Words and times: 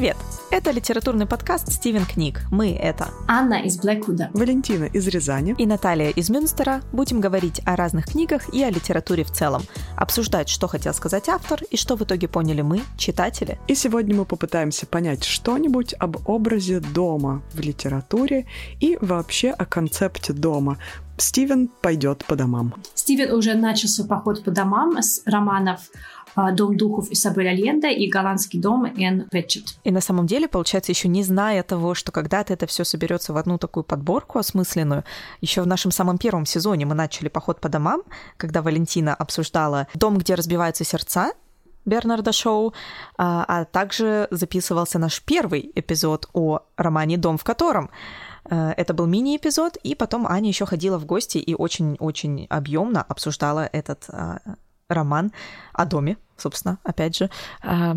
Привет! 0.00 0.16
Это 0.50 0.70
литературный 0.70 1.26
подкаст 1.26 1.70
«Стивен 1.70 2.06
книг». 2.06 2.40
Мы— 2.50 2.72
это 2.82 3.10
Анна 3.28 3.60
из 3.60 3.78
Блэквуда, 3.78 4.30
Валентина 4.32 4.84
из 4.84 5.06
Рязани 5.06 5.54
и 5.58 5.66
Наталья 5.66 6.08
из 6.08 6.30
Мюнстера. 6.30 6.80
Будем 6.90 7.20
говорить 7.20 7.60
о 7.66 7.76
разных 7.76 8.06
книгах 8.06 8.48
и 8.54 8.62
о 8.62 8.70
литературе 8.70 9.24
в 9.24 9.30
целом. 9.30 9.60
Обсуждать, 9.98 10.48
что 10.48 10.68
хотел 10.68 10.94
сказать 10.94 11.28
автор 11.28 11.62
и 11.70 11.76
что 11.76 11.96
в 11.96 12.02
итоге 12.02 12.28
поняли 12.28 12.62
мы, 12.62 12.80
читатели. 12.96 13.58
И 13.68 13.74
сегодня 13.74 14.16
мы 14.16 14.24
попытаемся 14.24 14.86
понять 14.86 15.22
что-нибудь 15.24 15.94
об 15.98 16.26
образе 16.26 16.80
дома 16.80 17.42
в 17.52 17.60
литературе 17.60 18.46
и 18.80 18.96
вообще 19.02 19.50
о 19.50 19.66
концепте 19.66 20.32
дома. 20.32 20.78
Стивен 21.20 21.68
пойдет 21.80 22.24
по 22.26 22.36
домам. 22.36 22.74
Стивен 22.94 23.32
уже 23.32 23.54
начал 23.54 23.88
свой 23.88 24.08
поход 24.08 24.42
по 24.44 24.50
домам 24.50 25.00
с 25.02 25.22
романов 25.26 25.80
а, 26.34 26.52
«Дом 26.52 26.76
духов» 26.76 27.10
Изабель 27.10 27.48
Альенда 27.48 27.88
и 27.88 28.08
«Голландский 28.08 28.60
дом» 28.60 28.84
Энн 28.84 29.26
Пэтчет. 29.30 29.64
И 29.84 29.90
на 29.90 30.00
самом 30.00 30.26
деле, 30.26 30.48
получается, 30.48 30.92
еще 30.92 31.08
не 31.08 31.22
зная 31.22 31.62
того, 31.62 31.94
что 31.94 32.12
когда-то 32.12 32.52
это 32.52 32.66
все 32.66 32.84
соберется 32.84 33.32
в 33.32 33.36
одну 33.36 33.58
такую 33.58 33.84
подборку 33.84 34.38
осмысленную, 34.38 35.04
еще 35.40 35.62
в 35.62 35.66
нашем 35.66 35.90
самом 35.90 36.18
первом 36.18 36.46
сезоне 36.46 36.86
мы 36.86 36.94
начали 36.94 37.28
поход 37.28 37.60
по 37.60 37.68
домам, 37.68 38.02
когда 38.36 38.62
Валентина 38.62 39.14
обсуждала 39.14 39.88
дом, 39.94 40.18
где 40.18 40.34
разбиваются 40.34 40.84
сердца, 40.84 41.32
Бернарда 41.84 42.32
Шоу, 42.32 42.74
а, 43.16 43.44
а 43.48 43.64
также 43.64 44.28
записывался 44.30 44.98
наш 44.98 45.22
первый 45.22 45.72
эпизод 45.74 46.28
о 46.32 46.60
романе 46.76 47.16
«Дом 47.16 47.38
в 47.38 47.44
котором». 47.44 47.90
Э, 48.50 48.72
это 48.76 48.92
был 48.92 49.06
мини-эпизод, 49.06 49.76
и 49.76 49.94
потом 49.94 50.26
Аня 50.26 50.48
еще 50.48 50.66
ходила 50.66 50.98
в 50.98 51.06
гости 51.06 51.38
и 51.38 51.54
очень-очень 51.54 52.46
объемно 52.50 53.02
обсуждала 53.02 53.68
этот 53.72 54.04
а, 54.08 54.40
роман 54.88 55.32
о 55.72 55.86
доме, 55.86 56.16
собственно, 56.36 56.78
опять 56.82 57.16
же, 57.16 57.30
а, 57.62 57.96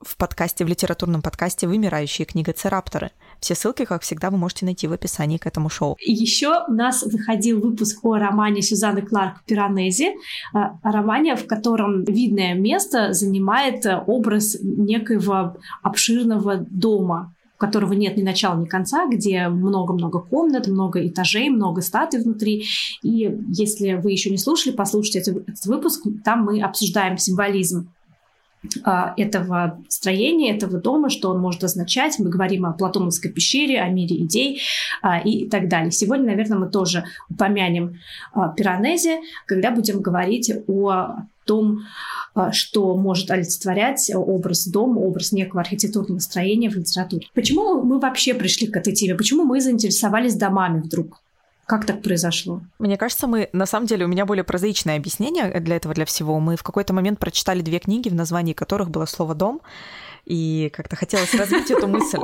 в 0.00 0.16
подкасте, 0.16 0.64
в 0.64 0.68
литературном 0.68 1.22
подкасте 1.22 1.68
«Вымирающие 1.68 2.26
книгоцерапторы». 2.26 3.12
Все 3.38 3.54
ссылки, 3.54 3.84
как 3.84 4.02
всегда, 4.02 4.30
вы 4.30 4.38
можете 4.38 4.64
найти 4.64 4.88
в 4.88 4.92
описании 4.92 5.38
к 5.38 5.46
этому 5.46 5.68
шоу. 5.68 5.96
Еще 6.00 6.64
у 6.66 6.72
нас 6.72 7.04
выходил 7.04 7.60
выпуск 7.60 8.04
о 8.04 8.18
романе 8.18 8.62
Сюзанны 8.62 9.02
Кларк 9.02 9.44
«Пиранези», 9.46 10.08
романе, 10.52 11.36
в 11.36 11.46
котором 11.46 12.02
видное 12.02 12.54
место 12.54 13.12
занимает 13.12 13.86
образ 14.06 14.56
некоего 14.60 15.56
обширного 15.82 16.56
дома, 16.56 17.32
которого 17.62 17.92
нет 17.92 18.16
ни 18.16 18.22
начала, 18.22 18.60
ни 18.60 18.64
конца, 18.64 19.06
где 19.06 19.46
много-много 19.46 20.18
комнат, 20.18 20.66
много 20.66 21.06
этажей, 21.06 21.48
много 21.48 21.80
статуй 21.80 22.20
внутри. 22.20 22.66
И 23.02 23.38
если 23.50 23.94
вы 23.94 24.10
еще 24.10 24.30
не 24.30 24.36
слушали, 24.36 24.74
послушайте 24.74 25.20
этот, 25.20 25.48
этот 25.48 25.66
выпуск, 25.66 26.02
там 26.24 26.44
мы 26.44 26.60
обсуждаем 26.60 27.18
символизм 27.18 27.88
этого 28.84 29.82
строения, 29.88 30.54
этого 30.54 30.78
дома, 30.80 31.10
что 31.10 31.30
он 31.30 31.40
может 31.40 31.64
означать. 31.64 32.18
Мы 32.18 32.30
говорим 32.30 32.64
о 32.66 32.72
Платоновской 32.72 33.30
пещере, 33.30 33.80
о 33.80 33.88
мире 33.88 34.16
идей 34.16 34.60
а, 35.02 35.18
и 35.18 35.48
так 35.48 35.68
далее. 35.68 35.90
Сегодня, 35.90 36.26
наверное, 36.26 36.58
мы 36.58 36.70
тоже 36.70 37.04
упомянем 37.28 37.98
а, 38.32 38.48
Пиранези, 38.48 39.18
когда 39.46 39.70
будем 39.70 40.00
говорить 40.00 40.52
о 40.68 41.16
том, 41.44 41.80
а, 42.34 42.52
что 42.52 42.94
может 42.96 43.30
олицетворять 43.30 44.10
образ 44.14 44.66
дома, 44.66 45.00
образ 45.00 45.32
некого 45.32 45.60
архитектурного 45.60 46.20
строения 46.20 46.70
в 46.70 46.76
литературе. 46.76 47.26
Почему 47.34 47.82
мы 47.82 47.98
вообще 47.98 48.34
пришли 48.34 48.68
к 48.68 48.76
этой 48.76 48.92
теме? 48.92 49.14
Почему 49.14 49.44
мы 49.44 49.60
заинтересовались 49.60 50.34
домами 50.34 50.80
вдруг? 50.80 51.20
Как 51.72 51.86
так 51.86 52.02
произошло? 52.02 52.60
Мне 52.78 52.98
кажется, 52.98 53.26
мы, 53.26 53.48
на 53.54 53.64
самом 53.64 53.86
деле, 53.86 54.04
у 54.04 54.08
меня 54.08 54.26
более 54.26 54.44
прозаичное 54.44 54.98
объяснение 54.98 55.58
для 55.58 55.76
этого, 55.76 55.94
для 55.94 56.04
всего. 56.04 56.38
Мы 56.38 56.56
в 56.56 56.62
какой-то 56.62 56.92
момент 56.92 57.18
прочитали 57.18 57.62
две 57.62 57.78
книги, 57.78 58.10
в 58.10 58.14
названии 58.14 58.52
которых 58.52 58.90
было 58.90 59.06
слово 59.06 59.34
«дом», 59.34 59.62
и 60.26 60.70
как-то 60.74 60.96
хотелось 60.96 61.34
развить 61.34 61.70
эту 61.70 61.88
мысль. 61.88 62.18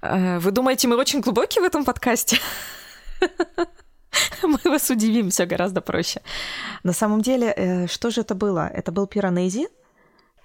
Э, 0.00 0.38
вы 0.38 0.52
думаете, 0.52 0.86
мы 0.86 0.96
очень 0.96 1.22
глубокие 1.22 1.62
в 1.62 1.66
этом 1.66 1.84
подкасте? 1.84 2.38
Мы 4.42 4.58
вас 4.64 4.90
удивим, 4.90 5.30
все 5.30 5.46
гораздо 5.46 5.80
проще. 5.80 6.20
На 6.84 6.92
самом 6.92 7.20
деле, 7.20 7.52
э, 7.56 7.86
что 7.88 8.10
же 8.10 8.20
это 8.20 8.36
было? 8.36 8.68
Это 8.68 8.92
был 8.92 9.08
Пиранези 9.08 9.66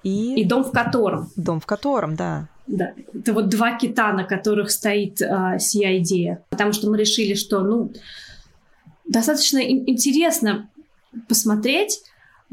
и... 0.02 0.42
И 0.42 0.46
дом 0.46 0.64
в 0.64 0.72
котором. 0.72 1.30
Дом 1.36 1.60
в 1.60 1.68
котором, 1.68 2.16
да. 2.16 2.48
Да, 2.66 2.94
это 3.14 3.34
вот 3.34 3.50
два 3.50 3.78
кита, 3.78 4.12
на 4.14 4.24
которых 4.24 4.72
стоит 4.72 5.22
а, 5.22 5.60
сия 5.60 5.98
идея. 5.98 6.44
Потому 6.50 6.74
что 6.74 6.90
мы 6.90 6.98
решили, 6.98 7.36
что, 7.36 7.62
ну, 7.62 7.92
достаточно 9.09 9.59
интересно 9.59 10.70
посмотреть, 11.28 12.02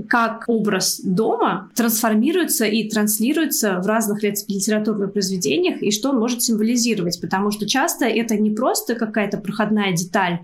как 0.09 0.45
образ 0.47 1.01
дома 1.03 1.71
трансформируется 1.75 2.67
и 2.67 2.89
транслируется 2.89 3.81
в 3.81 3.87
разных 3.87 4.23
литературных 4.23 5.13
произведениях 5.13 5.83
и 5.83 5.91
что 5.91 6.11
он 6.11 6.19
может 6.19 6.43
символизировать, 6.43 7.19
потому 7.21 7.51
что 7.51 7.67
часто 7.67 8.05
это 8.05 8.37
не 8.37 8.51
просто 8.51 8.95
какая-то 8.95 9.39
проходная 9.39 9.95
деталь 9.95 10.35
э, 10.35 10.39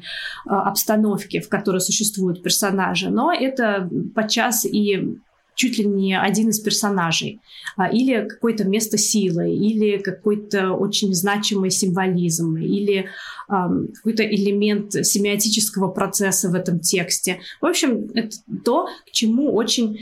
обстановки, 0.46 1.40
в 1.40 1.50
которой 1.50 1.82
существуют 1.82 2.42
персонажи, 2.42 3.10
но 3.10 3.30
это 3.30 3.90
подчас 4.14 4.64
и 4.64 5.18
чуть 5.54 5.78
ли 5.78 5.84
не 5.84 6.18
один 6.18 6.48
из 6.48 6.60
персонажей, 6.60 7.40
а, 7.76 7.88
или 7.88 8.26
какое-то 8.28 8.64
место 8.64 8.98
силы, 8.98 9.54
или 9.54 9.98
какой-то 9.98 10.72
очень 10.72 11.14
значимый 11.14 11.70
символизм, 11.70 12.56
или 12.56 13.08
какой-то 13.48 14.24
элемент 14.24 14.92
семиотического 14.92 15.88
процесса 15.88 16.48
в 16.48 16.54
этом 16.54 16.80
тексте. 16.80 17.40
В 17.60 17.66
общем, 17.66 18.08
это 18.14 18.36
то, 18.64 18.86
к 19.06 19.10
чему 19.10 19.52
очень 19.52 19.98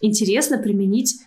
интересно 0.00 0.58
применить 0.58 1.20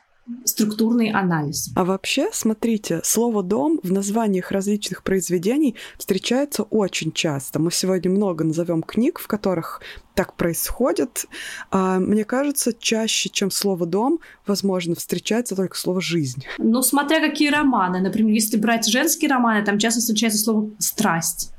структурный 0.45 1.11
анализ. 1.11 1.72
А 1.75 1.84
вообще, 1.84 2.29
смотрите, 2.31 3.01
слово 3.03 3.44
«дом» 3.44 3.79
в 3.84 3.91
названиях 3.91 4.51
различных 4.51 5.03
произведений 5.03 5.75
встречается 5.97 6.63
очень 6.63 7.11
часто. 7.11 7.59
Мы 7.59 7.72
сегодня 7.72 8.09
много 8.09 8.44
назовем 8.44 8.83
книг, 8.83 9.19
в 9.19 9.28
которых 9.28 9.81
так 10.16 10.35
происходит. 10.35 11.25
А, 11.72 12.00
мне 12.00 12.23
кажется, 12.23 12.73
чаще, 12.73 13.29
чем 13.29 13.51
слово 13.51 13.85
«дом», 13.85 14.19
возможно, 14.45 14.95
встречается 14.95 15.56
только 15.56 15.78
слово 15.78 16.01
«жизнь». 16.01 16.45
Ну, 16.57 16.81
смотря 16.81 17.19
какие 17.19 17.50
романы. 17.50 18.00
Например, 18.00 18.33
если 18.33 18.57
брать 18.57 18.88
женские 18.88 19.29
романы, 19.29 19.66
там 19.66 19.78
часто 19.78 20.00
встречается 20.00 20.39
слово 20.39 20.69
«страсть». 20.79 21.51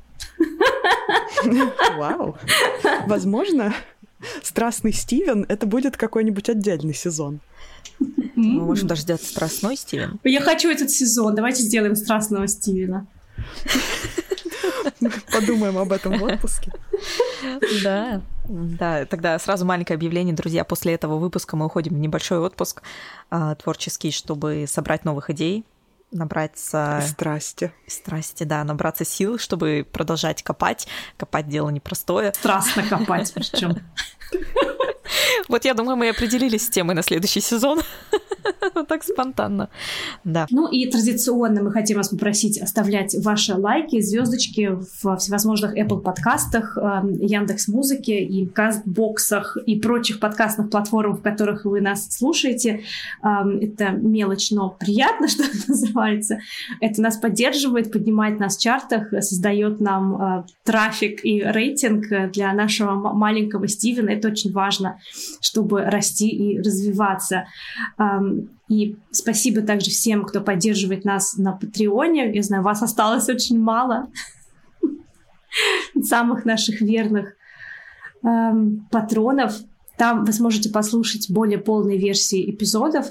Вау. 1.97 2.35
Возможно, 3.07 3.73
«Страстный 4.41 4.93
Стивен»— 4.93 5.45
это 5.49 5.65
будет 5.67 5.97
какой-нибудь 5.97 6.49
отдельный 6.49 6.93
сезон. 6.93 7.41
Мы 7.99 8.63
можем 8.63 8.87
даже 8.87 9.01
сделать 9.01 9.23
страстной 9.23 9.77
Стивен. 9.77 10.19
Я 10.23 10.41
хочу 10.41 10.69
этот 10.69 10.91
сезон. 10.91 11.35
Давайте 11.35 11.61
сделаем 11.61 11.95
страстного 11.95 12.47
Стивена. 12.47 13.07
Подумаем 15.31 15.77
об 15.77 15.91
этом 15.91 16.17
в 16.17 16.23
отпуске. 16.23 16.71
Да, 17.83 18.21
да, 18.47 19.05
тогда 19.05 19.37
сразу 19.39 19.65
маленькое 19.65 19.95
объявление, 19.95 20.33
друзья. 20.33 20.63
После 20.63 20.93
этого 20.93 21.17
выпуска 21.17 21.55
мы 21.55 21.65
уходим 21.65 21.93
в 21.95 21.99
небольшой 21.99 22.39
отпуск 22.39 22.81
а, 23.29 23.55
творческий, 23.55 24.11
чтобы 24.11 24.65
собрать 24.67 25.05
новых 25.05 25.29
идей, 25.29 25.65
набраться... 26.11 27.03
Страсти. 27.07 27.71
Страсти, 27.87 28.43
да, 28.43 28.63
набраться 28.63 29.05
сил, 29.05 29.37
чтобы 29.37 29.85
продолжать 29.91 30.43
копать. 30.43 30.87
Копать 31.17 31.47
дело 31.49 31.69
непростое. 31.69 32.33
Страстно 32.33 32.83
копать 32.83 33.31
причем. 33.33 33.77
Вот 35.47 35.65
я 35.65 35.73
думаю, 35.73 35.95
мы 35.95 36.09
определились 36.09 36.65
с 36.65 36.69
темой 36.69 36.95
на 36.95 37.03
следующий 37.03 37.41
сезон. 37.41 37.81
Так 38.87 39.03
спонтанно. 39.03 39.69
Да. 40.23 40.47
Ну 40.49 40.67
и 40.67 40.89
традиционно 40.89 41.63
мы 41.63 41.71
хотим 41.71 41.97
вас 41.97 42.09
попросить 42.09 42.61
оставлять 42.61 43.15
ваши 43.23 43.55
лайки, 43.55 44.01
звездочки 44.01 44.69
в 44.69 45.17
всевозможных 45.17 45.77
Apple 45.77 46.01
подкастах, 46.01 46.77
эм, 46.77 47.13
Яндекс 47.13 47.67
Музыке 47.67 48.23
и 48.23 48.45
Кастбоксах 48.45 49.57
и 49.65 49.79
прочих 49.79 50.19
подкастных 50.19 50.69
платформах, 50.69 51.19
в 51.19 51.21
которых 51.21 51.65
вы 51.65 51.81
нас 51.81 52.07
слушаете. 52.11 52.81
Эм, 53.23 53.59
это 53.59 53.89
мелочь, 53.91 54.51
но 54.51 54.69
приятно, 54.69 55.27
что 55.27 55.43
это 55.43 55.57
называется. 55.67 56.39
Это 56.81 57.01
нас 57.01 57.17
поддерживает, 57.17 57.91
поднимает 57.91 58.39
нас 58.39 58.57
в 58.57 58.61
чартах, 58.61 59.09
создает 59.11 59.79
нам 59.79 60.21
э, 60.21 60.43
трафик 60.63 61.23
и 61.23 61.41
рейтинг 61.41 62.31
для 62.31 62.53
нашего 62.53 62.95
маленького 63.13 63.67
Стивена. 63.67 64.11
Это 64.11 64.29
очень 64.29 64.51
важно, 64.51 64.99
чтобы 65.41 65.81
расти 65.83 66.29
и 66.29 66.59
развиваться. 66.59 67.47
И 68.67 68.97
спасибо 69.11 69.61
также 69.61 69.91
всем, 69.91 70.25
кто 70.25 70.41
поддерживает 70.41 71.05
нас 71.05 71.37
на 71.37 71.53
Патреоне. 71.53 72.33
Я 72.33 72.41
знаю, 72.41 72.63
вас 72.63 72.81
осталось 72.81 73.29
очень 73.29 73.59
мало. 73.59 74.07
Самых 76.01 76.45
наших 76.45 76.81
верных 76.81 77.35
патронов. 78.91 79.53
Там 79.97 80.25
вы 80.25 80.33
сможете 80.33 80.69
послушать 80.69 81.29
более 81.29 81.59
полные 81.59 81.97
версии 81.97 82.49
эпизодов. 82.49 83.07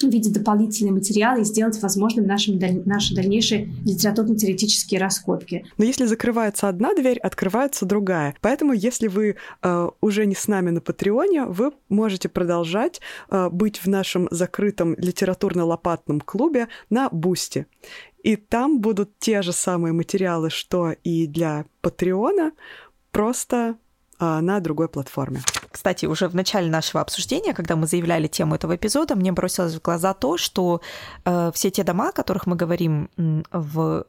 В 0.00 0.04
виде 0.04 0.30
дополнительного 0.30 0.96
материала 0.96 1.38
и 1.38 1.44
сделать 1.44 1.80
возможным 1.80 2.26
нашим, 2.26 2.58
наши 2.84 3.14
дальнейшие 3.14 3.72
литературно-теоретические 3.84 5.00
раскопки. 5.00 5.64
Но 5.78 5.84
если 5.84 6.06
закрывается 6.06 6.68
одна 6.68 6.94
дверь, 6.94 7.18
открывается 7.18 7.86
другая. 7.86 8.34
Поэтому, 8.40 8.72
если 8.72 9.08
вы 9.08 9.36
э, 9.62 9.88
уже 10.00 10.26
не 10.26 10.34
с 10.34 10.48
нами 10.48 10.70
на 10.70 10.80
Патреоне, 10.80 11.44
вы 11.44 11.72
можете 11.88 12.28
продолжать 12.28 13.00
э, 13.30 13.48
быть 13.50 13.78
в 13.78 13.86
нашем 13.86 14.28
закрытом 14.30 14.94
литературно-лопатном 14.98 16.20
клубе 16.20 16.68
на 16.90 17.08
Бусти. 17.10 17.66
И 18.22 18.36
там 18.36 18.80
будут 18.80 19.18
те 19.18 19.42
же 19.42 19.52
самые 19.52 19.92
материалы, 19.92 20.50
что 20.50 20.92
и 21.02 21.26
для 21.26 21.64
Патреона, 21.80 22.52
просто 23.10 23.76
на 24.22 24.60
другой 24.60 24.88
платформе. 24.88 25.42
Кстати, 25.70 26.06
уже 26.06 26.28
в 26.28 26.34
начале 26.34 26.70
нашего 26.70 27.00
обсуждения, 27.00 27.54
когда 27.54 27.76
мы 27.76 27.86
заявляли 27.86 28.28
тему 28.28 28.54
этого 28.54 28.76
эпизода, 28.76 29.16
мне 29.16 29.32
бросилось 29.32 29.74
в 29.74 29.82
глаза 29.82 30.14
то, 30.14 30.36
что 30.36 30.80
э, 31.24 31.50
все 31.54 31.70
те 31.70 31.82
дома, 31.82 32.10
о 32.10 32.12
которых 32.12 32.46
мы 32.46 32.56
говорим 32.56 33.08
в 33.50 34.06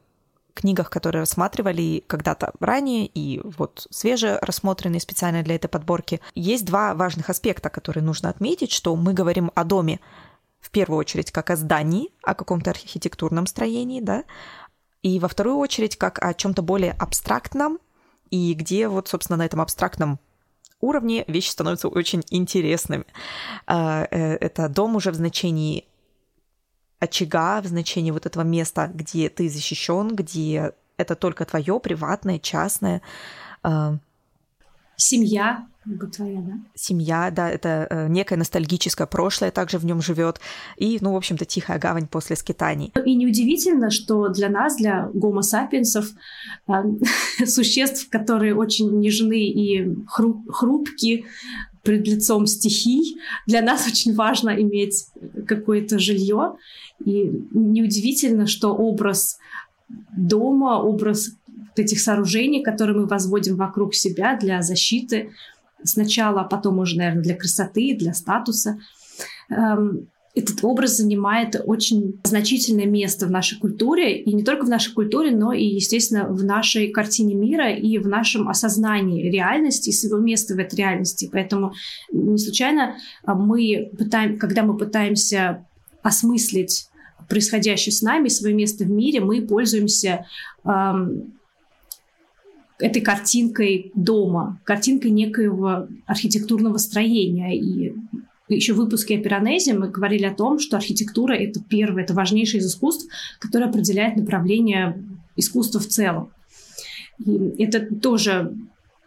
книгах, 0.54 0.88
которые 0.88 1.20
рассматривали 1.20 2.04
когда-то 2.06 2.52
ранее 2.60 3.06
и 3.06 3.40
вот 3.42 3.86
свеже 3.90 4.38
рассмотренные 4.40 5.00
специально 5.00 5.42
для 5.42 5.56
этой 5.56 5.68
подборки, 5.68 6.20
есть 6.34 6.64
два 6.64 6.94
важных 6.94 7.28
аспекта, 7.28 7.68
которые 7.68 8.04
нужно 8.04 8.28
отметить, 8.28 8.70
что 8.70 8.94
мы 8.94 9.12
говорим 9.12 9.50
о 9.54 9.64
доме 9.64 10.00
в 10.60 10.70
первую 10.70 10.98
очередь 10.98 11.30
как 11.30 11.50
о 11.50 11.56
здании, 11.56 12.10
о 12.22 12.34
каком-то 12.34 12.70
архитектурном 12.70 13.46
строении, 13.46 14.00
да, 14.00 14.24
и 15.02 15.18
во 15.18 15.28
вторую 15.28 15.58
очередь 15.58 15.96
как 15.96 16.24
о 16.24 16.32
чем-то 16.32 16.62
более 16.62 16.92
абстрактном, 16.92 17.78
и 18.34 18.52
где 18.54 18.88
вот, 18.88 19.06
собственно, 19.06 19.36
на 19.36 19.46
этом 19.46 19.60
абстрактном 19.60 20.18
уровне 20.80 21.24
вещи 21.28 21.50
становятся 21.50 21.88
очень 21.88 22.24
интересными. 22.30 23.04
А, 23.66 24.08
э, 24.10 24.34
это 24.34 24.68
дом 24.68 24.96
уже 24.96 25.12
в 25.12 25.14
значении 25.14 25.84
очага, 26.98 27.60
в 27.60 27.66
значении 27.66 28.10
вот 28.10 28.26
этого 28.26 28.42
места, 28.42 28.90
где 28.92 29.28
ты 29.28 29.48
защищен, 29.48 30.16
где 30.16 30.72
это 30.96 31.14
только 31.14 31.44
твое 31.44 31.78
приватное, 31.78 32.40
частное. 32.40 33.02
Семья, 34.96 35.66
твоя, 36.16 36.40
да? 36.40 36.52
Семья, 36.74 37.30
да, 37.30 37.50
это 37.50 37.86
э, 37.90 38.08
некое 38.08 38.36
ностальгическое 38.36 39.06
прошлое 39.06 39.50
также 39.50 39.78
в 39.78 39.84
нем 39.84 40.00
живет. 40.00 40.40
И, 40.76 40.98
ну, 41.00 41.12
в 41.12 41.16
общем-то, 41.16 41.44
тихая 41.44 41.78
гавань 41.78 42.06
после 42.06 42.36
скитаний. 42.36 42.92
И 43.04 43.14
неудивительно, 43.14 43.90
что 43.90 44.28
для 44.28 44.48
нас, 44.48 44.76
для 44.76 45.10
гомо 45.12 45.42
сапиенсов, 45.42 46.06
э, 46.68 46.72
существ, 47.46 48.08
которые 48.08 48.54
очень 48.54 48.98
нежны 48.98 49.48
и 49.48 49.84
хру- 50.06 50.50
хрупки, 50.50 51.24
пред 51.84 52.08
лицом 52.08 52.46
стихий. 52.46 53.18
Для 53.46 53.60
нас 53.62 53.86
очень 53.86 54.14
важно 54.14 54.50
иметь 54.50 55.06
какое-то 55.46 55.98
жилье. 55.98 56.54
И 57.04 57.30
неудивительно, 57.52 58.46
что 58.46 58.74
образ 58.74 59.38
дома, 60.16 60.80
образ 60.80 61.36
этих 61.76 62.00
сооружений, 62.00 62.62
которые 62.62 62.96
мы 62.96 63.06
возводим 63.06 63.56
вокруг 63.56 63.94
себя 63.94 64.36
для 64.36 64.62
защиты, 64.62 65.30
сначала, 65.82 66.42
а 66.42 66.44
потом 66.44 66.78
уже, 66.78 66.96
наверное, 66.96 67.22
для 67.22 67.36
красоты, 67.36 67.96
для 67.98 68.14
статуса. 68.14 68.78
Эм, 69.50 70.08
этот 70.34 70.64
образ 70.64 70.96
занимает 70.96 71.62
очень 71.64 72.20
значительное 72.24 72.86
место 72.86 73.26
в 73.26 73.30
нашей 73.30 73.58
культуре, 73.58 74.20
и 74.20 74.32
не 74.32 74.42
только 74.42 74.64
в 74.64 74.68
нашей 74.68 74.92
культуре, 74.92 75.30
но 75.30 75.52
и, 75.52 75.64
естественно, 75.64 76.26
в 76.26 76.42
нашей 76.44 76.88
картине 76.88 77.34
мира 77.34 77.72
и 77.72 77.98
в 77.98 78.08
нашем 78.08 78.48
осознании 78.48 79.30
реальности 79.30 79.90
и 79.90 79.92
своего 79.92 80.18
места 80.18 80.54
в 80.54 80.58
этой 80.58 80.74
реальности. 80.74 81.28
Поэтому 81.30 81.72
не 82.10 82.38
случайно 82.38 82.96
а, 83.24 83.34
мы 83.34 83.90
пытаем, 83.96 84.36
когда 84.38 84.64
мы 84.64 84.76
пытаемся 84.76 85.66
осмыслить 86.02 86.88
происходящее 87.28 87.92
с 87.92 88.02
нами, 88.02 88.28
свое 88.28 88.54
место 88.54 88.84
в 88.84 88.90
мире, 88.90 89.20
мы 89.20 89.40
пользуемся 89.40 90.26
эм, 90.64 91.32
этой 92.84 93.00
картинкой 93.00 93.92
дома, 93.94 94.60
картинкой 94.62 95.10
некоего 95.10 95.88
архитектурного 96.04 96.76
строения. 96.76 97.56
И 97.56 97.94
еще 98.50 98.74
в 98.74 98.76
выпуске 98.76 99.16
о 99.16 99.22
Пиранезе 99.22 99.72
мы 99.72 99.88
говорили 99.88 100.26
о 100.26 100.34
том, 100.34 100.58
что 100.58 100.76
архитектура— 100.76 101.32
это 101.34 101.60
первое, 101.66 102.02
это 102.02 102.12
важнейшее 102.12 102.60
из 102.60 102.66
искусств, 102.66 103.08
которое 103.40 103.70
определяет 103.70 104.16
направление 104.16 105.02
искусства 105.34 105.80
в 105.80 105.86
целом. 105.86 106.28
И 107.24 107.62
это 107.62 107.86
тоже 107.94 108.54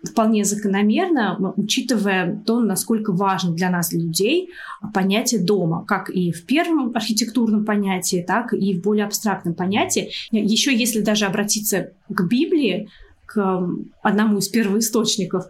вполне 0.04 0.44
закономерно, 0.44 1.54
учитывая 1.56 2.42
то, 2.48 2.62
насколько 2.62 3.14
важно 3.14 3.54
для 3.54 3.70
нас, 3.70 3.90
для 3.90 4.00
людей, 4.00 4.50
понятие 4.92 5.42
дома, 5.42 5.86
как 5.86 6.10
и 6.10 6.32
в 6.32 6.48
первом 6.48 6.96
архитектурном 6.96 7.64
понятии, 7.64 8.26
так 8.28 8.54
и 8.54 8.74
в 8.74 8.82
более 8.82 9.06
абстрактном 9.06 9.54
понятии. 9.54 10.10
Еще 10.32 10.76
если 10.76 11.02
даже 11.02 11.26
обратиться 11.26 11.92
к 12.10 12.28
Библии, 12.28 12.90
к 13.28 13.70
одному 14.02 14.40
из 14.40 14.48
первоисточников 14.48 15.46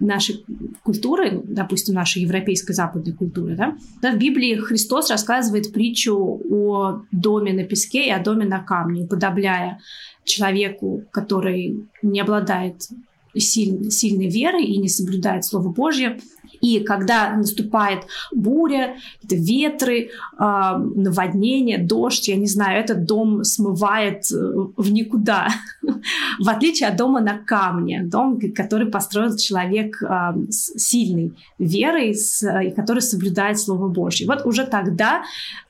нашей 0.00 0.44
культуры, 0.82 1.42
допустим, 1.44 1.94
нашей 1.94 2.22
европейской 2.22 2.72
западной 2.72 3.12
культуры, 3.12 3.54
да, 3.54 3.76
да, 4.02 4.12
в 4.12 4.18
Библии 4.18 4.56
Христос 4.56 5.10
рассказывает 5.10 5.72
притчу 5.72 6.40
о 6.50 7.02
доме 7.12 7.52
на 7.52 7.64
песке 7.64 8.08
и 8.08 8.10
о 8.10 8.18
доме 8.18 8.46
на 8.46 8.60
камне, 8.60 9.04
уподобляя 9.04 9.78
человеку, 10.24 11.04
который 11.12 11.84
не 12.02 12.20
обладает 12.20 12.88
сильной, 13.36 13.90
сильной 13.90 14.28
верой 14.28 14.64
и 14.64 14.76
не 14.78 14.88
соблюдает 14.88 15.44
Слово 15.44 15.68
Божье, 15.68 16.18
и 16.60 16.80
когда 16.80 17.36
наступает 17.36 18.04
буря, 18.32 18.96
это 19.24 19.36
ветры, 19.36 19.98
э, 19.98 20.08
наводнение, 20.38 21.78
дождь, 21.78 22.28
я 22.28 22.36
не 22.36 22.46
знаю, 22.46 22.80
этот 22.80 23.04
дом 23.04 23.44
смывает 23.44 24.30
э, 24.32 24.36
в 24.76 24.92
никуда. 24.92 25.48
В 26.38 26.48
отличие 26.48 26.88
от 26.88 26.96
дома 26.96 27.20
на 27.20 27.38
камне, 27.38 28.02
дом, 28.02 28.40
который 28.54 28.86
построил 28.86 29.36
человек 29.36 30.02
э, 30.02 30.06
с 30.48 30.78
сильной 30.78 31.32
верой, 31.58 32.10
и 32.12 32.70
который 32.70 33.02
соблюдает 33.02 33.58
Слово 33.58 33.88
Божье. 33.88 34.26
Вот 34.26 34.44
уже 34.46 34.66
тогда 34.66 35.22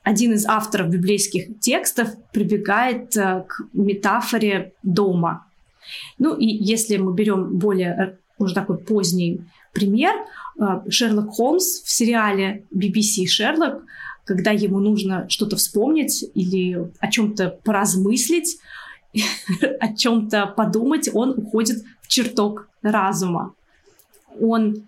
один 0.03 0.33
из 0.33 0.47
авторов 0.47 0.89
библейских 0.89 1.61
текстов 1.61 2.09
прибегает 2.33 3.17
э, 3.17 3.45
к 3.47 3.63
метафоре 3.73 4.73
дома. 4.83 5.47
Ну 6.19 6.37
и 6.37 6.47
если 6.47 6.97
мы 6.97 7.13
берем 7.15 7.59
более 7.59 7.91
э, 7.91 8.43
уже 8.43 8.55
такой 8.55 8.79
поздний 8.79 9.43
пример, 9.73 10.15
а, 10.15 10.25
Шерлок 10.89 11.31
Холмс 11.31 11.83
в 11.83 11.91
сериале 11.91 12.65
BBC 12.75 13.27
Шерлок, 13.27 13.83
когда 14.25 14.51
ему 14.51 14.79
нужно 14.79 15.29
что-то 15.29 15.57
вспомнить 15.57 16.25
или 16.35 16.91
о 16.99 17.11
чем-то 17.11 17.59
поразмыслить, 17.65 18.59
о 19.81 19.95
чем-то 19.95 20.47
подумать, 20.57 21.11
он 21.13 21.31
уходит 21.31 21.83
в 22.03 22.09
чертог 22.09 22.69
разума. 22.83 23.55
Он 24.41 24.85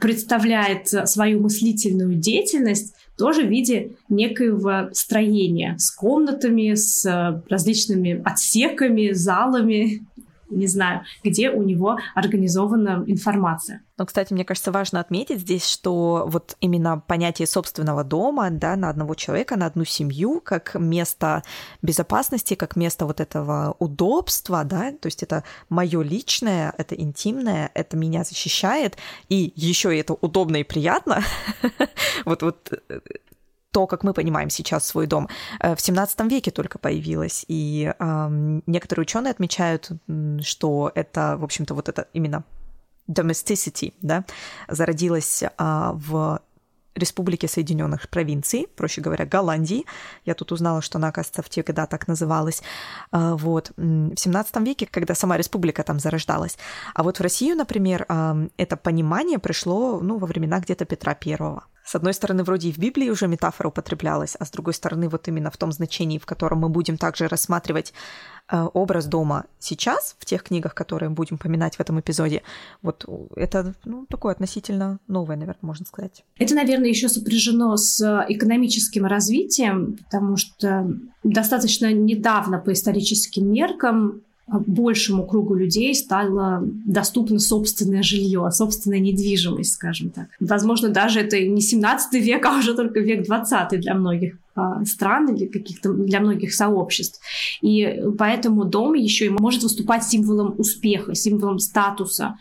представляет 0.00 0.88
свою 0.88 1.40
мыслительную 1.40 2.14
деятельность 2.14 2.94
тоже 3.18 3.42
в 3.44 3.50
виде 3.50 3.92
некоего 4.08 4.90
строения 4.92 5.76
с 5.78 5.90
комнатами, 5.90 6.74
с 6.74 7.42
различными 7.48 8.22
отсеками, 8.24 9.12
залами 9.12 10.06
не 10.50 10.66
знаю, 10.66 11.04
где 11.24 11.50
у 11.50 11.62
него 11.62 11.98
организована 12.14 13.04
информация. 13.06 13.82
Но, 13.98 14.04
кстати, 14.04 14.32
мне 14.32 14.44
кажется, 14.44 14.72
важно 14.72 15.00
отметить 15.00 15.40
здесь, 15.40 15.66
что 15.66 16.26
вот 16.28 16.56
именно 16.60 16.98
понятие 16.98 17.46
собственного 17.46 18.04
дома, 18.04 18.50
да, 18.50 18.76
на 18.76 18.90
одного 18.90 19.14
человека, 19.14 19.56
на 19.56 19.66
одну 19.66 19.84
семью, 19.84 20.40
как 20.44 20.74
место 20.74 21.42
безопасности, 21.80 22.54
как 22.54 22.76
место 22.76 23.06
вот 23.06 23.20
этого 23.20 23.74
удобства, 23.78 24.64
да, 24.64 24.92
то 24.92 25.06
есть 25.06 25.22
это 25.22 25.44
мое 25.70 26.02
личное, 26.02 26.74
это 26.76 26.94
интимное, 26.94 27.70
это 27.74 27.96
меня 27.96 28.22
защищает, 28.24 28.98
и 29.30 29.52
еще 29.56 29.98
это 29.98 30.14
удобно 30.14 30.56
и 30.56 30.64
приятно. 30.64 31.22
Вот, 32.24 32.42
вот 32.42 32.72
э, 32.88 33.00
то, 33.76 33.86
как 33.86 34.04
мы 34.04 34.14
понимаем 34.14 34.48
сейчас 34.48 34.86
свой 34.86 35.06
дом, 35.06 35.28
э, 35.60 35.74
в 35.74 35.80
17 35.80 36.20
веке 36.30 36.50
только 36.50 36.78
появилось. 36.78 37.44
И 37.46 37.92
э, 37.98 38.60
некоторые 38.66 39.02
ученые 39.02 39.32
отмечают, 39.32 39.90
что 40.40 40.90
это, 40.94 41.36
в 41.36 41.44
общем-то, 41.44 41.74
вот 41.74 41.90
это 41.90 42.08
именно 42.14 42.42
domesticity, 43.06 43.92
да, 44.00 44.24
зародилось 44.68 45.42
э, 45.42 45.48
в 45.58 46.40
Республике 46.94 47.48
Соединенных 47.48 48.08
Провинций, 48.08 48.66
проще 48.76 49.02
говоря, 49.02 49.26
Голландии. 49.26 49.84
Я 50.24 50.34
тут 50.34 50.52
узнала, 50.52 50.80
что 50.80 50.96
она, 50.96 51.08
оказывается, 51.08 51.42
в 51.42 51.50
те 51.50 51.62
года 51.62 51.86
так 51.86 52.08
называлась. 52.08 52.62
А, 53.10 53.36
вот. 53.36 53.72
В 53.76 54.16
17 54.16 54.56
веке, 54.60 54.86
когда 54.90 55.14
сама 55.14 55.36
республика 55.36 55.82
там 55.82 55.98
зарождалась. 55.98 56.56
А 56.94 57.02
вот 57.02 57.18
в 57.18 57.22
Россию, 57.22 57.56
например, 57.56 58.06
это 58.56 58.76
понимание 58.78 59.38
пришло 59.38 60.00
ну, 60.00 60.16
во 60.16 60.26
времена 60.26 60.60
где-то 60.60 60.86
Петра 60.86 61.14
Первого. 61.14 61.64
С 61.86 61.94
одной 61.94 62.14
стороны, 62.14 62.42
вроде 62.42 62.68
и 62.68 62.72
в 62.72 62.78
Библии 62.78 63.10
уже 63.10 63.28
метафора 63.28 63.68
употреблялась, 63.68 64.34
а 64.40 64.44
с 64.44 64.50
другой 64.50 64.74
стороны, 64.74 65.08
вот 65.08 65.28
именно 65.28 65.52
в 65.52 65.56
том 65.56 65.70
значении, 65.70 66.18
в 66.18 66.26
котором 66.26 66.58
мы 66.58 66.68
будем 66.68 66.98
также 66.98 67.28
рассматривать 67.28 67.92
э, 68.50 68.66
образ 68.74 69.06
дома 69.06 69.44
сейчас, 69.60 70.16
в 70.18 70.24
тех 70.24 70.42
книгах, 70.42 70.74
которые 70.74 71.10
будем 71.10 71.38
поминать 71.38 71.76
в 71.76 71.80
этом 71.80 72.00
эпизоде, 72.00 72.42
вот 72.82 73.04
это 73.36 73.74
ну, 73.84 74.04
такое 74.10 74.32
относительно 74.32 74.98
новое, 75.06 75.36
наверное, 75.36 75.60
можно 75.62 75.86
сказать. 75.86 76.24
Это, 76.36 76.56
наверное, 76.56 76.88
еще 76.88 77.08
сопряжено 77.08 77.76
с 77.76 78.24
экономическим 78.28 79.06
развитием, 79.06 79.96
потому 79.96 80.36
что 80.36 80.90
достаточно 81.22 81.92
недавно 81.92 82.58
по 82.58 82.72
историческим 82.72 83.52
меркам 83.52 84.22
большему 84.48 85.26
кругу 85.26 85.54
людей 85.54 85.94
стало 85.94 86.60
доступно 86.62 87.38
собственное 87.38 88.02
жилье, 88.02 88.48
собственная 88.52 89.00
недвижимость, 89.00 89.74
скажем 89.74 90.10
так. 90.10 90.28
Возможно, 90.38 90.88
даже 90.88 91.20
это 91.20 91.40
не 91.40 91.60
17 91.60 92.14
век, 92.22 92.46
а 92.46 92.58
уже 92.58 92.74
только 92.74 93.00
век 93.00 93.26
20 93.26 93.80
для 93.80 93.94
многих 93.94 94.38
а, 94.54 94.84
стран 94.84 95.34
или 95.34 95.46
каких-то 95.46 95.92
для 95.92 96.20
многих 96.20 96.54
сообществ. 96.54 97.20
И 97.60 98.02
поэтому 98.18 98.64
дом 98.64 98.94
еще 98.94 99.26
и 99.26 99.30
может 99.30 99.64
выступать 99.64 100.04
символом 100.04 100.54
успеха, 100.58 101.14
символом 101.14 101.58
статуса. 101.58 102.36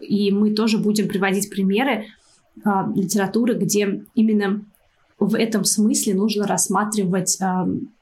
И 0.00 0.32
мы 0.32 0.52
тоже 0.54 0.78
будем 0.78 1.08
приводить 1.08 1.48
примеры 1.48 2.06
а, 2.64 2.90
литературы, 2.94 3.54
где 3.54 4.02
именно 4.14 4.64
в 5.20 5.34
этом 5.34 5.64
смысле 5.64 6.14
нужно 6.14 6.46
рассматривать 6.46 7.38
э, 7.40 7.44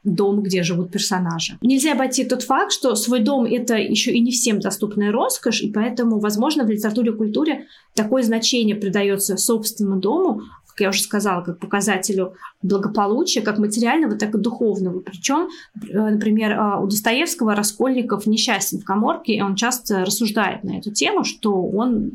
дом, 0.04 0.42
где 0.42 0.62
живут 0.62 0.92
персонажи. 0.92 1.58
Нельзя 1.60 1.92
обойти 1.92 2.24
тот 2.24 2.44
факт, 2.44 2.72
что 2.72 2.94
свой 2.94 3.20
дом 3.20 3.44
это 3.44 3.74
еще 3.74 4.12
и 4.12 4.20
не 4.20 4.30
всем 4.30 4.60
доступная 4.60 5.10
роскошь, 5.10 5.62
и 5.62 5.70
поэтому, 5.70 6.20
возможно, 6.20 6.64
в 6.64 6.70
литературе 6.70 7.10
и 7.10 7.14
культуре 7.14 7.66
такое 7.94 8.22
значение 8.22 8.76
придается 8.76 9.36
собственному 9.36 10.00
дому, 10.00 10.42
как 10.68 10.80
я 10.80 10.88
уже 10.90 11.02
сказала, 11.02 11.42
как 11.42 11.58
показателю 11.58 12.34
благополучия, 12.62 13.40
как 13.40 13.58
материального, 13.58 14.14
так 14.14 14.36
и 14.36 14.38
духовного. 14.38 15.00
Причем, 15.00 15.48
э, 15.90 16.10
например, 16.10 16.52
э, 16.52 16.80
у 16.80 16.86
Достоевского 16.86 17.56
Раскольников 17.56 18.26
несчастен 18.26 18.78
в 18.78 18.84
коморке, 18.84 19.34
и 19.34 19.42
он 19.42 19.56
часто 19.56 20.04
рассуждает 20.04 20.62
на 20.62 20.78
эту 20.78 20.92
тему, 20.92 21.24
что 21.24 21.62
он 21.62 22.12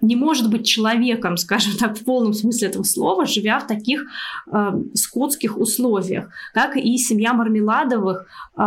не 0.00 0.16
может 0.16 0.50
быть 0.50 0.66
человеком, 0.66 1.36
скажем 1.36 1.76
так, 1.78 1.98
в 1.98 2.04
полном 2.04 2.32
смысле 2.32 2.68
этого 2.68 2.82
слова, 2.82 3.26
живя 3.26 3.58
в 3.58 3.66
таких 3.66 4.04
э, 4.52 4.72
скотских 4.94 5.58
условиях. 5.58 6.28
Как 6.54 6.76
и 6.76 6.98
семья 6.98 7.32
Мармеладовых, 7.32 8.26
э, 8.56 8.62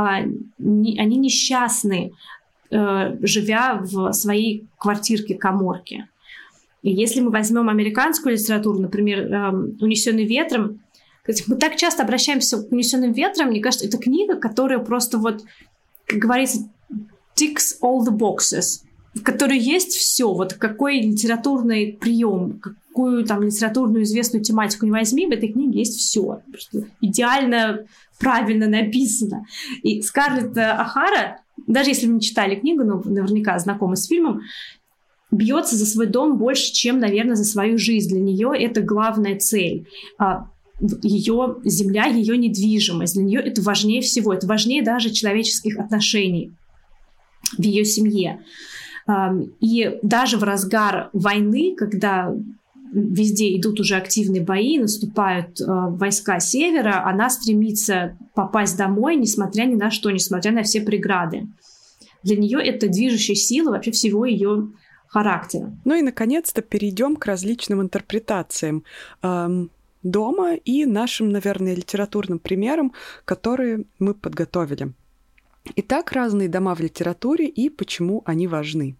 не, 0.57 0.99
они 0.99 1.17
несчастны, 1.17 2.13
э, 2.71 3.17
живя 3.21 3.79
в 3.81 4.11
своей 4.13 4.67
квартирке-коморке. 4.77 6.07
И 6.81 6.91
если 6.91 7.19
мы 7.19 7.29
возьмем 7.29 7.67
американскую 7.67 8.35
литературу, 8.35 8.79
например, 8.79 9.19
э, 9.19 9.51
«Унесенный 9.81 10.25
ветром», 10.25 10.81
мы 11.45 11.57
так 11.57 11.75
часто 11.75 12.01
обращаемся 12.03 12.57
к 12.57 12.71
«Унесенным 12.71 13.11
ветром», 13.11 13.49
мне 13.49 13.61
кажется, 13.61 13.85
это 13.85 13.99
книга, 13.99 14.35
которая 14.35 14.79
просто 14.79 15.19
вот, 15.19 15.43
как 16.05 16.17
говорится, 16.17 16.67
ticks 17.35 17.77
all 17.83 17.99
the 18.03 18.17
boxes– 18.17 18.83
в 19.19 19.23
которой 19.23 19.59
есть 19.59 19.91
все, 19.91 20.33
вот 20.33 20.53
какой 20.53 21.01
литературный 21.01 21.97
прием, 21.99 22.59
какую 22.59 23.25
там 23.25 23.43
литературную 23.43 24.03
известную 24.03 24.43
тематику 24.43 24.85
не 24.85 24.91
возьми, 24.91 25.27
в 25.27 25.31
этой 25.31 25.51
книге 25.51 25.79
есть 25.79 25.99
все. 25.99 26.41
Идеально, 27.01 27.85
правильно 28.17 28.67
написано. 28.67 29.45
И 29.83 30.01
Скарлетт 30.01 30.57
Ахара, 30.57 31.41
даже 31.67 31.89
если 31.89 32.07
вы 32.07 32.13
не 32.13 32.21
читали 32.21 32.55
книгу, 32.55 32.83
но 32.83 33.01
наверняка 33.03 33.59
знакомы 33.59 33.97
с 33.97 34.07
фильмом, 34.07 34.41
бьется 35.31 35.75
за 35.75 35.85
свой 35.85 36.07
дом 36.07 36.37
больше, 36.37 36.71
чем, 36.73 36.99
наверное, 36.99 37.35
за 37.35 37.43
свою 37.43 37.77
жизнь. 37.77 38.09
Для 38.09 38.21
нее 38.21 38.53
это 38.57 38.81
главная 38.81 39.37
цель 39.37 39.87
а, 40.17 40.49
ее 41.03 41.57
земля, 41.65 42.05
ее 42.05 42.37
недвижимость. 42.37 43.15
Для 43.15 43.23
нее 43.23 43.41
это 43.41 43.61
важнее 43.61 44.01
всего. 44.01 44.33
Это 44.33 44.47
важнее 44.47 44.81
даже 44.81 45.09
человеческих 45.09 45.77
отношений 45.77 46.53
в 47.57 47.61
ее 47.61 47.85
семье. 47.85 48.41
И 49.59 49.99
даже 50.03 50.37
в 50.37 50.43
разгар 50.43 51.09
войны, 51.13 51.75
когда 51.77 52.33
везде 52.91 53.55
идут 53.57 53.79
уже 53.79 53.95
активные 53.95 54.41
бои, 54.41 54.77
наступают 54.79 55.61
э, 55.61 55.65
войска 55.67 56.39
севера, 56.39 57.07
она 57.07 57.29
стремится 57.29 58.17
попасть 58.33 58.77
домой, 58.77 59.15
несмотря 59.15 59.65
ни 59.65 59.75
на 59.75 59.91
что, 59.91 60.09
несмотря 60.11 60.51
на 60.51 60.63
все 60.63 60.81
преграды. 60.81 61.47
Для 62.23 62.35
нее 62.35 62.59
это 62.59 62.87
движущая 62.87 63.35
сила 63.35 63.71
вообще 63.71 63.91
всего 63.91 64.25
ее 64.25 64.69
характера. 65.07 65.71
Ну 65.85 65.95
и, 65.95 66.01
наконец-то, 66.01 66.61
перейдем 66.61 67.15
к 67.15 67.25
различным 67.25 67.81
интерпретациям 67.81 68.83
дома 70.03 70.55
и 70.55 70.85
нашим, 70.85 71.31
наверное, 71.31 71.75
литературным 71.75 72.39
примерам, 72.39 72.93
которые 73.25 73.83
мы 73.99 74.13
подготовили. 74.13 74.93
Итак, 75.75 76.11
разные 76.11 76.49
дома 76.49 76.75
в 76.75 76.79
литературе 76.79 77.47
и 77.47 77.69
почему 77.69 78.21
они 78.25 78.47
важны. 78.47 78.95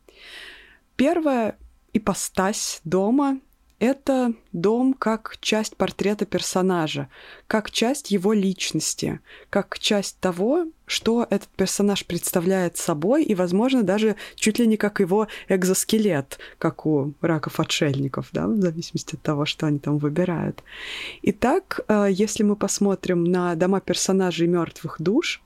Первая 0.96 1.58
ипостась 1.94 2.82
дома— 2.84 3.40
это 3.80 4.34
дом 4.52 4.94
как 4.94 5.38
часть 5.42 5.76
портрета 5.78 6.26
персонажа, 6.26 7.08
как 7.48 7.72
часть 7.72 8.12
его 8.12 8.34
личности, 8.34 9.20
как 9.50 9.80
часть 9.80 10.20
того, 10.20 10.66
что 10.86 11.26
этот 11.30 11.50
персонаж 11.50 12.06
представляет 12.06 12.78
собой, 12.78 13.24
и, 13.24 13.36
возможно, 13.36 13.84
даже 13.84 14.16
чуть 14.36 14.60
ли 14.60 14.68
не 14.68 14.76
как 14.76 15.00
его 15.00 15.28
экзоскелет, 15.48 16.40
как 16.58 16.86
у 16.86 17.14
раков-отшельников, 17.22 18.30
да, 18.32 18.48
в 18.48 18.60
зависимости 18.60 19.16
от 19.16 19.22
того, 19.22 19.46
что 19.46 19.68
они 19.68 19.80
там 19.80 20.00
выбирают. 20.00 20.64
Итак, 21.22 21.82
э, 21.88 22.08
если 22.10 22.44
мы 22.44 22.56
посмотрим 22.56 23.24
на 23.24 23.56
дома 23.56 23.82
персонажей 23.82 24.48
мертвых 24.48 24.96
душ, 25.00 25.42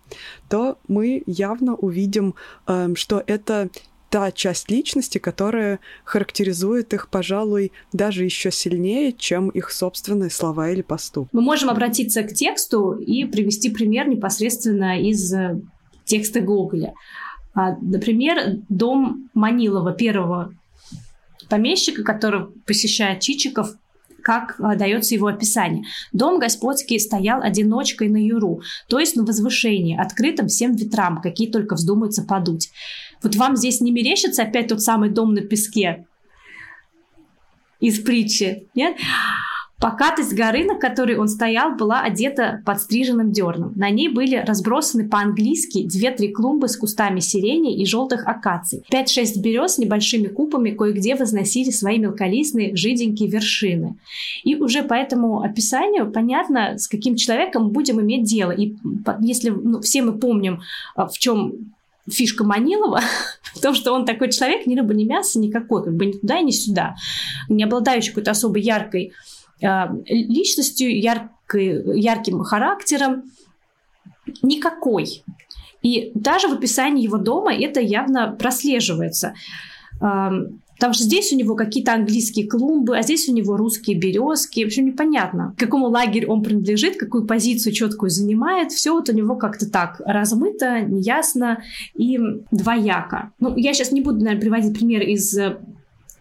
то 0.49 0.77
мы 0.87 1.23
явно 1.25 1.75
увидим, 1.75 2.35
э, 2.67 2.93
что 2.95 3.21
это 3.27 3.69
та 4.13 4.31
часть 4.31 4.69
личности, 4.69 5.17
которая 5.17 5.79
характеризует 6.03 6.93
их, 6.93 7.09
пожалуй, 7.09 7.71
даже 7.93 8.23
еще 8.23 8.51
сильнее, 8.51 9.11
чем 9.11 9.49
их 9.49 9.71
собственные 9.71 10.29
слова 10.29 10.69
или 10.69 10.83
поступки. 10.83 11.35
Мы 11.35 11.41
можем 11.41 11.71
обратиться 11.71 12.21
к 12.21 12.31
тексту 12.31 12.91
и 12.91 13.25
привести 13.25 13.71
пример 13.71 14.07
непосредственно 14.07 15.01
из 15.01 15.33
э, 15.33 15.59
текста 16.05 16.41
Гоголя. 16.41 16.93
А, 17.55 17.75
например, 17.81 18.57
дом 18.69 19.31
Манилова, 19.33 19.93
первого 19.93 20.53
помещика, 21.49 22.03
который 22.03 22.45
посещает 22.67 23.19
Чичиков 23.21 23.73
как 24.23 24.55
а, 24.59 24.75
дается 24.75 25.15
его 25.15 25.27
описание. 25.27 25.83
Дом 26.13 26.39
господский 26.39 26.97
стоял 26.97 27.41
одиночкой 27.41 28.09
на 28.09 28.17
юру, 28.17 28.61
то 28.87 28.99
есть 28.99 29.15
на 29.15 29.25
возвышении, 29.25 29.99
открытым 29.99 30.47
всем 30.47 30.75
ветрам, 30.75 31.19
какие 31.21 31.51
только 31.51 31.75
вздумаются 31.75 32.23
подуть. 32.23 32.69
Вот 33.23 33.35
вам 33.35 33.55
здесь 33.55 33.81
не 33.81 33.91
мерещится 33.91 34.43
опять 34.43 34.67
тот 34.67 34.81
самый 34.81 35.09
дом 35.09 35.33
на 35.33 35.41
песке 35.41 36.05
из 37.83 37.99
притчи, 37.99 38.67
нет? 38.75 38.95
Покатость 39.81 40.33
горы, 40.33 40.63
на 40.63 40.75
которой 40.75 41.17
он 41.17 41.27
стоял, 41.27 41.75
была 41.75 41.99
одета 41.99 42.61
подстриженным 42.65 43.33
дерном. 43.33 43.73
На 43.75 43.89
ней 43.89 44.07
были 44.07 44.37
разбросаны 44.37 45.09
по-английски 45.09 45.85
две-три 45.85 46.29
клумбы 46.29 46.69
с 46.69 46.77
кустами 46.77 47.19
сирени 47.19 47.75
и 47.75 47.85
желтых 47.85 48.25
акаций. 48.25 48.83
Пять-шесть 48.89 49.41
берез 49.41 49.73
с 49.73 49.77
небольшими 49.79 50.27
купами 50.27 50.71
кое-где 50.71 51.15
возносили 51.15 51.71
свои 51.71 51.97
мелколистные 51.97 52.73
жиденькие 52.77 53.27
вершины. 53.27 53.97
И 54.45 54.55
уже 54.55 54.83
по 54.83 54.93
этому 54.93 55.41
описанию 55.41 56.09
понятно, 56.09 56.77
с 56.77 56.87
каким 56.87 57.17
человеком 57.17 57.71
будем 57.71 57.99
иметь 57.99 58.23
дело. 58.23 58.51
И 58.51 58.75
если 59.19 59.49
ну, 59.49 59.81
все 59.81 60.01
мы 60.01 60.13
помним, 60.13 60.61
а, 60.95 61.07
в 61.07 61.17
чем 61.17 61.73
фишка 62.09 62.43
Манилова 62.43 63.01
в 63.55 63.61
том, 63.61 63.73
что 63.75 63.93
он 63.93 64.05
такой 64.05 64.31
человек, 64.31 64.65
ни 64.65 64.77
рыба, 64.77 64.93
ни 64.93 65.03
мясо 65.03 65.39
никакой, 65.39 65.83
как 65.83 65.95
бы 65.95 66.05
ни 66.05 66.11
туда 66.13 66.41
ни 66.41 66.51
сюда, 66.51 66.95
не 67.49 67.63
обладающий 67.63 68.09
какой-то 68.09 68.31
особой 68.31 68.61
яркой 68.61 69.13
э, 69.61 69.85
личностью, 70.07 70.99
яркой, 70.99 71.99
ярким 71.99 72.43
характером, 72.43 73.23
никакой. 74.41 75.23
И 75.81 76.11
даже 76.15 76.47
в 76.47 76.53
описании 76.53 77.03
его 77.03 77.17
дома 77.17 77.53
это 77.53 77.81
явно 77.81 78.31
прослеживается. 78.31 79.35
Потому 80.83 80.95
что 80.95 81.03
здесь 81.03 81.31
у 81.31 81.37
него 81.37 81.55
какие-то 81.55 81.93
английские 81.93 82.47
клумбы, 82.47 82.97
а 82.97 83.03
здесь 83.03 83.29
у 83.29 83.33
него 83.33 83.55
русские 83.55 83.97
березки. 83.97 84.63
В 84.63 84.67
общем, 84.67 84.85
непонятно, 84.85 85.53
к 85.55 85.59
какому 85.59 85.87
лагерю 85.87 86.29
он 86.29 86.43
принадлежит, 86.43 86.97
какую 86.97 87.25
позицию 87.25 87.73
четкую 87.73 88.09
занимает. 88.09 88.71
Все 88.71 88.91
вот 88.91 89.07
у 89.07 89.13
него 89.13 89.35
как-то 89.35 89.69
так 89.69 90.01
размыто, 90.05 90.81
неясно 90.81 91.63
и 91.95 92.19
двояко. 92.51 93.31
Ну, 93.39 93.55
я 93.55 93.73
сейчас 93.73 93.91
не 93.91 94.01
буду, 94.01 94.19
наверное, 94.19 94.41
приводить 94.41 94.73
пример 94.77 95.03
из 95.03 95.37
э, 95.37 95.57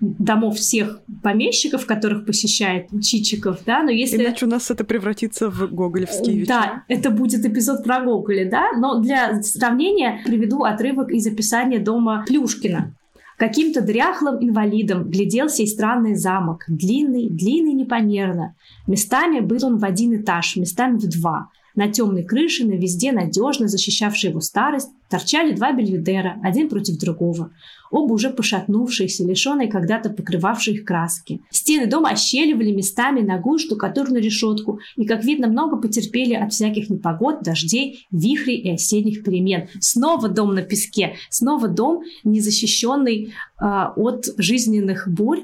домов 0.00 0.56
всех 0.56 1.00
помещиков, 1.22 1.86
которых 1.86 2.26
посещает 2.26 2.88
Чичиков, 3.02 3.60
да, 3.64 3.82
но 3.82 3.90
если... 3.90 4.22
Иначе 4.22 4.46
у 4.46 4.48
нас 4.48 4.70
это 4.70 4.84
превратится 4.84 5.50
в 5.50 5.72
гоголевский 5.72 6.38
вечер. 6.38 6.48
Да, 6.48 6.84
это 6.88 7.10
будет 7.10 7.44
эпизод 7.44 7.82
про 7.82 8.00
Гоголя, 8.00 8.48
да, 8.50 8.72
но 8.78 9.00
для 9.00 9.42
сравнения 9.42 10.20
приведу 10.24 10.62
отрывок 10.64 11.10
из 11.10 11.26
описания 11.26 11.78
дома 11.78 12.24
Плюшкина 12.28 12.94
Каким-то 13.42 13.80
дряхлым 13.80 14.36
инвалидом 14.40 15.10
глядел 15.10 15.48
сей 15.48 15.66
странный 15.66 16.14
замок, 16.14 16.62
длинный, 16.68 17.28
длинный 17.28 17.72
непомерно. 17.72 18.54
Местами 18.86 19.40
был 19.40 19.66
он 19.66 19.78
в 19.78 19.84
один 19.84 20.14
этаж, 20.14 20.54
местами 20.54 20.96
в 20.96 21.08
два— 21.08 21.48
на 21.74 21.90
темной 21.90 22.22
крыше, 22.22 22.64
на 22.64 22.74
везде 22.74 23.10
надежно 23.10 23.66
защищавшей 23.66 24.30
его 24.30 24.40
старость, 24.40 24.90
торчали 25.12 25.52
два 25.52 25.72
бельведера, 25.72 26.40
один 26.42 26.70
против 26.70 26.98
другого. 26.98 27.50
Оба 27.90 28.14
уже 28.14 28.30
пошатнувшиеся, 28.30 29.24
лишенные 29.24 29.68
когда-то 29.68 30.08
покрывавшей 30.08 30.72
их 30.72 30.84
краски. 30.86 31.42
Стены 31.50 31.86
дома 31.86 32.08
ощеливали 32.08 32.70
местами 32.72 33.20
ногу 33.20 33.58
штукатурную 33.58 34.22
решетку, 34.22 34.80
и, 34.96 35.04
как 35.04 35.22
видно, 35.22 35.48
много 35.48 35.76
потерпели 35.76 36.32
от 36.32 36.54
всяких 36.54 36.88
непогод, 36.88 37.42
дождей, 37.42 38.06
вихрей 38.10 38.56
и 38.56 38.70
осенних 38.70 39.22
перемен. 39.22 39.68
Снова 39.80 40.30
дом 40.30 40.54
на 40.54 40.62
песке, 40.62 41.16
снова 41.28 41.68
дом, 41.68 42.04
незащищенный 42.24 43.34
э, 43.60 43.64
от 43.96 44.28
жизненных 44.38 45.08
бурь, 45.08 45.42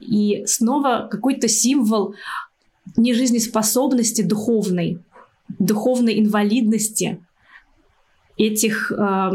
и 0.00 0.44
снова 0.46 1.08
какой-то 1.10 1.46
символ 1.48 2.14
нежизнеспособности 2.96 4.22
духовной, 4.22 4.98
духовной 5.58 6.20
инвалидности 6.20 7.20
этих 8.36 8.92
э, 8.92 9.30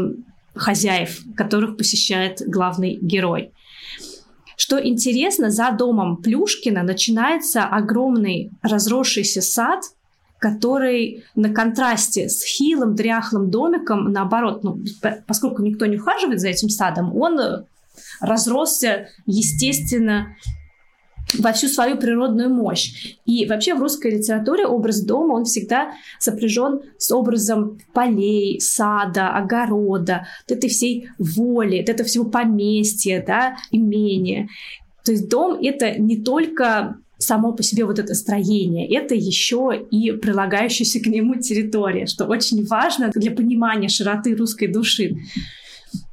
хозяев, 0.54 1.20
которых 1.36 1.76
посещает 1.76 2.42
главный 2.46 2.98
герой. 3.00 3.52
Что 4.56 4.78
интересно, 4.78 5.50
за 5.50 5.72
домом 5.72 6.18
Плюшкина 6.18 6.82
начинается 6.82 7.64
огромный 7.64 8.50
разросшийся 8.62 9.40
сад, 9.40 9.80
который 10.38 11.24
на 11.34 11.50
контрасте 11.50 12.28
с 12.28 12.42
хилым, 12.44 12.94
дряхлым 12.94 13.50
домиком, 13.50 14.12
наоборот, 14.12 14.62
ну, 14.64 14.80
поскольку 15.26 15.62
никто 15.62 15.86
не 15.86 15.96
ухаживает 15.96 16.40
за 16.40 16.48
этим 16.48 16.68
садом, 16.68 17.14
он 17.16 17.64
разросся 18.20 19.08
естественно 19.26 20.36
во 21.38 21.52
всю 21.52 21.68
свою 21.68 21.96
природную 21.96 22.50
мощь. 22.50 23.16
И 23.24 23.46
вообще 23.46 23.74
в 23.74 23.80
русской 23.80 24.12
литературе 24.12 24.66
образ 24.66 25.02
дома, 25.02 25.34
он 25.34 25.44
всегда 25.44 25.92
сопряжен 26.18 26.80
с 26.98 27.12
образом 27.12 27.78
полей, 27.92 28.60
сада, 28.60 29.28
огорода, 29.28 30.26
вот 30.48 30.56
этой 30.56 30.68
всей 30.68 31.08
воли, 31.18 31.78
вот 31.78 31.88
этого 31.88 32.08
всего 32.08 32.24
поместья, 32.24 33.22
да, 33.26 33.56
имения. 33.70 34.48
То 35.04 35.12
есть 35.12 35.28
дом— 35.28 35.58
это 35.62 35.98
не 35.98 36.16
только 36.16 36.96
само 37.18 37.52
по 37.52 37.62
себе 37.62 37.84
вот 37.84 37.98
это 37.98 38.14
строение, 38.14 38.88
это 38.88 39.14
еще 39.14 39.86
и 39.90 40.12
прилагающаяся 40.12 41.00
к 41.00 41.06
нему 41.06 41.34
территория, 41.36 42.06
что 42.06 42.24
очень 42.24 42.64
важно 42.66 43.10
для 43.14 43.30
понимания 43.30 43.88
широты 43.88 44.34
русской 44.34 44.66
души. 44.66 45.16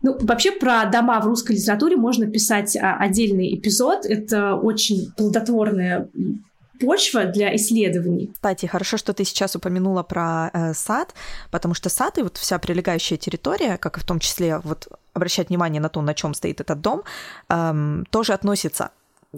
Ну, 0.01 0.17
вообще 0.21 0.51
про 0.51 0.85
дома 0.85 1.19
в 1.19 1.25
русской 1.25 1.53
литературе 1.53 1.95
можно 1.95 2.27
писать 2.27 2.75
а, 2.75 2.97
отдельный 2.97 3.55
эпизод. 3.55 4.05
Это 4.05 4.55
очень 4.55 5.11
плодотворная 5.17 6.09
почва 6.79 7.25
для 7.25 7.55
исследований. 7.55 8.31
Кстати, 8.33 8.65
хорошо, 8.65 8.97
что 8.97 9.13
ты 9.13 9.25
сейчас 9.25 9.55
упомянула 9.55 10.03
про 10.03 10.49
э, 10.53 10.73
сад, 10.73 11.13
потому 11.51 11.73
что 11.73 11.89
сад 11.89 12.17
и 12.17 12.21
вот 12.21 12.37
вся 12.37 12.59
прилегающая 12.59 13.17
территория, 13.17 13.77
как 13.77 13.97
и 13.97 13.99
в 13.99 14.03
том 14.03 14.19
числе 14.19 14.59
вот 14.59 14.87
обращать 15.13 15.49
внимание 15.49 15.81
на 15.81 15.89
то, 15.89 16.01
на 16.01 16.13
чем 16.13 16.33
стоит 16.33 16.61
этот 16.61 16.81
дом, 16.81 17.03
эм, 17.49 18.05
тоже 18.11 18.33
относится 18.33 18.91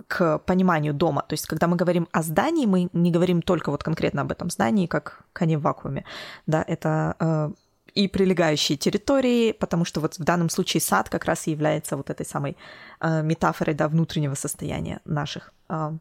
к 0.08 0.40
пониманию 0.40 0.94
дома. 0.94 1.24
То 1.28 1.34
есть, 1.34 1.46
когда 1.46 1.68
мы 1.68 1.76
говорим 1.76 2.08
о 2.12 2.22
здании, 2.22 2.66
мы 2.66 2.90
не 2.94 3.12
говорим 3.12 3.42
только 3.42 3.72
вот 3.72 3.84
конкретно 3.84 4.22
об 4.22 4.32
этом 4.32 4.50
здании, 4.50 4.88
как 4.88 5.24
коне 5.34 5.58
в 5.58 5.62
вакууме. 5.62 6.04
Да, 6.48 6.64
это 6.68 7.16
э, 7.20 7.52
и 8.00 8.08
прилегающие 8.08 8.78
территории, 8.78 9.52
потому 9.52 9.84
что 9.84 10.00
вот 10.00 10.18
в 10.18 10.24
данном 10.24 10.50
случае 10.50 10.80
сад 10.80 11.10
как 11.10 11.26
раз 11.26 11.48
и 11.48 11.52
является 11.52 11.98
вот 11.98 12.10
этой 12.10 12.26
самой 12.26 12.56
э, 13.02 13.22
метафорой 13.24 13.76
да, 13.76 13.90
внутреннего 13.90 14.36
состояния 14.36 15.02
наших 15.04 15.54
э, 15.68 15.92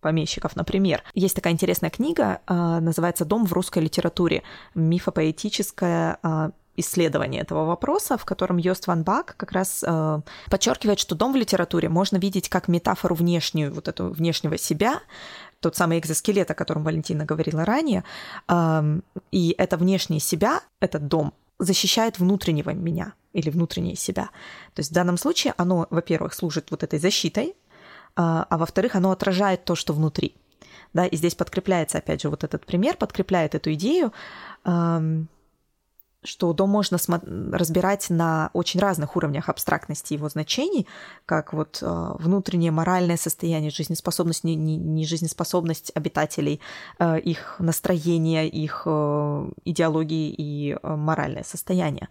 помещиков. 0.00 0.56
Например, 0.56 1.02
есть 1.14 1.36
такая 1.36 1.52
интересная 1.52 1.90
книга, 1.90 2.40
э, 2.46 2.80
называется 2.80 3.26
«Дом 3.26 3.44
в 3.44 3.52
русской 3.52 3.80
литературе. 3.80 4.42
Мифопоэтическое 4.74 6.18
э, 6.22 6.50
исследование 6.76 7.42
этого 7.42 7.64
вопроса, 7.64 8.16
в 8.16 8.24
котором 8.24 8.56
Йост 8.56 8.86
Ван 8.86 9.02
Бак 9.02 9.34
как 9.36 9.52
раз 9.52 9.84
э, 9.86 10.20
подчеркивает, 10.50 10.98
что 10.98 11.14
дом 11.14 11.32
в 11.32 11.36
литературе 11.36 11.88
можно 11.88 12.16
видеть 12.16 12.48
как 12.48 12.68
метафору 12.68 13.14
внешнюю, 13.14 13.72
вот 13.72 13.88
эту 13.88 14.08
внешнего 14.08 14.58
себя, 14.58 15.00
тот 15.60 15.76
самый 15.76 15.98
экзоскелет, 15.98 16.50
о 16.50 16.54
котором 16.54 16.84
Валентина 16.84 17.24
говорила 17.24 17.64
ранее, 17.64 18.04
и 19.30 19.54
это 19.56 19.78
внешнее 19.78 20.20
себя, 20.20 20.60
этот 20.78 21.08
дом, 21.08 21.32
защищает 21.58 22.18
внутреннего 22.18 22.70
меня 22.70 23.14
или 23.32 23.50
внутреннее 23.50 23.96
себя. 23.96 24.30
То 24.74 24.80
есть 24.80 24.90
в 24.90 24.94
данном 24.94 25.16
случае 25.16 25.54
оно, 25.56 25.86
во-первых, 25.90 26.34
служит 26.34 26.70
вот 26.70 26.82
этой 26.82 26.98
защитой, 26.98 27.54
а, 28.16 28.46
а 28.48 28.58
во-вторых, 28.58 28.94
оно 28.94 29.10
отражает 29.10 29.64
то, 29.64 29.74
что 29.74 29.92
внутри. 29.92 30.34
Да, 30.92 31.06
и 31.06 31.16
здесь 31.16 31.34
подкрепляется, 31.34 31.98
опять 31.98 32.22
же, 32.22 32.28
вот 32.28 32.44
этот 32.44 32.64
пример, 32.64 32.96
подкрепляет 32.96 33.56
эту 33.56 33.72
идею, 33.72 34.12
что 36.24 36.52
дом 36.52 36.70
можно 36.70 36.98
разбирать 37.52 38.10
на 38.10 38.50
очень 38.52 38.80
разных 38.80 39.16
уровнях 39.16 39.48
абстрактности 39.48 40.14
его 40.14 40.28
значений, 40.28 40.86
как 41.26 41.52
вот 41.52 41.78
э, 41.82 42.10
внутреннее 42.18 42.70
моральное 42.70 43.16
состояние, 43.16 43.70
жизнеспособность, 43.70 44.44
не, 44.44 44.54
не, 44.56 44.76
не 44.76 45.06
жизнеспособность 45.06 45.92
обитателей, 45.94 46.60
э, 46.98 47.20
их 47.20 47.56
настроение, 47.58 48.48
их 48.48 48.82
э, 48.86 49.50
идеологии 49.64 50.34
и 50.36 50.72
э, 50.72 50.96
моральное 50.96 51.44
состояние. 51.44 52.08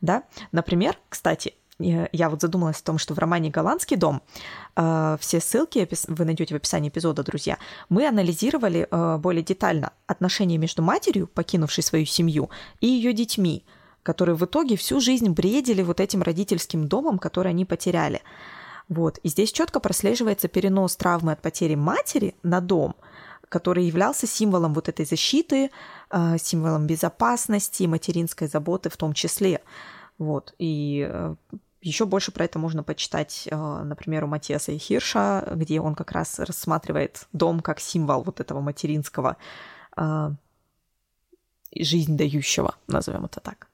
Да? 0.00 0.22
Например, 0.52 0.96
кстати, 1.08 1.54
я 1.78 2.30
вот 2.30 2.40
задумалась 2.40 2.80
о 2.80 2.84
том, 2.84 2.98
что 2.98 3.14
в 3.14 3.18
романе 3.18 3.50
«Голландский 3.50 3.96
дом» 3.96 4.22
э, 4.76 5.16
все 5.20 5.40
ссылки 5.40 5.86
вы 6.08 6.24
найдете 6.24 6.54
в 6.54 6.56
описании 6.56 6.88
эпизода, 6.88 7.22
друзья. 7.22 7.58
Мы 7.90 8.06
анализировали 8.06 8.88
э, 8.90 9.18
более 9.18 9.42
детально 9.42 9.92
отношения 10.06 10.56
между 10.56 10.82
матерью, 10.82 11.26
покинувшей 11.26 11.84
свою 11.84 12.06
семью, 12.06 12.48
и 12.80 12.86
ее 12.86 13.12
детьми, 13.12 13.64
которые 14.02 14.36
в 14.36 14.44
итоге 14.44 14.76
всю 14.76 15.00
жизнь 15.00 15.28
бредили 15.28 15.82
вот 15.82 16.00
этим 16.00 16.22
родительским 16.22 16.88
домом, 16.88 17.18
который 17.18 17.50
они 17.50 17.66
потеряли. 17.66 18.22
Вот. 18.88 19.18
И 19.18 19.28
здесь 19.28 19.52
четко 19.52 19.78
прослеживается 19.78 20.48
перенос 20.48 20.96
травмы 20.96 21.32
от 21.32 21.42
потери 21.42 21.74
матери 21.74 22.36
на 22.42 22.60
дом, 22.60 22.94
который 23.50 23.84
являлся 23.84 24.26
символом 24.26 24.72
вот 24.72 24.88
этой 24.88 25.04
защиты, 25.04 25.70
э, 26.10 26.38
символом 26.38 26.86
безопасности, 26.86 27.82
материнской 27.82 28.48
заботы 28.48 28.88
в 28.88 28.96
том 28.96 29.12
числе. 29.12 29.60
Вот. 30.18 30.54
И 30.58 31.34
еще 31.80 32.06
больше 32.06 32.32
про 32.32 32.44
это 32.44 32.58
можно 32.58 32.82
почитать, 32.82 33.48
э, 33.50 33.82
например, 33.84 34.24
у 34.24 34.26
Матиаса 34.26 34.72
и 34.72 34.78
Хирша, 34.78 35.52
где 35.54 35.80
он 35.80 35.94
как 35.94 36.12
раз 36.12 36.38
рассматривает 36.38 37.26
дом 37.32 37.60
как 37.60 37.80
символ 37.80 38.22
вот 38.22 38.40
этого 38.40 38.60
материнского 38.60 39.36
э, 39.96 40.30
жизнь 41.74 42.16
дающего, 42.16 42.74
назовем 42.86 43.24
это 43.24 43.40
так. 43.40 43.68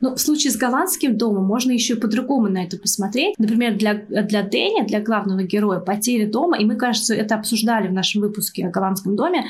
Ну, 0.00 0.14
в 0.14 0.18
случае 0.18 0.52
с 0.52 0.56
голландским 0.56 1.18
домом 1.18 1.44
можно 1.44 1.70
еще 1.70 1.94
и 1.94 2.00
по-другому 2.00 2.48
на 2.48 2.64
это 2.64 2.78
посмотреть. 2.78 3.38
Например, 3.38 3.76
для, 3.76 3.94
для 3.94 4.42
Дэни, 4.42 4.86
для 4.86 5.00
главного 5.00 5.42
героя, 5.42 5.80
потеря 5.80 6.30
дома, 6.30 6.58
и 6.58 6.64
мы, 6.64 6.76
кажется, 6.76 7.14
это 7.14 7.34
обсуждали 7.34 7.88
в 7.88 7.92
нашем 7.92 8.22
выпуске 8.22 8.66
о 8.66 8.70
голландском 8.70 9.16
доме, 9.16 9.46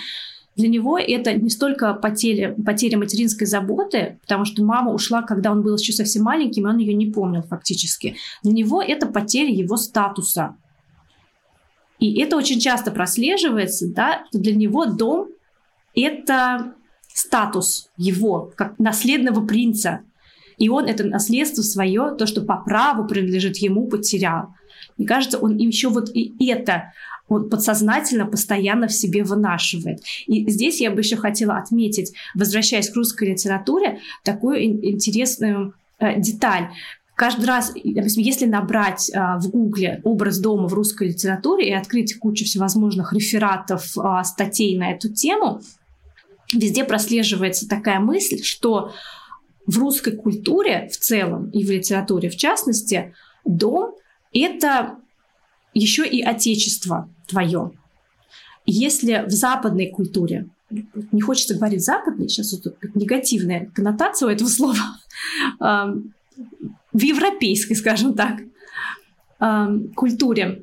для 0.56 0.68
него 0.68 0.98
это 0.98 1.34
не 1.34 1.50
столько 1.50 1.92
потеря, 1.94 2.54
потеря 2.64 2.96
материнской 2.96 3.46
заботы, 3.46 4.18
потому 4.22 4.46
что 4.46 4.64
мама 4.64 4.92
ушла, 4.92 5.22
когда 5.22 5.52
он 5.52 5.62
был 5.62 5.76
еще 5.76 5.92
совсем 5.92 6.24
маленьким, 6.24 6.66
и 6.66 6.70
он 6.70 6.78
ее 6.78 6.94
не 6.94 7.06
помнил 7.06 7.42
фактически. 7.42 8.16
Для 8.42 8.52
него 8.52 8.82
это 8.82 9.06
потеря 9.06 9.52
его 9.52 9.76
статуса. 9.76 10.56
И 11.98 12.20
это 12.20 12.36
очень 12.36 12.58
часто 12.58 12.90
прослеживается, 12.90 13.92
да, 13.92 14.24
что 14.28 14.38
для 14.38 14.54
него 14.54 14.86
дом— 14.86 15.28
это 15.94 16.74
статус 17.08 17.90
его, 17.98 18.50
как 18.56 18.78
наследного 18.78 19.46
принца. 19.46 20.00
И 20.56 20.70
он 20.70 20.86
это 20.86 21.04
наследство 21.04 21.60
свое, 21.60 22.14
то, 22.18 22.26
что 22.26 22.40
по 22.40 22.56
праву 22.56 23.06
принадлежит 23.06 23.58
ему, 23.58 23.88
потерял. 23.88 24.54
Мне 24.96 25.06
кажется, 25.06 25.38
он 25.38 25.58
еще 25.58 25.88
вот 25.88 26.10
и 26.14 26.46
это 26.48 26.92
он 27.28 27.48
подсознательно 27.50 28.26
постоянно 28.26 28.88
в 28.88 28.92
себе 28.92 29.24
вынашивает. 29.24 30.02
И 30.26 30.48
здесь 30.50 30.80
я 30.80 30.90
бы 30.90 31.00
еще 31.00 31.16
хотела 31.16 31.56
отметить, 31.56 32.12
возвращаясь 32.34 32.90
к 32.90 32.96
русской 32.96 33.30
литературе, 33.30 34.00
такую 34.22 34.64
интересную 34.64 35.74
э, 35.98 36.20
деталь. 36.20 36.68
Каждый 37.14 37.46
раз, 37.46 37.72
допустим, 37.82 38.22
если 38.22 38.46
набрать 38.46 39.10
э, 39.10 39.18
в 39.38 39.50
Гугле 39.50 40.00
образ 40.04 40.38
дома 40.38 40.68
в 40.68 40.74
русской 40.74 41.08
литературе 41.08 41.70
и 41.70 41.72
открыть 41.72 42.18
кучу 42.18 42.44
всевозможных 42.44 43.12
рефератов, 43.12 43.96
э, 43.96 44.24
статей 44.24 44.78
на 44.78 44.92
эту 44.92 45.12
тему, 45.12 45.60
везде 46.52 46.84
прослеживается 46.84 47.68
такая 47.68 47.98
мысль, 48.00 48.42
что 48.42 48.92
в 49.66 49.78
русской 49.78 50.14
культуре 50.14 50.88
в 50.92 50.96
целом 50.96 51.50
и 51.50 51.64
в 51.64 51.70
литературе 51.70 52.30
в 52.30 52.36
частности 52.36 53.14
дом— 53.44 53.94
это 54.32 54.98
еще 55.78 56.06
и 56.06 56.22
отечество 56.22 57.08
твое. 57.26 57.72
Если 58.64 59.24
в 59.26 59.30
западной 59.30 59.90
культуре, 59.90 60.48
не 60.70 61.20
хочется 61.20 61.54
говорить 61.54 61.84
западной, 61.84 62.28
сейчас 62.28 62.52
вот 62.52 62.76
негативная 62.94 63.70
коннотация 63.74 64.28
у 64.28 64.30
этого 64.30 64.48
слова, 64.48 64.78
в 65.58 67.02
европейской, 67.02 67.74
скажем 67.74 68.14
так, 68.14 68.40
культуре 69.94 70.62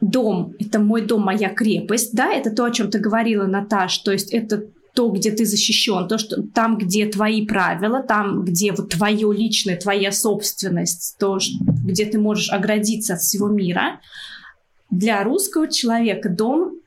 дом— 0.00 0.54
это 0.58 0.78
мой 0.78 1.02
дом, 1.02 1.22
моя 1.22 1.48
крепость, 1.48 2.14
да, 2.14 2.32
это 2.32 2.50
то, 2.50 2.64
о 2.64 2.70
чем 2.70 2.90
ты 2.90 2.98
говорила, 2.98 3.46
Наташ, 3.46 3.98
то 3.98 4.12
есть 4.12 4.32
это 4.32 4.64
то, 4.98 5.10
где 5.10 5.30
ты 5.30 5.46
защищен, 5.46 6.08
то, 6.08 6.18
что 6.18 6.42
там, 6.42 6.76
где 6.76 7.06
твои 7.06 7.46
правила, 7.46 8.02
там, 8.02 8.44
где 8.44 8.72
вот 8.72 8.88
твое 8.88 9.32
личное, 9.32 9.76
твоя 9.76 10.10
собственность, 10.10 11.14
то, 11.20 11.38
где 11.84 12.04
ты 12.04 12.18
можешь 12.18 12.50
оградиться 12.50 13.14
от 13.14 13.20
всего 13.20 13.46
мира. 13.46 14.00
Для 14.90 15.22
русского 15.22 15.68
человека 15.70 16.28
дом 16.28 16.80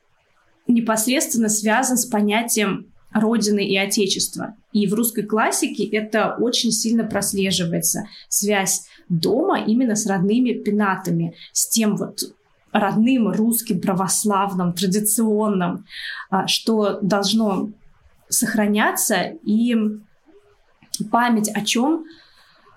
непосредственно 0.68 1.48
связан 1.48 1.96
с 1.96 2.04
понятием 2.04 2.92
Родины 3.14 3.66
и 3.66 3.78
Отечества. 3.78 4.56
И 4.74 4.86
в 4.86 4.92
русской 4.92 5.22
классике 5.22 5.84
это 5.84 6.36
очень 6.38 6.70
сильно 6.70 7.04
прослеживается. 7.04 8.08
Связь 8.28 8.82
дома 9.08 9.64
именно 9.64 9.96
с 9.96 10.04
родными 10.04 10.52
пенатами, 10.52 11.34
с 11.52 11.66
тем 11.66 11.96
вот 11.96 12.18
родным 12.72 13.30
русским 13.30 13.80
православным, 13.80 14.74
традиционным, 14.74 15.86
а, 16.28 16.46
что 16.46 16.98
должно 17.00 17.70
сохраняться, 18.32 19.22
и 19.44 19.76
память 21.10 21.50
о 21.54 21.62
чем 21.62 22.04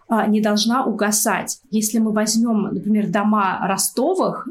а, 0.07 0.27
не 0.27 0.41
должна 0.41 0.85
угасать. 0.85 1.59
Если 1.71 1.99
мы 1.99 2.11
возьмем, 2.11 2.73
например, 2.73 3.07
дома 3.07 3.59
Ростовых 3.67 4.47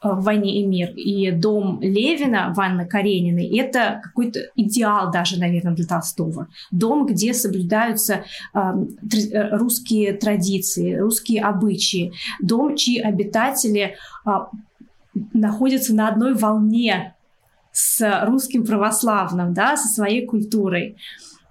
а, 0.00 0.14
в 0.14 0.24
«Войне 0.24 0.62
и 0.62 0.66
мир» 0.66 0.90
и 0.96 1.30
дом 1.30 1.78
Левина 1.82 2.52
в 2.56 2.60
Анны 2.60 2.86
Карениной, 2.86 3.46
это 3.58 4.00
какой-то 4.02 4.40
идеал 4.56 5.10
даже, 5.10 5.38
наверное, 5.38 5.74
для 5.74 5.86
Толстого. 5.86 6.48
Дом, 6.70 7.06
где 7.06 7.34
соблюдаются 7.34 8.24
э, 8.54 8.58
русские 9.52 10.14
традиции, 10.14 10.94
русские 10.94 11.42
обычаи. 11.42 12.12
Дом, 12.40 12.76
чьи 12.76 12.98
обитатели 12.98 13.96
э, 14.26 14.30
находятся 15.34 15.94
на 15.94 16.08
одной 16.08 16.34
волне 16.34 17.13
с 17.74 18.24
русским 18.24 18.64
православным, 18.64 19.52
да, 19.52 19.76
со 19.76 19.88
своей 19.88 20.24
культурой. 20.24 20.96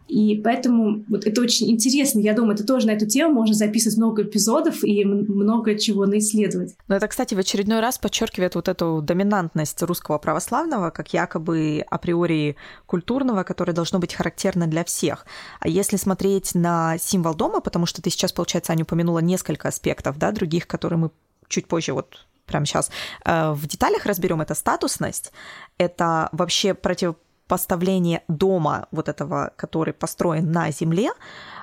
И 0.08 0.40
поэтому 0.44 1.04
вот 1.10 1.26
это 1.26 1.42
очень 1.42 1.72
интересно. 1.72 2.20
Я 2.20 2.34
думаю, 2.34 2.56
это 2.56 2.66
тоже 2.66 2.88
на 2.88 2.92
эту 2.92 3.08
тему 3.08 3.34
можно 3.34 3.56
записывать 3.56 3.98
много 3.98 4.24
эпизодов 4.24 4.84
и 4.84 5.04
много 5.04 5.78
чего 5.78 6.06
наисследовать. 6.06 6.76
Но 6.88 6.96
это, 6.96 7.08
кстати, 7.08 7.34
в 7.34 7.40
очередной 7.40 7.80
раз 7.80 7.98
подчеркивает 7.98 8.56
вот 8.56 8.70
эту 8.70 9.02
доминантность 9.02 9.82
русского 9.82 10.18
православного, 10.18 10.92
как 10.92 11.14
якобы 11.14 11.84
априори 11.90 12.56
культурного, 12.86 13.44
которое 13.44 13.74
должно 13.74 14.00
быть 14.00 14.14
характерно 14.14 14.68
для 14.68 14.84
всех. 14.84 15.26
А 15.60 15.68
если 15.68 15.98
смотреть 15.98 16.54
на 16.56 16.98
символ 17.00 17.34
дома, 17.34 17.60
потому 17.60 17.86
что 17.86 18.02
ты 18.02 18.10
сейчас, 18.10 18.32
получается, 18.32 18.72
Аня 18.72 18.84
упомянула 18.84 19.20
несколько 19.20 19.68
аспектов, 19.68 20.18
да, 20.18 20.32
других, 20.32 20.68
которые 20.68 21.00
мы 21.00 21.12
чуть 21.48 21.68
позже 21.68 21.94
вот 21.94 22.26
прямо 22.46 22.66
сейчас 22.66 22.92
э, 23.26 23.52
в 23.52 23.66
деталях 23.68 24.06
разберем, 24.06 24.42
это 24.42 24.56
статусность, 24.56 25.32
это 25.78 26.30
вообще 26.32 26.74
противопоставление 26.74 28.24
дома 28.28 28.88
вот 28.92 29.10
этого, 29.10 29.52
который 29.56 29.94
построен 29.94 30.52
на 30.52 30.72
земле, 30.72 31.12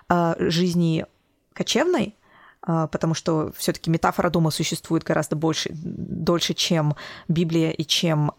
э, 0.08 0.34
жизни 0.38 1.06
кочевной, 1.52 2.16
э, 2.66 2.88
потому 2.90 3.14
что 3.14 3.52
все-таки 3.56 3.90
метафора 3.90 4.30
дома 4.30 4.50
существует 4.50 5.04
гораздо 5.04 5.36
больше, 5.36 5.70
дольше, 5.72 6.54
чем 6.54 6.96
Библия 7.28 7.70
и 7.70 7.84
чем 7.84 8.32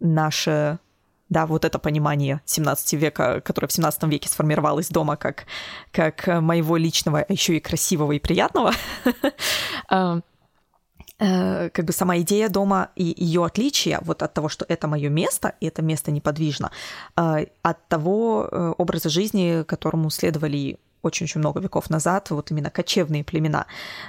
наше 0.00 0.78
да, 1.28 1.46
вот 1.46 1.64
это 1.64 1.78
понимание 1.78 2.42
17 2.44 2.92
века, 2.92 3.40
которое 3.40 3.66
в 3.66 3.72
17 3.72 4.02
веке 4.02 4.28
сформировалось 4.28 4.88
дома 4.90 5.16
как, 5.16 5.46
как 5.90 6.26
моего 6.26 6.76
личного, 6.76 7.20
а 7.20 7.32
еще 7.32 7.56
и 7.56 7.60
красивого 7.60 8.12
и 8.12 8.18
приятного, 8.18 8.72
Э, 11.22 11.70
как 11.70 11.84
бы 11.84 11.92
сама 11.92 12.18
идея 12.18 12.48
дома 12.48 12.88
и 12.96 13.14
ее 13.16 13.44
отличие 13.44 13.98
вот 14.02 14.22
от 14.22 14.34
того, 14.34 14.48
что 14.48 14.64
это 14.68 14.88
мое 14.88 15.08
место, 15.08 15.54
и 15.60 15.66
это 15.66 15.80
место 15.80 16.10
неподвижно, 16.10 16.72
э, 17.16 17.46
от 17.62 17.88
того 17.88 18.48
э, 18.50 18.72
образа 18.76 19.08
жизни, 19.08 19.62
которому 19.62 20.10
следовали 20.10 20.78
очень-очень 21.02 21.40
много 21.40 21.60
веков 21.60 21.90
назад, 21.90 22.30
вот 22.30 22.50
именно 22.50 22.70
кочевные 22.70 23.24
племена, 23.24 23.66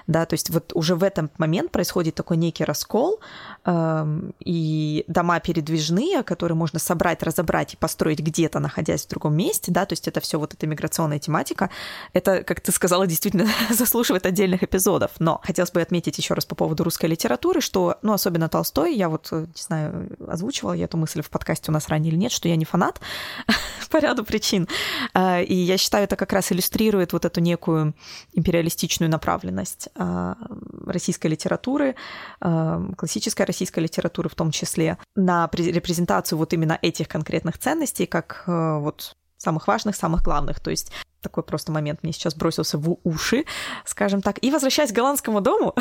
да, 0.08 0.26
то 0.26 0.36
есть 0.36 0.50
вот 0.50 0.72
уже 0.74 0.96
в 0.96 1.04
этот 1.04 1.38
момент 1.40 1.72
происходит 1.72 2.16
такой 2.16 2.38
некий 2.38 2.64
раскол, 2.64 3.20
эм, 3.66 4.34
и 4.40 5.04
дома 5.08 5.40
передвижные, 5.40 6.24
которые 6.24 6.56
можно 6.56 6.80
собрать, 6.80 7.24
разобрать 7.24 7.74
и 7.74 7.78
построить 7.78 8.20
где-то, 8.20 8.60
находясь 8.60 9.06
в 9.06 9.10
другом 9.10 9.36
месте, 9.36 9.72
да, 9.72 9.86
то 9.86 9.94
есть 9.94 10.08
это 10.08 10.20
все 10.22 10.38
вот 10.40 10.54
эта 10.54 10.68
миграционная 10.68 11.20
тематика, 11.20 11.70
это, 12.14 12.44
как 12.44 12.62
ты 12.62 12.72
сказала, 12.72 13.08
действительно 13.08 13.48
заслуживает 13.70 14.26
отдельных 14.26 14.64
эпизодов, 14.64 15.12
но 15.20 15.42
хотелось 15.44 15.72
бы 15.72 15.82
отметить 15.82 16.18
еще 16.18 16.36
раз 16.36 16.46
по 16.46 16.56
поводу 16.56 16.84
русской 16.84 17.08
литературы, 17.08 17.62
что, 17.62 17.98
ну, 18.04 18.14
особенно 18.14 18.50
Толстой, 18.50 18.96
я 18.96 19.10
вот, 19.10 19.32
не 19.32 19.48
знаю, 19.56 20.10
озвучивала 20.28 20.74
я 20.74 20.86
эту 20.86 20.98
мысль 20.98 21.22
в 21.22 21.30
подкасте 21.30 21.72
у 21.72 21.74
нас 21.74 21.88
ранее 21.88 22.12
или 22.12 22.20
нет, 22.20 22.32
что 22.32 22.48
я 22.48 22.56
не 22.56 22.66
фанат 22.66 23.02
по 23.90 23.98
ряду 23.98 24.24
причин, 24.24 24.68
э, 25.14 25.44
и 25.44 25.56
я 25.56 25.78
считаю, 25.78 26.04
это 26.04 26.16
как 26.16 26.34
раз 26.34 26.52
иллюстрирует 26.52 26.83
иллюстрирует 26.84 27.14
вот 27.14 27.26
эту 27.26 27.42
некую 27.42 27.94
империалистичную 28.34 29.10
направленность 29.10 29.90
а, 29.96 30.38
российской 30.86 31.28
литературы, 31.28 31.96
а, 32.40 32.82
классической 32.98 33.46
российской 33.46 33.80
литературы 33.80 34.30
в 34.30 34.36
том 34.36 34.52
числе, 34.52 34.98
на 35.16 35.50
репрезентацию 35.54 36.38
вот 36.38 36.54
именно 36.54 36.78
этих 36.82 37.08
конкретных 37.08 37.58
ценностей, 37.58 38.06
как 38.06 38.44
а, 38.48 38.80
вот 38.80 39.16
самых 39.38 39.68
важных, 39.68 39.96
самых 39.96 40.24
главных. 40.24 40.60
То 40.60 40.72
есть 40.72 40.92
такой 41.22 41.44
просто 41.44 41.72
момент 41.72 42.04
мне 42.04 42.14
сейчас 42.14 42.36
бросился 42.36 42.78
в 42.78 42.98
уши, 43.04 43.46
скажем 43.86 44.22
так. 44.22 44.44
И 44.44 44.52
возвращаясь 44.52 44.92
к 44.92 44.96
голландскому 44.96 45.42
дому, 45.42 45.76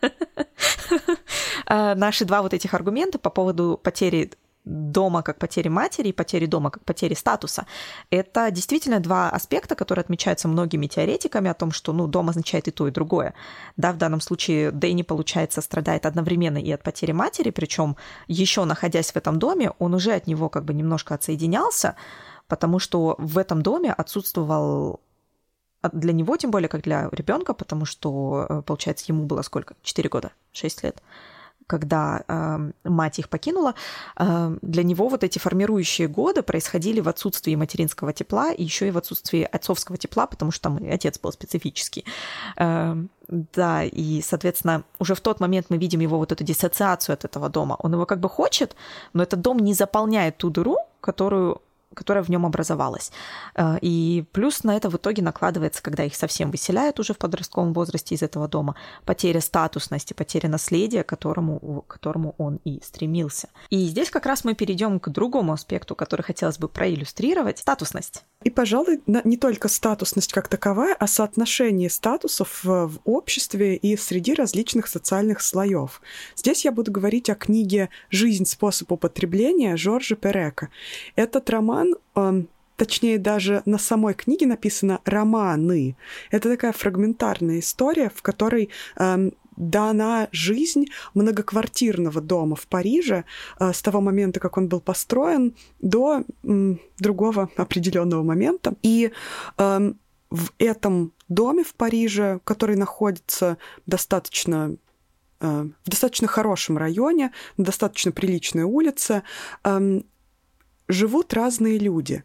наши 1.68 2.24
два 2.24 2.42
вот 2.42 2.54
этих 2.54 2.74
аргумента 2.74 3.18
по 3.18 3.30
поводу 3.30 3.78
потери 3.82 4.32
дома 4.64 5.22
как 5.22 5.38
потери 5.38 5.68
матери 5.68 6.08
и 6.08 6.12
потери 6.12 6.46
дома 6.46 6.70
как 6.70 6.84
потери 6.84 7.14
статуса. 7.14 7.66
Это 8.10 8.50
действительно 8.50 9.00
два 9.00 9.28
аспекта, 9.30 9.74
которые 9.74 10.02
отмечаются 10.02 10.48
многими 10.48 10.86
теоретиками 10.86 11.50
о 11.50 11.54
том, 11.54 11.72
что 11.72 11.92
ну, 11.92 12.06
дом 12.06 12.28
означает 12.28 12.68
и 12.68 12.70
то, 12.70 12.86
и 12.86 12.90
другое. 12.90 13.34
Да, 13.76 13.92
в 13.92 13.96
данном 13.96 14.20
случае 14.20 14.70
Дэйни, 14.70 15.02
получается, 15.02 15.60
страдает 15.62 16.06
одновременно 16.06 16.58
и 16.58 16.70
от 16.70 16.82
потери 16.82 17.12
матери, 17.12 17.50
причем 17.50 17.96
еще 18.28 18.64
находясь 18.64 19.12
в 19.12 19.16
этом 19.16 19.38
доме, 19.38 19.72
он 19.78 19.94
уже 19.94 20.12
от 20.12 20.26
него 20.26 20.48
как 20.48 20.64
бы 20.64 20.74
немножко 20.74 21.14
отсоединялся, 21.14 21.96
потому 22.46 22.78
что 22.78 23.16
в 23.18 23.38
этом 23.38 23.62
доме 23.62 23.92
отсутствовал 23.92 25.00
для 25.92 26.12
него, 26.12 26.36
тем 26.36 26.52
более 26.52 26.68
как 26.68 26.82
для 26.82 27.08
ребенка, 27.10 27.54
потому 27.54 27.84
что, 27.84 28.46
э, 28.48 28.62
получается, 28.62 29.06
ему 29.08 29.24
было 29.24 29.42
сколько? 29.42 29.74
Четыре 29.82 30.08
года, 30.08 30.30
шесть 30.52 30.84
лет 30.84 31.02
когда 31.72 32.22
э, 32.28 32.70
мать 32.84 33.18
их 33.18 33.30
покинула, 33.30 33.74
э, 34.18 34.58
для 34.60 34.82
него 34.82 35.08
вот 35.08 35.24
эти 35.24 35.38
формирующие 35.38 36.06
годы 36.06 36.42
происходили 36.42 37.00
в 37.00 37.08
отсутствии 37.08 37.56
материнского 37.56 38.12
тепла 38.12 38.52
и 38.52 38.62
еще 38.62 38.88
и 38.88 38.90
в 38.90 38.98
отсутствии 38.98 39.48
отцовского 39.50 39.96
тепла, 39.96 40.26
потому 40.26 40.50
что 40.52 40.62
там 40.64 40.78
отец 40.92 41.18
был 41.18 41.32
специфический. 41.32 42.04
Э, 42.58 42.94
да, 43.28 43.84
и, 43.84 44.20
соответственно, 44.20 44.82
уже 44.98 45.14
в 45.14 45.20
тот 45.20 45.40
момент 45.40 45.66
мы 45.70 45.78
видим 45.78 46.00
его 46.00 46.18
вот 46.18 46.32
эту 46.32 46.44
диссоциацию 46.44 47.14
от 47.14 47.24
этого 47.24 47.48
дома. 47.48 47.76
Он 47.78 47.94
его 47.94 48.04
как 48.04 48.20
бы 48.20 48.28
хочет, 48.28 48.76
но 49.14 49.22
этот 49.22 49.40
дом 49.40 49.58
не 49.58 49.72
заполняет 49.72 50.36
ту 50.36 50.50
дыру, 50.50 50.76
которую 51.00 51.62
которая 51.94 52.24
в 52.24 52.28
нем 52.28 52.46
образовалась. 52.46 53.12
Э, 53.54 53.78
и 53.80 54.24
плюс 54.32 54.64
на 54.64 54.76
это 54.76 54.90
в 54.90 54.96
итоге 54.96 55.22
накладывается, 55.22 55.82
когда 55.82 56.04
их 56.04 56.14
совсем 56.14 56.50
выселяют 56.50 56.98
уже 57.00 57.14
в 57.14 57.18
подростковом 57.18 57.72
возрасте 57.72 58.14
из 58.14 58.22
этого 58.22 58.48
дома, 58.48 58.74
потеря 59.04 59.40
статусности, 59.40 60.12
потеря 60.12 60.48
наследия, 60.48 61.02
к 61.02 61.08
которому, 61.08 61.84
которому 61.86 62.34
он 62.38 62.60
и 62.64 62.80
стремился. 62.82 63.48
И 63.70 63.86
здесь 63.86 64.10
как 64.10 64.26
раз 64.26 64.44
мы 64.44 64.54
перейдем 64.54 65.00
к 65.00 65.08
другому 65.08 65.52
аспекту, 65.52 65.94
который 65.94 66.22
хотелось 66.22 66.58
бы 66.58 66.68
проиллюстрировать– 66.68 67.58
статусность. 67.60 68.24
И, 68.44 68.50
пожалуй, 68.50 69.00
не 69.06 69.36
только 69.36 69.68
статусность 69.68 70.32
как 70.32 70.48
таковая, 70.48 70.96
а 70.98 71.06
соотношение 71.06 71.88
статусов 71.90 72.60
в 72.64 72.98
обществе 73.04 73.76
и 73.76 73.96
среди 73.96 74.34
различных 74.34 74.88
социальных 74.88 75.40
слоев. 75.40 76.00
Здесь 76.36 76.64
я 76.64 76.72
буду 76.72 76.90
говорить 76.90 77.30
о 77.30 77.34
книге 77.34 77.88
«Жизнь. 78.10 78.46
Способ 78.46 78.90
употребления» 78.92 79.76
Жоржа 79.76 80.16
Перека. 80.16 80.68
Этот 81.16 81.48
роман 81.50 81.81
э, 82.14 82.42
точнее 82.76 83.18
даже 83.18 83.62
на 83.66 83.78
самой 83.78 84.14
книге 84.14 84.46
написано 84.46 85.00
романы. 85.04 85.96
Это 86.30 86.48
такая 86.48 86.72
фрагментарная 86.72 87.60
история, 87.60 88.10
в 88.14 88.22
которой 88.22 88.70
дана 89.56 90.28
жизнь 90.32 90.86
многоквартирного 91.14 92.22
дома 92.22 92.56
в 92.56 92.66
Париже 92.66 93.24
э, 93.60 93.72
с 93.72 93.82
того 93.82 94.00
момента, 94.00 94.40
как 94.40 94.56
он 94.56 94.68
был 94.68 94.80
построен, 94.80 95.54
до 95.80 96.24
другого 96.98 97.50
определенного 97.56 98.22
момента. 98.22 98.74
И 98.82 99.12
в 100.32 100.50
этом 100.58 101.12
доме 101.28 101.62
в 101.62 101.74
Париже, 101.74 102.40
который 102.44 102.76
находится 102.76 103.58
достаточно 103.86 104.76
э, 105.40 105.68
в 105.84 105.90
достаточно 105.90 106.26
хорошем 106.26 106.78
районе, 106.78 107.32
достаточно 107.58 108.12
приличной 108.12 108.62
улице, 108.62 109.22
э, 109.62 110.00
живут 110.92 111.34
разные 111.34 111.78
люди. 111.78 112.24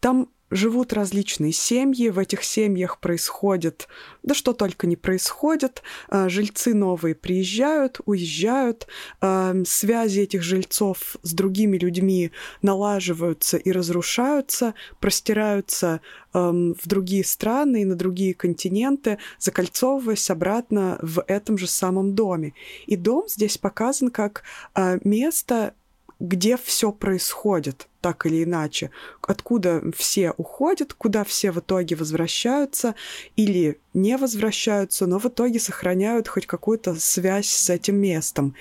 Там 0.00 0.28
живут 0.52 0.92
различные 0.92 1.52
семьи, 1.52 2.10
в 2.10 2.18
этих 2.18 2.44
семьях 2.44 3.00
происходит, 3.00 3.88
да 4.22 4.34
что 4.34 4.52
только 4.52 4.86
не 4.86 4.96
происходит, 4.96 5.82
а, 6.08 6.28
жильцы 6.28 6.74
новые 6.74 7.14
приезжают, 7.14 8.00
уезжают, 8.04 8.86
а, 9.20 9.54
связи 9.66 10.20
этих 10.20 10.42
жильцов 10.42 11.16
с 11.22 11.32
другими 11.32 11.78
людьми 11.78 12.32
налаживаются 12.60 13.56
и 13.56 13.72
разрушаются, 13.72 14.74
простираются 15.00 16.00
в 16.34 16.88
другие 16.88 17.24
страны 17.26 17.82
и 17.82 17.84
на 17.84 17.94
другие 17.94 18.32
континенты, 18.32 19.18
закольцовываясь 19.38 20.30
обратно 20.30 20.98
в 21.02 21.22
этом 21.26 21.58
же 21.58 21.66
самом 21.66 22.14
доме. 22.14 22.54
И 22.86 22.96
дом 22.96 23.24
здесь 23.28 23.58
показан 23.58 24.10
как 24.10 24.42
а, 24.74 24.98
место, 25.04 25.74
где 26.22 26.56
все 26.56 26.92
происходит, 26.92 27.88
так 28.00 28.26
или 28.26 28.44
иначе, 28.44 28.92
откуда 29.22 29.82
все 29.96 30.30
уходят, 30.36 30.94
куда 30.94 31.24
все 31.24 31.50
в 31.50 31.58
итоге 31.58 31.96
возвращаются 31.96 32.94
или 33.34 33.80
не 33.92 34.16
возвращаются, 34.16 35.06
но 35.06 35.18
в 35.18 35.26
итоге 35.26 35.58
сохраняют 35.58 36.28
хоть 36.28 36.46
какую-то 36.46 36.94
связь 36.94 37.48
с 37.48 37.68
этим 37.70 37.96
местом. 37.96 38.54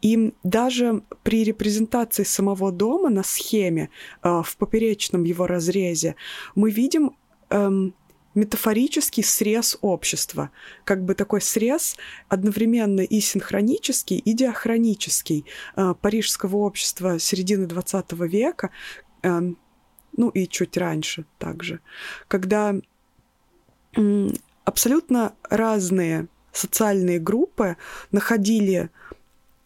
И 0.00 0.32
даже 0.44 1.02
при 1.24 1.42
репрезентации 1.42 2.22
самого 2.22 2.70
дома 2.70 3.10
на 3.10 3.24
схеме 3.24 3.90
э, 4.22 4.42
в 4.44 4.56
поперечном 4.56 5.24
его 5.24 5.48
разрезе 5.48 6.14
мы 6.54 6.70
видим 6.70 7.16
эм, 7.50 7.94
метафорический 8.34 9.24
срез 9.24 9.78
общества, 9.80 10.50
как 10.84 11.04
бы 11.04 11.14
такой 11.14 11.40
срез 11.40 11.96
одновременно 12.28 13.00
и 13.00 13.20
синхронический, 13.20 14.18
и 14.18 14.32
диахронический. 14.32 15.44
Э, 15.76 15.94
парижского 16.00 16.56
общества 16.56 17.18
середины 17.18 17.64
XX 17.64 18.26
века, 18.26 18.70
э, 19.22 19.40
ну 20.16 20.28
и 20.30 20.46
чуть 20.46 20.76
раньше 20.76 21.24
также, 21.38 21.80
когда 22.28 22.74
э, 23.96 24.28
абсолютно 24.64 25.34
разные 25.48 26.28
социальные 26.52 27.18
группы 27.18 27.76
находили 28.10 28.90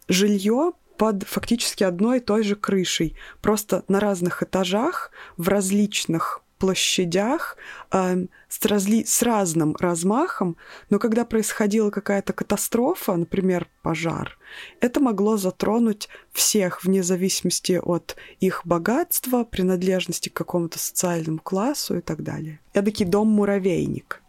жилье 0.07 0.73
под 0.97 1.23
фактически 1.23 1.83
одной 1.83 2.17
и 2.17 2.21
той 2.21 2.43
же 2.43 2.55
крышей, 2.55 3.15
просто 3.41 3.83
на 3.87 3.99
разных 3.99 4.43
этажах, 4.43 5.11
в 5.37 5.47
различных 5.47 6.42
площадях 6.63 7.57
э, 7.91 8.25
с, 8.47 8.65
разли... 8.65 9.03
с 9.03 9.21
разным 9.21 9.75
размахом, 9.77 10.55
но 10.89 10.97
когда 10.97 11.25
происходила 11.25 11.89
какая-то 11.89 12.31
катастрофа, 12.31 13.17
например, 13.17 13.67
пожар, 13.81 14.37
это 14.79 15.01
могло 15.01 15.35
затронуть 15.35 16.07
всех 16.31 16.85
вне 16.85 17.03
зависимости 17.03 17.81
от 17.83 18.15
их 18.39 18.61
богатства, 18.63 19.43
принадлежности 19.43 20.29
к 20.29 20.33
какому-то 20.33 20.79
социальному 20.79 21.39
классу 21.39 21.97
и 21.97 22.01
так 22.01 22.23
далее. 22.23 22.61
Эдакий 22.73 23.05
дом-муравейник. 23.05 24.23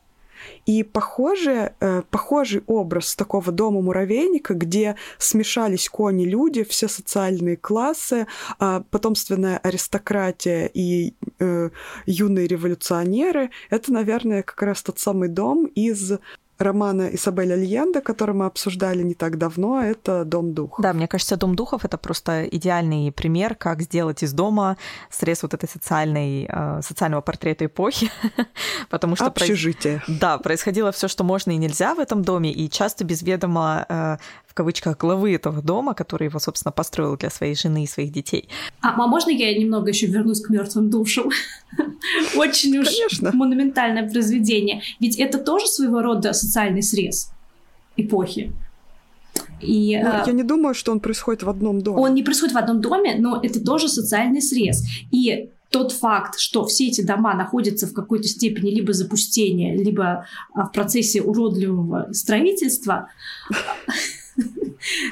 И 0.66 0.83
похожий, 0.83 1.70
э, 1.81 2.03
похожий 2.11 2.62
образ 2.66 3.14
такого 3.14 3.53
дома-муравейника, 3.53 4.55
где 4.55 4.97
смешались 5.18 5.88
кони-люди, 5.88 6.64
все 6.64 6.88
социальные 6.88 7.57
классы, 7.57 8.27
э, 8.61 8.83
потомственная 8.90 9.59
аристократия 9.59 10.70
и 10.73 11.14
э, 11.38 11.70
юные 12.07 12.47
революционеры, 12.47 13.51
это, 13.70 13.92
наверное, 13.92 14.42
как 14.42 14.62
раз 14.62 14.83
тот 14.83 14.99
самый 14.99 15.29
дом 15.29 15.66
из 15.66 16.12
романа 16.59 17.09
Изабель 17.12 17.53
Альенде, 17.53 18.01
который 18.01 18.35
мы 18.35 18.47
обсуждали 18.47 19.03
не 19.03 19.14
так 19.14 19.38
давно, 19.38 19.83
это 19.83 20.25
«Дом 20.25 20.55
духов». 20.55 20.83
Да, 20.83 20.92
мне 20.92 21.09
кажется, 21.09 21.37
«Дом 21.37 21.57
духов»— 21.57 21.85
это 21.85 21.99
просто 21.99 22.44
идеальный 22.44 23.11
пример, 23.12 23.55
как 23.55 23.83
сделать 23.83 24.23
из 24.23 24.33
дома 24.33 24.77
срез 25.11 25.42
вот 25.42 25.55
этой 25.55 25.68
социальной, 25.68 26.47
э, 26.49 26.81
социального 26.83 27.20
портрета 27.23 27.66
эпохи, 27.66 28.11
потому 28.90 29.16
что... 29.16 29.27
Общежитие. 29.27 30.03
Проис... 30.05 30.20
Да, 30.20 30.38
происходило 30.38 30.92
все, 30.92 31.09
что 31.09 31.25
можно 31.25 31.51
и 31.51 31.57
нельзя 31.57 31.94
в 31.94 31.99
этом 31.99 32.23
доме, 32.23 32.53
и 32.53 32.70
часто 32.70 33.05
без 33.05 33.23
ведома 33.23 33.87
э, 33.88 34.16
в 34.55 34.57
кавычках 34.57 34.97
главы 34.97 35.35
этого 35.35 35.61
дома, 35.62 35.95
который 35.95 36.29
его, 36.29 36.38
собственно, 36.38 36.71
построил 36.71 37.17
для 37.17 37.29
своей 37.29 37.57
жены 37.57 37.83
и 37.83 37.87
своих 37.88 38.12
детей. 38.12 38.49
А, 38.81 38.95
а 38.95 39.07
можно 39.09 39.31
я 39.31 39.53
немного 39.59 39.88
еще 39.88 40.07
вернусь 40.07 40.40
к 40.40 40.49
мертвым 40.49 40.90
душам? 40.90 41.29
Очень 42.37 42.79
уж 42.79 42.88
монументальное 43.35 44.09
произведение. 44.09 44.83
Ведь 45.01 45.19
это 45.19 45.38
тоже 45.38 45.67
своего 45.67 46.03
рода 46.03 46.33
социальный 46.33 46.83
срез 46.83 47.33
эпохи. 47.97 48.53
И, 49.61 50.01
ну, 50.01 50.09
э, 50.09 50.23
я 50.27 50.33
не 50.33 50.45
думаю, 50.45 50.75
что 50.75 50.93
он 50.93 51.01
происходит 51.01 51.43
в 51.43 51.49
одном 51.49 51.81
доме. 51.81 51.99
Он 51.99 52.14
не 52.14 52.23
происходит 52.23 52.55
в 52.55 52.59
одном 52.59 52.81
доме, 52.81 53.17
но 53.19 53.40
это 53.43 53.61
тоже 53.61 53.88
социальный 53.88 54.40
срез. 54.40 54.85
И 55.11 55.51
тот 55.71 55.90
факт, 55.90 56.38
что 56.38 56.64
все 56.64 56.87
эти 56.87 57.01
дома 57.01 57.35
находятся 57.35 57.88
в 57.88 57.93
какой-то 57.93 58.29
степени 58.29 58.71
либо 58.71 58.93
запустения, 58.93 59.77
либо 59.77 60.27
а, 60.55 60.67
в 60.67 60.71
процессе 60.71 61.23
уродливого 61.23 62.12
строительства, 62.12 63.09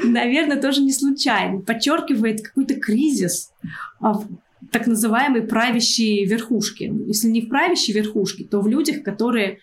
наверное, 0.04 0.61
тоже 0.61 0.82
не 0.82 0.92
случайно. 0.92 1.61
Подчеркивает 1.61 2.42
какой-то 2.42 2.74
кризис 2.74 3.52
а, 4.00 4.14
в 4.14 4.26
так 4.70 4.87
называемой 4.87 5.42
правящей 5.42 6.24
верхушки. 6.24 6.92
Если 7.06 7.28
не 7.28 7.42
в 7.42 7.48
правящей 7.48 7.94
верхушке, 7.94 8.44
то 8.44 8.61
в 8.61 8.68
людях, 8.68 9.02
которые 9.02 9.58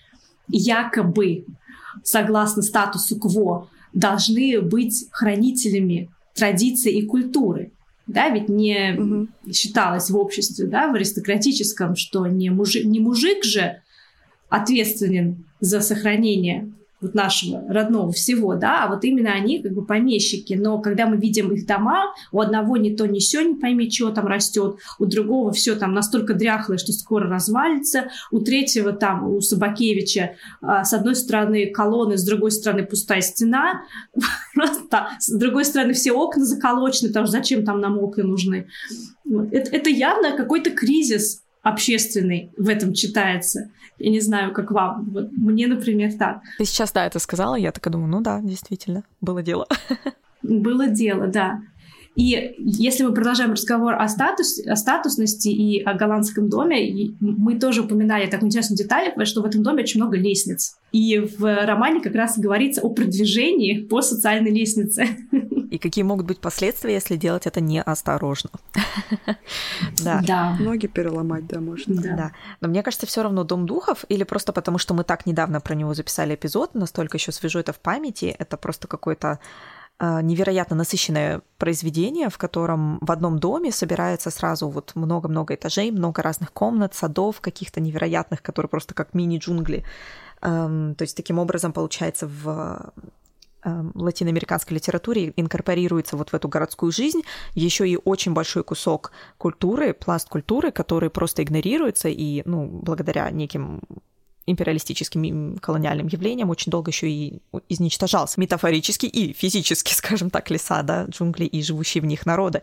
якобы, 0.47 1.45
согласно 2.03 2.61
статусу 2.61 3.19
КВО, 3.19 3.69
должны 3.93 4.61
быть 4.61 5.07
хранителями 5.11 6.09
традиций 6.33 6.93
и 6.93 7.05
культуры. 7.05 7.71
Да, 8.07 8.29
ведь 8.29 8.49
не 8.49 8.95
угу. 8.97 9.27
считалось 9.53 10.09
в 10.09 10.17
обществе, 10.17 10.65
да, 10.65 10.87
в 10.87 10.95
аристократическом, 10.95 11.95
что 11.95 12.25
не 12.25 12.49
мужик, 12.49 12.83
не 12.83 12.99
мужик 12.99 13.43
же 13.43 13.81
ответственен 14.49 15.45
за 15.59 15.81
сохранение 15.81 16.71
вот 17.01 17.15
нашего 17.15 17.63
родного 17.69 18.11
всего, 18.11 18.55
да, 18.55 18.83
а 18.83 18.87
вот 18.87 19.03
именно 19.03 19.31
они 19.31 19.61
как 19.61 19.73
бы 19.73 19.85
помещики. 19.85 20.53
Но 20.53 20.79
когда 20.79 21.05
мы 21.05 21.17
видим 21.17 21.51
их 21.51 21.65
дома, 21.65 22.13
у 22.31 22.41
одного 22.41 22.77
не 22.77 22.95
то, 22.95 23.05
ни 23.05 23.19
сё, 23.19 23.41
не 23.41 23.55
пойми, 23.55 23.89
что 23.89 24.11
там 24.11 24.27
растет, 24.27 24.77
у 24.99 25.05
другого 25.05 25.51
все 25.51 25.75
там 25.75 25.93
настолько 25.93 26.33
дряхлое, 26.33 26.77
что 26.77 26.91
скоро 26.91 27.29
развалится, 27.29 28.09
у 28.31 28.39
третьего 28.39 28.91
там, 28.91 29.29
у 29.29 29.41
Собакевича, 29.41 30.35
а, 30.61 30.83
с 30.83 30.93
одной 30.93 31.15
стороны 31.15 31.67
колонны, 31.67 32.17
с 32.17 32.25
другой 32.25 32.51
стороны 32.51 32.85
пустая 32.85 33.21
стена, 33.21 33.83
просто 34.53 35.09
с 35.19 35.31
другой 35.31 35.65
стороны 35.65 35.93
все 35.93 36.11
окна 36.11 36.45
заколочены, 36.45 37.09
потому 37.09 37.27
что 37.27 37.37
зачем 37.37 37.63
там 37.63 37.79
нам 37.79 37.97
окна 37.97 38.23
нужны? 38.23 38.67
Это 39.51 39.89
явно 39.89 40.35
какой-то 40.35 40.71
кризис 40.71 41.43
общественный 41.61 42.51
в 42.57 42.69
этом 42.69 42.93
читается. 42.93 43.69
Я 43.97 44.11
не 44.11 44.21
знаю, 44.21 44.53
как 44.53 44.71
вам. 44.71 45.09
Вот 45.11 45.31
мне, 45.31 45.67
например, 45.67 46.13
так. 46.13 46.41
Ты 46.57 46.65
сейчас, 46.65 46.91
да, 46.91 47.05
это 47.05 47.19
сказала, 47.19 47.55
я 47.55 47.71
так 47.71 47.91
думаю, 47.91 48.09
ну 48.09 48.21
да, 48.21 48.39
действительно, 48.41 49.03
было 49.21 49.43
дело. 49.43 49.67
Было 50.41 50.87
дело, 50.87 51.27
да. 51.27 51.61
И 52.19 52.53
если 52.57 53.05
мы 53.05 53.13
продолжаем 53.13 53.53
разговор 53.53 53.93
о, 53.93 54.05
статус, 54.09 54.59
о 54.67 54.75
статусности 54.75 55.47
и 55.47 55.81
о 55.81 55.93
голландском 55.93 56.49
доме, 56.49 57.15
мы 57.21 57.57
тоже 57.57 57.81
упоминали 57.81 58.29
такую 58.29 58.47
интересную 58.47 58.77
деталь, 58.77 59.13
что 59.25 59.41
в 59.41 59.45
этом 59.45 59.63
доме 59.63 59.83
очень 59.83 60.01
много 60.01 60.17
лестниц. 60.17 60.77
И 60.91 61.17
в 61.17 61.65
романе 61.65 62.01
как 62.01 62.13
раз 62.15 62.37
говорится 62.37 62.81
о 62.81 62.89
продвижении 62.89 63.83
по 63.83 64.01
социальной 64.01 64.51
лестнице. 64.51 65.07
И 65.71 65.77
какие 65.77 66.03
могут 66.03 66.25
быть 66.25 66.39
последствия, 66.39 66.93
если 66.93 67.15
делать 67.15 67.47
это 67.47 67.61
неосторожно. 67.61 68.49
да. 70.03 70.21
да. 70.27 70.57
Ноги 70.59 70.87
переломать, 70.87 71.47
да, 71.47 71.61
можно. 71.61 72.01
Да. 72.01 72.15
да. 72.15 72.31
Но 72.59 72.67
мне 72.67 72.83
кажется, 72.83 73.05
все 73.05 73.23
равно 73.23 73.45
Дом 73.45 73.65
духов, 73.65 74.03
или 74.09 74.23
просто 74.25 74.51
потому, 74.51 74.77
что 74.77 74.93
мы 74.93 75.05
так 75.05 75.25
недавно 75.25 75.61
про 75.61 75.73
него 75.73 75.93
записали 75.93 76.35
эпизод, 76.35 76.73
настолько 76.73 77.17
еще 77.17 77.31
свежо 77.31 77.59
это 77.59 77.71
в 77.71 77.79
памяти, 77.79 78.35
это 78.37 78.57
просто 78.57 78.87
какой-то 78.87 79.39
невероятно 79.99 80.75
насыщенное 80.75 81.41
произведение, 81.57 82.29
в 82.29 82.37
котором 82.37 82.99
в 83.01 83.11
одном 83.11 83.39
доме 83.39 83.71
собирается 83.71 84.31
сразу 84.31 84.69
вот 84.69 84.93
много-много 84.95 85.55
этажей, 85.55 85.91
много 85.91 86.21
разных 86.21 86.53
комнат, 86.53 86.95
садов 86.95 87.41
каких-то 87.41 87.81
невероятных, 87.81 88.41
которые 88.41 88.69
просто 88.69 88.93
как 88.93 89.13
мини-джунгли. 89.13 89.83
То 90.41 90.95
есть 90.99 91.17
таким 91.17 91.37
образом 91.37 91.73
получается 91.73 92.27
в 92.27 92.93
Эм, 93.61 93.91
латиноамериканской 93.93 94.75
литературе 94.75 95.33
инкорпорируется 95.35 96.15
вот 96.15 96.29
в 96.29 96.33
эту 96.33 96.47
городскую 96.47 96.93
жизнь 96.93 97.23
еще 97.55 97.89
и 97.89 97.97
очень 97.97 98.31
большой 98.31 98.63
кусок 98.63 99.11
культуры, 99.37 99.93
пласт 99.93 100.29
культуры, 100.29 100.71
который 100.71 101.09
просто 101.09 101.43
игнорируется 101.43 102.07
и, 102.07 102.41
ну, 102.45 102.67
благодаря 102.67 103.29
неким 103.31 103.81
империалистическим 104.45 105.57
колониальным 105.59 106.07
явлением 106.07 106.49
очень 106.49 106.71
долго 106.71 106.91
еще 106.91 107.09
и 107.09 107.41
изничтожался 107.67 108.39
метафорически 108.39 109.05
и 109.05 109.33
физически, 109.33 109.93
скажем 109.95 110.29
так, 110.29 110.49
леса, 110.49 110.81
да, 110.83 111.05
джунгли 111.05 111.45
и 111.45 111.61
живущие 111.61 112.01
в 112.01 112.05
них 112.05 112.25
народы 112.25 112.61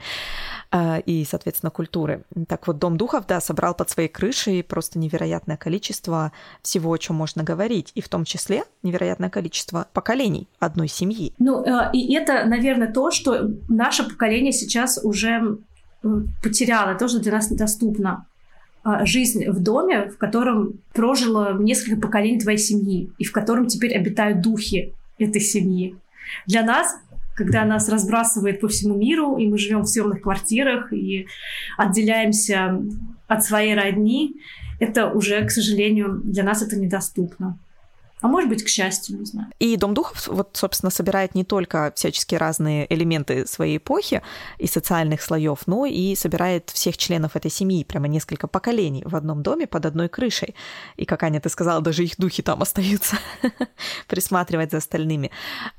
э, 0.73 1.01
и, 1.03 1.25
соответственно, 1.25 1.71
культуры. 1.71 2.25
Так 2.49 2.67
вот, 2.67 2.79
Дом 2.79 2.97
духов, 2.97 3.27
да, 3.27 3.41
собрал 3.41 3.75
под 3.75 3.91
своей 3.91 4.09
крышей 4.09 4.63
просто 4.63 4.99
невероятное 4.99 5.57
количество 5.57 6.33
всего, 6.63 6.93
о 6.93 6.99
чем 6.99 7.17
можно 7.17 7.45
говорить, 7.45 7.93
и 7.95 8.01
в 8.01 8.09
том 8.09 8.25
числе 8.25 8.65
невероятное 8.83 9.31
количество 9.31 9.87
поколений 9.93 10.49
одной 10.59 10.89
семьи. 10.89 11.33
Ну, 11.39 11.65
э, 11.65 11.91
и 11.93 12.15
это, 12.15 12.45
наверное, 12.45 12.93
то, 12.93 13.11
что 13.11 13.51
наше 13.69 14.05
поколение 14.05 14.53
сейчас 14.53 14.99
уже 15.03 15.59
потеряло, 16.43 16.95
то, 16.95 17.09
что 17.09 17.21
для 17.21 17.33
нас 17.33 17.51
недоступно 17.51 18.11
а, 18.11 18.36
жизнь 19.03 19.49
в 19.49 19.63
доме, 19.63 20.11
в 20.11 20.17
котором 20.17 20.75
прожило 20.93 21.59
несколько 21.59 22.01
поколений 22.01 22.41
твоей 22.41 22.59
семьи, 22.59 23.11
и 23.19 23.25
в 23.25 23.33
котором 23.33 23.67
теперь 23.67 23.95
обитают 23.95 24.41
духи 24.41 24.95
этой 25.19 25.41
семьи. 25.41 25.97
Для 26.47 26.63
нас 26.63 26.97
когда 27.37 27.67
нас 27.67 27.91
разбрасывает 27.91 28.61
по 28.61 28.69
всему 28.69 28.97
миру, 28.97 29.37
и 29.37 29.47
мы 29.47 29.59
живем 29.59 29.83
в 29.83 29.89
съемных 29.89 30.23
квартирах 30.23 30.91
и 30.91 31.27
отделяемся 31.77 32.81
от 33.29 33.45
своей 33.45 33.75
родни, 33.75 34.37
это 34.81 35.11
уже, 35.11 35.45
к 35.45 35.51
сожалению, 35.51 36.23
для 36.25 36.43
нас 36.43 36.63
это 36.63 36.77
недоступно. 36.77 37.59
А 38.23 38.29
может 38.29 38.49
быть, 38.49 38.63
к 38.63 38.69
счастью, 38.69 39.19
не 39.19 39.27
знаю. 39.27 39.49
И 39.59 39.77
Дом 39.77 39.93
духов, 39.93 40.27
вот, 40.29 40.57
собственно, 40.57 40.91
собирает 40.91 41.35
не 41.35 41.45
только 41.45 41.93
всяческие 41.95 42.39
разные 42.39 42.93
элементы 42.93 43.47
своей 43.47 43.77
эпохи 43.77 44.23
и 44.59 44.67
социальных 44.67 45.21
слоев, 45.21 45.67
но 45.67 45.85
и 45.85 46.15
собирает 46.15 46.71
всех 46.71 46.97
членов 46.97 47.37
этой 47.37 47.51
семьи, 47.51 47.85
прямо 47.85 48.09
несколько 48.09 48.47
поколений 48.47 49.03
в 49.05 49.15
одном 49.15 49.43
доме 49.43 49.67
под 49.67 49.85
одной 49.85 50.09
крышей. 50.09 50.55
И, 50.97 51.05
как 51.05 51.23
Аня, 51.25 51.41
ты 51.41 51.51
сказала, 51.51 51.83
даже 51.83 52.05
их 52.05 52.17
духи 52.17 52.43
там 52.43 52.63
остаются 52.63 53.19
присматривать 54.09 54.71
за 54.71 54.79
остальными. 54.79 55.31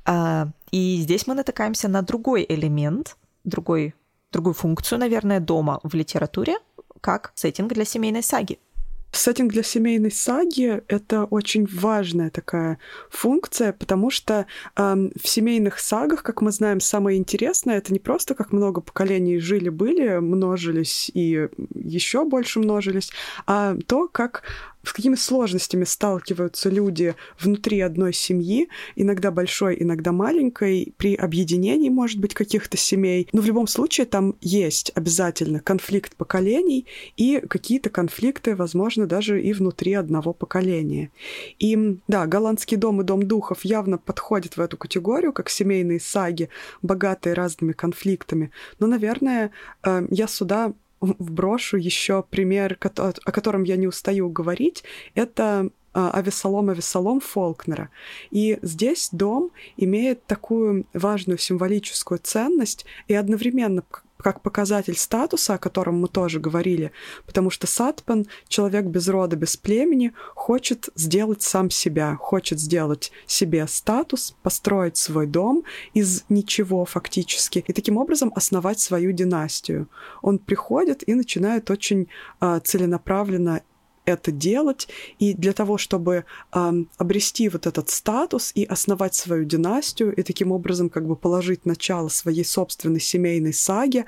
А, 0.06 0.50
и 0.71 0.97
здесь 1.02 1.26
мы 1.26 1.34
натыкаемся 1.34 1.88
на 1.88 2.04
другой 2.04 2.45
элемент, 2.47 3.17
другой, 3.45 3.95
другую 4.32 4.54
функцию, 4.54 5.00
наверное, 5.00 5.39
дома 5.39 5.80
в 5.82 5.95
литературе, 5.95 6.58
как 7.02 7.32
сеттинг 7.34 7.73
для 7.73 7.86
семейной 7.86 8.21
саги. 8.21 8.60
Сеттинг 9.12 9.52
для 9.52 9.63
семейной 9.63 10.12
саги— 10.12 10.82
это 10.88 11.24
очень 11.26 11.65
важная 11.65 12.30
такая 12.30 12.78
функция, 13.10 13.74
потому 13.74 14.10
что 14.10 14.46
э, 14.76 15.10
в 15.22 15.28
семейных 15.28 15.80
сагах, 15.80 16.24
как 16.24 16.41
мы 16.41 16.52
знаем, 16.52 16.80
самое 16.80 17.17
интересное— 17.17 17.78
это 17.80 17.93
не 17.93 18.00
просто 18.00 18.36
как 18.36 18.52
много 18.52 18.82
поколений 18.82 19.39
жили-были, 19.39 20.17
множились 20.20 21.10
и 21.13 21.48
еще 21.74 22.26
больше 22.26 22.60
множились, 22.60 23.12
а 23.48 23.76
то, 23.88 24.08
как 24.08 24.43
с 24.88 24.93
какими 24.93 25.15
сложностями 25.15 25.84
сталкиваются 25.84 26.69
люди 26.69 27.15
внутри 27.39 27.82
одной 27.82 28.13
семьи, 28.13 28.69
иногда 28.95 29.32
большой, 29.32 29.78
иногда 29.80 30.12
маленькой, 30.12 30.93
при 30.97 31.15
объединении, 31.15 31.89
может 31.89 32.19
быть, 32.19 32.34
каких-то 32.34 32.78
семей. 32.78 33.28
Но 33.34 33.41
в 33.41 33.45
любом 33.45 33.67
случае 33.67 34.06
там 34.06 34.36
есть 34.41 34.91
обязательно 34.95 35.60
конфликт 35.60 36.15
поколений 36.15 36.86
и 37.17 37.39
какие-то 37.39 37.89
конфликты, 37.89 38.56
возможно, 38.56 39.06
даже 39.06 39.41
и 39.41 39.54
внутри 39.54 39.93
одного 39.93 40.34
поколения. 40.34 41.12
И 41.60 41.97
да, 42.08 42.26
голландский 42.26 42.78
дом 42.78 43.02
и 43.02 43.04
дом 43.04 43.28
духов 43.28 43.65
явно 43.65 43.97
подходят 43.97 44.58
в 44.58 44.62
эту 44.62 44.78
категорию, 44.78 45.34
как 45.34 45.50
семейные 45.50 46.00
саги, 46.00 46.50
богатые 46.82 47.34
разными 47.34 47.73
конфликтами. 47.73 48.52
Но, 48.80 48.88
наверное, 48.88 49.52
э, 49.84 50.08
я 50.10 50.28
сюда 50.28 50.73
вброшу 50.99 51.77
еще 51.77 52.23
пример, 52.23 52.77
о 52.81 53.31
котором 53.31 53.63
я 53.63 53.75
не 53.75 53.88
устаю 53.88 54.29
говорить. 54.29 54.83
Это 55.15 55.69
а, 55.93 56.12
Авесолом 56.12 56.69
Авесолом 56.69 57.19
Фолкнера. 57.19 57.89
И 58.29 58.60
здесь 58.62 59.10
дом 59.12 59.51
имеет 59.77 60.25
такую 60.25 60.86
важную 60.93 61.39
символическую 61.39 62.19
ценность 62.19 62.86
и 63.07 63.15
одновременно 63.15 63.83
как 64.17 64.41
показатель 64.41 64.97
статуса, 64.97 65.56
о 65.56 65.58
котором 65.58 65.99
мы 65.99 66.08
тоже 66.08 66.39
говорили, 66.39 66.91
потому 67.25 67.49
что 67.49 67.67
Сатпан, 67.67 68.27
человек 68.47 68.86
без 68.86 69.08
рода, 69.08 69.36
без 69.36 69.58
племени, 69.58 70.13
хочет 70.36 70.89
сделать 70.95 71.41
сам 71.41 71.69
себя, 71.69 72.15
хочет 72.15 72.60
сделать 72.60 73.12
себе 73.25 73.67
статус, 73.67 74.36
построить 74.43 74.97
свой 74.97 75.27
дом 75.27 75.63
из 75.93 76.23
ничего 76.30 76.86
фактически, 76.86 77.63
и 77.67 77.73
таким 77.73 77.97
образом 77.97 78.32
основать 78.36 78.80
свою 78.80 79.12
династию. 79.12 79.88
Он 80.21 80.39
приходит 80.39 81.08
и 81.08 81.13
начинает 81.13 81.69
очень 81.69 82.08
э, 82.41 82.60
целенаправленно 82.63 83.62
это 84.08 84.32
делать. 84.32 84.88
И 85.20 85.34
для 85.34 85.54
того, 85.54 85.78
чтобы 85.78 86.26
э, 86.54 86.74
обрести 86.98 87.50
вот 87.50 87.67
этот 87.67 87.89
статус 87.89 88.52
и 88.56 88.63
основать 88.63 89.13
свою 89.13 89.43
династию, 89.43 90.15
и 90.15 90.24
таким 90.24 90.52
образом 90.52 90.89
как 90.89 91.06
бы 91.06 91.15
положить 91.15 91.65
начало 91.65 92.08
своей 92.08 92.46
собственной 92.46 93.02
семейной 93.02 93.54
саге, 93.54 94.06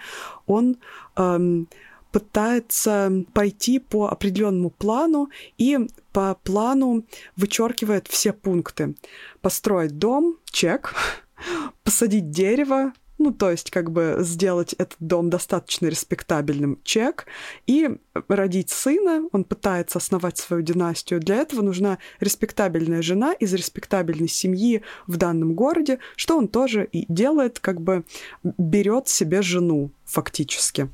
он 0.47 0.77
э, 1.15 1.63
пытается 2.11 3.11
пойти 3.33 3.79
по 3.79 4.07
определенному 4.07 4.69
плану 4.69 5.29
и 5.57 5.77
по 6.11 6.35
плану 6.43 7.05
вычеркивает 7.35 8.07
все 8.07 8.33
пункты. 8.33 8.95
Построить 9.41 9.97
дом, 9.97 10.37
чек, 10.45 10.95
посадить 11.83 12.31
дерево, 12.31 12.93
ну, 13.19 13.33
то 13.33 13.51
есть 13.51 13.69
как 13.69 13.91
бы 13.91 14.17
сделать 14.21 14.73
этот 14.73 14.97
дом 14.99 15.29
достаточно 15.29 15.87
респектабельным 15.87 16.79
чек 16.83 17.25
и 17.67 17.89
родить 18.27 18.69
сына, 18.69 19.27
он 19.31 19.43
пытается 19.43 19.99
основать 19.99 20.37
свою 20.37 20.63
династию. 20.63 21.19
Для 21.19 21.35
этого 21.35 21.61
нужна 21.61 21.99
респектабельная 22.19 23.01
жена 23.01 23.33
из 23.33 23.53
респектабельной 23.53 24.29
семьи 24.29 24.81
в 25.05 25.17
данном 25.17 25.53
городе, 25.53 25.99
что 26.15 26.37
он 26.37 26.47
тоже 26.47 26.87
и 26.91 27.05
делает, 27.11 27.59
как 27.59 27.81
бы 27.81 28.03
берет 28.43 29.09
себе 29.09 29.41
жену 29.41 29.91
фактически. 30.05 30.89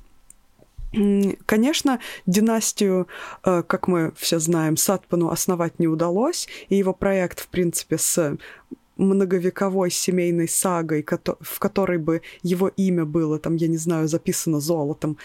Конечно, 1.45 1.99
династию, 2.25 3.07
э, 3.43 3.63
как 3.67 3.87
мы 3.87 4.13
все 4.15 4.39
знаем, 4.39 4.77
Сатпану 4.77 5.29
основать 5.29 5.77
не 5.77 5.87
удалось, 5.87 6.47
и 6.69 6.75
его 6.75 6.93
проект, 6.93 7.41
в 7.41 7.47
принципе, 7.47 7.97
с 7.97 8.37
многовековой 8.97 9.91
семейной 9.91 10.47
сагой, 10.47 11.05
в 11.41 11.59
которой 11.59 11.97
бы 11.97 12.21
его 12.43 12.67
имя 12.67 13.05
было, 13.05 13.39
там, 13.39 13.55
я 13.55 13.67
не 13.67 13.77
знаю, 13.77 14.07
записано 14.07 14.59
золотом, 14.59 15.17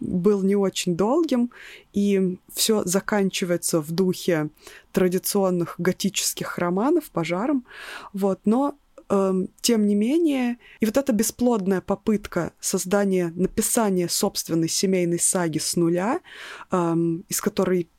был 0.00 0.42
не 0.42 0.56
очень 0.56 0.96
долгим, 0.96 1.52
и 1.92 2.38
все 2.52 2.82
заканчивается 2.84 3.80
в 3.80 3.92
духе 3.92 4.50
традиционных 4.90 5.76
готических 5.78 6.58
романов 6.58 7.10
пожаром, 7.10 7.64
вот, 8.12 8.40
но 8.44 8.76
тем 9.60 9.86
не 9.86 9.94
менее, 9.94 10.56
и 10.80 10.86
вот 10.86 10.96
эта 10.96 11.12
бесплодная 11.12 11.82
попытка 11.82 12.52
создания, 12.60 13.30
написания 13.36 14.08
собственной 14.08 14.68
семейной 14.68 15.18
саги 15.18 15.58
с 15.58 15.76
нуля, 15.76 16.20
из 16.70 17.40
которой 17.42 17.90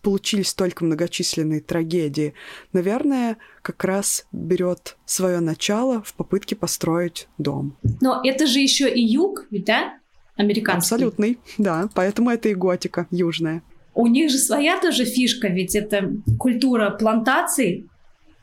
получились 0.00 0.54
только 0.54 0.84
многочисленные 0.84 1.60
трагедии, 1.60 2.34
наверное, 2.72 3.36
как 3.62 3.84
раз 3.84 4.26
берет 4.32 4.96
свое 5.04 5.40
начало 5.40 6.02
в 6.02 6.14
попытке 6.14 6.56
построить 6.56 7.28
дом. 7.38 7.76
Но 8.00 8.20
это 8.24 8.46
же 8.46 8.60
еще 8.60 8.92
и 8.92 9.00
юг, 9.00 9.46
ведь 9.50 9.66
да? 9.66 9.98
Американский. 10.36 10.94
Абсолютный, 10.94 11.38
да. 11.58 11.88
Поэтому 11.94 12.30
это 12.30 12.48
и 12.48 12.54
готика 12.54 13.06
южная. 13.10 13.62
У 13.94 14.06
них 14.06 14.30
же 14.30 14.38
своя 14.38 14.80
тоже 14.80 15.04
фишка, 15.04 15.48
ведь 15.48 15.76
это 15.76 16.12
культура 16.38 16.90
плантаций 16.90 17.86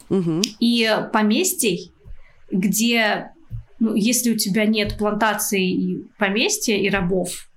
угу. 0.09 0.41
и 0.59 0.89
поместий, 1.11 1.91
где, 2.49 3.31
ну, 3.79 3.95
если 3.95 4.31
у 4.31 4.37
тебя 4.37 4.65
нет 4.65 4.97
плантаций 4.97 5.63
и 5.63 6.05
поместья 6.17 6.77
и 6.77 6.89
рабов, 6.89 7.49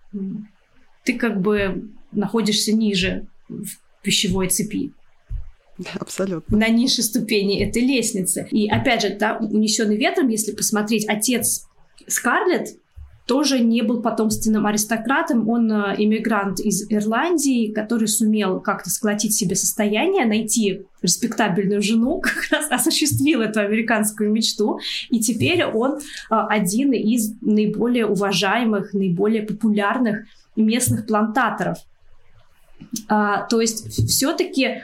ты 1.05 1.15
как 1.17 1.41
бы 1.41 1.91
находишься 2.11 2.73
ниже 2.73 3.27
в 3.49 3.69
пищевой 4.03 4.49
цепи. 4.49 4.93
Абсолютно. 5.95 6.57
На 6.57 6.69
низшей 6.69 7.03
ступени 7.03 7.61
этой 7.65 7.83
лестницы. 7.83 8.47
И 8.51 8.69
опять 8.69 9.03
же, 9.03 9.17
да, 9.19 9.39
унесенный 9.39 9.97
ветром, 9.97 10.29
если 10.29 10.53
посмотреть, 10.53 11.07
отец 11.09 11.67
Скарлетт 12.07 12.77
тоже 13.27 13.61
не 13.61 13.83
был 13.83 14.03
потомственным 14.03 14.67
аристократом. 14.67 15.49
Он 15.49 15.71
э, 15.73 15.95
иммигрант 15.97 16.61
из 16.61 16.91
Ирландии, 16.91 17.73
который 17.73 18.07
сумел 18.07 18.61
как-то 18.61 18.91
сколотить 18.91 19.35
себе 19.35 19.57
состояние, 19.57 20.27
найти 20.27 20.83
респектабельную 21.01 21.81
жену, 21.81 22.21
как 22.23 22.47
раз 22.51 22.71
осуществил 22.71 23.41
эту 23.41 23.61
американскую 23.61 24.31
мечту. 24.31 24.79
И 25.11 25.21
теперь 25.21 25.65
он 25.65 25.97
э, 25.97 26.01
один 26.29 26.93
из 26.93 27.35
наиболее 27.41 28.07
уважаемых, 28.07 28.93
наиболее 28.93 29.43
популярных 29.43 30.27
местных 30.55 31.07
плантаторов. 31.07 31.79
А, 33.09 33.43
то 33.43 33.61
есть 33.61 34.09
все-таки 34.09 34.83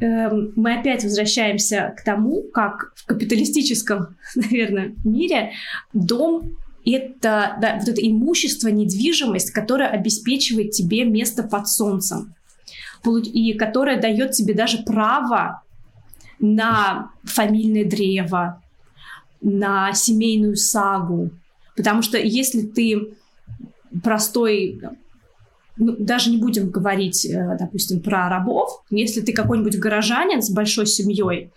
эм, 0.00 0.52
мы 0.56 0.74
опять 0.74 1.04
возвращаемся 1.04 1.94
к 1.96 2.02
тому, 2.04 2.42
как 2.42 2.92
в 2.96 3.06
капиталистическом, 3.06 4.16
наверное, 4.34 4.94
мире 5.04 5.52
дом 5.92 6.56
это 6.84 7.56
да, 7.60 7.76
вот 7.78 7.88
это 7.88 8.00
имущество, 8.06 8.68
недвижимость, 8.68 9.50
которая 9.50 9.88
обеспечивает 9.88 10.72
тебе 10.72 11.04
место 11.04 11.42
под 11.42 11.68
солнцем 11.68 12.34
и 13.06 13.52
которая 13.54 14.00
дает 14.00 14.32
тебе 14.32 14.54
даже 14.54 14.78
право 14.78 15.62
на 16.38 17.10
фамильное 17.24 17.84
древо, 17.84 18.62
на 19.40 19.92
семейную 19.92 20.56
сагу. 20.56 21.30
Потому 21.76 22.02
что 22.02 22.18
если 22.18 22.62
ты 22.62 23.14
простой 24.02 24.80
ну, 25.76 25.96
даже 25.98 26.30
не 26.30 26.36
будем 26.36 26.70
говорить, 26.70 27.26
э, 27.26 27.56
допустим, 27.58 28.00
про 28.00 28.28
рабов. 28.28 28.84
Если 28.90 29.20
ты 29.20 29.32
какой-нибудь 29.32 29.78
горожанин 29.78 30.42
с 30.42 30.50
большой 30.50 30.86
семьей, 30.86 31.50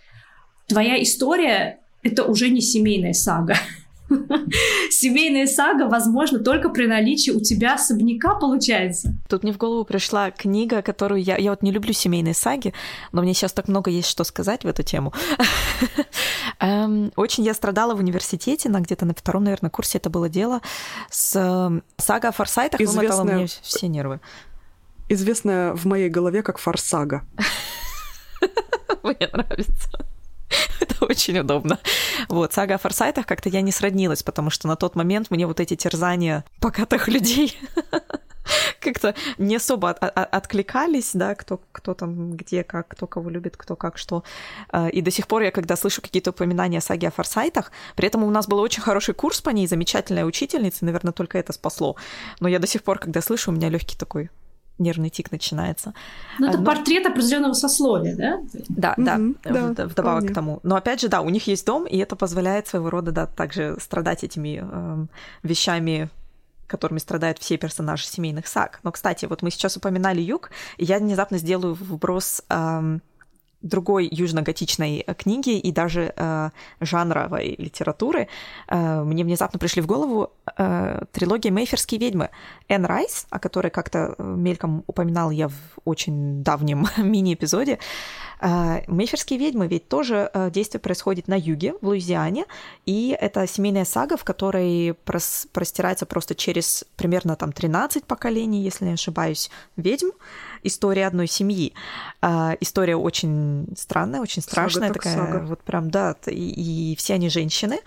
твоя 0.66 1.00
история— 1.02 1.80
это 2.02 2.24
уже 2.24 2.50
не 2.50 2.60
семейная 2.60 3.12
сага. 3.12 3.56
Семейная 4.90 5.46
сага 5.46 5.86
возможно 5.86 6.38
только 6.38 6.70
при 6.70 6.86
наличии 6.86 7.30
у 7.30 7.40
тебя 7.40 7.74
особняка, 7.74 8.34
получается. 8.34 9.14
Тут 9.28 9.42
мне 9.42 9.52
в 9.52 9.58
голову 9.58 9.84
пришла 9.84 10.30
книга, 10.30 10.82
которую 10.82 11.22
я... 11.22 11.36
Я 11.36 11.50
вот 11.50 11.62
не 11.62 11.70
люблю 11.70 11.92
семейные 11.92 12.34
саги, 12.34 12.72
но 13.12 13.22
мне 13.22 13.34
сейчас 13.34 13.52
так 13.52 13.68
много 13.68 13.90
есть 13.90 14.08
что 14.08 14.24
сказать 14.24 14.64
в 14.64 14.66
эту 14.66 14.82
тему. 14.82 15.12
Эм, 16.60 17.12
очень 17.16 17.44
я 17.44 17.54
страдала 17.54 17.94
в 17.94 17.98
университете, 17.98 18.68
на 18.68 18.80
где-то 18.80 19.04
на 19.04 19.14
втором, 19.14 19.44
наверное, 19.44 19.70
курсе 19.70 19.98
это 19.98 20.10
было 20.10 20.28
дело, 20.28 20.60
с 21.10 21.36
эм, 21.36 21.82
сага 21.96 22.28
о 22.28 22.32
форсайтах 22.32 22.80
вымотала 22.80 23.24
мне 23.24 23.46
все 23.46 23.88
нервы. 23.88 24.20
Известная 25.08 25.74
в 25.74 25.84
моей 25.86 26.08
голове 26.10 26.42
как 26.42 26.58
форсага. 26.58 27.24
Мне 29.02 29.28
нравится. 29.32 30.07
Это 30.80 31.04
очень 31.04 31.38
удобно. 31.38 31.78
Вот, 32.28 32.52
сага 32.52 32.76
о 32.76 32.78
форсайтах 32.78 33.26
как-то 33.26 33.48
я 33.48 33.60
не 33.60 33.72
сроднилась, 33.72 34.22
потому 34.22 34.50
что 34.50 34.68
на 34.68 34.76
тот 34.76 34.94
момент 34.94 35.30
мне 35.30 35.46
вот 35.46 35.60
эти 35.60 35.76
терзания 35.76 36.44
покатых 36.60 37.08
людей 37.08 37.58
как-то 38.80 39.14
не 39.36 39.56
особо 39.56 39.90
от, 39.90 40.16
откликались, 40.16 41.10
да, 41.14 41.34
кто, 41.34 41.60
кто 41.72 41.94
там 41.94 42.32
где, 42.32 42.64
как, 42.64 42.88
кто 42.88 43.06
кого 43.06 43.30
любит, 43.30 43.56
кто 43.56 43.76
как, 43.76 43.98
что. 43.98 44.24
А, 44.70 44.88
и 44.88 45.00
до 45.00 45.10
сих 45.10 45.26
пор 45.26 45.42
я, 45.42 45.50
когда 45.50 45.76
слышу 45.76 46.02
какие-то 46.02 46.30
упоминания 46.30 46.78
о 46.78 46.82
саге 46.82 47.08
о 47.08 47.10
форсайтах, 47.10 47.72
при 47.96 48.06
этом 48.06 48.24
у 48.24 48.30
нас 48.30 48.46
был 48.46 48.58
очень 48.58 48.82
хороший 48.82 49.14
курс 49.14 49.40
по 49.40 49.50
ней, 49.50 49.66
замечательная 49.66 50.24
учительница, 50.24 50.84
наверное, 50.84 51.12
только 51.12 51.38
это 51.38 51.52
спасло. 51.52 51.96
Но 52.40 52.48
я 52.48 52.58
до 52.58 52.66
сих 52.66 52.82
пор, 52.82 52.98
когда 52.98 53.20
слышу, 53.20 53.50
у 53.50 53.54
меня 53.54 53.68
легкий 53.68 53.96
такой 53.96 54.30
нервный 54.78 55.10
тик 55.10 55.30
начинается. 55.30 55.94
Ну, 56.38 56.48
это 56.48 56.58
Но... 56.58 56.64
портрет 56.64 57.06
определенного 57.06 57.52
сословия, 57.52 58.16
да? 58.16 58.40
Да, 58.68 58.94
да, 58.96 59.16
mm-hmm, 59.16 59.74
да 59.74 59.86
вдобавок 59.86 59.92
вполне. 59.92 60.28
к 60.28 60.34
тому. 60.34 60.60
Но 60.62 60.76
опять 60.76 61.00
же, 61.00 61.08
да, 61.08 61.20
у 61.20 61.30
них 61.30 61.46
есть 61.46 61.66
дом, 61.66 61.86
и 61.86 61.96
это 61.98 62.16
позволяет 62.16 62.68
своего 62.68 62.90
рода, 62.90 63.12
да, 63.12 63.26
также 63.26 63.76
страдать 63.80 64.24
этими 64.24 64.60
э, 64.62 65.06
вещами 65.42 66.08
которыми 66.68 66.98
страдают 66.98 67.38
все 67.38 67.56
персонажи 67.56 68.04
семейных 68.04 68.46
саг. 68.46 68.80
Но, 68.82 68.92
кстати, 68.92 69.24
вот 69.24 69.42
мы 69.42 69.50
сейчас 69.50 69.76
упоминали 69.78 70.20
юг, 70.20 70.50
и 70.76 70.84
я 70.84 70.98
внезапно 70.98 71.38
сделаю 71.38 71.74
вброс 71.74 72.42
эм, 72.50 73.00
другой 73.62 74.08
южно-готичной 74.10 75.04
э, 75.06 75.14
книги 75.14 75.58
и 75.58 75.72
даже 75.72 76.12
э, 76.14 76.50
жанровой 76.80 77.56
литературы, 77.58 78.28
э, 78.68 79.02
мне 79.02 79.24
внезапно 79.24 79.58
пришли 79.58 79.82
в 79.82 79.86
голову 79.86 80.32
э, 80.56 81.02
трилогия 81.12 81.50
«Мейферские 81.50 82.00
ведьмы». 82.00 82.30
Энн 82.68 82.84
Райс, 82.84 83.26
о 83.30 83.38
которой 83.38 83.70
как-то 83.70 84.14
э, 84.16 84.22
мельком 84.22 84.84
упоминал 84.86 85.30
я 85.30 85.48
в 85.48 85.54
очень 85.84 86.42
давнем 86.42 86.86
мини-эпизоде, 86.96 87.72
э, 87.72 87.78
«Мейферские 88.40 89.38
ведьмы» 89.38 89.66
ведь 89.68 89.88
тоже 89.88 90.30
э, 90.32 90.50
действие 90.50 90.80
происходит 90.80 91.28
на 91.28 91.36
юге, 91.38 91.74
в 91.80 91.86
Луизиане, 91.86 92.46
и 92.86 93.16
это 93.18 93.46
семейная 93.46 93.84
сага, 93.84 94.16
в 94.16 94.24
которой 94.24 94.94
прос 95.04 95.46
простирается 95.52 96.06
просто 96.06 96.34
через 96.34 96.84
примерно 96.96 97.36
там 97.36 97.52
13 97.52 98.04
поколений, 98.04 98.62
если 98.62 98.84
не 98.84 98.92
ошибаюсь, 98.92 99.50
ведьм, 99.76 100.10
история 100.62 101.06
одной 101.06 101.26
семьи. 101.26 101.72
Э, 102.22 102.56
история 102.60 102.96
очень 102.96 103.68
странная, 103.76 104.20
очень 104.20 104.42
страшная 104.42 104.88
сага 104.88 104.94
такая. 104.94 105.16
Сага. 105.16 105.44
Вот 105.46 105.62
прям, 105.62 105.90
да, 105.90 106.16
и, 106.26 106.92
и 106.92 106.96
все 106.96 107.14
они 107.14 107.28
женщины. 107.28 107.80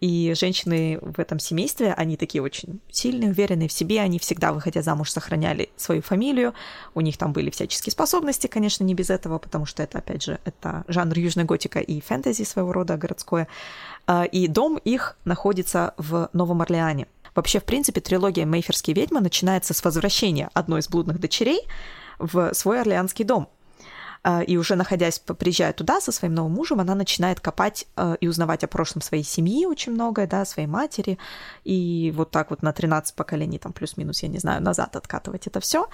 И 0.00 0.34
женщины 0.34 0.98
в 1.00 1.18
этом 1.18 1.38
семействе, 1.38 1.92
они 1.94 2.16
такие 2.16 2.42
очень 2.42 2.80
сильные, 2.90 3.30
уверенные 3.30 3.68
в 3.68 3.72
себе, 3.72 4.00
они 4.00 4.18
всегда, 4.18 4.52
выходя 4.52 4.82
замуж, 4.82 5.10
сохраняли 5.10 5.70
свою 5.76 6.02
фамилию. 6.02 6.54
У 6.94 7.00
них 7.00 7.16
там 7.16 7.32
были 7.32 7.50
всяческие 7.50 7.92
способности, 7.92 8.46
конечно, 8.46 8.84
не 8.84 8.94
без 8.94 9.10
этого, 9.10 9.38
потому 9.38 9.64
что 9.64 9.82
это, 9.82 9.98
опять 9.98 10.22
же, 10.22 10.38
это 10.44 10.84
жанр 10.88 11.18
южной 11.18 11.44
готика 11.44 11.80
и 11.80 12.00
фэнтези 12.00 12.44
своего 12.44 12.72
рода 12.72 12.96
городское. 12.96 13.48
А, 14.06 14.24
и 14.24 14.48
дом 14.48 14.76
их 14.76 15.16
находится 15.24 15.94
в 15.96 16.28
Новом 16.32 16.62
Орлеане. 16.62 17.06
Вообще, 17.34 17.60
в 17.60 17.64
принципе, 17.64 18.00
трилогия 18.00 18.46
«Мейферские 18.46 18.94
ведьмы» 18.94 19.20
начинается 19.20 19.74
с 19.74 19.84
возвращения 19.84 20.50
одной 20.54 20.80
из 20.80 20.88
блудных 20.88 21.20
дочерей 21.20 21.60
в 22.18 22.54
свой 22.54 22.80
орлеанский 22.80 23.24
дом. 23.24 23.48
А, 24.28 24.42
и 24.42 24.56
уже 24.56 24.74
находясь, 24.74 25.20
приезжая 25.20 25.72
туда 25.72 26.00
со 26.00 26.10
своим 26.10 26.34
новым 26.34 26.52
мужем, 26.52 26.80
она 26.80 26.96
начинает 26.96 27.38
копать 27.38 27.86
э, 27.96 28.16
и 28.20 28.26
узнавать 28.26 28.64
о 28.64 28.66
прошлом 28.66 29.00
своей 29.00 29.22
семьи 29.22 29.66
очень 29.66 29.92
многое, 29.92 30.26
да, 30.26 30.44
своей 30.44 30.66
матери. 30.66 31.16
И 31.62 32.12
вот 32.16 32.32
так 32.32 32.50
вот 32.50 32.60
на 32.60 32.72
13 32.72 33.14
поколений, 33.14 33.60
там 33.60 33.72
плюс-минус, 33.72 34.24
я 34.24 34.28
не 34.28 34.38
знаю, 34.38 34.60
назад 34.62 34.96
откатывать 34.96 35.46
это 35.46 35.60
все. 35.60 35.86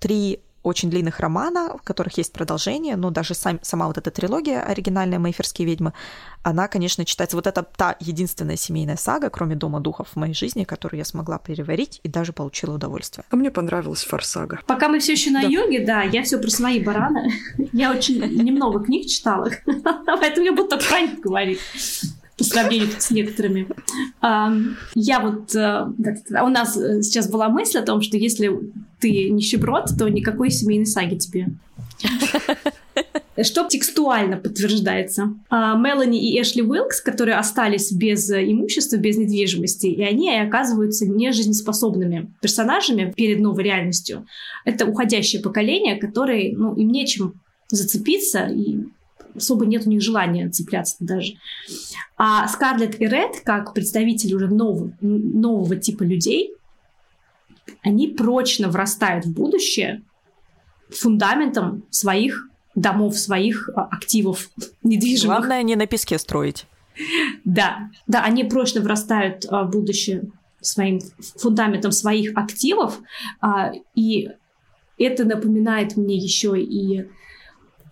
Три 0.00 0.42
очень 0.62 0.90
длинных 0.90 1.20
романа, 1.20 1.76
в 1.76 1.82
которых 1.82 2.18
есть 2.18 2.32
продолжение, 2.32 2.96
но 2.96 3.10
даже 3.10 3.34
сам, 3.34 3.58
сама 3.62 3.86
вот 3.86 3.98
эта 3.98 4.10
трилогия 4.10 4.62
оригинальная 4.62 5.18
«Мейферские 5.18 5.66
ведьмы», 5.66 5.92
она, 6.42 6.68
конечно, 6.68 7.04
читается... 7.04 7.36
Вот 7.36 7.46
это 7.46 7.62
та 7.62 7.96
единственная 8.00 8.56
семейная 8.56 8.96
сага, 8.96 9.30
кроме 9.30 9.56
«Дома 9.56 9.80
духов» 9.80 10.08
в 10.12 10.16
моей 10.16 10.34
жизни, 10.34 10.64
которую 10.64 10.98
я 10.98 11.04
смогла 11.04 11.38
переварить 11.38 12.00
и 12.02 12.08
даже 12.08 12.32
получила 12.32 12.74
удовольствие. 12.74 13.24
А 13.30 13.36
мне 13.36 13.50
понравилась 13.50 14.04
«Форсага». 14.04 14.60
Пока 14.66 14.88
мы 14.88 14.98
все 14.98 15.12
еще 15.12 15.30
на 15.30 15.42
да. 15.42 15.48
юге, 15.48 15.84
да, 15.84 16.02
я 16.02 16.22
все 16.22 16.38
про 16.38 16.50
свои 16.50 16.82
бараны. 16.82 17.32
Я 17.72 17.90
очень 17.90 18.20
немного 18.20 18.84
книг 18.84 19.06
читала, 19.06 19.50
поэтому 20.06 20.46
я 20.46 20.52
буду 20.52 20.68
только 20.68 20.84
про 20.84 21.00
них 21.00 21.20
говорить 21.20 21.60
по 22.42 22.48
сравнению 22.48 22.88
с 22.98 23.10
некоторыми. 23.10 23.68
Я 24.94 25.20
вот... 25.20 25.54
Э, 25.54 25.86
у 26.42 26.48
нас 26.48 26.76
э, 26.76 27.02
сейчас 27.02 27.30
была 27.30 27.48
мысль 27.48 27.78
о 27.78 27.82
том, 27.82 28.02
что 28.02 28.16
если 28.16 28.50
ты 29.00 29.30
нищеброд, 29.30 29.96
то 29.96 30.08
никакой 30.08 30.50
семейной 30.50 30.86
саги 30.86 31.16
тебе. 31.16 31.48
Что 33.42 33.66
текстуально 33.66 34.36
подтверждается. 34.36 35.34
А, 35.48 35.76
Мелани 35.76 36.20
и 36.20 36.40
Эшли 36.40 36.62
Уилкс, 36.62 37.00
которые 37.00 37.36
остались 37.36 37.90
без 37.90 38.30
имущества, 38.30 38.96
без 38.96 39.16
недвижимости, 39.16 39.86
и 39.86 40.02
они 40.02 40.30
оказываются 40.36 41.06
нежизнеспособными 41.06 42.30
персонажами 42.42 43.12
перед 43.16 43.40
новой 43.40 43.64
реальностью. 43.64 44.26
Это 44.64 44.84
уходящее 44.84 45.40
поколение, 45.40 45.96
которое, 45.96 46.52
ну, 46.54 46.74
им 46.74 46.90
нечем 46.90 47.40
зацепиться, 47.68 48.46
и 48.46 48.80
особо 49.34 49.66
нет 49.66 49.86
у 49.86 49.90
них 49.90 50.02
желания 50.02 50.48
цепляться 50.50 50.96
даже. 51.00 51.34
А 52.16 52.46
Скарлетт 52.48 53.00
и 53.00 53.06
Ред, 53.06 53.40
как 53.44 53.74
представители 53.74 54.34
уже 54.34 54.48
нового, 54.48 54.92
нового 55.00 55.76
типа 55.76 56.02
людей, 56.02 56.54
они 57.82 58.08
прочно 58.08 58.68
врастают 58.68 59.24
в 59.24 59.32
будущее 59.32 60.02
фундаментом 60.90 61.84
своих 61.90 62.48
домов, 62.74 63.18
своих 63.18 63.68
а, 63.74 63.82
активов 63.90 64.50
недвижимых. 64.82 65.38
Главное 65.38 65.62
не 65.62 65.76
на 65.76 65.86
песке 65.86 66.18
строить. 66.18 66.66
Да, 67.44 67.90
да, 68.06 68.22
они 68.22 68.44
прочно 68.44 68.80
врастают 68.80 69.46
а, 69.48 69.64
в 69.64 69.70
будущее 69.70 70.24
своим 70.60 71.00
фундаментом 71.38 71.92
своих 71.92 72.36
активов, 72.36 73.00
а, 73.40 73.72
и 73.94 74.28
это 74.98 75.24
напоминает 75.24 75.96
мне 75.96 76.16
еще 76.16 76.60
и 76.60 77.06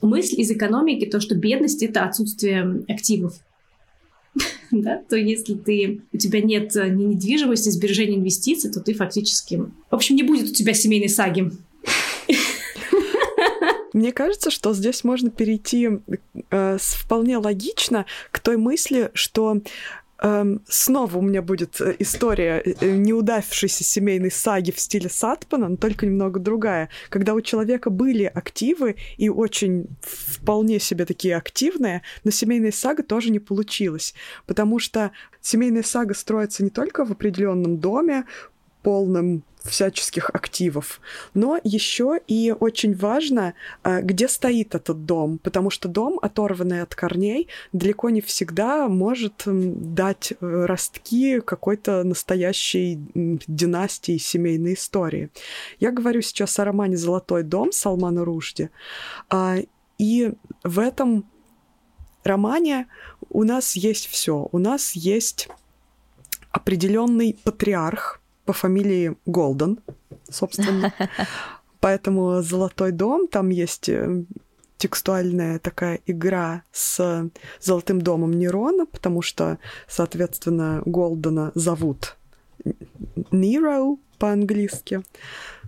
мысль 0.02 0.40
из 0.40 0.50
экономики, 0.50 1.06
то, 1.06 1.20
что 1.20 1.34
бедность— 1.34 1.82
это 1.84 2.04
отсутствие 2.04 2.84
активов. 2.88 3.34
да, 4.70 5.02
то 5.08 5.16
если 5.16 5.54
ты, 5.54 6.02
у 6.12 6.16
тебя 6.16 6.40
нет 6.40 6.74
э, 6.76 6.88
ни 6.88 7.04
недвижимости, 7.04 7.70
сбережения 7.70 8.16
инвестиций, 8.16 8.70
то 8.70 8.80
ты 8.80 8.94
фактически... 8.94 9.56
В 9.56 9.94
общем, 9.94 10.16
не 10.16 10.22
будет 10.22 10.50
у 10.50 10.52
тебя 10.52 10.74
семейной 10.74 11.08
саги. 11.08 11.50
Мне 13.92 14.12
кажется, 14.12 14.50
что 14.50 14.72
здесь 14.72 15.02
можно 15.02 15.30
перейти 15.30 15.88
э, 16.50 16.76
вполне 16.80 17.38
логично 17.38 18.06
к 18.30 18.38
той 18.38 18.56
мысли, 18.56 19.10
что 19.14 19.60
снова 20.68 21.16
у 21.16 21.22
меня 21.22 21.40
будет 21.40 21.80
э, 21.80 21.96
история 21.98 22.62
э, 22.62 22.90
неудавшейся 22.90 23.84
семейной 23.84 24.30
саги 24.30 24.70
в 24.70 24.78
стиле 24.78 25.08
Сатпана, 25.08 25.68
но 25.68 25.76
только 25.76 26.04
немного 26.04 26.38
другая. 26.38 26.90
Когда 27.08 27.32
у 27.32 27.40
человека 27.40 27.88
были 27.88 28.24
активы 28.24 28.96
и 29.16 29.30
очень 29.30 29.86
вполне 30.02 30.78
себе 30.78 31.06
такие 31.06 31.36
активные, 31.36 32.02
но 32.22 32.30
семейная 32.30 32.72
сага 32.72 33.02
тоже 33.02 33.30
не 33.30 33.38
получилась. 33.38 34.14
Потому 34.46 34.78
что 34.78 35.12
семейная 35.40 35.82
сага 35.82 36.14
строится 36.14 36.62
не 36.62 36.70
только 36.70 37.06
в 37.06 37.12
определенном 37.12 37.78
доме, 37.78 38.24
полном 38.82 39.42
всяческих 39.64 40.30
активов. 40.30 41.00
Но 41.34 41.58
еще 41.62 42.20
и 42.26 42.54
очень 42.58 42.94
важно, 42.94 43.54
а, 43.82 44.00
где 44.00 44.28
стоит 44.28 44.74
этот 44.74 45.04
дом, 45.04 45.38
потому 45.38 45.70
что 45.70 45.88
дом, 45.88 46.18
оторванный 46.22 46.82
от 46.82 46.94
корней, 46.94 47.48
далеко 47.72 48.10
не 48.10 48.20
всегда 48.20 48.88
может 48.88 49.42
дать 49.46 50.32
э, 50.32 50.64
ростки 50.66 51.40
какой-то 51.40 52.02
настоящей 52.04 53.00
династии 53.14 54.18
семейной 54.18 54.74
истории. 54.74 55.30
Я 55.78 55.92
говорю 55.92 56.22
сейчас 56.22 56.58
о 56.58 56.64
романе 56.64 56.96
«Золотой 56.96 57.42
дом» 57.42 57.72
Салмана 57.72 58.24
Ружди, 58.24 58.70
а, 59.28 59.58
и 59.98 60.32
в 60.64 60.78
этом 60.78 61.24
романе 62.24 62.86
у 63.28 63.44
нас 63.44 63.76
есть 63.76 64.06
все. 64.06 64.48
У 64.52 64.58
нас 64.58 64.92
есть 64.92 65.48
определенный 66.50 67.38
патриарх, 67.44 68.19
по 68.50 68.52
фамилии 68.52 69.16
Голден, 69.26 69.78
собственно. 70.28 70.92
Поэтому 71.80 72.42
«Золотой 72.42 72.90
дом», 72.90 73.28
там 73.28 73.50
есть 73.50 73.88
э, 73.88 74.24
текстуальная 74.76 75.60
такая 75.60 76.00
игра 76.04 76.64
с 76.72 77.30
Золотым 77.60 78.00
домом 78.00 78.32
Нерона, 78.32 78.86
потому 78.86 79.22
что, 79.22 79.58
соответственно, 79.86 80.82
Голдена 80.84 81.52
зовут 81.54 82.16
Nero 83.30 84.00
по-английски, 84.18 85.02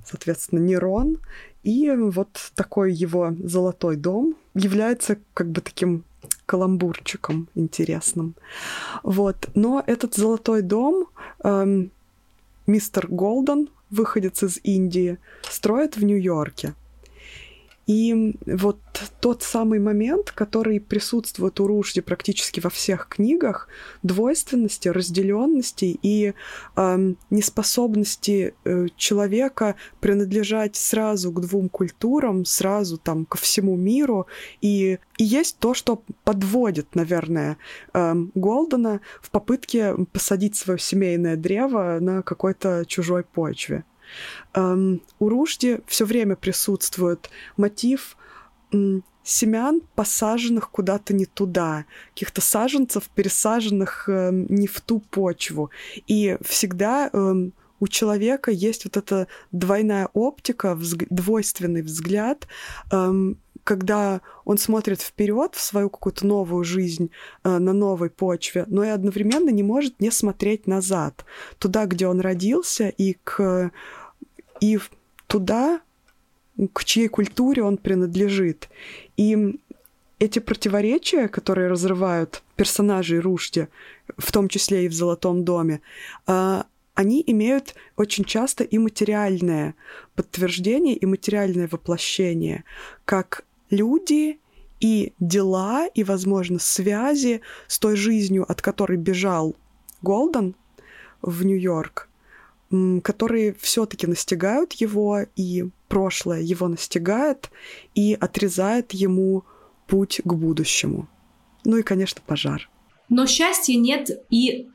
соответственно, 0.04 0.58
Нерон. 0.58 1.18
И 1.62 1.88
вот 1.88 2.50
такой 2.56 2.92
его 2.92 3.32
золотой 3.44 3.94
дом 3.94 4.34
является 4.54 5.18
как 5.34 5.52
бы 5.52 5.60
таким 5.60 6.02
каламбурчиком 6.46 7.48
интересным. 7.54 8.34
Вот. 9.04 9.50
Но 9.54 9.84
этот 9.86 10.14
золотой 10.14 10.62
дом 10.62 11.06
эм, 11.44 11.92
мистер 12.66 13.06
Голден, 13.08 13.68
выходец 13.90 14.42
из 14.42 14.58
Индии, 14.62 15.18
строит 15.42 15.96
в 15.96 16.04
Нью-Йорке. 16.04 16.74
И 17.86 18.36
вот 18.46 18.78
тот 19.20 19.42
самый 19.42 19.80
момент, 19.80 20.30
который 20.30 20.78
присутствует 20.78 21.58
у 21.58 21.66
Рушди 21.66 22.00
практически 22.00 22.60
во 22.60 22.70
всех 22.70 23.08
книгах, 23.08 23.68
двойственности, 24.02 24.88
разделенности 24.88 25.98
и 26.02 26.34
э, 26.76 27.14
неспособности 27.30 28.54
э, 28.64 28.86
человека 28.96 29.74
принадлежать 30.00 30.76
сразу 30.76 31.32
к 31.32 31.40
двум 31.40 31.68
культурам, 31.68 32.44
сразу 32.44 32.98
там 32.98 33.24
ко 33.24 33.36
всему 33.36 33.76
миру, 33.76 34.28
и, 34.60 34.98
и 35.18 35.24
есть 35.24 35.58
то, 35.58 35.74
что 35.74 36.02
подводит, 36.22 36.94
наверное, 36.94 37.58
э, 37.94 38.14
Голдена 38.34 39.00
в 39.20 39.30
попытке 39.30 39.96
посадить 40.12 40.54
свое 40.54 40.78
семейное 40.78 41.36
древо 41.36 41.98
на 42.00 42.22
какой-то 42.22 42.84
чужой 42.86 43.24
почве. 43.24 43.84
Эм, 44.54 45.02
у 45.18 45.28
Ружди 45.28 45.80
все 45.86 46.04
время 46.04 46.36
присутствует 46.36 47.30
мотив 47.56 48.16
семян, 49.24 49.82
посаженных 49.94 50.70
куда-то 50.70 51.14
не 51.14 51.26
туда, 51.26 51.84
каких-то 52.10 52.40
саженцев, 52.40 53.08
пересаженных 53.14 54.08
э, 54.08 54.30
не 54.32 54.66
в 54.66 54.80
ту 54.80 55.00
почву. 55.00 55.70
И 56.06 56.36
всегда 56.42 57.10
э, 57.12 57.50
у 57.80 57.88
человека 57.88 58.50
есть 58.50 58.84
вот 58.84 58.96
эта 58.96 59.26
двойная 59.52 60.08
оптика, 60.12 60.74
взг... 60.74 61.04
двойственный 61.10 61.82
взгляд, 61.82 62.48
э, 62.90 63.34
когда 63.64 64.20
он 64.44 64.58
смотрит 64.58 65.00
вперед 65.00 65.54
в 65.54 65.60
свою 65.60 65.88
какую-то 65.88 66.26
новую 66.26 66.64
жизнь 66.64 67.10
э, 67.44 67.58
на 67.58 67.72
новой 67.72 68.10
почве, 68.10 68.64
но 68.66 68.84
и 68.84 68.88
одновременно 68.88 69.50
не 69.50 69.62
может 69.62 70.00
не 70.00 70.10
смотреть 70.10 70.66
назад, 70.66 71.24
туда, 71.58 71.86
где 71.86 72.06
он 72.08 72.20
родился, 72.20 72.88
и 72.88 73.16
к 73.24 73.70
и 74.62 74.78
туда, 75.26 75.80
к 76.72 76.84
чьей 76.84 77.08
культуре 77.08 77.64
он 77.64 77.76
принадлежит. 77.76 78.68
И 79.16 79.58
эти 80.20 80.38
противоречия, 80.38 81.26
которые 81.26 81.66
разрывают 81.66 82.44
персонажей 82.54 83.18
Рушди, 83.18 83.66
в 84.16 84.30
том 84.30 84.48
числе 84.48 84.84
и 84.84 84.88
в 84.88 84.92
«Золотом 84.92 85.44
доме», 85.44 85.80
а, 86.26 86.66
они 86.94 87.24
имеют 87.26 87.74
очень 87.96 88.24
часто 88.24 88.62
и 88.62 88.78
материальное 88.78 89.74
подтверждение, 90.14 90.94
и 90.94 91.06
материальное 91.06 91.66
воплощение, 91.66 92.62
как 93.04 93.44
люди 93.70 94.38
и 94.78 95.12
дела, 95.18 95.88
и, 95.88 96.04
возможно, 96.04 96.60
связи 96.60 97.40
с 97.66 97.80
той 97.80 97.96
жизнью, 97.96 98.44
от 98.48 98.62
которой 98.62 98.96
бежал 98.96 99.56
Голден 100.02 100.54
в 101.20 101.44
Нью-Йорк, 101.44 102.08
которые 103.02 103.54
все-таки 103.60 104.06
настигают 104.06 104.72
его, 104.74 105.20
и 105.36 105.64
прошлое 105.88 106.40
его 106.40 106.68
настигает 106.68 107.50
и 107.94 108.14
отрезает 108.18 108.92
ему 108.92 109.44
путь 109.86 110.20
к 110.24 110.32
будущему. 110.32 111.08
Ну 111.64 111.76
и, 111.76 111.82
конечно, 111.82 112.22
пожар. 112.26 112.70
Но 113.08 113.26
счастья 113.26 113.74
нет 113.74 114.10
и 114.30 114.68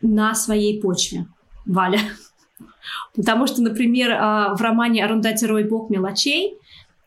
на 0.00 0.34
своей 0.34 0.80
почве, 0.80 1.26
Валя. 1.66 2.00
Потому 3.16 3.46
что, 3.46 3.62
например, 3.62 4.12
а, 4.12 4.54
в 4.54 4.60
романе 4.60 5.04
«Арундати 5.04 5.44
Рой. 5.44 5.64
Бог 5.64 5.90
мелочей» 5.90 6.54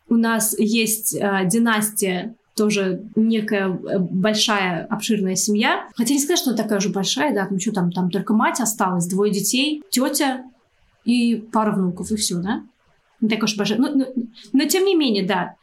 у 0.09 0.15
нас 0.15 0.57
есть 0.59 1.15
а, 1.19 1.45
династия 1.45 2.35
тоже 2.55 3.03
некая 3.15 3.69
э, 3.69 3.99
большая, 3.99 4.85
обширная 4.85 5.35
семья. 5.35 5.87
Хотя 5.95 6.13
не 6.13 6.19
сказать, 6.19 6.39
что 6.39 6.51
она 6.51 6.57
такая 6.57 6.79
уже 6.79 6.89
большая, 6.89 7.33
да, 7.33 7.47
ну 7.49 7.59
что 7.59 7.71
там, 7.71 7.91
там 7.91 8.09
только 8.09 8.33
мать 8.33 8.59
осталась, 8.59 9.07
двое 9.07 9.31
детей, 9.31 9.83
тетя 9.89 10.43
и 11.05 11.35
пара 11.35 11.71
внуков, 11.71 12.11
и 12.11 12.15
все, 12.15 12.37
да? 12.37 12.63
Не 13.21 13.29
такая 13.29 13.45
уж 13.45 13.57
большая. 13.57 13.79
Но, 13.79 13.89
но, 13.89 14.05
но 14.51 14.65
тем 14.65 14.85
не 14.85 14.95
менее, 14.95 15.25
да. 15.25 15.55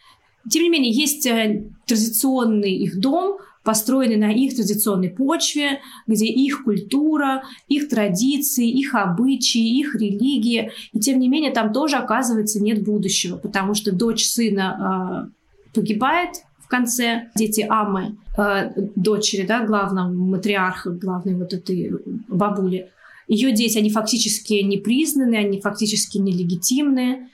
Тем 0.49 0.62
не 0.62 0.70
менее, 0.70 0.93
есть 0.93 1.26
э, 1.26 1.64
традиционный 1.86 2.72
их 2.72 2.99
дом, 2.99 3.38
построенный 3.62 4.16
на 4.16 4.32
их 4.32 4.57
традиционной 4.57 5.11
почве, 5.11 5.80
где 6.07 6.26
их 6.26 6.64
культура, 6.64 7.43
их 7.68 7.88
традиции, 7.88 8.68
их 8.68 8.95
обычаи, 8.95 9.78
их 9.78 9.95
религия. 9.95 10.72
И 10.93 11.01
тем 11.01 11.18
не 11.18 11.28
менее, 11.28 11.53
там 11.53 11.72
тоже, 11.72 11.97
оказывается, 11.97 12.62
нет 12.62 12.82
будущего, 12.82 13.36
потому 13.36 13.74
что 13.74 13.93
дочь 13.93 14.26
сына 14.26 15.28
э, 15.28 15.72
погибает, 15.74 16.43
конце 16.70 17.30
дети 17.36 17.66
Амы, 17.68 18.16
э, 18.38 18.70
дочери, 18.96 19.46
да, 19.46 19.66
главного 19.66 20.08
матриарха, 20.08 20.90
главной 20.90 21.34
вот 21.34 21.52
этой 21.52 21.92
бабули, 22.28 22.90
ее 23.30 23.52
дети, 23.52 23.78
они 23.78 23.90
фактически 23.90 24.54
не 24.54 24.76
признаны, 24.76 25.36
они 25.36 25.60
фактически 25.60 26.18
нелегитимны. 26.18 27.28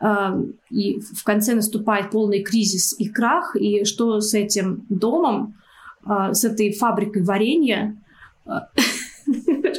Э, 0.00 0.32
и 0.70 0.98
в 1.00 1.22
конце 1.24 1.54
наступает 1.54 2.10
полный 2.10 2.42
кризис 2.42 2.98
и 2.98 3.06
крах. 3.08 3.54
И 3.54 3.84
что 3.84 4.20
с 4.20 4.32
этим 4.32 4.86
домом, 4.88 5.54
э, 6.06 6.32
с 6.32 6.44
этой 6.44 6.72
фабрикой 6.72 7.22
варенья, 7.22 7.94
э, 8.46 8.50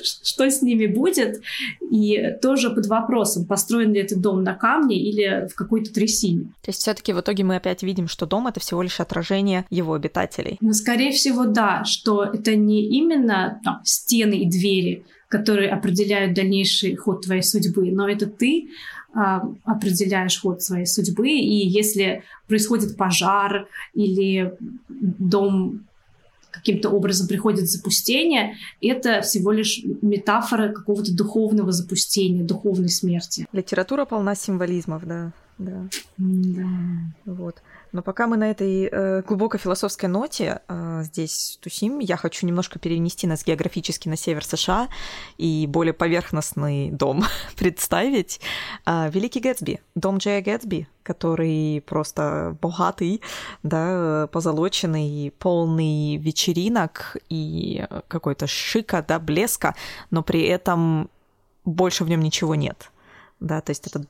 что 0.04 0.50
с 0.50 0.62
ними 0.62 0.88
будет, 0.88 1.42
и 1.90 2.36
тоже 2.42 2.70
под 2.70 2.88
вопросом, 2.88 3.46
построен 3.46 3.94
ли 3.94 4.02
этот 4.02 4.22
дом 4.22 4.44
на 4.44 4.54
камне 4.54 4.98
или 4.98 5.48
в 5.52 5.56
какой-то 5.56 5.94
трясине. 5.94 6.46
То 6.62 6.70
есть 6.70 6.82
все-таки 6.82 7.14
в 7.14 7.20
итоге 7.20 7.44
мы 7.44 7.56
опять 7.56 7.84
видим, 7.84 8.08
что 8.08 8.26
дом 8.26 8.48
это 8.48 8.60
всего 8.60 8.82
лишь 8.82 9.00
отражение 9.00 9.66
его 9.70 9.94
обитателей. 9.94 10.58
Ну, 10.62 10.74
скорее 10.74 11.12
всего, 11.12 11.46
да, 11.46 11.84
что 11.86 12.24
это 12.24 12.56
не 12.56 12.86
именно 12.86 13.60
там, 13.64 13.82
стены 13.84 14.36
и 14.40 14.50
двери, 14.50 15.06
которые 15.28 15.72
определяют 15.72 16.34
дальнейший 16.34 16.96
ход 16.96 17.24
твоей 17.26 17.42
судьбы, 17.42 17.92
но 17.92 18.08
это 18.08 18.28
ты 18.28 18.70
а, 19.16 19.44
определяешь 19.64 20.40
ход 20.40 20.62
своей 20.62 20.86
судьбы, 20.86 21.30
и 21.30 21.68
если 21.68 22.24
происходит 22.48 22.98
пожар 22.98 23.68
или 23.94 24.54
дом 24.90 25.86
каким-то 26.54 26.90
образом 26.90 27.28
приходит 27.28 27.70
запустение, 27.70 28.56
это 28.80 29.22
всего 29.22 29.52
лишь 29.52 29.82
метафора 30.02 30.70
какого-то 30.70 31.14
духовного 31.14 31.72
запустения, 31.72 32.44
духовной 32.44 32.90
смерти. 32.90 33.48
Литература 33.52 34.06
полна 34.06 34.36
символизмов, 34.36 35.06
да. 35.06 35.32
Да. 35.58 35.88
да. 36.18 36.68
Вот. 37.26 37.62
Но 37.94 38.02
пока 38.02 38.26
мы 38.26 38.38
на 38.38 38.50
этой 38.50 38.90
э, 38.92 39.22
глубоко 39.22 39.60
философской 39.60 40.10
ноте 40.10 40.62
э, 40.68 41.04
здесь 41.04 41.60
тусим, 41.62 42.00
я 42.00 42.18
хочу 42.18 42.48
немножко 42.48 42.80
перенести 42.80 43.28
нас 43.28 43.46
географически 43.46 44.10
на 44.10 44.18
север 44.18 44.44
США 44.44 44.90
и 45.38 45.68
более 45.70 45.94
поверхностный 45.94 46.90
дом 46.90 47.24
представить. 47.56 48.42
Э, 48.88 49.12
Великий 49.12 49.42
Гэтсби, 49.42 49.80
дом 49.94 50.18
Джея 50.18 50.42
Гэтсби, 50.42 50.88
который 51.04 51.84
просто 51.86 52.58
богатый, 52.60 53.22
да, 53.62 54.28
позолоченный, 54.32 55.32
полный 55.38 56.18
вечеринок 56.18 57.18
и 57.30 57.86
какой-то 58.08 58.48
шика, 58.48 59.06
да, 59.08 59.20
блеска, 59.20 59.76
но 60.10 60.24
при 60.24 60.42
этом 60.42 61.12
больше 61.64 62.04
в 62.06 62.10
нем 62.10 62.22
ничего 62.22 62.56
нет. 62.56 62.90
Да, 63.40 63.62
то 63.62 63.70
есть 63.70 63.86
это 63.86 64.04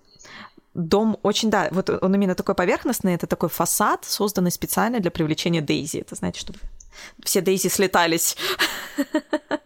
дом 0.74 1.18
очень, 1.24 1.50
да, 1.50 1.70
вот 1.72 1.90
он 1.90 2.16
именно 2.16 2.36
такой 2.36 2.56
поверхностный, 2.56 3.14
это 3.14 3.28
такой 3.28 3.50
фасад, 3.50 4.06
созданный 4.06 4.52
специально 4.52 5.00
для 5.00 5.12
привлечения 5.12 5.62
Дейзи. 5.62 5.98
Это, 5.98 6.16
знаете, 6.16 6.40
чтобы 6.40 6.60
все 7.24 7.42
Дейзи 7.42 7.68
слетались. 7.68 8.36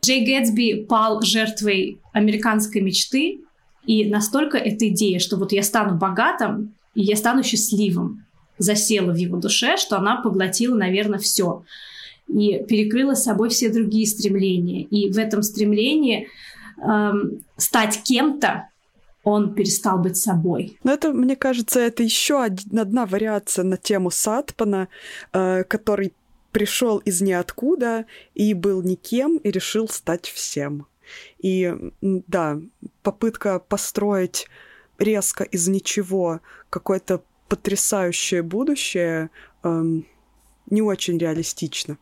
Джей 0.04 0.26
Гэтсби 0.26 0.86
пал 0.86 1.22
жертвой 1.22 2.00
американской 2.14 2.82
мечты, 2.82 3.42
и 3.86 4.10
настолько 4.10 4.58
эта 4.58 4.90
идея, 4.90 5.20
что 5.20 5.38
вот 5.38 5.52
я 5.54 5.64
стану 5.64 5.98
богатым, 5.98 6.76
и 6.94 7.04
я 7.04 7.16
стану 7.16 7.44
счастливым, 7.44 8.26
засела 8.58 9.12
в 9.12 9.16
его 9.16 9.38
душе, 9.38 9.78
что 9.78 9.98
она 9.98 10.22
поглотила, 10.22 10.76
наверное, 10.76 11.20
все 11.20 11.64
и 12.28 12.64
перекрыла 12.68 13.14
собой 13.14 13.50
все 13.50 13.70
другие 13.70 14.06
стремления. 14.06 14.84
И 14.84 15.12
в 15.12 15.18
этом 15.18 15.44
стремлении 15.44 16.28
эм, 16.82 17.40
стать 17.56 18.04
кем-то 18.04 18.70
он 19.28 19.54
перестал 19.54 19.98
быть 20.00 20.16
собой. 20.16 20.80
Но 20.84 20.94
это, 20.94 21.12
мне 21.12 21.36
кажется, 21.36 21.82
это 21.82 22.02
еще 22.02 22.44
одна 22.44 23.06
вариация 23.06 23.66
на 23.66 23.76
тему 23.76 24.10
Сатпана, 24.10 24.88
э, 25.34 25.66
который 25.66 26.14
пришел 26.54 27.00
из 27.00 27.22
ниоткуда 27.22 28.06
и 28.36 28.54
был 28.54 28.82
никем 28.82 29.36
и 29.38 29.52
решил 29.52 29.90
стать 29.90 30.28
всем. 30.28 30.88
И 31.40 31.76
да, 32.02 32.60
попытка 33.04 33.60
построить 33.60 34.48
резко 34.98 35.44
из 35.44 35.68
ничего 35.68 36.40
какой-то 36.70 37.22
потрясающее 37.50 38.42
будущее 38.42 39.30
эм, 39.64 40.06
не 40.70 40.82
очень 40.82 41.18
реалистично. 41.18 41.98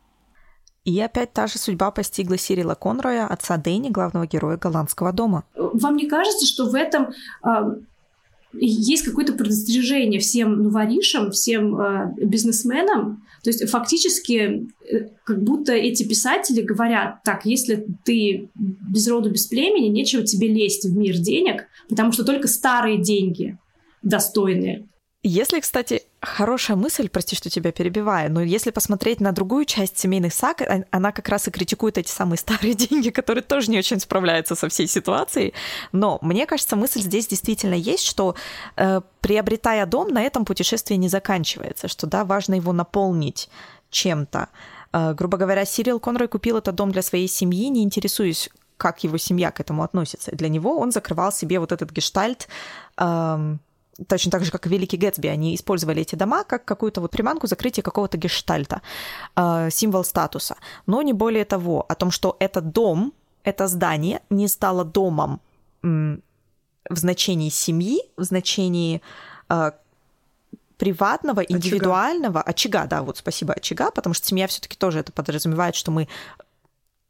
И 0.86 1.00
опять 1.00 1.32
та 1.32 1.48
же 1.48 1.58
судьба 1.58 1.90
постигла 1.90 2.38
Сирила 2.38 2.76
Конроя, 2.76 3.26
отца 3.26 3.56
Дэнни, 3.56 3.90
главного 3.90 4.24
героя 4.24 4.56
голландского 4.56 5.12
дома. 5.12 5.42
Вам 5.56 5.96
не 5.96 6.06
кажется, 6.06 6.46
что 6.46 6.66
в 6.66 6.76
этом 6.76 7.08
э, 7.44 7.48
есть 8.52 9.04
какое-то 9.04 9.32
предостережение 9.32 10.20
всем 10.20 10.62
новоришам, 10.62 11.32
всем 11.32 11.76
э, 11.76 12.14
бизнесменам? 12.18 13.24
То 13.42 13.50
есть 13.50 13.68
фактически 13.68 14.68
э, 14.88 15.08
как 15.24 15.42
будто 15.42 15.72
эти 15.72 16.08
писатели 16.08 16.62
говорят, 16.62 17.24
так, 17.24 17.44
если 17.46 17.84
ты 18.04 18.48
без 18.54 19.08
роду, 19.08 19.28
без 19.28 19.46
племени, 19.46 19.88
нечего 19.88 20.22
тебе 20.22 20.46
лезть 20.46 20.84
в 20.84 20.96
мир 20.96 21.16
денег, 21.16 21.64
потому 21.88 22.12
что 22.12 22.24
только 22.24 22.46
старые 22.46 23.02
деньги 23.02 23.58
достойные. 24.02 24.86
Если, 25.24 25.58
кстати, 25.58 26.02
хорошая 26.26 26.76
мысль, 26.76 27.08
прости, 27.08 27.36
что 27.36 27.48
тебя 27.50 27.72
перебиваю, 27.72 28.30
но 28.30 28.42
если 28.42 28.70
посмотреть 28.70 29.20
на 29.20 29.32
другую 29.32 29.64
часть 29.64 29.98
семейных 29.98 30.34
саг, 30.34 30.60
а, 30.60 30.84
она 30.90 31.12
как 31.12 31.28
раз 31.28 31.48
и 31.48 31.50
критикует 31.50 31.98
эти 31.98 32.10
самые 32.10 32.38
старые 32.38 32.74
деньги, 32.86 33.10
которые 33.10 33.42
тоже 33.42 33.70
не 33.70 33.78
очень 33.78 34.00
справляются 34.00 34.54
со 34.54 34.68
всей 34.68 34.88
ситуацией. 34.88 35.54
Но 35.92 36.18
мне 36.22 36.46
кажется, 36.46 36.76
мысль 36.76 37.00
здесь 37.00 37.26
действительно 37.26 37.74
есть, 37.74 38.04
что 38.04 38.34
э, 38.76 39.00
приобретая 39.20 39.86
дом, 39.86 40.08
на 40.08 40.22
этом 40.22 40.44
путешествие 40.44 40.98
не 40.98 41.08
заканчивается, 41.08 41.88
что 41.88 42.06
да, 42.06 42.24
важно 42.24 42.54
его 42.54 42.72
наполнить 42.72 43.48
чем-то. 43.90 44.48
Э, 44.92 45.14
грубо 45.14 45.38
говоря, 45.38 45.64
Сирил 45.64 46.00
Конрой 46.00 46.28
купил 46.28 46.58
этот 46.58 46.74
дом 46.74 46.90
для 46.90 47.02
своей 47.02 47.28
семьи, 47.28 47.68
не 47.68 47.82
интересуясь, 47.82 48.50
как 48.76 49.04
его 49.04 49.16
семья 49.16 49.50
к 49.50 49.60
этому 49.60 49.82
относится. 49.82 50.32
Для 50.32 50.48
него 50.48 50.78
он 50.78 50.92
закрывал 50.92 51.32
себе 51.32 51.60
вот 51.60 51.72
этот 51.72 51.92
гештальт 51.92 52.48
э, 52.98 53.56
точно 54.08 54.30
так 54.30 54.44
же, 54.44 54.50
как 54.50 54.66
и 54.66 54.70
Великий 54.70 54.96
Гэтсби, 54.96 55.28
они 55.28 55.54
использовали 55.54 56.02
эти 56.02 56.16
дома 56.16 56.44
как 56.44 56.64
какую-то 56.64 57.00
вот 57.00 57.10
приманку 57.10 57.46
закрытия 57.46 57.82
какого-то 57.82 58.18
гештальта, 58.18 58.82
э, 59.36 59.70
символ 59.70 60.04
статуса. 60.04 60.56
Но 60.86 61.02
не 61.02 61.12
более 61.12 61.44
того, 61.44 61.84
о 61.88 61.94
том, 61.94 62.10
что 62.10 62.36
этот 62.38 62.72
дом, 62.72 63.12
это 63.44 63.68
здание 63.68 64.20
не 64.30 64.48
стало 64.48 64.84
домом 64.84 65.40
в 65.82 66.96
значении 66.96 67.50
семьи, 67.50 68.00
в 68.16 68.24
значении 68.24 69.00
э, 69.48 69.72
приватного, 70.76 71.40
индивидуального 71.40 72.40
очага. 72.40 72.80
очага, 72.80 72.86
да, 72.86 73.02
вот 73.02 73.18
спасибо, 73.18 73.54
очага, 73.54 73.90
потому 73.90 74.14
что 74.14 74.26
семья 74.26 74.46
все-таки 74.46 74.76
тоже 74.76 75.00
это 75.00 75.12
подразумевает, 75.12 75.74
что 75.74 75.90
мы 75.90 76.08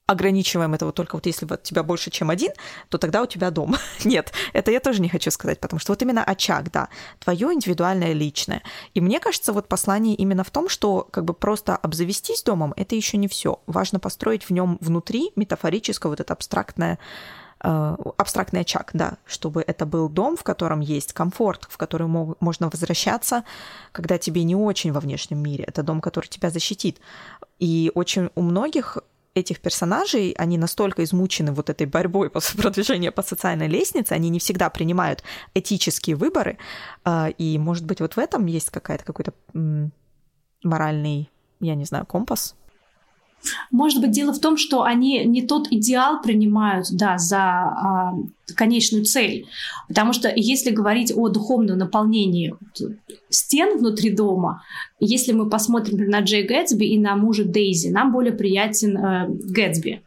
ограничиваем 0.06 0.74
этого 0.74 0.92
только 0.92 1.16
вот 1.16 1.26
если 1.26 1.46
вот 1.46 1.64
тебя 1.64 1.82
больше, 1.82 2.10
чем 2.10 2.30
один, 2.30 2.52
то 2.88 2.98
тогда 2.98 3.22
у 3.22 3.26
тебя 3.26 3.50
дом. 3.50 3.76
Нет, 4.04 4.32
это 4.52 4.70
я 4.70 4.80
тоже 4.80 5.02
не 5.02 5.08
хочу 5.08 5.30
сказать, 5.30 5.58
потому 5.60 5.80
что 5.80 5.92
вот 5.92 6.02
именно 6.02 6.22
очаг, 6.22 6.70
да, 6.70 6.88
твое 7.18 7.52
индивидуальное 7.52 8.12
личное. 8.12 8.62
И 8.94 9.00
мне 9.00 9.18
кажется, 9.18 9.52
вот 9.52 9.68
послание 9.68 10.14
именно 10.14 10.44
в 10.44 10.50
том, 10.50 10.68
что 10.68 11.08
как 11.10 11.24
бы 11.24 11.34
просто 11.34 11.76
обзавестись 11.76 12.42
домом 12.44 12.72
это 12.76 12.94
еще 12.94 13.16
не 13.16 13.26
все. 13.26 13.60
Важно 13.66 13.98
построить 13.98 14.44
в 14.44 14.50
нем 14.50 14.78
внутри 14.80 15.32
метафорическое 15.34 16.08
вот 16.08 16.20
это 16.20 16.32
абстрактное 16.34 17.00
э, 17.64 17.96
абстрактный 18.16 18.60
очаг, 18.60 18.90
да, 18.92 19.14
чтобы 19.26 19.64
это 19.66 19.86
был 19.86 20.08
дом, 20.08 20.36
в 20.36 20.44
котором 20.44 20.80
есть 20.80 21.14
комфорт, 21.14 21.66
в 21.68 21.76
который 21.76 22.06
мог, 22.06 22.40
можно 22.40 22.70
возвращаться, 22.70 23.42
когда 23.90 24.18
тебе 24.18 24.44
не 24.44 24.54
очень 24.54 24.92
во 24.92 25.00
внешнем 25.00 25.42
мире. 25.42 25.64
Это 25.64 25.82
дом, 25.82 26.00
который 26.00 26.28
тебя 26.28 26.50
защитит. 26.50 27.00
И 27.58 27.90
очень 27.94 28.30
у 28.36 28.42
многих 28.42 28.98
этих 29.36 29.60
персонажей, 29.60 30.34
они 30.38 30.58
настолько 30.58 31.04
измучены 31.04 31.52
вот 31.52 31.70
этой 31.70 31.86
борьбой 31.86 32.30
после 32.34 32.60
продвижения 32.60 33.12
по 33.12 33.22
социальной 33.22 33.68
лестнице, 33.68 34.12
они 34.12 34.30
не 34.30 34.38
всегда 34.38 34.70
принимают 34.70 35.22
этические 35.54 36.16
выборы, 36.16 36.58
а, 37.04 37.28
и, 37.28 37.58
может 37.58 37.84
быть, 37.84 38.00
вот 38.00 38.16
в 38.16 38.18
этом 38.18 38.46
есть 38.46 38.70
какая-то 38.70 39.04
какой-то 39.04 39.32
моральный, 40.62 41.30
я 41.60 41.74
не 41.74 41.84
знаю, 41.84 42.06
компас, 42.06 42.56
может 43.70 44.00
быть, 44.00 44.10
дело 44.10 44.32
в 44.32 44.40
том, 44.40 44.56
что 44.56 44.82
они 44.82 45.24
не 45.24 45.42
тот 45.42 45.68
идеал 45.70 46.20
принимают 46.22 46.86
да, 46.92 47.18
за 47.18 47.38
а, 47.38 48.14
конечную 48.54 49.04
цель. 49.04 49.46
Потому 49.88 50.12
что 50.12 50.32
если 50.34 50.70
говорить 50.70 51.12
о 51.14 51.28
духовном 51.28 51.78
наполнении 51.78 52.54
стен 53.30 53.78
внутри 53.78 54.10
дома, 54.10 54.62
если 55.00 55.32
мы 55.32 55.48
посмотрим 55.48 56.08
на 56.08 56.20
Джей 56.20 56.44
Гэтсби 56.44 56.84
и 56.84 56.98
на 56.98 57.16
мужа 57.16 57.44
Дейзи, 57.44 57.88
нам 57.88 58.12
более 58.12 58.32
приятен 58.32 58.96
э, 58.96 59.28
Гэтсби. 59.28 60.02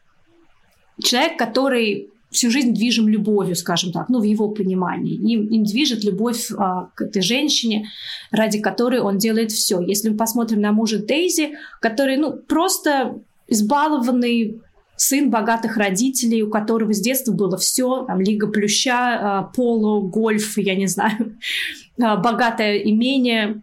Человек, 1.02 1.38
который 1.38 2.10
всю 2.32 2.52
жизнь 2.52 2.74
движим 2.74 3.08
любовью, 3.08 3.56
скажем 3.56 3.92
так, 3.92 4.10
ну, 4.10 4.20
в 4.20 4.24
его 4.24 4.50
понимании. 4.50 5.16
Им, 5.16 5.48
им 5.48 5.64
движет 5.64 6.04
любовь 6.04 6.52
а, 6.56 6.90
к 6.96 7.02
этой 7.02 7.22
женщине, 7.22 7.88
ради 8.32 8.60
которой 8.60 9.00
он 9.00 9.18
делает 9.18 9.52
все. 9.52 9.82
Если 9.82 10.10
мы 10.10 10.18
посмотрим 10.18 10.62
на 10.62 10.72
мужа 10.72 11.00
Дейзи, 11.00 11.56
который, 11.82 12.18
ну, 12.18 12.34
просто 12.34 13.22
избалованный 13.50 14.62
сын 15.00 15.30
богатых 15.30 15.78
родителей, 15.78 16.44
у 16.44 16.50
которого 16.50 16.94
с 16.94 17.00
детства 17.00 17.32
было 17.32 17.58
все, 17.58 18.04
там, 18.04 18.20
лига 18.20 18.48
плюща, 18.48 19.18
а, 19.20 19.44
поло, 19.44 20.02
гольф, 20.02 20.58
я 20.58 20.76
не 20.76 20.88
знаю, 20.88 21.38
а, 22.02 22.18
богатое 22.18 22.78
имение, 22.80 23.62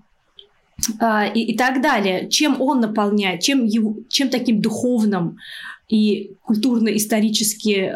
а, 0.99 1.26
и, 1.26 1.41
и 1.41 1.57
так 1.57 1.82
далее. 1.82 2.28
Чем 2.30 2.61
он 2.61 2.80
наполняет, 2.80 3.43
чем, 3.43 3.66
его, 3.66 3.97
чем 4.09 4.30
таким 4.30 4.62
духовным 4.62 5.39
и 5.89 6.32
культурно-исторически 6.43 7.93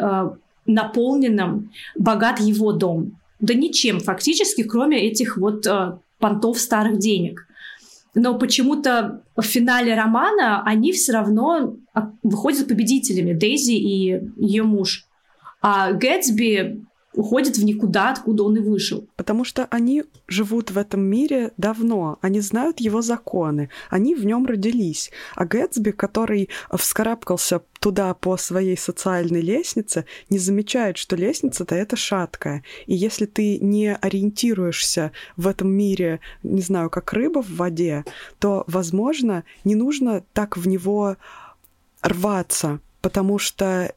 наполненным 0.67 1.71
богат 1.97 2.39
его 2.39 2.71
дом? 2.73 3.19
Да 3.39 3.55
ничем 3.55 3.99
фактически, 3.99 4.61
кроме 4.63 4.99
этих 4.99 5.37
вот 5.37 5.65
понтов 6.19 6.59
старых 6.59 6.99
денег 6.99 7.47
но 8.13 8.37
почему-то 8.37 9.23
в 9.35 9.43
финале 9.43 9.95
романа 9.95 10.63
они 10.65 10.91
все 10.91 11.13
равно 11.13 11.75
выходят 12.23 12.67
победителями, 12.67 13.33
Дейзи 13.33 13.71
и 13.71 14.21
ее 14.37 14.63
муж. 14.63 15.05
А 15.61 15.93
Гэтсби 15.93 16.85
уходит 17.13 17.57
в 17.57 17.63
никуда, 17.63 18.11
откуда 18.11 18.43
он 18.43 18.57
и 18.57 18.59
вышел. 18.59 19.07
Потому 19.15 19.43
что 19.43 19.65
они 19.65 20.03
живут 20.27 20.71
в 20.71 20.77
этом 20.77 21.01
мире 21.01 21.51
давно, 21.57 22.17
они 22.21 22.39
знают 22.39 22.79
его 22.79 23.01
законы, 23.01 23.69
они 23.89 24.15
в 24.15 24.25
нем 24.25 24.45
родились. 24.45 25.11
А 25.35 25.45
Гэтсби, 25.45 25.91
который 25.91 26.49
вскарабкался 26.73 27.61
туда 27.79 28.13
по 28.13 28.37
своей 28.37 28.77
социальной 28.77 29.41
лестнице, 29.41 30.05
не 30.29 30.37
замечает, 30.37 30.97
что 30.97 31.15
лестница-то 31.15 31.75
это 31.75 31.95
шаткая. 31.95 32.63
И 32.85 32.93
если 32.93 33.25
ты 33.25 33.57
не 33.59 33.95
ориентируешься 33.95 35.11
в 35.35 35.47
этом 35.47 35.69
мире, 35.69 36.19
не 36.43 36.61
знаю, 36.61 36.89
как 36.89 37.11
рыба 37.13 37.41
в 37.41 37.55
воде, 37.55 38.05
то, 38.39 38.63
возможно, 38.67 39.43
не 39.63 39.75
нужно 39.75 40.23
так 40.33 40.57
в 40.57 40.67
него 40.67 41.17
рваться, 42.01 42.79
потому 43.01 43.37
что 43.37 43.93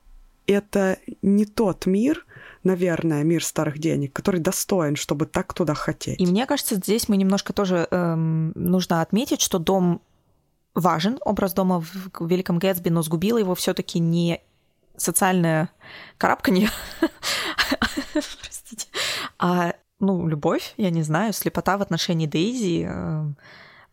это 0.46 0.98
не 1.22 1.46
тот 1.46 1.86
мир, 1.86 2.24
наверное, 2.64 3.22
мир 3.24 3.44
старых 3.44 3.78
денег, 3.78 4.12
который 4.12 4.40
достоин, 4.40 4.96
чтобы 4.96 5.26
так 5.26 5.54
туда 5.54 5.74
хотеть. 5.74 6.20
И 6.20 6.26
мне 6.26 6.46
кажется, 6.46 6.76
здесь 6.76 7.08
мы 7.08 7.16
немножко 7.16 7.52
тоже 7.52 7.86
эм, 7.90 8.52
нужно 8.54 9.00
отметить, 9.00 9.40
что 9.40 9.58
дом 9.58 10.00
важен, 10.74 11.18
образ 11.24 11.54
дома 11.54 11.80
в 11.80 12.26
Великом 12.26 12.58
Гэтсби, 12.58 12.88
но 12.88 13.02
сгубило 13.02 13.38
его 13.38 13.54
все-таки 13.54 13.98
не 13.98 14.40
социальное 14.96 15.70
карабканье, 16.18 16.70
простите, 18.12 18.86
а 19.38 19.74
ну, 20.00 20.26
любовь, 20.26 20.74
я 20.76 20.90
не 20.90 21.02
знаю, 21.02 21.32
слепота 21.32 21.78
в 21.78 21.82
отношении 21.82 22.26
Дейзи, 22.26 22.86
э, 22.88 23.24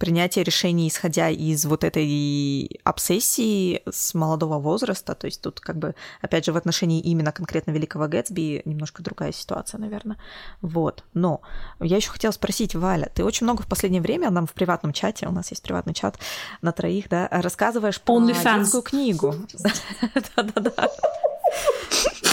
принятие 0.02 0.44
решений, 0.44 0.88
исходя 0.88 1.30
из 1.30 1.64
вот 1.66 1.84
этой 1.84 2.82
обсессии 2.84 3.84
с 3.88 4.16
молодого 4.16 4.58
возраста. 4.58 5.14
То 5.14 5.28
есть 5.28 5.44
тут 5.44 5.60
как 5.60 5.78
бы, 5.78 5.94
опять 6.22 6.44
же, 6.44 6.54
в 6.54 6.58
отношении 6.58 7.00
именно 7.00 7.32
конкретно 7.32 7.70
Великого 7.70 8.08
Гэтсби 8.08 8.64
немножко 8.66 9.04
другая 9.04 9.32
ситуация, 9.32 9.78
наверное. 9.78 10.18
Вот. 10.62 11.04
Но 11.14 11.42
я 11.80 11.98
еще 11.98 12.10
хотела 12.10 12.32
спросить, 12.32 12.74
Валя, 12.74 13.12
ты 13.14 13.24
очень 13.24 13.46
много 13.46 13.62
в 13.62 13.68
последнее 13.68 14.02
время 14.02 14.32
нам 14.32 14.48
в 14.48 14.54
приватном 14.54 14.92
чате, 14.92 15.28
у 15.28 15.32
нас 15.32 15.52
есть 15.52 15.62
приватный 15.62 15.94
чат 15.94 16.18
на 16.64 16.72
троих, 16.72 17.08
да, 17.08 17.28
рассказываешь 17.30 18.02
про 18.02 18.20
детскую 18.26 18.82
книгу. 18.82 19.36
Да-да-да. 20.36 20.90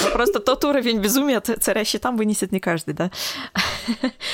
Ну, 0.05 0.11
просто 0.13 0.41
тот 0.41 0.65
уровень 0.65 1.01
безумия 1.01 1.41
царящий 1.41 1.99
там 1.99 2.17
вынесет 2.17 2.53
не 2.53 2.61
каждый, 2.61 2.95
да? 2.95 3.11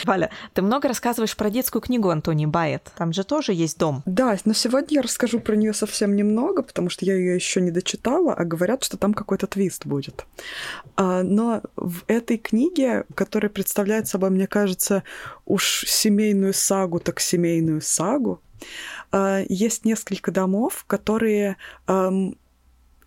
Валя, 0.05 0.31
ты 0.53 0.63
много 0.63 0.89
рассказываешь 0.89 1.37
про 1.37 1.51
детскую 1.51 1.81
книгу 1.81 2.11
Антони 2.11 2.47
Байет. 2.47 2.93
Там 2.97 3.13
же 3.13 3.25
тоже 3.25 3.53
есть 3.53 3.79
дом. 3.79 4.03
Да, 4.05 4.37
но 4.45 4.53
сегодня 4.53 4.97
я 4.97 5.03
расскажу 5.03 5.41
про 5.41 5.57
нее 5.57 5.73
совсем 5.73 6.17
немного, 6.17 6.63
потому 6.63 6.91
что 6.91 7.05
я 7.05 7.15
ее 7.15 7.35
еще 7.35 7.61
не 7.61 7.71
дочитала, 7.71 8.35
а 8.35 8.45
говорят, 8.45 8.85
что 8.85 8.97
там 8.97 9.15
какой-то 9.15 9.47
твист 9.47 9.87
будет. 9.87 10.27
А, 10.97 11.23
но 11.23 11.63
в 11.77 12.03
этой 12.07 12.37
книге, 12.37 13.05
которая 13.15 13.51
представляет 13.51 14.09
собой, 14.09 14.31
мне 14.31 14.47
кажется, 14.47 15.03
уж 15.47 15.85
семейную 15.87 16.53
сагу, 16.53 17.01
так 17.01 17.21
семейную 17.21 17.81
сагу, 17.81 18.41
а, 19.13 19.43
есть 19.49 19.85
несколько 19.85 20.31
домов, 20.31 20.85
которые 20.87 21.57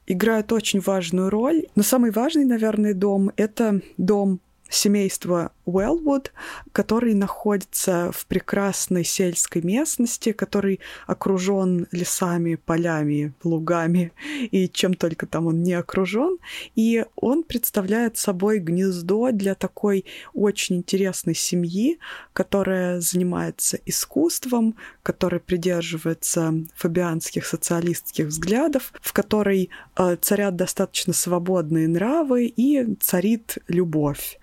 играют 0.07 0.51
очень 0.51 0.79
важную 0.79 1.29
роль. 1.29 1.67
Но 1.75 1.83
самый 1.83 2.11
важный, 2.11 2.45
наверное, 2.45 2.93
дом— 2.93 3.31
это 3.37 3.81
дом 3.97 4.39
семейства 4.69 5.51
Уэллвуд, 5.65 6.31
который 6.71 7.13
находится 7.13 8.11
в 8.13 8.25
прекрасной 8.25 9.03
сельской 9.03 9.61
местности, 9.61 10.31
который 10.31 10.79
окружен 11.05 11.87
лесами, 11.91 12.55
полями, 12.55 13.33
лугами 13.43 14.13
и 14.51 14.69
чем 14.69 14.93
только 14.93 15.25
там 15.25 15.47
он 15.47 15.63
не 15.63 15.73
окружен. 15.73 16.37
И 16.75 17.05
он 17.15 17.43
представляет 17.43 18.17
собой 18.17 18.59
гнездо 18.59 19.31
для 19.31 19.55
такой 19.55 20.05
очень 20.33 20.77
интересной 20.77 21.35
семьи, 21.35 21.99
которая 22.33 23.01
занимается 23.01 23.77
искусством, 23.85 24.75
которая 25.03 25.39
придерживается 25.39 26.53
фабианских 26.75 27.45
социалистских 27.45 28.27
взглядов, 28.27 28.93
в 29.01 29.11
которой 29.13 29.69
э, 29.95 30.17
царят 30.21 30.55
достаточно 30.55 31.13
свободные 31.13 31.87
нравы 31.87 32.45
и 32.45 32.95
царит 33.01 33.57
любовь 33.67 34.39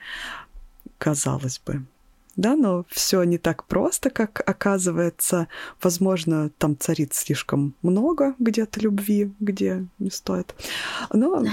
казалось 0.99 1.61
бы. 1.65 1.85
Да, 2.37 2.57
но 2.57 2.85
все 2.91 3.23
не 3.23 3.39
так 3.39 3.65
просто, 3.65 4.11
как 4.11 4.43
оказывается. 4.49 5.47
Возможно, 5.81 6.51
там 6.59 6.77
царит 6.77 7.15
слишком 7.15 7.75
много 7.83 8.35
где-то 8.39 8.81
любви, 8.81 9.33
где 9.39 9.87
не 9.99 10.11
стоит. 10.11 10.55
Но 11.13 11.45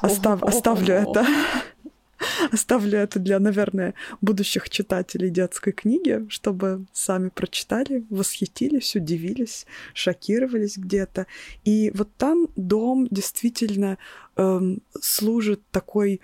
остав, 0.00 0.42
оставлю 0.42 0.94
это. 0.94 1.26
Оставлю 2.52 2.98
это 2.98 3.18
для, 3.18 3.40
наверное, 3.40 3.94
будущих 4.20 4.70
читателей 4.70 5.28
детской 5.28 5.72
книги, 5.72 6.24
чтобы 6.28 6.84
сами 6.92 7.30
прочитали, 7.30 8.04
восхитились, 8.10 8.94
удивились, 8.94 9.66
шокировались 9.92 10.78
где-то. 10.78 11.26
И 11.64 11.90
вот 11.94 12.08
там 12.16 12.48
дом 12.54 13.08
действительно 13.10 13.98
эм, 14.36 14.82
служит 15.00 15.62
такой 15.72 16.20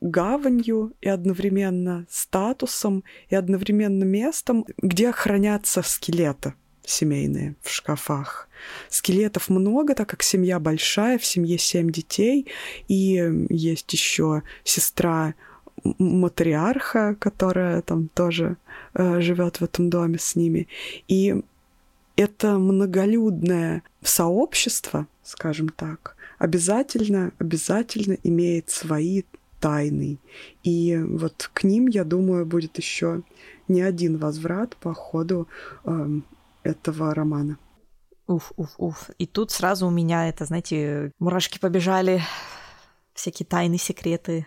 гаванью 0.00 0.92
и 1.00 1.08
одновременно 1.08 2.06
статусом 2.08 3.04
и 3.28 3.34
одновременно 3.34 4.04
местом, 4.04 4.64
где 4.78 5.12
хранятся 5.12 5.82
скелеты 5.82 6.54
семейные 6.84 7.54
в 7.62 7.70
шкафах. 7.70 8.48
Скелетов 8.88 9.48
много, 9.48 9.94
так 9.94 10.08
как 10.08 10.22
семья 10.22 10.58
большая, 10.58 11.18
в 11.18 11.24
семье 11.24 11.58
семь 11.58 11.90
детей, 11.90 12.46
и 12.88 13.46
есть 13.50 13.92
еще 13.92 14.42
сестра 14.64 15.34
матриарха, 15.98 17.16
которая 17.18 17.82
там 17.82 18.08
тоже 18.08 18.56
э, 18.94 19.20
живет 19.20 19.60
в 19.60 19.64
этом 19.64 19.90
доме 19.90 20.18
с 20.18 20.34
ними. 20.34 20.66
И 21.06 21.42
это 22.16 22.58
многолюдное 22.58 23.82
сообщество, 24.02 25.06
скажем 25.22 25.68
так, 25.68 26.16
обязательно, 26.38 27.32
обязательно 27.38 28.16
имеет 28.24 28.70
свои 28.70 29.22
тайный. 29.60 30.20
И 30.62 30.96
вот 30.96 31.50
к 31.52 31.64
ним, 31.64 31.86
я 31.86 32.04
думаю, 32.04 32.46
будет 32.46 32.78
еще 32.78 33.22
не 33.68 33.82
один 33.82 34.18
возврат 34.18 34.76
по 34.76 34.94
ходу 34.94 35.48
э, 35.84 36.08
этого 36.62 37.14
романа. 37.14 37.58
Уф, 38.26 38.52
уф, 38.56 38.74
уф. 38.76 39.10
И 39.18 39.26
тут 39.26 39.50
сразу 39.50 39.86
у 39.86 39.90
меня 39.90 40.28
это, 40.28 40.44
знаете, 40.44 41.12
мурашки 41.18 41.58
побежали, 41.58 42.22
всякие 43.14 43.46
тайны, 43.46 43.78
секреты. 43.78 44.46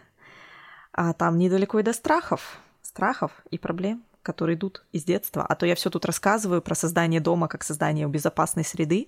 А 0.93 1.14
там 1.14 1.38
недалеко 1.38 1.80
и 1.80 1.84
до 1.84 1.93
страхов. 1.93 2.59
Страхов 2.82 3.32
и 3.49 3.57
проблем, 3.57 4.03
которые 4.22 4.55
идут 4.55 4.86
из 4.91 5.03
детства. 5.03 5.45
А 5.45 5.55
то 5.55 5.66
я 5.66 5.76
все 5.76 5.89
тут 5.89 6.05
рассказываю 6.05 6.62
про 6.62 6.76
создание 6.76 7.22
дома 7.22 7.47
как 7.47 7.64
создание 7.64 8.07
безопасной 8.07 8.64
среды. 8.64 9.07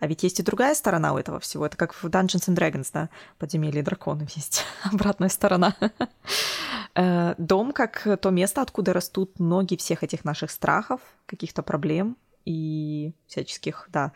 А 0.00 0.06
ведь 0.06 0.22
есть 0.22 0.40
и 0.40 0.42
другая 0.42 0.74
сторона 0.74 1.12
у 1.12 1.18
этого 1.18 1.40
всего. 1.40 1.66
Это 1.66 1.76
как 1.76 1.94
в 1.94 2.04
Dungeons 2.04 2.48
and 2.48 2.56
Dragons, 2.56 2.88
да, 2.92 3.08
подземелье 3.38 3.82
драконов 3.82 4.30
есть 4.30 4.64
обратная 4.92 5.28
сторона. 5.28 5.74
Э, 6.94 7.34
дом 7.38 7.72
как 7.72 8.06
то 8.20 8.30
место, 8.30 8.62
откуда 8.62 8.92
растут 8.92 9.38
ноги 9.38 9.76
всех 9.76 10.02
этих 10.02 10.24
наших 10.24 10.50
страхов, 10.50 11.00
каких-то 11.26 11.62
проблем 11.62 12.16
и 12.44 13.12
всяческих, 13.26 13.88
да, 13.92 14.12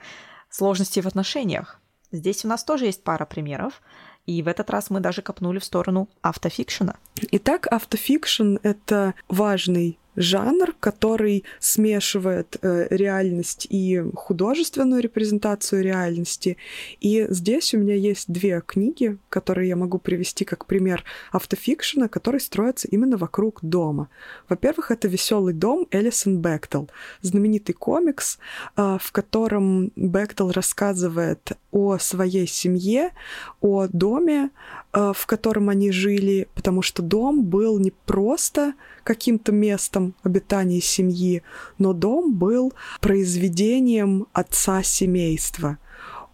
сложностей 0.49 1.03
в 1.03 1.07
отношениях. 1.07 1.81
Здесь 2.13 2.45
у 2.45 2.49
нас 2.49 2.63
тоже 2.63 2.87
есть 2.87 3.03
пара 3.03 3.25
примеров. 3.25 3.81
И 4.27 4.43
в 4.43 4.49
этот 4.49 4.71
раз 4.71 4.89
мы 4.91 5.01
даже 5.01 5.21
копнули 5.21 5.59
в 5.59 5.65
сторону 5.65 6.09
автофикшена. 6.21 6.95
Итак, 7.33 7.67
автофикшн— 7.67 8.57
это 8.63 9.15
важный 9.29 9.99
жанр, 10.17 10.75
который 10.81 11.45
смешивает 11.59 12.57
э, 12.61 12.87
реальность 12.91 13.67
и 13.71 14.03
художественную 14.15 15.03
репрезентацию 15.03 15.83
реальности. 15.83 16.57
И 17.01 17.27
здесь 17.31 17.75
у 17.75 17.79
меня 17.79 17.95
есть 17.95 18.31
две 18.31 18.61
книги, 18.61 19.19
которые 19.29 19.69
я 19.69 19.77
могу 19.77 19.99
привести 19.99 20.45
как 20.45 20.67
пример 20.67 21.05
автофикшена, 21.33 22.09
который 22.09 22.41
строится 22.41 22.89
именно 22.89 23.17
вокруг 23.17 23.59
дома. 23.63 24.09
Во-первых, 24.49 24.91
это 24.91 25.09
«Веселый 25.09 25.55
дом» 25.55 25.87
Элисон 25.91 26.41
Бектел, 26.41 26.91
знаменитый 27.23 27.75
комикс, 27.75 28.39
э, 28.77 28.99
в 29.01 29.13
котором 29.13 29.93
Бектел 29.97 30.51
рассказывает 30.51 31.53
о 31.71 31.99
своей 31.99 32.47
семье, 32.47 33.13
о 33.61 33.87
доме, 33.89 34.51
в 34.93 35.27
котором 35.27 35.69
они 35.71 35.91
жили, 35.91 36.49
потому 36.55 36.83
что 36.83 37.03
дом 37.03 37.45
был 37.45 37.79
не 37.79 37.91
просто 37.91 38.75
каким-то 39.05 39.51
местом 39.51 40.15
обитания 40.23 40.81
семьи, 40.81 41.43
но 41.79 41.93
дом 41.93 42.35
был 42.35 42.73
произведением 43.01 44.27
отца 44.33 44.83
семейства. 44.83 45.79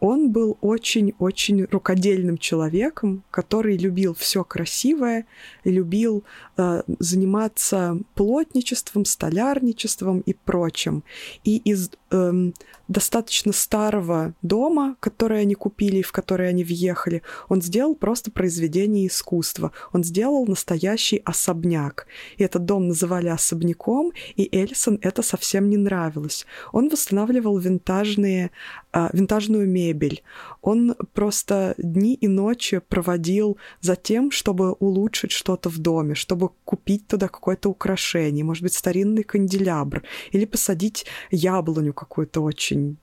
Он 0.00 0.30
был 0.30 0.56
очень-очень 0.61 1.64
рукодельным 1.64 2.38
человеком, 2.38 3.24
который 3.30 3.76
любил 3.76 4.14
все 4.14 4.44
красивое, 4.44 5.26
любил 5.64 6.22
э, 6.56 6.82
заниматься 7.00 7.98
плотничеством, 8.14 9.04
столярничеством 9.04 10.20
и 10.20 10.34
прочим. 10.34 11.02
И 11.42 11.56
из 11.56 11.90
э, 12.11 12.52
достаточно 12.88 13.52
старого 13.52 14.34
дома, 14.42 14.96
который 15.00 15.42
они 15.42 15.54
купили 15.54 15.98
и 15.98 16.02
в 16.02 16.12
который 16.12 16.48
они 16.48 16.64
въехали, 16.64 17.22
он 17.48 17.62
сделал 17.62 17.94
просто 17.94 18.30
произведение 18.30 19.06
искусства. 19.06 19.72
Он 19.92 20.02
сделал 20.02 20.46
настоящий 20.46 21.22
особняк. 21.24 22.06
И 22.38 22.42
этот 22.42 22.64
дом 22.64 22.88
называли 22.88 23.28
особняком, 23.28 24.12
и 24.36 24.48
Эльсон 24.56 24.98
это 25.02 25.22
совсем 25.22 25.68
не 25.68 25.76
нравилось. 25.76 26.46
Он 26.72 26.88
восстанавливал 26.88 27.59
винтажные, 27.59 28.50
э, 28.92 29.09
винтажную 29.12 29.68
мебель. 29.68 30.22
Он 30.62 30.94
просто 31.12 31.74
дни 31.78 32.14
и 32.14 32.28
ночи 32.28 32.80
проводил 32.88 33.59
за 33.80 33.96
тем, 33.96 34.30
чтобы 34.30 34.72
улучшить 34.72 35.32
что-то 35.32 35.68
в 35.68 35.78
доме, 35.78 36.14
чтобы 36.14 36.50
купить 36.64 37.06
туда 37.06 37.28
какое-то 37.28 37.68
украшение, 37.68 38.44
может 38.44 38.62
быть, 38.62 38.74
старинный 38.74 39.22
канделябр, 39.22 40.02
или 40.32 40.44
посадить 40.46 41.06
яблоню 41.30 41.92
какую-то 41.99 42.42
очень 42.42 42.96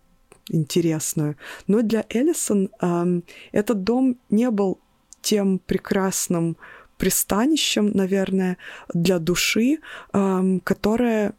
интересную. 0.49 1.35
Но 1.67 1.81
для 1.81 2.05
Эллисон 2.09 2.69
э, 2.81 3.21
этот 3.51 3.83
дом 3.83 4.17
не 4.29 4.49
был 4.51 4.79
тем 5.21 5.59
прекрасным 5.59 6.57
пристанищем, 6.97 7.91
наверное, 7.93 8.57
для 8.93 9.19
души, 9.19 9.79
э, 10.13 10.59
которое 10.63 11.33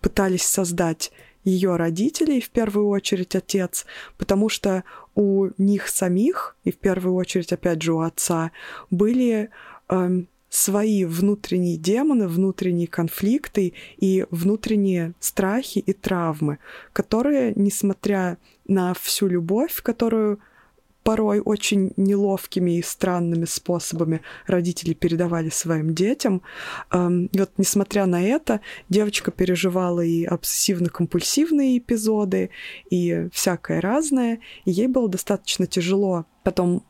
пытались 0.00 0.44
создать 0.44 1.12
ее 1.44 1.76
родителей, 1.76 2.40
в 2.40 2.50
первую 2.50 2.88
очередь 2.88 3.34
отец, 3.34 3.86
потому 4.18 4.48
что 4.48 4.84
у 5.14 5.48
них 5.56 5.88
самих, 5.88 6.56
и 6.64 6.70
в 6.70 6.76
первую 6.76 7.14
очередь, 7.14 7.52
опять 7.52 7.82
же, 7.82 7.92
у 7.94 8.00
отца, 8.00 8.50
были 8.90 9.50
свои 10.48 11.04
внутренние 11.04 11.76
демоны, 11.76 12.28
внутренние 12.28 12.86
конфликты 12.86 13.74
и 13.98 14.26
внутренние 14.30 15.14
страхи 15.20 15.78
и 15.78 15.92
травмы, 15.92 16.58
которые, 16.92 17.52
несмотря 17.54 18.38
на 18.66 18.94
всю 18.94 19.26
любовь, 19.26 19.82
которую 19.82 20.40
порой 21.08 21.40
очень 21.40 21.92
неловкими 21.96 22.76
и 22.76 22.82
странными 22.82 23.46
способами 23.46 24.20
родители 24.46 24.92
передавали 24.92 25.48
своим 25.48 25.94
детям. 25.94 26.42
Эм, 26.90 27.26
и 27.32 27.38
вот 27.38 27.50
несмотря 27.56 28.04
на 28.04 28.22
это, 28.22 28.60
девочка 28.90 29.30
переживала 29.30 30.02
и 30.02 30.26
обсессивно-компульсивные 30.26 31.78
эпизоды, 31.78 32.50
и 32.90 33.28
всякое 33.32 33.80
разное, 33.80 34.40
и 34.66 34.70
ей 34.70 34.86
было 34.86 35.08
достаточно 35.08 35.66
тяжело 35.66 36.26
потом 36.42 36.84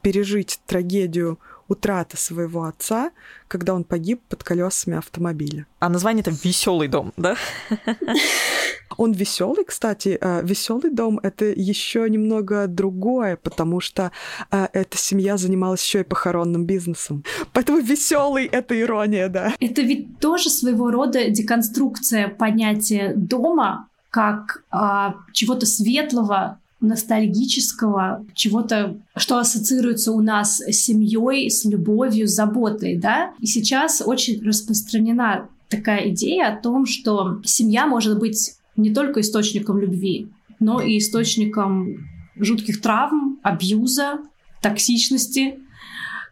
пережить 0.00 0.60
трагедию 0.66 1.38
утраты 1.68 2.16
своего 2.16 2.64
отца, 2.64 3.10
когда 3.46 3.74
он 3.74 3.84
погиб 3.84 4.22
под 4.28 4.42
колесами 4.42 4.96
автомобиля. 4.96 5.66
А 5.78 5.88
название 5.88 6.22
это 6.22 6.30
Веселый 6.30 6.88
дом, 6.88 7.12
да? 7.16 7.36
Он 8.96 9.12
веселый, 9.12 9.64
кстати. 9.64 10.18
Э, 10.20 10.40
веселый 10.42 10.90
дом 10.90 11.20
это 11.22 11.44
еще 11.44 12.08
немного 12.08 12.66
другое, 12.66 13.36
потому 13.36 13.80
что 13.80 14.10
э, 14.50 14.66
эта 14.72 14.96
семья 14.96 15.36
занималась 15.36 15.84
еще 15.84 16.00
и 16.00 16.04
похоронным 16.04 16.64
бизнесом. 16.64 17.22
Поэтому 17.52 17.78
веселый 17.78 18.46
это 18.46 18.80
ирония, 18.80 19.28
да. 19.28 19.52
Это 19.60 19.82
ведь 19.82 20.18
тоже 20.18 20.50
своего 20.50 20.90
рода 20.90 21.28
деконструкция 21.30 22.28
понятия 22.28 23.12
дома 23.14 23.88
как 24.10 24.64
а, 24.70 25.16
чего-то 25.32 25.66
светлого, 25.66 26.58
ностальгического, 26.80 28.24
чего-то, 28.34 28.96
что 29.16 29.38
ассоциируется 29.38 30.12
у 30.12 30.20
нас 30.20 30.60
с 30.60 30.76
семьей, 30.76 31.50
с 31.50 31.64
любовью, 31.64 32.28
с 32.28 32.32
заботой, 32.32 32.96
да. 32.96 33.32
И 33.40 33.46
сейчас 33.46 34.02
очень 34.04 34.42
распространена 34.44 35.48
такая 35.68 36.10
идея 36.10 36.52
о 36.52 36.56
том, 36.56 36.86
что 36.86 37.40
семья 37.44 37.86
может 37.86 38.18
быть 38.18 38.54
не 38.76 38.92
только 38.94 39.20
источником 39.20 39.78
любви, 39.78 40.28
но 40.60 40.80
и 40.80 40.98
источником 40.98 42.08
жутких 42.36 42.80
травм, 42.80 43.38
абьюза, 43.42 44.20
токсичности. 44.62 45.58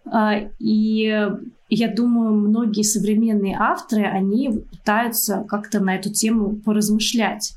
А, 0.05 0.36
и 0.61 1.28
я 1.68 1.88
думаю, 1.88 2.34
многие 2.34 2.82
современные 2.82 3.57
авторы, 3.59 4.05
они 4.05 4.51
пытаются 4.70 5.44
как-то 5.49 5.80
на 5.80 5.97
эту 5.97 6.12
тему 6.12 6.57
поразмышлять. 6.64 7.55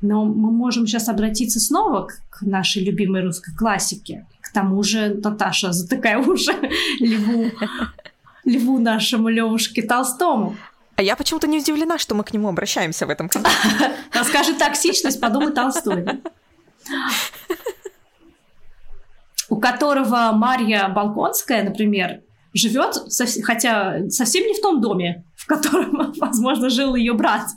Но 0.00 0.24
мы 0.24 0.50
можем 0.50 0.86
сейчас 0.86 1.08
обратиться 1.08 1.60
снова 1.60 2.08
к 2.30 2.42
нашей 2.42 2.82
любимой 2.82 3.22
русской 3.22 3.54
классике. 3.54 4.26
К 4.40 4.52
тому 4.52 4.82
же, 4.82 5.20
Наташа, 5.22 5.72
затыкай 5.72 6.16
уши 6.16 6.52
льву, 7.00 7.50
льву 8.44 8.78
нашему 8.78 9.28
Левушке 9.28 9.82
Толстому. 9.82 10.56
А 10.96 11.02
я 11.02 11.16
почему-то 11.16 11.46
не 11.46 11.58
удивлена, 11.58 11.98
что 11.98 12.14
мы 12.14 12.24
к 12.24 12.32
нему 12.32 12.48
обращаемся 12.48 13.06
в 13.06 13.10
этом 13.10 13.28
контексте. 13.30 13.92
Скажи 14.24 14.54
токсичность, 14.54 15.20
подумай 15.20 15.52
Толстой. 15.52 16.06
У 19.48 19.56
которого 19.56 20.32
Марья 20.32 20.88
Балконская, 20.88 21.62
например, 21.62 22.20
живет, 22.54 23.02
хотя 23.42 24.08
совсем 24.08 24.46
не 24.46 24.54
в 24.54 24.60
том 24.60 24.80
доме, 24.80 25.24
в 25.40 25.46
котором, 25.46 26.12
возможно, 26.20 26.68
жил 26.68 26.94
ее 26.94 27.14
брат, 27.14 27.48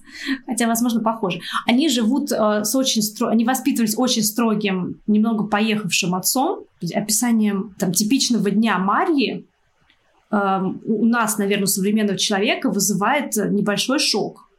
хотя, 0.46 0.68
возможно, 0.68 1.02
похоже. 1.02 1.42
Они 1.68 1.90
живут 1.90 2.32
э, 2.32 2.64
с 2.64 2.76
очень 2.76 3.02
стро... 3.02 3.28
они 3.28 3.44
воспитывались 3.44 3.98
очень 3.98 4.24
строгим, 4.24 5.02
немного 5.06 5.44
поехавшим 5.44 6.16
отцом. 6.16 6.64
Описанием 6.96 7.76
там 7.78 7.92
типичного 7.92 8.50
дня 8.52 8.78
Марьи 8.78 9.46
э, 10.32 10.62
у 10.86 11.06
нас, 11.06 11.38
наверное, 11.38 11.66
у 11.66 11.68
современного 11.68 12.18
человека 12.18 12.70
вызывает 12.70 13.36
небольшой 13.36 14.00
шок 14.00 14.50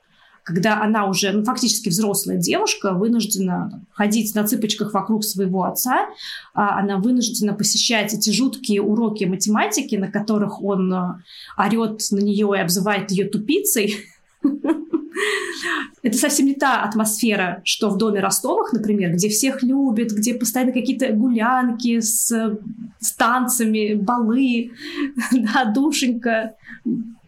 когда 0.45 0.83
она 0.83 1.07
уже 1.07 1.33
ну, 1.33 1.43
фактически 1.43 1.89
взрослая 1.89 2.37
девушка, 2.37 2.93
вынуждена 2.93 3.83
ходить 3.93 4.35
на 4.35 4.45
цыпочках 4.45 4.93
вокруг 4.93 5.25
своего 5.25 5.65
отца, 5.65 6.07
а 6.53 6.79
она 6.79 6.99
вынуждена 6.99 7.55
посещать 7.55 8.13
эти 8.13 8.31
жуткие 8.31 8.83
уроки 8.83 9.25
математики, 9.25 9.97
на 9.97 10.09
которых 10.09 10.63
он 10.63 10.93
э, 10.93 11.15
орет 11.57 12.03
на 12.11 12.19
нее 12.19 12.53
и 12.55 12.61
обзывает 12.61 13.11
ее 13.11 13.25
тупицей. 13.25 13.97
Это 16.03 16.19
совсем 16.19 16.45
не 16.47 16.55
та 16.55 16.83
атмосфера, 16.83 17.63
что 17.65 17.89
в 17.89 17.97
доме 17.97 18.21
Ростовых, 18.21 18.75
например, 18.75 19.13
где 19.15 19.31
всех 19.31 19.63
любят, 19.63 20.11
где 20.13 20.35
постоянно 20.35 20.73
какие-то 20.73 21.11
гулянки 21.13 22.01
с, 22.01 22.31
с 23.01 23.13
танцами, 23.15 23.95
балы, 23.95 24.73
да, 25.33 25.65
душенька, 25.65 26.57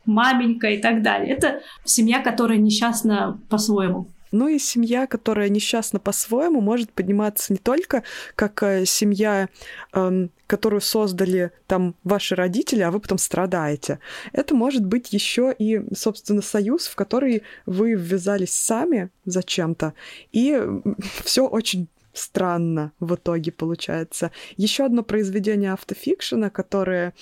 маменька 0.06 0.68
и 0.68 0.80
так 0.80 1.02
далее. 1.02 1.34
Это 1.34 1.60
семья, 1.84 2.20
которая 2.20 2.58
несчастна 2.58 3.38
по-своему. 3.48 4.08
Ну 4.32 4.48
и 4.48 4.58
семья, 4.58 5.06
которая 5.06 5.48
несчастна 5.48 6.00
по-своему, 6.00 6.60
может 6.60 6.92
подниматься 6.92 7.52
не 7.52 7.58
только 7.58 8.02
как 8.34 8.62
э, 8.62 8.84
семья, 8.84 9.48
э, 9.92 10.28
которую 10.46 10.80
создали 10.80 11.52
там 11.66 11.94
ваши 12.02 12.34
родители, 12.34 12.82
а 12.82 12.90
вы 12.90 13.00
потом 13.00 13.18
страдаете. 13.18 14.00
Это 14.32 14.54
может 14.54 14.84
быть 14.84 15.12
еще 15.12 15.54
и, 15.56 15.82
собственно, 15.94 16.42
союз, 16.42 16.86
в 16.86 16.96
который 16.96 17.44
вы 17.66 17.92
ввязались 17.92 18.52
сами 18.52 19.10
зачем-то, 19.24 19.94
и 20.32 20.60
все 21.24 21.46
очень 21.46 21.88
странно 22.12 22.92
в 22.98 23.14
итоге 23.14 23.52
получается. 23.52 24.32
Еще 24.56 24.84
одно 24.84 25.02
произведение 25.02 25.72
автофикшена, 25.72 26.50
которое 26.50 27.14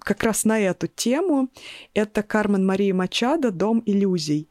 как 0.00 0.22
раз 0.22 0.44
на 0.44 0.58
эту 0.58 0.86
тему. 0.86 1.48
Это 1.94 2.22
Кармен 2.22 2.64
Мария 2.64 2.94
Мачада 2.94 3.50
«Дом 3.50 3.82
иллюзий». 3.86 4.48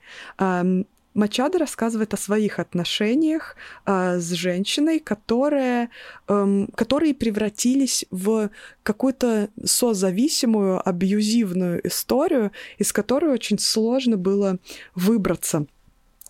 Мачадо 1.18 1.57
рассказывает 1.57 2.13
о 2.13 2.18
своих 2.18 2.59
отношениях 2.59 3.55
э, 3.88 4.20
с 4.20 4.32
женщиной, 4.34 4.99
которые, 4.99 5.89
э, 6.28 6.68
которые 6.76 7.15
превратились 7.15 8.05
в 8.11 8.51
какую-то 8.84 9.49
созависимую, 9.63 10.88
абьюзивную 10.88 11.86
историю, 11.88 12.51
из 12.78 12.93
которой 12.93 13.32
очень 13.32 13.57
сложно 13.57 14.15
было 14.15 14.59
выбраться 14.93 15.65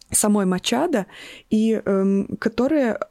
самой 0.10 0.46
Мачадо, 0.46 1.06
и 1.50 1.82
э, 1.84 2.24
которая 2.40 3.10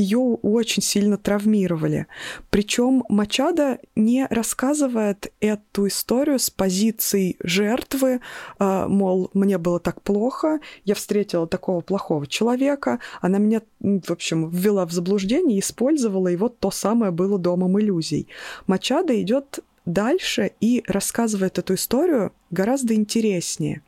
ее 0.00 0.18
очень 0.18 0.82
сильно 0.82 1.16
травмировали. 1.16 2.06
Причем 2.50 3.04
Мачада 3.08 3.78
не 3.94 4.26
рассказывает 4.30 5.32
эту 5.40 5.88
историю 5.88 6.38
с 6.38 6.50
позицией 6.50 7.36
жертвы, 7.42 8.20
а, 8.58 8.88
мол, 8.88 9.30
мне 9.34 9.58
было 9.58 9.80
так 9.80 10.02
плохо, 10.02 10.60
я 10.84 10.94
встретила 10.94 11.46
такого 11.46 11.80
плохого 11.80 12.26
человека, 12.26 13.00
она 13.20 13.38
меня, 13.38 13.62
в 13.80 14.10
общем, 14.10 14.48
ввела 14.48 14.86
в 14.86 14.92
заблуждение, 14.92 15.60
использовала, 15.60 16.28
и 16.28 16.36
вот 16.36 16.58
то 16.58 16.70
самое 16.70 17.12
было 17.12 17.38
домом 17.38 17.78
иллюзий. 17.80 18.28
Мачада 18.66 19.20
идет 19.20 19.60
дальше 19.86 20.52
и 20.60 20.82
рассказывает 20.86 21.58
эту 21.58 21.74
историю 21.74 22.32
гораздо 22.50 22.94
интереснее, 22.94 23.82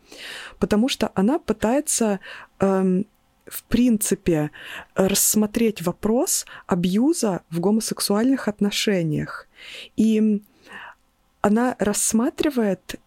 потому 0.59 0.89
что 0.89 1.11
она 1.15 1.39
пытается 1.39 2.21
эм, 2.61 3.07
в 3.53 3.65
принципе, 3.65 4.51
рассмотреть 4.95 5.83
вопрос 5.83 6.47
абьюза 6.67 7.43
в 7.51 7.61
гомосексуальных 7.61 8.49
отношениях. 8.49 9.47
И 9.97 10.43
она 11.43 11.77
рассматривает 11.79 12.99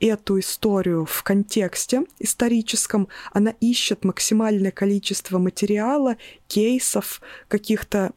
эту 0.00 0.38
историю 0.38 1.04
в 1.04 1.24
контексте 1.24 2.04
историческом, 2.20 3.08
она 3.32 3.54
ищет 3.60 4.04
максимальное 4.04 4.70
количество 4.70 5.38
материала, 5.38 6.16
кейсов 6.46 7.20
каких-то, 7.48 8.12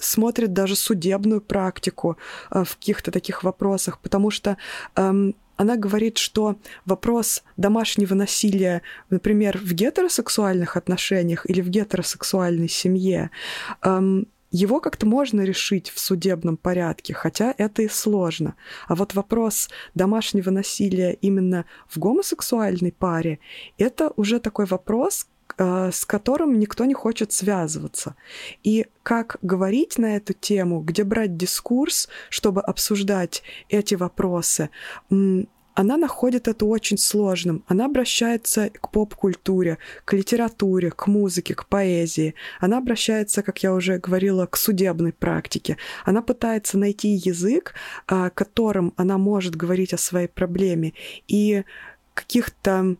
смотрит 0.00 0.54
даже 0.54 0.76
судебную 0.76 1.42
практику 1.42 2.16
э, 2.50 2.64
в 2.64 2.76
каких-то 2.76 3.10
таких 3.10 3.44
вопросах, 3.44 3.98
потому 4.00 4.30
что 4.30 4.56
эм, 4.94 5.34
она 5.56 5.76
говорит, 5.76 6.18
что 6.18 6.56
вопрос 6.84 7.42
домашнего 7.56 8.14
насилия, 8.14 8.82
например, 9.10 9.58
в 9.58 9.72
гетеросексуальных 9.72 10.76
отношениях 10.76 11.48
или 11.48 11.60
в 11.60 11.68
гетеросексуальной 11.68 12.68
семье, 12.68 13.30
эм, 13.82 14.28
его 14.50 14.80
как-то 14.80 15.06
можно 15.06 15.42
решить 15.42 15.90
в 15.90 15.98
судебном 15.98 16.56
порядке, 16.56 17.14
хотя 17.14 17.54
это 17.58 17.82
и 17.82 17.88
сложно. 17.88 18.54
А 18.86 18.94
вот 18.94 19.14
вопрос 19.14 19.68
домашнего 19.94 20.50
насилия 20.50 21.12
именно 21.20 21.64
в 21.88 21.98
гомосексуальной 21.98 22.92
паре, 22.92 23.38
это 23.76 24.12
уже 24.16 24.38
такой 24.38 24.66
вопрос, 24.66 25.26
с 25.58 26.04
которым 26.04 26.58
никто 26.58 26.84
не 26.84 26.94
хочет 26.94 27.32
связываться. 27.32 28.14
И 28.62 28.86
как 29.02 29.38
говорить 29.42 29.98
на 29.98 30.16
эту 30.16 30.32
тему, 30.32 30.80
где 30.80 31.04
брать 31.04 31.36
дискурс, 31.36 32.08
чтобы 32.28 32.60
обсуждать 32.60 33.42
эти 33.68 33.94
вопросы, 33.94 34.70
она 35.76 35.98
находит 35.98 36.48
это 36.48 36.64
очень 36.64 36.96
сложным. 36.96 37.62
Она 37.68 37.84
обращается 37.84 38.70
к 38.70 38.90
поп-культуре, 38.90 39.76
к 40.06 40.14
литературе, 40.14 40.90
к 40.90 41.06
музыке, 41.06 41.54
к 41.54 41.66
поэзии. 41.66 42.34
Она 42.60 42.78
обращается, 42.78 43.42
как 43.42 43.62
я 43.62 43.74
уже 43.74 43.98
говорила, 43.98 44.46
к 44.46 44.56
судебной 44.56 45.12
практике. 45.12 45.76
Она 46.06 46.22
пытается 46.22 46.78
найти 46.78 47.08
язык, 47.10 47.74
э, 48.08 48.30
которым 48.34 48.94
она 48.96 49.18
может 49.18 49.54
говорить 49.54 49.92
о 49.92 49.98
своей 49.98 50.28
проблеме. 50.28 50.94
И 51.28 51.62
каких-то 52.14 52.96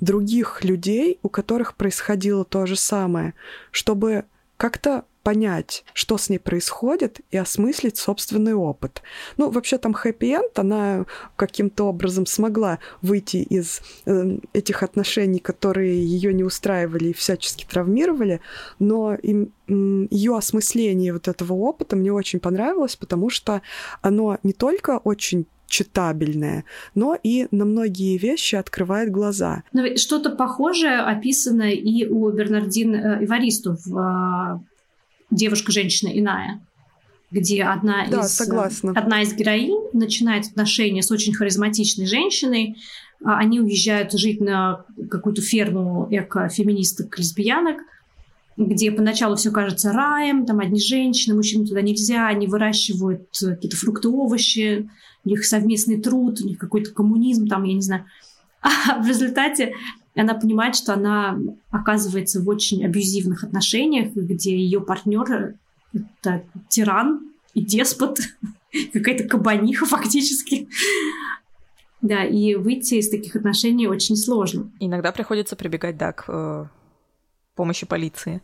других 0.00 0.64
людей, 0.64 1.18
у 1.22 1.28
которых 1.28 1.74
происходило 1.74 2.44
то 2.44 2.66
же 2.66 2.76
самое, 2.76 3.34
чтобы 3.70 4.24
как-то 4.56 5.04
понять, 5.28 5.84
что 5.92 6.16
с 6.16 6.30
ней 6.30 6.38
происходит, 6.38 7.20
и 7.30 7.36
осмыслить 7.36 7.98
собственный 7.98 8.54
опыт. 8.54 9.02
Ну, 9.36 9.50
вообще 9.50 9.76
там 9.76 9.92
хэппи-энд, 9.92 10.58
она 10.58 11.04
каким-то 11.36 11.84
образом 11.84 12.24
смогла 12.24 12.78
выйти 13.02 13.36
из 13.36 13.82
э, 14.06 14.38
этих 14.54 14.82
отношений, 14.82 15.38
которые 15.38 16.02
ее 16.02 16.32
не 16.32 16.44
устраивали 16.44 17.08
и 17.08 17.12
всячески 17.12 17.66
травмировали, 17.66 18.40
но 18.78 19.16
им, 19.16 19.52
ее 19.66 20.34
осмысление 20.34 21.12
вот 21.12 21.28
этого 21.28 21.52
опыта 21.52 21.94
мне 21.94 22.10
очень 22.10 22.40
понравилось, 22.40 22.96
потому 22.96 23.28
что 23.28 23.60
оно 24.00 24.38
не 24.42 24.54
только 24.54 24.96
очень 24.96 25.44
читабельное, 25.68 26.64
но 26.94 27.16
и 27.22 27.46
на 27.50 27.64
многие 27.64 28.16
вещи 28.18 28.56
открывает 28.56 29.10
глаза. 29.10 29.62
Но 29.72 29.96
что-то 29.96 30.30
похожее 30.30 30.98
описано 31.00 31.70
и 31.70 32.06
у 32.06 32.30
Бернардин 32.30 32.94
э, 32.94 33.24
Иваристу 33.24 33.76
в 33.84 33.98
э, 33.98 34.58
«Девушка-женщина 35.30 36.18
иная», 36.18 36.60
где 37.30 37.64
одна, 37.64 38.06
да, 38.10 38.20
из, 38.20 38.26
э, 38.26 38.28
согласна. 38.28 38.92
одна 38.92 39.22
из 39.22 39.34
героинь 39.34 39.90
начинает 39.92 40.46
отношения 40.46 41.02
с 41.02 41.10
очень 41.10 41.34
харизматичной 41.34 42.06
женщиной, 42.06 42.76
а 43.22 43.38
они 43.38 43.60
уезжают 43.60 44.12
жить 44.12 44.40
на 44.40 44.84
какую-то 45.10 45.42
ферму 45.42 46.08
эко-феминисток-лесбиянок, 46.10 47.78
где 48.56 48.90
поначалу 48.90 49.36
все 49.36 49.50
кажется 49.50 49.92
раем, 49.92 50.46
там 50.46 50.60
одни 50.60 50.80
женщины, 50.80 51.36
мужчины 51.36 51.66
туда 51.66 51.82
нельзя, 51.82 52.26
они 52.26 52.46
выращивают 52.46 53.28
какие-то 53.38 53.76
фрукты, 53.76 54.08
овощи, 54.08 54.88
у 55.28 55.30
них 55.30 55.44
совместный 55.44 56.00
труд, 56.00 56.40
у 56.40 56.46
них 56.46 56.58
какой-то 56.58 56.90
коммунизм, 56.90 57.46
там, 57.48 57.64
я 57.64 57.74
не 57.74 57.82
знаю. 57.82 58.06
А 58.62 59.00
в 59.00 59.06
результате 59.06 59.74
она 60.16 60.34
понимает, 60.34 60.74
что 60.74 60.94
она 60.94 61.38
оказывается 61.70 62.40
в 62.40 62.48
очень 62.48 62.84
абьюзивных 62.84 63.44
отношениях, 63.44 64.14
где 64.14 64.56
ее 64.56 64.80
партнер 64.80 65.54
это 65.92 66.42
тиран 66.68 67.30
и 67.54 67.64
деспот, 67.64 68.18
какая-то 68.92 69.24
кабаниха 69.24 69.84
фактически. 69.84 70.68
Да, 72.00 72.24
и 72.24 72.54
выйти 72.54 72.94
из 72.94 73.10
таких 73.10 73.36
отношений 73.36 73.86
очень 73.86 74.16
сложно. 74.16 74.72
Иногда 74.80 75.12
приходится 75.12 75.56
прибегать, 75.56 75.96
да, 75.96 76.12
к 76.12 76.24
э, 76.28 76.66
помощи 77.54 77.86
полиции. 77.86 78.40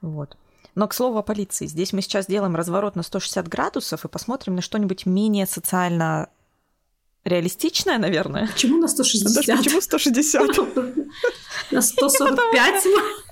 Вот. 0.00 0.36
Но, 0.74 0.88
к 0.88 0.94
слову 0.94 1.18
о 1.18 1.22
полиции, 1.22 1.66
здесь 1.66 1.92
мы 1.92 2.00
сейчас 2.02 2.26
делаем 2.26 2.56
разворот 2.56 2.96
на 2.96 3.02
160 3.02 3.46
градусов 3.48 4.04
и 4.04 4.08
посмотрим 4.08 4.56
на 4.56 4.62
что-нибудь 4.62 5.06
менее 5.06 5.46
социально 5.46 6.28
реалистичное, 7.24 7.98
наверное. 7.98 8.48
Почему 8.48 8.78
на 8.78 8.88
160? 8.88 9.34
Даже 9.34 9.62
почему 9.62 9.80
160? 9.80 10.56
На 11.70 11.80
145? 11.80 12.84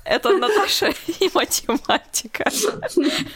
Это 0.05 0.37
Наташа 0.37 0.93
и 1.19 1.29
математика. 1.33 2.49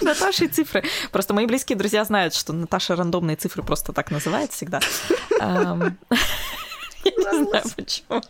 Наташа 0.02 0.46
и 0.46 0.48
цифры. 0.48 0.84
Просто 1.12 1.34
мои 1.34 1.46
близкие 1.46 1.78
друзья 1.78 2.04
знают, 2.06 2.34
что 2.34 2.54
Наташа 2.54 2.96
рандомные 2.96 3.36
цифры 3.36 3.62
просто 3.62 3.94
так 3.94 4.10
называет 4.12 4.52
всегда. 4.52 4.80
Я 5.40 5.92
не 7.04 7.46
знаю, 7.46 7.66
почему. 7.76 8.22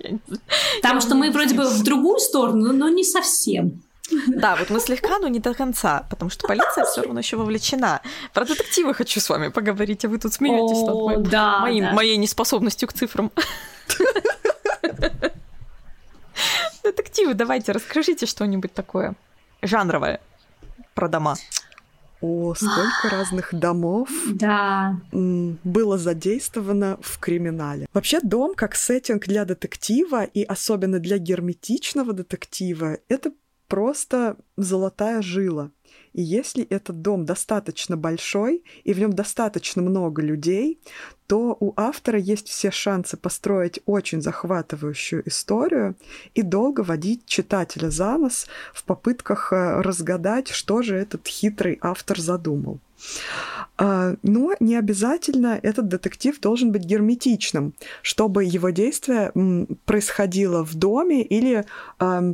Потому 0.81 1.01
что 1.01 1.15
мы 1.15 1.31
вроде 1.31 1.55
бы 1.55 1.65
в 1.65 1.83
другую 1.83 2.19
сторону, 2.19 2.73
но 2.73 2.89
не 2.89 3.05
совсем. 3.05 3.81
Да, 4.27 4.55
вот 4.55 4.69
мы 4.69 4.79
слегка, 4.79 5.19
но 5.19 5.27
не 5.27 5.39
до 5.39 5.53
конца, 5.53 6.05
потому 6.09 6.29
что 6.29 6.47
полиция 6.47 6.85
все 6.85 7.01
равно 7.01 7.19
еще 7.19 7.37
вовлечена. 7.37 8.01
Про 8.33 8.45
детективы 8.45 8.93
хочу 8.93 9.19
с 9.19 9.29
вами 9.29 9.47
поговорить, 9.49 10.05
а 10.05 10.09
вы 10.09 10.17
тут 10.19 10.33
смеетесь 10.33 10.81
над 10.85 10.95
моим, 10.95 11.23
да, 11.23 11.59
моим, 11.59 11.83
да. 11.85 11.93
моей 11.93 12.17
неспособностью 12.17 12.87
к 12.87 12.93
цифрам. 12.93 13.31
Детективы, 16.83 17.33
давайте, 17.33 17.71
расскажите 17.71 18.25
что-нибудь 18.25 18.73
такое 18.73 19.15
жанровое 19.61 20.19
про 20.93 21.07
дома. 21.07 21.35
О, 22.21 22.55
сколько 22.55 23.09
разных 23.11 23.53
домов 23.53 24.09
Да. 24.33 24.99
было 25.11 25.97
задействовано 25.97 26.97
в 27.01 27.19
криминале. 27.19 27.87
Вообще 27.93 28.19
дом 28.21 28.55
как 28.55 28.75
сеттинг 28.75 29.27
для 29.27 29.45
детектива 29.45 30.23
и 30.23 30.43
особенно 30.43 30.99
для 30.99 31.17
герметичного 31.17 32.13
детектива 32.13 32.97
это 33.09 33.31
просто 33.67 34.37
золотая 34.57 35.21
жила. 35.21 35.71
И 36.15 36.21
если 36.21 36.63
этот 36.63 37.01
дом 37.01 37.25
достаточно 37.25 37.97
большой 37.97 38.63
и 38.85 38.93
в 38.93 38.99
нем 38.99 39.11
достаточно 39.11 39.81
много 39.81 40.21
людей, 40.21 40.79
то 41.27 41.57
у 41.59 41.73
автора 41.75 42.17
есть 42.17 42.47
все 42.47 42.71
шансы 42.71 43.17
построить 43.17 43.81
очень 43.85 44.21
захватывающую 44.21 45.27
историю 45.27 45.95
и 46.33 46.41
долго 46.41 46.81
водить 46.81 47.25
читателя 47.25 47.89
за 47.89 48.17
нос 48.17 48.47
в 48.73 48.85
попытках 48.85 49.51
э, 49.51 49.81
разгадать, 49.81 50.47
что 50.47 50.81
же 50.81 50.95
этот 50.95 51.27
хитрый 51.27 51.79
автор 51.81 52.17
задумал. 52.17 52.79
А, 53.77 54.15
Но 54.23 54.53
не 54.61 54.77
обязательно 54.77 55.59
этот 55.61 55.89
детектив 55.89 56.39
должен 56.39 56.71
быть 56.71 56.85
герметичным, 56.85 57.73
чтобы 58.01 58.45
его 58.45 58.69
действие 58.69 59.33
происходило 59.83 60.63
в 60.63 60.75
доме 60.75 61.23
или 61.23 61.65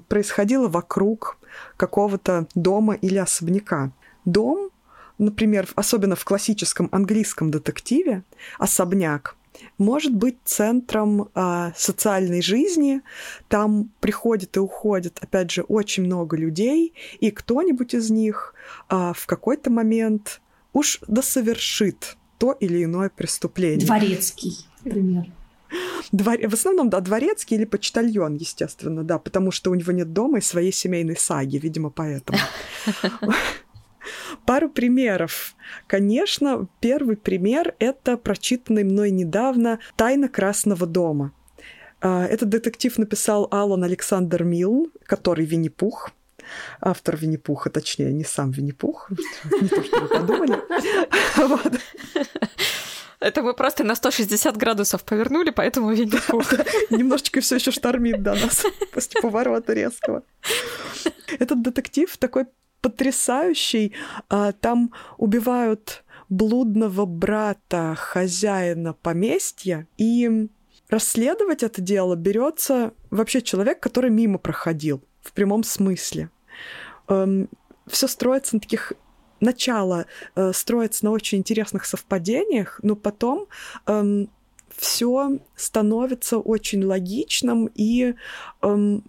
происходило 0.08 0.68
вокруг 0.68 1.40
какого-то 1.78 2.48
дома 2.56 2.94
или 2.96 3.18
особняка. 3.18 3.92
Дом, 4.26 4.70
например, 5.18 5.68
особенно 5.76 6.16
в 6.16 6.26
классическом 6.26 6.90
английском 6.92 7.52
детективе, 7.52 8.24
особняк, 8.60 9.36
может 9.78 10.14
быть 10.14 10.38
центром 10.44 11.30
а, 11.34 11.74
социальной 11.76 12.42
жизни. 12.42 13.02
Там 13.48 13.92
приходит 14.00 14.58
и 14.58 14.60
уходит, 14.60 15.20
опять 15.22 15.52
же, 15.52 15.62
очень 15.64 16.06
много 16.06 16.38
людей, 16.38 16.94
и 17.20 17.32
кто-нибудь 17.32 17.94
из 17.94 18.10
них 18.10 18.54
а, 18.90 19.14
в 19.14 19.26
какой-то 19.26 19.70
момент 19.70 20.42
уж 20.74 21.00
досовершит 21.08 22.18
то 22.38 22.54
или 22.54 22.84
иное 22.84 23.10
преступление. 23.10 23.86
Дворецкий, 23.86 24.66
например. 24.84 25.26
Двор- 26.12 26.48
В 26.48 26.54
основном, 26.54 26.90
да, 26.90 27.00
дворецкий 27.00 27.56
или 27.58 27.66
почтальон, 27.66 28.36
естественно, 28.36 29.04
да, 29.04 29.18
потому 29.20 29.52
что 29.52 29.72
у 29.72 29.76
него 29.76 29.92
нет 29.92 30.12
дома 30.14 30.40
и 30.40 30.42
своей 30.42 30.72
семейной 30.74 31.16
саги, 31.16 31.58
видимо, 31.58 31.90
поэтому. 31.90 32.38
Пару 34.46 34.70
примеров. 34.70 35.56
Конечно, 35.88 36.68
первый 36.80 37.16
пример— 37.16 37.76
это 37.80 38.18
прочитанный 38.18 38.84
мной 38.84 39.12
недавно 39.12 39.80
«Тайна 39.96 40.28
Красного 40.28 40.86
дома». 40.88 41.32
А, 42.02 42.26
Этот 42.26 42.50
детектив 42.50 42.98
написал 42.98 43.48
Алан 43.52 43.84
Александр 43.84 44.44
Милн, 44.44 44.92
который 45.06 45.46
Винни-Пух. 45.46 46.12
Автор 46.82 47.16
Винни-Пуха, 47.16 47.70
точнее, 47.70 48.12
не 48.12 48.24
сам 48.24 48.50
Винни-Пух. 48.52 49.12
Не 49.62 49.68
то, 49.68 49.84
что 49.84 50.00
вы 50.02 50.08
подумали. 50.08 50.58
Это 53.22 53.44
мы 53.44 53.54
просто 53.54 53.84
на 53.84 53.96
160 53.96 54.58
градусов 54.58 55.04
повернули, 55.04 55.52
поэтому 55.52 55.94
видно 55.94 56.20
Немножечко 56.90 57.40
все 57.40 57.56
еще 57.56 57.70
штормит 57.70 58.24
до 58.24 58.34
нас 58.34 58.66
после 58.94 59.22
поворота 59.22 59.74
резкого. 59.74 60.24
Этот 61.40 61.62
детектив 61.62 62.18
такой 62.18 62.48
потрясающий. 62.82 63.94
А, 64.28 64.54
Там 64.54 64.92
убивают 65.18 66.04
блудного 66.30 67.06
брата 67.06 67.96
хозяина 67.96 68.94
поместья, 68.94 69.88
и 69.98 70.50
расследовать 70.90 71.62
это 71.62 71.80
дело 71.80 72.16
берется 72.16 72.94
вообще 73.12 73.44
человек, 73.44 73.80
который 73.80 74.10
мимо 74.10 74.40
проходил, 74.40 75.04
в 75.22 75.32
прямом 75.34 75.64
смысле. 75.64 76.32
Все 77.06 78.08
строится 78.08 78.56
на 78.56 78.62
таких 78.62 78.94
начало 79.42 80.06
э, 80.36 80.54
строится 80.54 81.06
на 81.06 81.12
очень 81.12 81.40
интересных 81.40 81.86
совпадениях, 81.86 82.80
но 82.84 82.96
потом 82.96 83.48
эм, 83.88 84.30
все 84.76 85.40
становится 85.56 86.38
очень 86.38 86.84
логичным, 86.84 87.70
и 87.76 88.16
эм, 88.62 89.04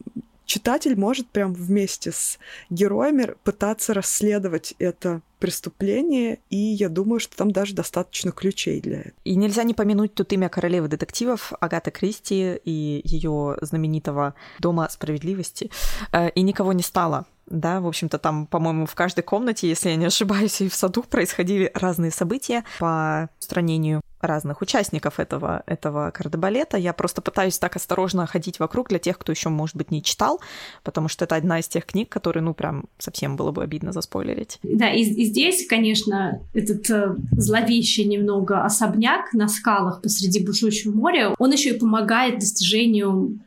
читатель 0.44 0.98
может 0.98 1.28
прям 1.28 1.54
вместе 1.54 2.12
с 2.12 2.38
героями 2.68 3.34
пытаться 3.44 3.94
расследовать 3.94 4.74
это 4.78 5.22
преступление, 5.38 6.38
и 6.50 6.56
я 6.56 6.88
думаю, 6.88 7.20
что 7.20 7.36
там 7.36 7.50
даже 7.50 7.74
достаточно 7.74 8.32
ключей 8.32 8.80
для 8.80 9.00
этого. 9.00 9.14
И 9.24 9.34
нельзя 9.34 9.64
не 9.64 9.74
помянуть 9.74 10.14
тут 10.14 10.32
имя 10.32 10.48
королевы 10.48 10.88
детективов 10.88 11.52
Агаты 11.60 11.90
Кристи 11.90 12.60
и 12.64 13.00
ее 13.04 13.56
знаменитого 13.60 14.34
Дома 14.60 14.88
справедливости. 14.88 15.70
Э, 16.12 16.28
И 16.30 16.42
никого 16.42 16.72
не 16.72 16.82
стало. 16.82 17.26
Да, 17.46 17.80
в 17.80 17.86
общем-то, 17.86 18.18
там, 18.18 18.46
по-моему, 18.46 18.86
в 18.86 18.94
каждой 18.94 19.22
комнате, 19.22 19.68
если 19.68 19.90
я 19.90 19.96
не 19.96 20.06
ошибаюсь, 20.06 20.60
и 20.60 20.68
в 20.68 20.74
саду 20.74 21.02
происходили 21.02 21.70
разные 21.74 22.10
события 22.10 22.64
по 22.78 23.28
устранению 23.40 24.00
разных 24.22 24.62
участников 24.62 25.18
этого, 25.18 25.62
этого 25.66 26.10
кардебалета. 26.12 26.76
Я 26.76 26.92
просто 26.92 27.20
пытаюсь 27.20 27.58
так 27.58 27.76
осторожно 27.76 28.26
ходить 28.26 28.58
вокруг 28.60 28.88
для 28.88 28.98
тех, 28.98 29.18
кто 29.18 29.32
еще, 29.32 29.48
может 29.48 29.76
быть, 29.76 29.90
не 29.90 30.02
читал, 30.02 30.40
потому 30.84 31.08
что 31.08 31.24
это 31.24 31.36
одна 31.36 31.58
из 31.58 31.68
тех 31.68 31.84
книг, 31.84 32.08
которые, 32.08 32.42
ну, 32.42 32.54
прям 32.54 32.84
совсем 32.98 33.36
было 33.36 33.50
бы 33.50 33.62
обидно 33.62 33.92
заспойлерить. 33.92 34.58
Да, 34.62 34.90
и, 34.90 35.02
и 35.02 35.24
здесь, 35.24 35.66
конечно, 35.66 36.40
этот 36.54 36.88
э, 36.90 37.16
зловещий 37.32 38.04
немного 38.04 38.64
особняк 38.64 39.32
на 39.32 39.48
скалах 39.48 40.00
посреди 40.02 40.44
бушующего 40.44 40.94
моря, 40.94 41.34
он 41.38 41.50
еще 41.50 41.70
и 41.70 41.78
помогает 41.78 42.38
достижению 42.38 43.40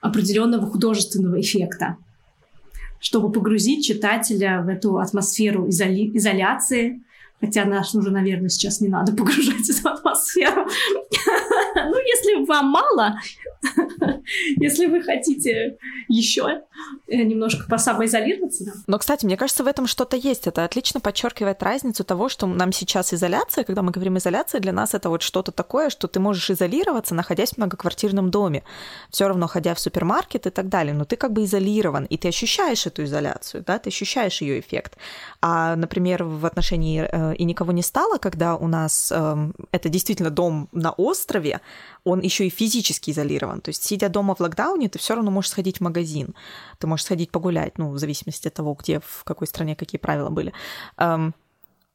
определенного 0.00 0.66
художественного 0.66 1.40
эффекта, 1.40 1.96
чтобы 3.02 3.32
погрузить 3.32 3.84
читателя 3.84 4.62
в 4.62 4.68
эту 4.68 4.98
атмосферу 4.98 5.66
изоли- 5.68 6.16
изоляции. 6.16 7.02
Хотя 7.42 7.64
наш 7.64 7.92
уже, 7.94 8.12
наверное, 8.12 8.48
сейчас 8.48 8.80
не 8.80 8.88
надо 8.88 9.12
погружать 9.16 9.66
в 9.66 9.86
атмосферу. 9.86 10.64
Ну, 11.74 11.96
если 11.98 12.46
вам 12.46 12.66
мало, 12.66 13.16
если 14.56 14.86
вы 14.86 15.02
хотите 15.02 15.76
еще 16.08 16.62
немножко 17.08 17.68
посамоизолироваться. 17.68 18.72
Но, 18.86 18.98
кстати, 18.98 19.26
мне 19.26 19.36
кажется, 19.36 19.64
в 19.64 19.66
этом 19.66 19.86
что-то 19.86 20.16
есть. 20.16 20.46
Это 20.46 20.64
отлично 20.64 21.00
подчеркивает 21.00 21.62
разницу 21.62 22.04
того, 22.04 22.28
что 22.28 22.46
нам 22.46 22.72
сейчас 22.72 23.12
изоляция, 23.12 23.64
когда 23.64 23.82
мы 23.82 23.90
говорим 23.90 24.18
изоляция, 24.18 24.60
для 24.60 24.72
нас 24.72 24.94
это 24.94 25.08
вот 25.08 25.22
что-то 25.22 25.50
такое, 25.50 25.90
что 25.90 26.06
ты 26.06 26.20
можешь 26.20 26.50
изолироваться, 26.50 27.14
находясь 27.14 27.50
в 27.54 27.58
многоквартирном 27.58 28.30
доме, 28.30 28.62
все 29.10 29.26
равно 29.26 29.48
ходя 29.48 29.74
в 29.74 29.80
супермаркет 29.80 30.46
и 30.46 30.50
так 30.50 30.68
далее. 30.68 30.94
Но 30.94 31.04
ты 31.04 31.16
как 31.16 31.32
бы 31.32 31.44
изолирован, 31.44 32.04
и 32.04 32.16
ты 32.16 32.28
ощущаешь 32.28 32.86
эту 32.86 33.04
изоляцию, 33.04 33.64
да, 33.66 33.78
ты 33.78 33.88
ощущаешь 33.88 34.42
ее 34.42 34.60
эффект. 34.60 34.96
А, 35.44 35.74
например, 35.74 36.22
в 36.22 36.46
отношении 36.46 37.02
э, 37.02 37.34
и 37.34 37.42
никого 37.42 37.72
не 37.72 37.82
стало, 37.82 38.18
когда 38.18 38.54
у 38.54 38.68
нас 38.68 39.12
э, 39.12 39.52
это 39.72 39.88
действительно 39.88 40.30
дом 40.30 40.68
на 40.70 40.92
острове, 40.92 41.60
он 42.04 42.20
еще 42.20 42.46
и 42.46 42.50
физически 42.50 43.10
изолирован. 43.10 43.60
То 43.60 43.70
есть, 43.70 43.82
сидя 43.82 44.08
дома 44.08 44.36
в 44.36 44.40
локдауне, 44.40 44.88
ты 44.88 45.00
все 45.00 45.16
равно 45.16 45.32
можешь 45.32 45.50
сходить 45.50 45.78
в 45.78 45.80
магазин, 45.80 46.36
ты 46.78 46.86
можешь 46.86 47.06
сходить 47.06 47.32
погулять, 47.32 47.76
ну, 47.76 47.90
в 47.90 47.98
зависимости 47.98 48.46
от 48.46 48.54
того, 48.54 48.74
где, 48.74 49.00
в 49.00 49.24
какой 49.24 49.48
стране 49.48 49.74
какие 49.74 49.98
правила 49.98 50.30
были. 50.30 50.52
Эм, 50.96 51.34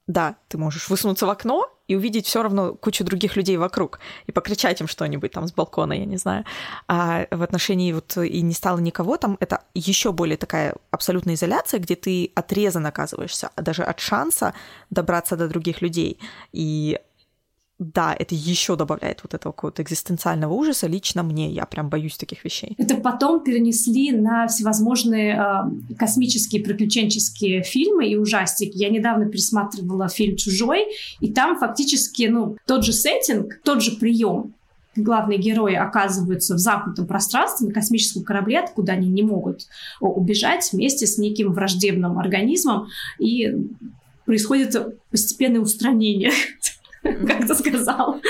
да, 0.07 0.35
ты 0.49 0.57
можешь 0.57 0.89
высунуться 0.89 1.25
в 1.25 1.29
окно 1.29 1.69
и 1.87 1.95
увидеть 1.95 2.25
все 2.25 2.43
равно 2.43 2.73
кучу 2.73 3.03
других 3.03 3.35
людей 3.35 3.57
вокруг 3.57 3.99
и 4.25 4.31
покричать 4.31 4.81
им 4.81 4.87
что-нибудь 4.87 5.31
там 5.31 5.47
с 5.47 5.53
балкона, 5.53 5.93
я 5.93 6.05
не 6.05 6.17
знаю. 6.17 6.45
А 6.87 7.27
в 7.31 7.41
отношении 7.41 7.93
вот 7.93 8.17
и 8.17 8.41
не 8.41 8.53
стало 8.53 8.79
никого 8.79 9.17
там, 9.17 9.37
это 9.39 9.61
еще 9.73 10.11
более 10.11 10.37
такая 10.37 10.75
абсолютная 10.91 11.35
изоляция, 11.35 11.79
где 11.79 11.95
ты 11.95 12.31
отрезан 12.35 12.85
оказываешься 12.85 13.51
даже 13.55 13.83
от 13.83 13.99
шанса 13.99 14.53
добраться 14.89 15.35
до 15.35 15.47
других 15.47 15.81
людей. 15.81 16.19
И 16.51 16.99
да, 17.79 18.15
это 18.17 18.33
еще 18.33 18.75
добавляет 18.75 19.19
вот 19.21 19.35
этого 19.35 19.53
какого-то 19.53 19.83
экзистенциального 19.83 20.51
ужаса 20.53 20.87
лично 20.87 21.21
мне. 21.21 21.51
Я 21.51 21.65
прям 21.65 21.89
боюсь 21.89 22.17
таких 22.17 22.43
вещей. 22.43 22.73
Это 22.79 22.95
потом 22.95 23.43
перенесли 23.43 24.11
на 24.11 24.47
всевозможные 24.47 25.35
э, 25.35 25.95
космические 25.95 26.63
приключенческие 26.63 27.61
фильмы 27.61 28.07
и 28.07 28.15
ужастики. 28.15 28.75
Я 28.75 28.89
недавно 28.89 29.27
пересматривала 29.27 30.07
фильм 30.09 30.37
«Чужой», 30.37 30.87
и 31.19 31.31
там 31.31 31.59
фактически 31.59 32.23
ну, 32.23 32.57
тот 32.65 32.83
же 32.83 32.93
сеттинг, 32.93 33.59
тот 33.63 33.83
же 33.83 33.97
прием. 33.97 34.55
Главные 34.95 35.37
герои 35.37 35.75
оказываются 35.75 36.55
в 36.55 36.57
замкнутом 36.57 37.05
пространстве 37.05 37.67
на 37.67 37.73
космическом 37.75 38.23
корабле, 38.23 38.59
откуда 38.59 38.93
они 38.93 39.07
не 39.07 39.21
могут 39.21 39.67
убежать 39.99 40.67
вместе 40.73 41.05
с 41.05 41.19
неким 41.19 41.53
враждебным 41.53 42.17
организмом, 42.17 42.87
и 43.19 43.53
происходит 44.25 44.75
постепенное 45.11 45.61
устранение 45.61 46.31
как 47.01 47.47
ты 47.47 47.55
сказал, 47.55 48.21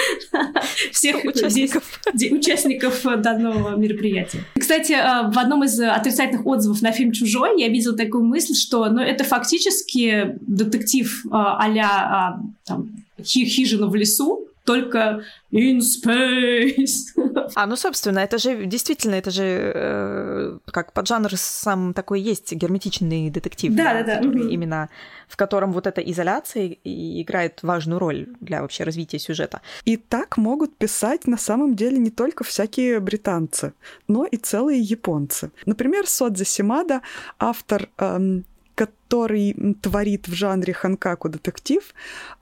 всех 0.92 1.24
участников. 1.24 1.84
участников 2.32 3.04
данного 3.04 3.76
мероприятия. 3.76 4.40
Кстати, 4.58 4.94
э, 4.94 5.32
в 5.32 5.38
одном 5.38 5.64
из 5.64 5.80
отрицательных 5.80 6.46
отзывов 6.46 6.82
на 6.82 6.92
фильм 6.92 7.12
«Чужой» 7.12 7.60
я 7.60 7.70
видела 7.70 7.96
такую 7.96 8.24
мысль, 8.24 8.56
что 8.56 8.86
ну, 8.90 9.02
это 9.02 9.24
фактически 9.24 10.36
детектив 10.42 11.26
э, 11.26 11.30
а-ля 11.32 12.40
там, 12.66 12.90
хижина 13.24 13.88
в 13.88 13.96
лесу, 13.96 14.47
только 14.68 15.24
in 15.52 15.80
space. 15.80 17.16
А, 17.56 17.66
ну, 17.66 17.76
собственно, 17.78 18.20
это 18.20 18.38
же 18.38 18.66
действительно, 18.66 19.16
это 19.16 19.32
же 19.32 19.44
э, 19.74 20.58
как 20.66 20.92
поджанр 20.92 21.32
сам 21.38 21.94
такой 21.94 22.20
есть, 22.20 22.52
герметичный 22.52 23.30
детектив. 23.30 23.74
Да, 23.74 23.94
да, 23.94 24.04
да. 24.04 24.16
Который, 24.18 24.52
Именно 24.52 24.90
в 25.28 25.38
котором 25.38 25.72
вот 25.72 25.88
эта 25.88 26.02
изоляция 26.02 26.78
играет 26.84 27.64
важную 27.64 28.00
роль 28.00 28.28
для 28.42 28.62
вообще 28.62 28.84
развития 28.84 29.20
сюжета. 29.20 29.62
И 29.86 29.98
так 29.98 30.38
могут 30.38 30.76
писать 30.78 31.28
на 31.28 31.38
самом 31.38 31.76
деле 31.76 31.98
не 31.98 32.12
только 32.12 32.44
всякие 32.44 33.00
британцы, 33.00 33.74
но 34.08 34.26
и 34.26 34.38
целые 34.38 34.82
японцы. 34.82 35.52
Например, 35.66 36.08
Содзи 36.08 36.44
Симада, 36.44 37.02
автор 37.40 37.90
эм, 37.98 38.46
который 38.78 39.76
творит 39.82 40.28
в 40.28 40.34
жанре 40.34 40.72
ханкаку 40.72 41.30
детектив, 41.30 41.84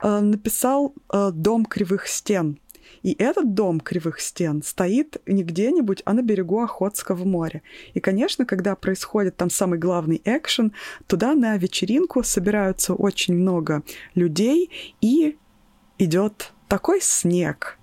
э, 0.02 0.20
написал 0.20 0.94
э, 1.12 1.30
«Дом 1.32 1.64
кривых 1.64 2.06
стен». 2.06 2.58
И 3.02 3.16
этот 3.18 3.54
дом 3.54 3.80
кривых 3.80 4.20
стен 4.20 4.62
стоит 4.62 5.16
не 5.26 5.42
где-нибудь, 5.42 6.02
а 6.04 6.12
на 6.12 6.22
берегу 6.22 6.60
Охотского 6.60 7.24
моря. 7.24 7.62
И, 7.94 8.00
конечно, 8.00 8.44
когда 8.44 8.74
происходит 8.76 9.36
там 9.36 9.48
самый 9.48 9.78
главный 9.78 10.20
экшен, 10.24 10.72
туда 11.06 11.34
на 11.34 11.56
вечеринку 11.56 12.22
собираются 12.22 12.94
очень 12.94 13.34
много 13.34 13.82
людей, 14.14 14.70
и 15.00 15.36
идет 15.98 16.52
такой 16.68 17.00
снег, 17.00 17.75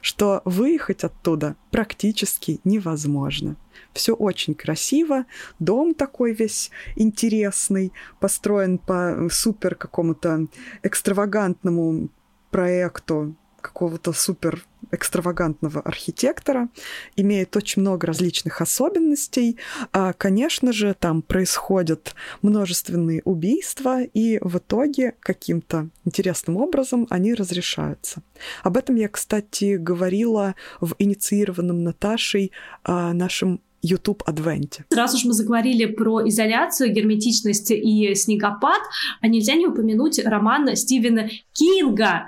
что 0.00 0.42
выехать 0.44 1.04
оттуда 1.04 1.56
практически 1.70 2.60
невозможно. 2.64 3.56
Все 3.92 4.14
очень 4.14 4.54
красиво, 4.54 5.24
дом 5.58 5.94
такой 5.94 6.32
весь 6.32 6.70
интересный, 6.96 7.92
построен 8.20 8.78
по 8.78 9.28
супер 9.30 9.74
какому-то 9.74 10.46
экстравагантному 10.82 12.08
проекту 12.50 13.36
какого-то 13.60 14.12
супер 14.12 14.64
экстравагантного 14.92 15.80
архитектора, 15.80 16.68
имеет 17.16 17.56
очень 17.56 17.82
много 17.82 18.06
различных 18.06 18.60
особенностей. 18.60 19.56
А, 19.92 20.12
конечно 20.12 20.72
же, 20.72 20.94
там 20.98 21.22
происходят 21.22 22.14
множественные 22.42 23.22
убийства, 23.24 24.02
и 24.02 24.38
в 24.40 24.58
итоге 24.58 25.14
каким-то 25.20 25.88
интересным 26.04 26.56
образом 26.56 27.06
они 27.10 27.34
разрешаются. 27.34 28.22
Об 28.62 28.76
этом 28.76 28.96
я, 28.96 29.08
кстати, 29.08 29.76
говорила 29.76 30.54
в 30.80 30.94
инициированном 30.98 31.82
Наташей 31.84 32.52
а, 32.84 33.12
нашем 33.12 33.60
YouTube 33.82 34.22
Адвенте. 34.26 34.84
Раз 34.90 35.14
уж 35.14 35.24
мы 35.24 35.32
заговорили 35.32 35.86
про 35.86 36.26
изоляцию, 36.28 36.92
герметичность 36.92 37.70
и 37.70 38.14
снегопад, 38.14 38.80
а 39.20 39.28
нельзя 39.28 39.54
не 39.54 39.66
упомянуть 39.66 40.18
роман 40.24 40.74
Стивена 40.76 41.28
Кинга, 41.52 42.26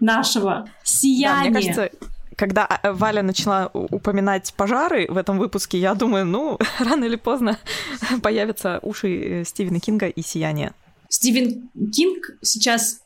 нашего 0.00 0.68
«Сияние». 0.82 1.50
Да, 1.52 1.58
мне 1.58 1.72
кажется, 1.72 1.90
когда 2.36 2.64
а, 2.66 2.92
Валя 2.92 3.22
начала 3.22 3.70
упоминать 3.72 4.54
пожары 4.56 5.06
в 5.08 5.16
этом 5.16 5.38
выпуске, 5.38 5.78
я 5.78 5.94
думаю, 5.94 6.24
ну, 6.26 6.58
рано 6.78 7.04
или 7.04 7.16
поздно 7.16 7.58
появятся 8.22 8.78
уши 8.82 9.40
э, 9.40 9.44
Стивена 9.44 9.78
Кинга 9.78 10.06
и 10.06 10.22
«Сияние». 10.22 10.72
Стивен 11.08 11.68
Кинг 11.92 12.30
сейчас 12.40 13.00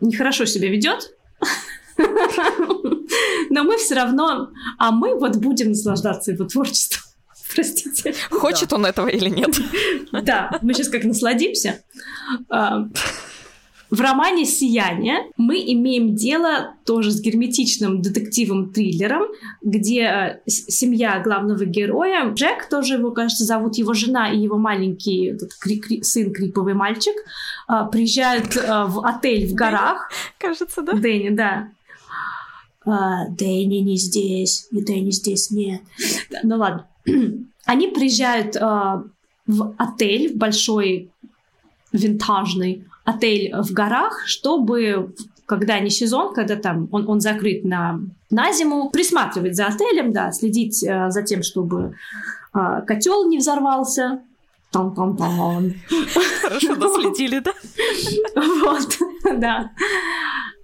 нехорошо 0.00 0.44
себя 0.44 0.68
ведет, 0.68 1.14
но 3.50 3.62
мы 3.62 3.76
все 3.78 3.94
равно, 3.94 4.50
а 4.78 4.90
мы 4.90 5.18
вот 5.18 5.36
будем 5.36 5.68
наслаждаться 5.68 6.32
его 6.32 6.44
творчеством. 6.44 7.00
Простите. 7.54 8.14
Хочет 8.30 8.70
да. 8.70 8.76
он 8.76 8.86
этого 8.86 9.06
или 9.06 9.28
нет? 9.28 9.56
Да, 10.12 10.58
мы 10.62 10.74
сейчас 10.74 10.88
как 10.88 11.04
насладимся. 11.04 11.84
В 13.94 14.00
романе 14.00 14.44
«Сияние» 14.44 15.30
мы 15.36 15.54
имеем 15.54 16.16
дело 16.16 16.74
тоже 16.84 17.12
с 17.12 17.20
герметичным 17.20 18.02
детективом-триллером, 18.02 19.22
где 19.62 20.00
э, 20.00 20.40
семья 20.50 21.20
главного 21.20 21.64
героя, 21.64 22.28
Джек, 22.32 22.68
тоже 22.68 22.94
его, 22.94 23.12
кажется, 23.12 23.44
зовут 23.44 23.76
его 23.78 23.94
жена 23.94 24.32
и 24.32 24.40
его 24.40 24.58
маленький 24.58 25.26
этот, 25.26 25.54
кри- 25.54 25.78
кри- 25.78 26.02
сын, 26.02 26.32
криповый 26.32 26.74
мальчик, 26.74 27.14
э, 27.68 27.72
приезжают 27.92 28.56
э, 28.56 28.84
в 28.88 29.06
отель 29.06 29.46
в 29.46 29.54
горах. 29.54 30.10
Кажется, 30.38 30.82
да? 30.82 30.94
Дэнни, 30.94 31.28
да. 31.28 31.68
А, 32.84 33.28
Дэнни 33.28 33.76
не 33.76 33.96
здесь, 33.96 34.66
и 34.72 34.82
Дэнни 34.82 35.12
здесь 35.12 35.52
нет. 35.52 35.82
Ну 36.42 36.56
ладно. 36.56 36.88
Они 37.64 37.86
приезжают 37.86 38.56
в 38.56 39.74
отель, 39.78 40.34
в 40.34 40.36
большой 40.36 41.10
винтажный, 41.92 42.84
отель 43.04 43.54
в 43.54 43.72
горах, 43.72 44.24
чтобы 44.26 45.14
когда 45.46 45.78
не 45.78 45.90
сезон, 45.90 46.32
когда 46.32 46.56
там 46.56 46.88
он, 46.90 47.08
он 47.08 47.20
закрыт 47.20 47.64
на, 47.64 48.00
на 48.30 48.52
зиму, 48.52 48.90
присматривать 48.90 49.56
за 49.56 49.66
отелем, 49.66 50.12
да, 50.12 50.32
следить 50.32 50.82
э, 50.82 51.10
за 51.10 51.22
тем, 51.22 51.42
чтобы 51.42 51.96
э, 52.54 52.82
котел 52.86 53.28
не 53.28 53.38
взорвался. 53.38 54.22
Там-там-там. 54.70 55.72
Хорошо 56.42 56.74
доследили, 56.74 57.38
да? 57.38 57.52
Вот, 58.34 58.98
да. 59.38 59.70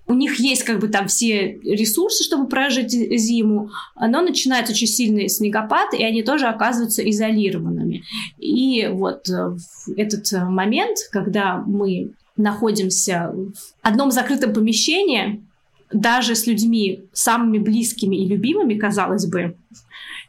У 0.07 0.15
них 0.15 0.41
есть 0.41 0.65
как 0.65 0.81
бы 0.81 0.89
там 0.89 1.07
все 1.07 1.61
ресурсы, 1.63 2.25
чтобы 2.25 2.49
прожить 2.49 2.91
зиму, 2.91 3.71
но 3.95 4.23
начинается 4.23 4.73
очень 4.73 4.89
сильный 4.89 5.29
снегопад, 5.29 5.95
и 5.95 6.03
они 6.03 6.25
тоже 6.25 6.47
оказываются 6.47 7.09
изолированными. 7.09 8.03
И 8.39 8.89
вот 8.89 9.29
э, 9.29 9.51
в 9.51 9.91
этот 9.97 10.33
момент, 10.49 10.97
когда 11.13 11.63
мы 11.65 12.11
находимся 12.37 13.33
в 13.33 13.53
одном 13.83 14.11
закрытом 14.11 14.53
помещении, 14.53 15.45
даже 15.93 16.35
с 16.35 16.47
людьми 16.47 17.05
самыми 17.13 17.59
близкими 17.59 18.17
и 18.17 18.27
любимыми, 18.27 18.75
казалось 18.75 19.27
бы, 19.27 19.57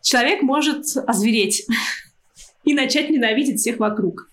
человек 0.02 0.42
может 0.42 0.86
озвереть 1.06 1.66
и 2.64 2.74
начать 2.74 3.10
ненавидеть 3.10 3.60
всех 3.60 3.78
вокруг. 3.78 4.30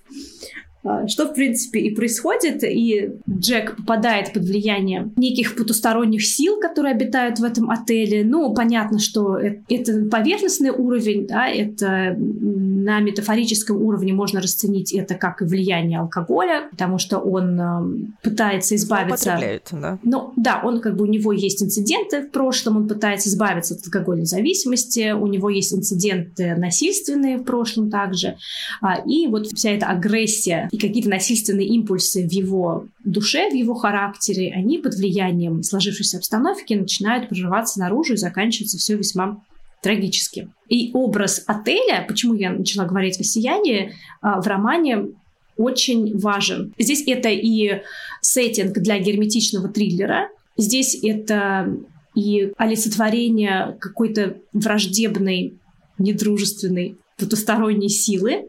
А, 0.89 1.07
что, 1.07 1.26
в 1.26 1.34
принципе, 1.34 1.80
и 1.80 1.95
происходит, 1.95 2.64
и 2.64 3.11
Джек 3.28 3.77
попадает 3.77 4.32
под 4.32 4.44
влияние 4.44 5.10
неких 5.16 5.55
потусторонних 5.55 6.24
сил, 6.24 6.59
которые 6.59 6.94
обитают 6.94 7.39
в 7.39 7.44
этом 7.44 7.70
отеле. 7.70 8.24
Ну, 8.24 8.55
понятно, 8.55 8.98
что 8.98 9.36
это 9.36 10.06
поверхностный 10.10 10.70
уровень, 10.70 11.27
да, 11.27 11.47
это 11.47 12.16
на 12.19 13.01
метафорическом 13.01 13.77
уровне 13.82 14.15
можно 14.15 14.40
расценить 14.40 14.94
это 14.94 15.15
как 15.15 15.43
влияние 15.43 15.98
алкоголя, 15.98 16.69
потому 16.70 16.97
что 16.97 17.19
он 17.19 17.60
э, 17.60 18.09
пытается 18.23 18.74
избавиться... 18.77 19.36
да? 19.77 19.98
Ну, 20.02 20.32
да, 20.36 20.62
он 20.65 20.81
как 20.81 20.97
бы 20.97 21.05
у 21.05 21.06
него 21.06 21.32
есть 21.32 21.62
инциденты 21.62 22.23
в 22.23 22.31
прошлом, 22.31 22.78
он 22.78 22.89
пытается 22.89 23.28
избавиться 23.28 23.74
от 23.74 23.85
алкогольной 23.85 24.24
зависимости, 24.24 25.12
у 25.12 25.27
него 25.27 25.51
есть 25.51 25.74
инциденты 25.74 26.55
насильственные 26.56 27.36
в 27.36 27.44
прошлом 27.44 27.90
также, 27.90 28.36
а, 28.81 29.02
и 29.05 29.27
вот 29.27 29.48
вся 29.48 29.73
эта 29.73 29.86
агрессия 29.86 30.70
какие-то 30.79 31.11
насильственные 31.11 31.67
импульсы 31.69 32.27
в 32.27 32.33
его 32.33 32.87
душе, 33.05 33.51
в 33.51 33.55
его 33.55 33.75
характере, 33.75 34.53
они 34.55 34.79
под 34.79 34.95
влиянием 34.95 35.63
сложившейся 35.63 36.19
обстановки 36.19 36.75
начинают 36.75 37.29
прорываться 37.29 37.81
наружу 37.81 38.15
и 38.15 38.17
заканчивается 38.17 38.79
все 38.79 38.97
весьма 38.97 39.43
трагически. 39.83 40.51
И 40.69 40.91
образ 40.93 41.45
отеля, 41.47 42.05
почему 42.07 42.35
я 42.35 42.51
начала 42.51 42.85
говорить 42.85 43.21
о 43.21 43.25
сиянии, 43.25 43.95
а, 44.21 44.41
в 44.41 44.47
романе 44.47 45.09
очень 45.57 46.17
важен. 46.19 46.73
Здесь 46.79 47.05
это 47.07 47.29
и 47.29 47.83
сеттинг 48.21 48.79
для 48.79 48.99
герметичного 48.99 49.69
триллера, 49.69 50.29
здесь 50.57 50.99
это 51.03 51.77
и 52.15 52.53
олицетворение 52.57 53.77
какой-то 53.81 54.39
враждебной, 54.53 55.55
недружественной 55.99 56.97
потусторонней 57.17 57.89
силы, 57.89 58.47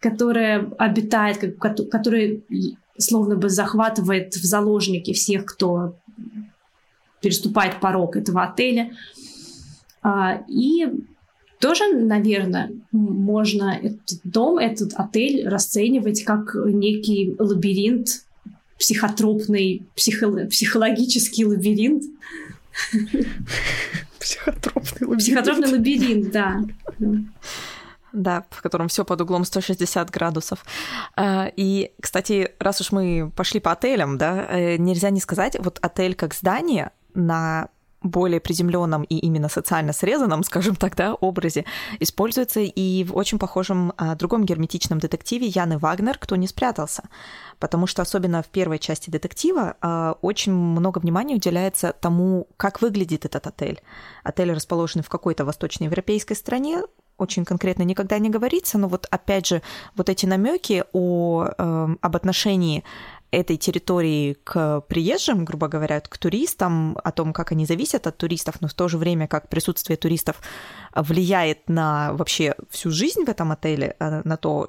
которая 0.00 0.70
обитает, 0.78 1.56
которая 1.58 2.40
словно 2.98 3.36
бы 3.36 3.48
захватывает 3.48 4.34
в 4.34 4.44
заложники 4.44 5.12
всех, 5.12 5.44
кто 5.44 5.96
переступает 7.20 7.80
порог 7.80 8.16
этого 8.16 8.42
отеля. 8.42 8.92
А, 10.02 10.42
и 10.48 10.86
тоже, 11.60 11.94
наверное, 11.94 12.70
можно 12.90 13.78
этот 13.82 14.20
дом, 14.24 14.58
этот 14.58 14.94
отель 14.94 15.46
расценивать 15.46 16.24
как 16.24 16.54
некий 16.54 17.36
лабиринт, 17.38 18.24
психотропный, 18.78 19.86
психо- 19.94 20.46
психологический 20.46 21.44
лабиринт. 21.44 22.04
Психотропный 24.18 25.06
лабиринт. 25.06 25.18
Психотропный 25.18 25.70
лабиринт, 25.70 26.32
да. 26.32 26.64
Да, 28.12 28.44
в 28.50 28.62
котором 28.62 28.88
все 28.88 29.04
под 29.04 29.20
углом 29.20 29.44
160 29.44 30.10
градусов. 30.10 30.64
А, 31.16 31.50
и, 31.56 31.92
кстати, 32.00 32.52
раз 32.58 32.80
уж 32.80 32.92
мы 32.92 33.30
пошли 33.34 33.60
по 33.60 33.72
отелям, 33.72 34.18
да, 34.18 34.46
э, 34.50 34.76
нельзя 34.76 35.10
не 35.10 35.20
сказать, 35.20 35.56
вот 35.60 35.78
отель 35.80 36.14
как 36.14 36.34
здание 36.34 36.90
на 37.14 37.68
более 38.02 38.40
приземленном 38.40 39.02
и 39.02 39.16
именно 39.18 39.48
социально 39.48 39.92
срезанном, 39.92 40.42
скажем 40.42 40.76
так, 40.76 40.96
да, 40.96 41.14
образе, 41.14 41.64
используется 41.98 42.60
и 42.60 43.04
в 43.04 43.14
очень 43.16 43.38
похожем 43.38 43.92
а, 43.96 44.14
другом 44.14 44.44
герметичном 44.44 44.98
детективе 44.98 45.46
Яны 45.46 45.78
Вагнер 45.78 46.16
«Кто 46.18 46.36
не 46.36 46.46
спрятался», 46.46 47.04
потому 47.58 47.86
что 47.86 48.02
особенно 48.02 48.42
в 48.42 48.46
первой 48.46 48.78
части 48.78 49.10
детектива 49.10 49.76
а, 49.80 50.16
очень 50.22 50.52
много 50.52 50.98
внимания 50.98 51.34
уделяется 51.34 51.94
тому, 52.00 52.48
как 52.56 52.80
выглядит 52.80 53.24
этот 53.26 53.46
отель. 53.46 53.80
Отель 54.24 54.52
расположен 54.52 55.02
в 55.02 55.08
какой-то 55.08 55.44
восточноевропейской 55.44 56.36
стране, 56.36 56.82
очень 57.20 57.44
конкретно 57.44 57.82
никогда 57.82 58.18
не 58.18 58.30
говорится, 58.30 58.78
но 58.78 58.88
вот 58.88 59.06
опять 59.10 59.46
же 59.46 59.62
вот 59.96 60.08
эти 60.08 60.26
намеки 60.26 60.84
о, 60.92 61.48
э, 61.56 61.88
об 62.00 62.16
отношении 62.16 62.84
этой 63.30 63.56
территории 63.56 64.36
к 64.44 64.80
приезжим, 64.88 65.44
грубо 65.44 65.68
говоря, 65.68 66.00
к 66.00 66.18
туристам, 66.18 66.98
о 67.04 67.12
том, 67.12 67.32
как 67.32 67.52
они 67.52 67.64
зависят 67.64 68.06
от 68.06 68.16
туристов, 68.16 68.60
но 68.60 68.68
в 68.68 68.74
то 68.74 68.88
же 68.88 68.98
время, 68.98 69.28
как 69.28 69.48
присутствие 69.48 69.96
туристов 69.96 70.40
влияет 70.94 71.68
на 71.68 72.12
вообще 72.14 72.54
всю 72.70 72.90
жизнь 72.90 73.24
в 73.24 73.28
этом 73.28 73.52
отеле, 73.52 73.94
э, 73.98 74.22
на 74.24 74.36
то, 74.36 74.68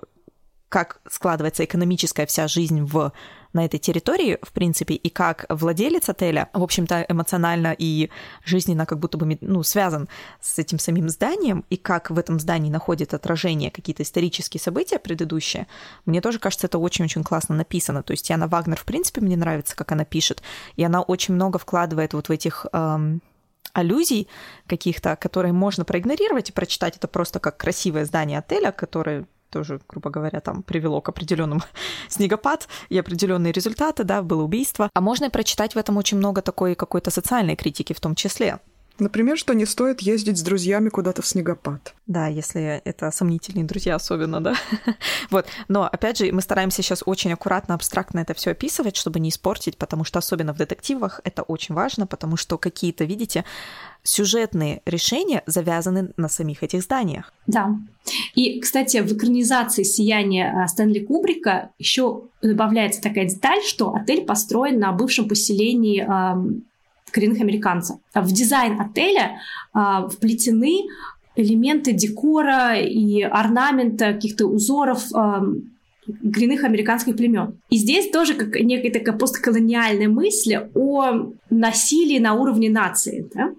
как 0.69 1.01
складывается 1.09 1.65
экономическая 1.65 2.25
вся 2.25 2.47
жизнь 2.47 2.81
в, 2.81 3.11
на 3.53 3.65
этой 3.65 3.79
территории, 3.79 4.37
в 4.41 4.51
принципе, 4.51 4.93
и 4.95 5.09
как 5.09 5.45
владелец 5.49 6.09
отеля, 6.09 6.49
в 6.53 6.63
общем-то, 6.63 7.05
эмоционально 7.09 7.75
и 7.77 8.09
жизненно 8.45 8.85
как 8.85 8.99
будто 8.99 9.17
бы 9.17 9.37
ну, 9.41 9.63
связан 9.63 10.07
с 10.39 10.57
этим 10.59 10.79
самим 10.79 11.09
зданием, 11.09 11.65
и 11.69 11.77
как 11.77 12.09
в 12.09 12.17
этом 12.17 12.39
здании 12.39 12.69
находит 12.69 13.13
отражение 13.13 13.71
какие-то 13.71 14.03
исторические 14.03 14.61
события 14.61 14.99
предыдущие, 14.99 15.67
мне 16.05 16.21
тоже 16.21 16.39
кажется, 16.39 16.67
это 16.67 16.77
очень-очень 16.77 17.23
классно 17.23 17.55
написано. 17.55 18.03
То 18.03 18.11
есть 18.11 18.29
Яна 18.29 18.47
Вагнер, 18.47 18.77
в 18.77 18.85
принципе, 18.85 19.21
мне 19.21 19.37
нравится, 19.37 19.75
как 19.75 19.91
она 19.91 20.05
пишет, 20.05 20.41
и 20.75 20.83
она 20.83 21.01
очень 21.01 21.33
много 21.33 21.59
вкладывает 21.59 22.13
вот 22.13 22.29
в 22.29 22.31
этих 22.31 22.65
эм, 22.71 23.21
аллюзий 23.73 24.27
каких-то, 24.67 25.15
которые 25.15 25.53
можно 25.53 25.85
проигнорировать 25.85 26.49
и 26.49 26.53
прочитать 26.53 26.97
это 26.97 27.07
просто 27.07 27.39
как 27.39 27.57
красивое 27.57 28.05
здание 28.05 28.39
отеля, 28.39 28.71
которое 28.71 29.25
тоже, 29.51 29.79
грубо 29.87 30.09
говоря, 30.09 30.39
там 30.39 30.63
привело 30.63 31.01
к 31.01 31.09
определенному 31.09 31.61
снегопад 32.09 32.67
и 32.89 32.97
определенные 32.97 33.53
результаты, 33.53 34.03
да, 34.03 34.21
было 34.23 34.43
убийство. 34.43 34.89
А 34.93 35.01
можно 35.01 35.29
прочитать 35.29 35.75
в 35.75 35.77
этом 35.77 35.97
очень 35.97 36.17
много 36.17 36.41
такой 36.41 36.75
какой-то 36.75 37.11
социальной 37.11 37.55
критики 37.55 37.93
в 37.93 37.99
том 37.99 38.15
числе. 38.15 38.59
Например, 39.01 39.35
что 39.35 39.55
не 39.55 39.65
стоит 39.65 40.01
ездить 40.01 40.37
с 40.37 40.43
друзьями 40.43 40.89
куда-то 40.89 41.23
в 41.23 41.25
снегопад. 41.25 41.95
Да, 42.05 42.27
если 42.27 42.83
это 42.85 43.09
сомнительные 43.09 43.65
друзья 43.65 43.95
особенно, 43.95 44.41
да. 44.41 44.53
вот. 45.31 45.47
Но, 45.67 45.89
опять 45.91 46.19
же, 46.19 46.31
мы 46.31 46.43
стараемся 46.43 46.83
сейчас 46.83 47.01
очень 47.03 47.33
аккуратно, 47.33 47.73
абстрактно 47.73 48.19
это 48.19 48.35
все 48.35 48.51
описывать, 48.51 48.95
чтобы 48.95 49.19
не 49.19 49.29
испортить, 49.29 49.77
потому 49.77 50.03
что 50.03 50.19
особенно 50.19 50.53
в 50.53 50.57
детективах 50.57 51.19
это 51.23 51.41
очень 51.41 51.73
важно, 51.73 52.05
потому 52.05 52.37
что 52.37 52.59
какие-то, 52.59 53.03
видите, 53.03 53.43
сюжетные 54.03 54.83
решения 54.85 55.41
завязаны 55.47 56.11
на 56.15 56.29
самих 56.29 56.61
этих 56.61 56.83
зданиях. 56.83 57.33
Да. 57.47 57.75
И, 58.35 58.59
кстати, 58.59 58.97
в 58.97 59.11
экранизации 59.11 59.81
«Сияния» 59.81 60.67
Стэнли 60.67 60.99
Кубрика 60.99 61.71
еще 61.79 62.25
добавляется 62.43 63.01
такая 63.01 63.25
деталь, 63.25 63.63
что 63.63 63.95
отель 63.95 64.25
построен 64.25 64.79
на 64.79 64.91
бывшем 64.91 65.27
поселении 65.27 66.01
коренных 67.11 67.41
американцев. 67.41 67.97
В 68.13 68.31
дизайн 68.31 68.79
отеля 68.79 69.39
а, 69.73 70.07
вплетены 70.07 70.87
элементы 71.35 71.93
декора 71.93 72.77
и 72.77 73.21
орнамента, 73.21 74.13
каких-то 74.13 74.45
узоров 74.47 75.03
а, 75.13 75.43
коренных 76.33 76.63
американских 76.63 77.15
племен. 77.15 77.59
И 77.69 77.77
здесь 77.77 78.09
тоже 78.09 78.33
как 78.33 78.59
некая 78.59 78.91
такая 78.91 79.15
постколониальная 79.17 80.09
мысль 80.09 80.57
о 80.73 81.31
насилии 81.49 82.19
на 82.19 82.33
уровне 82.33 82.69
нации, 82.69 83.29
да? 83.33 83.53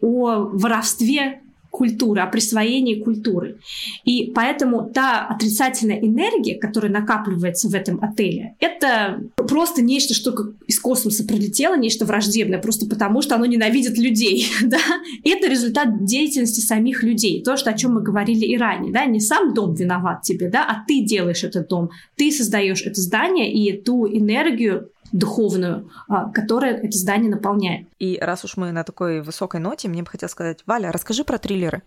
о 0.00 0.48
воровстве 0.52 1.42
культуры, 1.70 2.20
о 2.20 2.26
присвоении 2.26 3.00
культуры. 3.00 3.58
И 4.04 4.32
поэтому 4.34 4.90
та 4.92 5.26
отрицательная 5.26 5.98
энергия, 5.98 6.58
которая 6.58 6.90
накапливается 6.92 7.68
в 7.68 7.74
этом 7.74 8.02
отеле, 8.02 8.54
это 8.60 9.22
просто 9.36 9.82
нечто, 9.82 10.14
что 10.14 10.34
из 10.66 10.78
космоса 10.80 11.24
прилетело, 11.24 11.76
нечто 11.76 12.04
враждебное, 12.04 12.58
просто 12.58 12.86
потому 12.86 13.22
что 13.22 13.36
оно 13.36 13.46
ненавидит 13.46 13.96
людей. 13.98 14.46
Да? 14.70 14.78
это 15.24 15.48
результат 15.48 16.04
деятельности 16.04 16.60
самих 16.60 17.02
людей. 17.02 17.42
То, 17.42 17.56
что, 17.56 17.70
о 17.70 17.72
чем 17.72 17.94
мы 17.94 18.02
говорили 18.02 18.44
и 18.44 18.56
ранее. 18.56 18.92
Да? 18.92 19.04
Не 19.04 19.18
сам 19.18 19.52
дом 19.52 19.74
виноват 19.74 20.22
тебе, 20.22 20.48
да? 20.48 20.64
а 20.64 20.84
ты 20.86 21.00
делаешь 21.00 21.42
этот 21.42 21.68
дом. 21.68 21.90
Ты 22.16 22.30
создаешь 22.30 22.82
это 22.82 23.00
здание 23.00 23.52
и 23.52 23.72
ту 23.80 24.06
энергию, 24.06 24.90
духовную, 25.12 25.90
а, 26.08 26.30
которая 26.30 26.76
это 26.76 26.96
здание 26.96 27.30
наполняет. 27.30 27.88
И 27.98 28.18
раз 28.20 28.44
уж 28.44 28.56
мы 28.56 28.72
на 28.72 28.84
такой 28.84 29.20
высокой 29.20 29.60
ноте, 29.60 29.88
мне 29.88 30.02
бы 30.02 30.08
хотелось 30.08 30.32
сказать, 30.32 30.62
Валя, 30.66 30.92
расскажи 30.92 31.24
про 31.24 31.38
триллеры. 31.38 31.82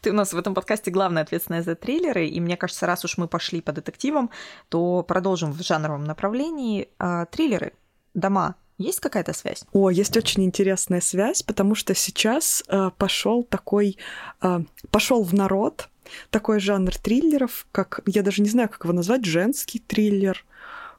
Ты 0.00 0.10
у 0.10 0.14
нас 0.14 0.32
в 0.32 0.38
этом 0.38 0.54
подкасте 0.54 0.90
главная 0.90 1.22
ответственная 1.22 1.62
за 1.62 1.74
триллеры, 1.74 2.26
и 2.26 2.40
мне 2.40 2.56
кажется, 2.56 2.86
раз 2.86 3.04
уж 3.04 3.18
мы 3.18 3.28
пошли 3.28 3.60
по 3.60 3.72
детективам, 3.72 4.30
то 4.68 5.02
продолжим 5.02 5.52
в 5.52 5.62
жанровом 5.62 6.04
направлении. 6.04 6.88
А, 6.98 7.26
триллеры, 7.26 7.72
дома, 8.14 8.56
есть 8.80 9.00
какая-то 9.00 9.34
связь? 9.34 9.64
О, 9.72 9.90
есть 9.90 10.16
очень 10.16 10.42
интересная 10.42 11.02
связь, 11.02 11.42
потому 11.42 11.74
что 11.74 11.94
сейчас 11.94 12.64
э, 12.66 12.90
пошел 12.96 13.42
такой, 13.44 13.98
э, 14.40 14.60
пошел 14.90 15.22
в 15.22 15.34
народ 15.34 15.90
такой 16.30 16.60
жанр 16.60 16.96
триллеров, 16.96 17.66
как 17.72 18.00
я 18.06 18.22
даже 18.22 18.40
не 18.40 18.48
знаю, 18.48 18.70
как 18.70 18.84
его 18.84 18.94
назвать, 18.94 19.26
женский 19.26 19.80
триллер, 19.80 20.46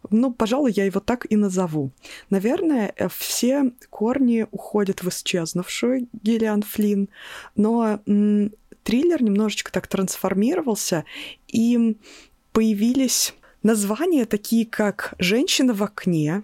ну, 0.09 0.33
пожалуй, 0.33 0.71
я 0.71 0.85
его 0.85 0.99
так 0.99 1.25
и 1.29 1.35
назову. 1.35 1.91
Наверное, 2.29 2.93
э, 2.95 3.07
все 3.09 3.71
корни 3.89 4.47
уходят 4.51 5.03
в 5.03 5.09
исчезнувшую 5.09 6.07
Гиллиан 6.23 6.63
Флинн, 6.63 7.09
но 7.55 7.99
м- 8.07 8.51
триллер 8.83 9.21
немножечко 9.21 9.71
так 9.71 9.87
трансформировался, 9.87 11.05
и 11.47 11.97
появились 12.51 13.33
названия 13.63 14.25
такие, 14.25 14.65
как 14.65 15.13
«Женщина 15.19 15.73
в 15.73 15.83
окне», 15.83 16.43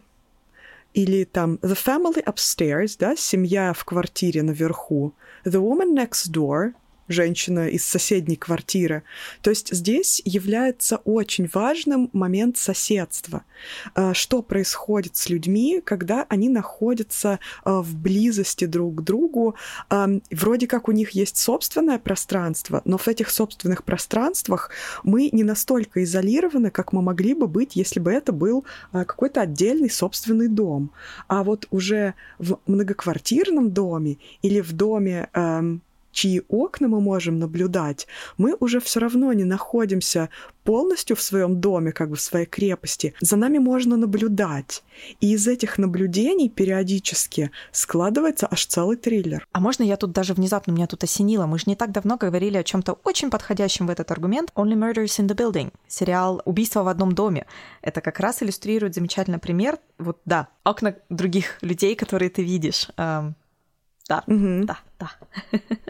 или 0.94 1.26
там 1.26 1.56
«The 1.62 1.78
Family 1.78 2.24
Upstairs», 2.24 2.96
да, 3.00 3.16
«Семья 3.16 3.74
в 3.74 3.84
квартире 3.86 4.44
наверху», 4.44 5.14
«The 5.46 5.62
Woman 5.62 5.96
Next 5.96 6.32
Door», 6.32 6.74
женщина 7.08 7.68
из 7.68 7.86
соседней 7.86 8.36
квартиры. 8.36 9.04
То 9.42 9.50
есть 9.50 9.74
здесь 9.74 10.22
является 10.26 10.98
очень 10.98 11.50
важным 11.54 12.10
момент 12.14 12.58
соседства. 12.58 13.44
А, 13.96 14.14
что 14.14 14.42
происходит 14.42 15.16
с 15.16 15.30
людьми, 15.30 15.82
когда 15.84 16.26
они 16.30 16.50
находятся 16.50 17.40
а, 17.64 17.82
в 17.82 17.96
близости 17.96 18.66
друг 18.66 18.96
к 18.96 19.02
другу? 19.02 19.56
А, 19.90 20.08
вроде 20.32 20.68
как 20.68 20.88
у 20.88 20.92
них 20.92 21.12
есть 21.12 21.38
собственное 21.38 22.00
пространство, 22.00 22.82
но 22.86 22.98
в 22.98 23.08
этих 23.08 23.30
собственных 23.30 23.84
пространствах 23.84 24.72
мы 25.04 25.30
не 25.32 25.44
настолько 25.44 26.04
изолированы, 26.04 26.72
как 26.72 26.94
мы 26.94 27.02
могли 27.02 27.34
бы 27.34 27.48
быть, 27.48 27.76
если 27.76 28.00
бы 28.00 28.12
это 28.12 28.32
был 28.32 28.66
какой-то 28.92 29.42
отдельный 29.42 29.90
собственный 29.90 30.48
дом. 30.48 30.92
А 31.28 31.44
вот 31.44 31.68
уже 31.72 32.14
в 32.40 32.60
многоквартирном 32.68 33.72
доме 33.72 34.18
или 34.42 34.62
в 34.62 34.74
доме 34.74 35.30
чьи 36.18 36.42
окна 36.48 36.88
мы 36.88 37.00
можем 37.00 37.38
наблюдать, 37.38 38.08
мы 38.38 38.56
уже 38.60 38.80
все 38.80 39.00
равно 39.00 39.32
не 39.34 39.44
находимся 39.44 40.30
полностью 40.64 41.16
в 41.16 41.22
своем 41.22 41.62
доме, 41.62 41.92
как 41.92 42.10
бы 42.10 42.16
в 42.16 42.22
своей 42.22 42.48
крепости. 42.48 43.14
За 43.22 43.38
нами 43.38 43.60
можно 43.60 43.98
наблюдать. 43.98 44.84
И 45.22 45.34
из 45.34 45.48
этих 45.48 45.78
наблюдений 45.78 46.50
периодически 46.50 47.52
складывается 47.72 48.48
аж 48.50 48.66
целый 48.66 48.98
триллер. 48.98 49.48
А 49.52 49.60
можно 49.60 49.84
я 49.84 49.96
тут 49.96 50.12
даже 50.12 50.34
внезапно 50.34 50.72
меня 50.72 50.88
тут 50.88 51.04
осенило? 51.04 51.46
Мы 51.46 51.60
же 51.60 51.66
не 51.68 51.76
так 51.76 51.92
давно 51.92 52.18
говорили 52.18 52.58
о 52.58 52.64
чем-то 52.64 52.94
очень 53.04 53.30
подходящем 53.30 53.86
в 53.86 53.92
этот 53.92 54.10
аргумент. 54.12 54.52
Only 54.56 54.74
Murders 54.74 55.20
in 55.20 55.28
the 55.28 55.36
Building. 55.36 55.72
Сериал 55.88 56.42
«Убийство 56.46 56.82
в 56.82 56.88
одном 56.88 57.14
доме». 57.14 57.46
Это 57.84 58.02
как 58.02 58.20
раз 58.20 58.42
иллюстрирует 58.42 58.96
замечательный 58.96 59.40
пример. 59.40 59.78
Вот 60.00 60.20
да, 60.26 60.48
окна 60.64 60.96
других 61.10 61.60
людей, 61.62 61.96
которые 61.96 62.32
ты 62.32 62.44
видишь. 62.44 62.90
Эм, 62.98 63.36
да, 64.10 64.24
угу. 64.26 64.66
да, 64.66 64.80
да. 65.00 65.12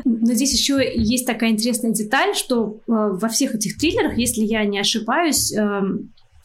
Но 0.03 0.33
здесь 0.33 0.53
еще 0.53 0.81
есть 0.95 1.25
такая 1.25 1.51
интересная 1.51 1.91
деталь, 1.91 2.35
что 2.35 2.81
э, 2.87 2.91
во 2.91 3.27
всех 3.29 3.55
этих 3.55 3.77
триллерах, 3.77 4.17
если 4.17 4.41
я 4.43 4.65
не 4.65 4.79
ошибаюсь, 4.79 5.53
э, 5.53 5.81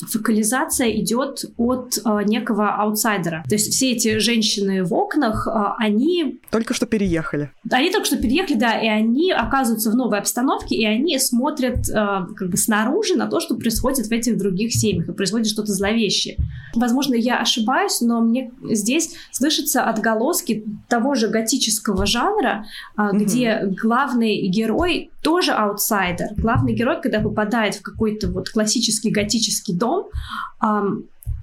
фокализация 0.08 0.90
идет 0.92 1.44
от 1.56 1.98
э, 2.04 2.22
некого 2.24 2.74
аутсайдера. 2.74 3.44
То 3.48 3.54
есть 3.54 3.72
все 3.72 3.92
эти 3.92 4.18
женщины 4.18 4.84
в 4.84 4.92
окнах, 4.92 5.46
э, 5.46 5.50
они... 5.78 6.40
Только 6.50 6.74
что 6.74 6.86
переехали. 6.86 7.50
Они 7.70 7.90
только 7.90 8.06
что 8.06 8.16
переехали, 8.16 8.56
да, 8.56 8.78
и 8.78 8.88
они 8.88 9.32
оказываются 9.32 9.90
в 9.90 9.94
новой 9.94 10.18
обстановке, 10.18 10.76
и 10.76 10.84
они 10.84 11.18
смотрят 11.18 11.88
э, 11.88 11.94
как 12.36 12.50
бы 12.50 12.56
снаружи 12.56 13.16
на 13.16 13.26
то, 13.26 13.40
что 13.40 13.54
происходит 13.54 14.06
в 14.06 14.12
этих 14.12 14.36
других 14.36 14.74
семьях, 14.74 15.08
и 15.08 15.12
происходит 15.12 15.48
что-то 15.48 15.72
зловещее. 15.72 16.36
Возможно, 16.74 17.14
я 17.14 17.38
ошибаюсь, 17.38 18.00
но 18.00 18.20
мне 18.20 18.50
здесь 18.70 19.14
слышатся 19.30 19.84
отголоски 19.84 20.64
того 20.88 21.14
же 21.14 21.28
готического 21.28 22.06
жанра, 22.06 22.66
э, 22.96 23.00
mm 23.00 23.22
где 23.22 23.62
главный 23.80 24.48
герой 24.48 25.11
тоже 25.22 25.52
аутсайдер. 25.52 26.28
Главный 26.36 26.74
герой, 26.74 27.00
когда 27.00 27.20
попадает 27.20 27.76
в 27.76 27.82
какой-то 27.82 28.30
вот 28.30 28.50
классический 28.50 29.10
готический 29.10 29.74
дом, 29.74 30.08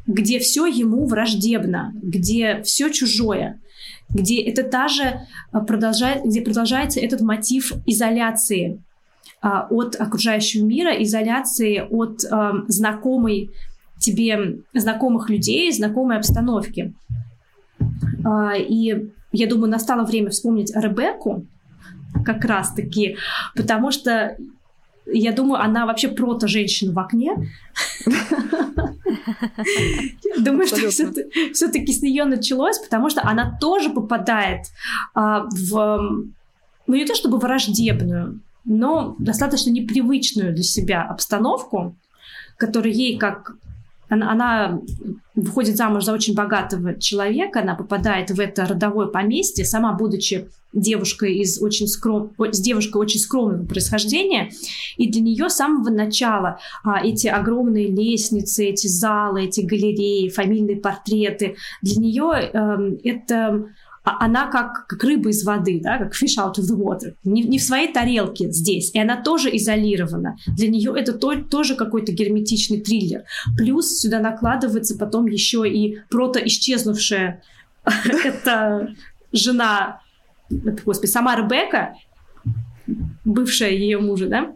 где 0.06 0.40
все 0.40 0.66
ему 0.66 1.06
враждебно, 1.06 1.94
где 2.02 2.62
все 2.64 2.90
чужое, 2.90 3.60
где 4.10 4.42
это 4.42 4.64
та 4.64 4.88
же 4.88 5.22
а, 5.52 5.60
продолжает, 5.60 6.26
где 6.26 6.42
продолжается 6.42 7.00
этот 7.00 7.22
мотив 7.22 7.74
изоляции 7.86 8.82
а, 9.40 9.68
от 9.70 9.96
окружающего 9.96 10.66
мира, 10.66 10.92
изоляции 11.04 11.86
от 11.90 12.22
знакомой 12.68 13.52
тебе 14.00 14.62
знакомых 14.74 15.30
людей, 15.30 15.72
знакомой 15.72 16.18
обстановки. 16.18 16.94
А, 18.26 18.56
и 18.58 19.10
я 19.32 19.48
думаю, 19.48 19.70
настало 19.70 20.06
время 20.06 20.32
вспомнить 20.32 20.72
Ребекку, 20.76 21.46
как 22.24 22.46
раз-таки, 22.46 23.18
потому 23.56 23.92
что 23.92 24.36
я 25.12 25.32
думаю, 25.32 25.62
она 25.62 25.86
вообще 25.86 26.08
прото-женщина 26.10 26.94
в 26.94 27.00
окне. 27.00 27.52
Думаю, 30.40 30.68
что 30.68 30.90
все-таки 31.54 31.92
с 31.92 32.02
нее 32.02 32.26
началось, 32.26 32.78
потому 32.80 33.10
что 33.10 33.22
она 33.24 33.58
тоже 33.60 33.90
попадает 33.90 34.68
а, 35.14 35.46
в, 35.50 36.26
ну 36.88 36.96
не 36.96 37.06
то 37.06 37.16
чтобы 37.16 37.40
враждебную, 37.40 38.40
но 38.66 39.16
достаточно 39.20 39.72
непривычную 39.72 40.54
для 40.54 40.64
себя 40.64 41.04
обстановку, 41.04 41.96
которая 42.58 42.94
ей 42.94 43.18
как 43.18 43.54
она, 44.10 44.32
она 44.32 44.80
выходит 45.36 45.78
замуж 45.78 46.04
за 46.04 46.14
очень 46.14 46.34
богатого 46.34 47.00
человека, 47.00 47.62
она 47.62 47.76
попадает 47.76 48.32
в 48.32 48.40
это 48.40 48.66
родовое 48.66 49.08
поместье, 49.08 49.66
сама 49.66 49.94
будучи 49.94 50.50
девушкой 50.74 51.36
из 51.38 51.62
очень 51.62 51.88
скром... 51.88 52.34
с 52.38 52.60
девушкой 52.60 52.98
очень 52.98 53.20
скромного 53.20 53.66
происхождения, 53.66 54.52
и 54.98 55.10
для 55.10 55.22
нее 55.22 55.50
с 55.50 55.56
самого 55.56 55.90
начала 55.90 56.60
а, 56.84 57.04
эти 57.04 57.28
огромные 57.28 57.88
лестницы, 57.88 58.66
эти 58.66 58.88
залы, 58.88 59.46
эти 59.46 59.62
галереи, 59.62 60.30
фамильные 60.30 60.78
портреты, 60.78 61.56
для 61.82 61.96
нее 61.96 62.52
э, 62.54 62.98
это 63.04 63.70
а 64.10 64.26
она 64.26 64.48
как, 64.48 64.88
как 64.88 65.04
рыба 65.04 65.30
из 65.30 65.44
воды, 65.44 65.80
да, 65.84 65.98
как 65.98 66.14
fish 66.14 66.38
out 66.40 66.56
of 66.56 66.64
the 66.64 66.76
water, 66.76 67.14
не, 67.24 67.44
не 67.44 67.60
в 67.60 67.64
своей 67.64 67.92
тарелке 67.92 68.50
здесь, 68.52 68.92
и 68.94 69.00
она 69.00 69.22
тоже 69.22 69.56
изолирована. 69.56 70.38
Для 70.48 70.70
нее 70.70 70.94
это 70.98 71.14
то, 71.14 71.36
тоже 71.36 71.76
какой-то 71.76 72.12
герметичный 72.12 72.80
триллер. 72.80 73.24
Плюс 73.58 74.00
сюда 74.00 74.20
накладывается 74.20 74.98
потом 74.98 75.28
еще 75.28 75.70
и 75.70 76.00
прото 76.10 76.40
исчезнувшая 76.40 77.44
это 78.24 78.96
жена, 79.32 80.02
господи, 80.50 81.10
сама 81.10 81.36
Ребекка, 81.36 81.96
бывшая 83.26 83.72
ее 83.72 84.00
мужа, 84.00 84.28
да? 84.28 84.56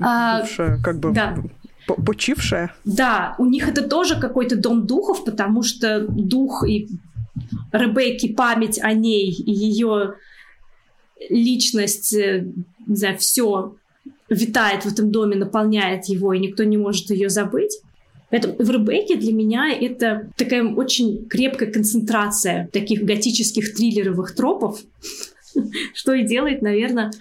А, 0.00 0.40
бывшая, 0.40 0.80
как 0.82 0.98
бы 0.98 1.12
да. 1.12 1.36
почившая. 2.04 2.74
Да, 2.84 3.34
у 3.38 3.46
них 3.46 3.68
это 3.68 3.88
тоже 3.88 4.20
какой-то 4.20 4.56
дом 4.56 4.86
духов, 4.86 5.24
потому 5.24 5.62
что 5.62 6.00
дух 6.00 6.64
и 6.66 6.88
Ребекки 7.72 8.32
память 8.32 8.78
о 8.80 8.92
ней 8.92 9.32
и 9.32 9.50
ее 9.50 10.14
личность, 11.28 12.14
э, 12.14 12.46
не 12.86 12.96
знаю, 12.96 13.18
все 13.18 13.74
витает 14.28 14.84
в 14.84 14.92
этом 14.92 15.10
доме, 15.10 15.36
наполняет 15.36 16.04
его, 16.06 16.32
и 16.32 16.38
никто 16.38 16.64
не 16.64 16.76
может 16.76 17.10
ее 17.10 17.28
забыть. 17.28 17.80
Поэтому 18.34 18.56
в 18.58 18.68
Ребекке 18.68 19.14
для 19.14 19.32
меня 19.32 19.72
это 19.72 20.28
такая 20.34 20.64
очень 20.64 21.28
крепкая 21.28 21.70
концентрация 21.70 22.68
таких 22.72 23.04
готических 23.04 23.76
триллеровых 23.76 24.34
тропов, 24.34 24.80
что 25.94 26.14
и 26.14 26.26
делает, 26.26 26.60
наверное, 26.60 27.12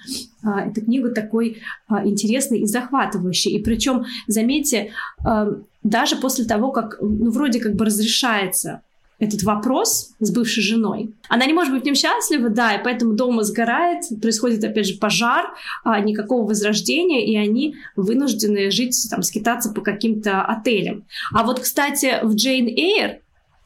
а, 0.43 0.65
эту 0.65 0.81
книгу 0.81 1.13
такой 1.13 1.61
а, 1.87 2.03
интересной 2.03 2.61
и 2.61 2.65
захватывающей. 2.65 3.51
И 3.51 3.61
причем, 3.61 4.05
заметьте, 4.25 4.89
а, 5.23 5.49
даже 5.83 6.15
после 6.15 6.45
того, 6.45 6.71
как 6.71 6.97
ну, 6.99 7.29
вроде 7.29 7.59
как 7.59 7.75
бы 7.75 7.85
разрешается 7.85 8.81
этот 9.23 9.43
вопрос 9.43 10.13
с 10.19 10.31
бывшей 10.31 10.63
женой. 10.63 11.13
Она 11.29 11.45
не 11.45 11.53
может 11.53 11.73
быть 11.73 11.83
в 11.83 11.85
нем 11.85 11.95
счастлива, 11.95 12.49
да, 12.49 12.75
и 12.75 12.83
поэтому 12.83 13.13
дома 13.13 13.43
сгорает, 13.43 14.03
происходит, 14.21 14.63
опять 14.63 14.87
же, 14.87 14.97
пожар, 14.97 15.53
а, 15.83 15.99
никакого 15.99 16.47
возрождения, 16.47 17.25
и 17.25 17.35
они 17.35 17.75
вынуждены 17.95 18.71
жить, 18.71 18.95
там, 19.09 19.23
скитаться 19.23 19.71
по 19.71 19.81
каким-то 19.81 20.43
отелям. 20.43 21.05
А 21.31 21.43
вот, 21.43 21.59
кстати, 21.59 22.19
в 22.23 22.35
Джейн 22.35 22.67
Эйр, 22.67 23.19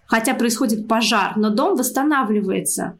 хотя 0.06 0.34
происходит 0.34 0.88
пожар, 0.88 1.34
но 1.38 1.50
дом 1.50 1.76
восстанавливается. 1.76 2.98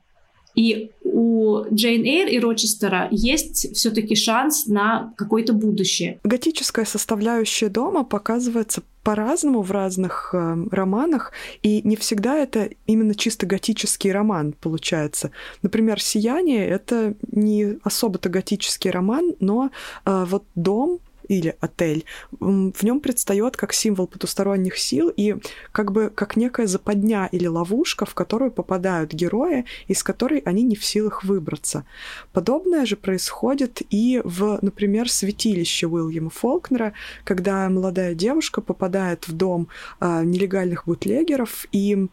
И 0.58 0.92
у 1.04 1.64
Джейн 1.72 2.04
Эйр 2.04 2.28
и 2.28 2.40
Рочестера 2.40 3.08
есть 3.12 3.76
все-таки 3.76 4.16
шанс 4.16 4.66
на 4.66 5.14
какое-то 5.16 5.54
будущее. 5.54 6.20
Готическая 6.24 6.84
составляющая 6.84 7.70
дома 7.70 8.04
показывается 8.04 8.82
по-разному 9.04 9.62
в 9.62 9.72
разных 9.72 10.32
э, 10.34 10.58
романах, 10.70 11.32
и 11.62 11.82
не 11.84 11.96
всегда 11.96 12.36
это 12.36 12.72
именно 12.88 13.16
чисто 13.16 13.46
готический 13.46 14.12
роман 14.12 14.54
получается. 14.60 15.32
Например, 15.62 16.02
«Сияние»— 16.02 16.68
это 16.68 17.14
не 17.32 17.78
особо-то 17.84 18.28
готический 18.28 18.92
роман, 18.92 19.36
но 19.40 19.70
э, 20.06 20.26
вот 20.28 20.44
дом 20.56 21.00
или 21.28 21.56
отель, 21.60 22.06
в 22.40 22.84
нем 22.84 23.00
предстает 23.00 23.58
как 23.58 23.74
символ 23.74 24.08
потусторонних 24.08 24.78
сил 24.78 25.12
и 25.16 25.36
как 25.72 25.92
бы 25.92 26.12
как 26.14 26.36
некая 26.38 26.68
западня 26.68 27.30
или 27.32 27.48
ловушка, 27.48 28.06
в 28.06 28.14
которую 28.14 28.52
попадают 28.52 29.14
герои, 29.14 29.66
из 29.88 30.04
которой 30.04 30.40
они 30.40 30.64
не 30.64 30.76
в 30.76 30.86
силах 30.86 31.24
выбраться. 31.24 31.86
Подобное 32.34 32.86
же 32.86 32.96
происходит 32.96 33.82
и 33.90 34.22
в, 34.24 34.60
например, 34.62 35.10
святилище 35.10 35.88
Уильяма 35.88 36.30
Фолкнера, 36.30 36.94
когда 37.24 37.70
молодая 37.70 38.14
девушка 38.14 38.62
попадает 38.62 39.28
в 39.28 39.34
дом 39.34 39.68
э, 40.00 40.24
нелегальных 40.24 40.86
бутлегеров 40.86 41.66
и 41.72 42.08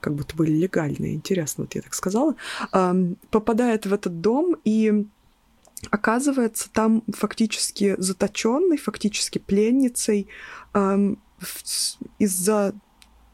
как 0.00 0.14
будто 0.14 0.34
были 0.34 0.52
легальные, 0.52 1.14
интересно, 1.14 1.64
вот 1.64 1.74
я 1.74 1.82
так 1.82 1.94
сказала, 1.94 2.34
э, 2.72 3.14
попадает 3.30 3.86
в 3.86 3.92
этот 3.92 4.20
дом 4.20 4.56
и 4.64 5.06
оказывается 5.90 6.70
там 6.70 7.02
фактически 7.12 7.94
заточенной, 7.98 8.76
фактически 8.76 9.38
пленницей 9.38 10.28
эм, 10.74 11.18
из-за 12.18 12.74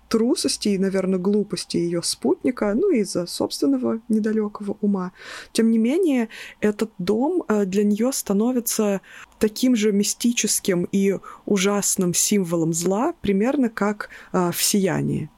трусости 0.08 0.68
и, 0.68 0.78
наверное, 0.78 1.18
глупости 1.18 1.76
ее 1.76 2.02
спутника, 2.02 2.72
ну 2.74 2.90
и 2.90 3.00
из-за 3.00 3.26
собственного 3.26 4.00
недалекого 4.08 4.76
ума. 4.80 5.12
Тем 5.52 5.70
не 5.70 5.78
менее, 5.78 6.28
этот 6.60 6.92
дом 6.98 7.42
э, 7.48 7.64
для 7.64 7.82
нее 7.84 8.12
становится 8.12 9.00
таким 9.38 9.74
же 9.74 9.92
мистическим 9.92 10.88
и 10.92 11.18
ужасным 11.44 12.14
символом 12.14 12.72
зла, 12.72 13.14
примерно 13.20 13.68
как 13.68 14.10
э, 14.32 14.52
в 14.52 14.62
«Сиянии». 14.62 15.30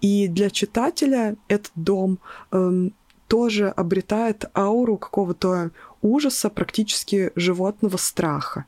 И 0.00 0.28
для 0.28 0.50
читателя 0.50 1.36
этот 1.48 1.72
дом 1.74 2.20
эм, 2.52 2.94
тоже 3.26 3.68
обретает 3.68 4.44
ауру 4.56 4.96
какого-то 4.96 5.70
ужаса, 6.02 6.50
практически 6.50 7.32
животного 7.34 7.96
страха. 7.96 8.64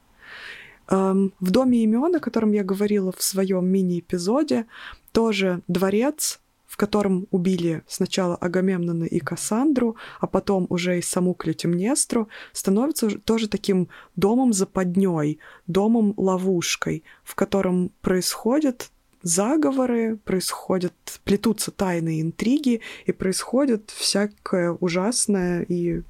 Эм, 0.89 1.32
в 1.40 1.51
доме 1.51 1.82
имен, 1.85 2.16
о 2.16 2.20
котором 2.20 2.52
я 2.52 2.65
говорила 2.65 3.12
в 3.12 3.23
своем 3.23 3.66
мини-эпизоде, 3.66 4.66
тоже 5.12 5.62
дворец, 5.69 6.40
в 6.66 6.77
котором 6.77 7.27
убили 7.31 7.82
сначала 7.89 8.36
Агамемнона 8.36 9.05
и 9.05 9.19
Кассандру, 9.19 9.97
а 10.20 10.27
потом 10.27 10.66
уже 10.69 10.98
и 10.98 11.02
саму 11.02 11.35
Клютимнестру, 11.35 12.28
становится 12.52 13.19
тоже 13.19 13.48
таким 13.48 13.89
домом 14.15 14.52
западней, 14.52 15.40
домом 15.66 16.15
ловушкой, 16.16 17.02
в 17.24 17.35
котором 17.35 17.90
происходят 18.02 18.90
заговоры, 19.23 20.16
происходят, 20.24 20.94
плетутся 21.24 21.70
тайные 21.70 22.23
интриги, 22.23 22.81
и 23.05 23.12
происходит 23.12 23.90
всякое 23.90 24.73
ужасное 24.73 25.62
и 25.62 26.02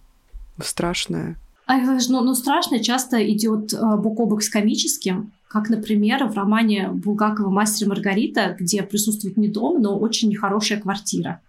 страшное. 0.63 1.37
А 1.67 1.79
ну, 1.79 2.23
ну 2.23 2.35
страшное 2.35 2.81
часто 2.81 3.25
идет 3.33 3.73
э, 3.73 3.97
бок 3.97 4.19
о 4.19 4.27
бок 4.27 4.43
с 4.43 4.49
комическим, 4.49 5.33
как, 5.49 5.71
например, 5.71 6.27
в 6.27 6.35
романе 6.35 6.89
Булгакова 6.93 7.51
«Мастер 7.51 7.87
и 7.87 7.91
Маргарита», 7.91 8.57
где 8.59 8.83
присутствует 8.83 9.37
не 9.37 9.49
дом, 9.49 9.81
но 9.81 9.99
очень 9.99 10.29
нехорошая 10.31 10.81
квартира. 10.81 11.41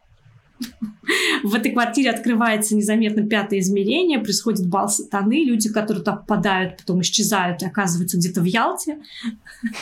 В 1.44 1.56
этой 1.56 1.72
квартире 1.72 2.11
открывается 2.11 2.76
незаметно 2.76 3.28
пятое 3.28 3.60
измерение, 3.60 4.19
происходит 4.19 4.68
бал 4.68 4.90
сатаны, 4.90 5.44
люди, 5.44 5.69
которые 5.69 6.03
туда 6.03 6.18
попадают, 6.18 6.78
потом 6.78 7.02
исчезают 7.02 7.64
и 7.64 7.65
оказываются 7.65 8.18
где-то 8.18 8.41
в 8.41 8.45
Ялте. 8.45 8.99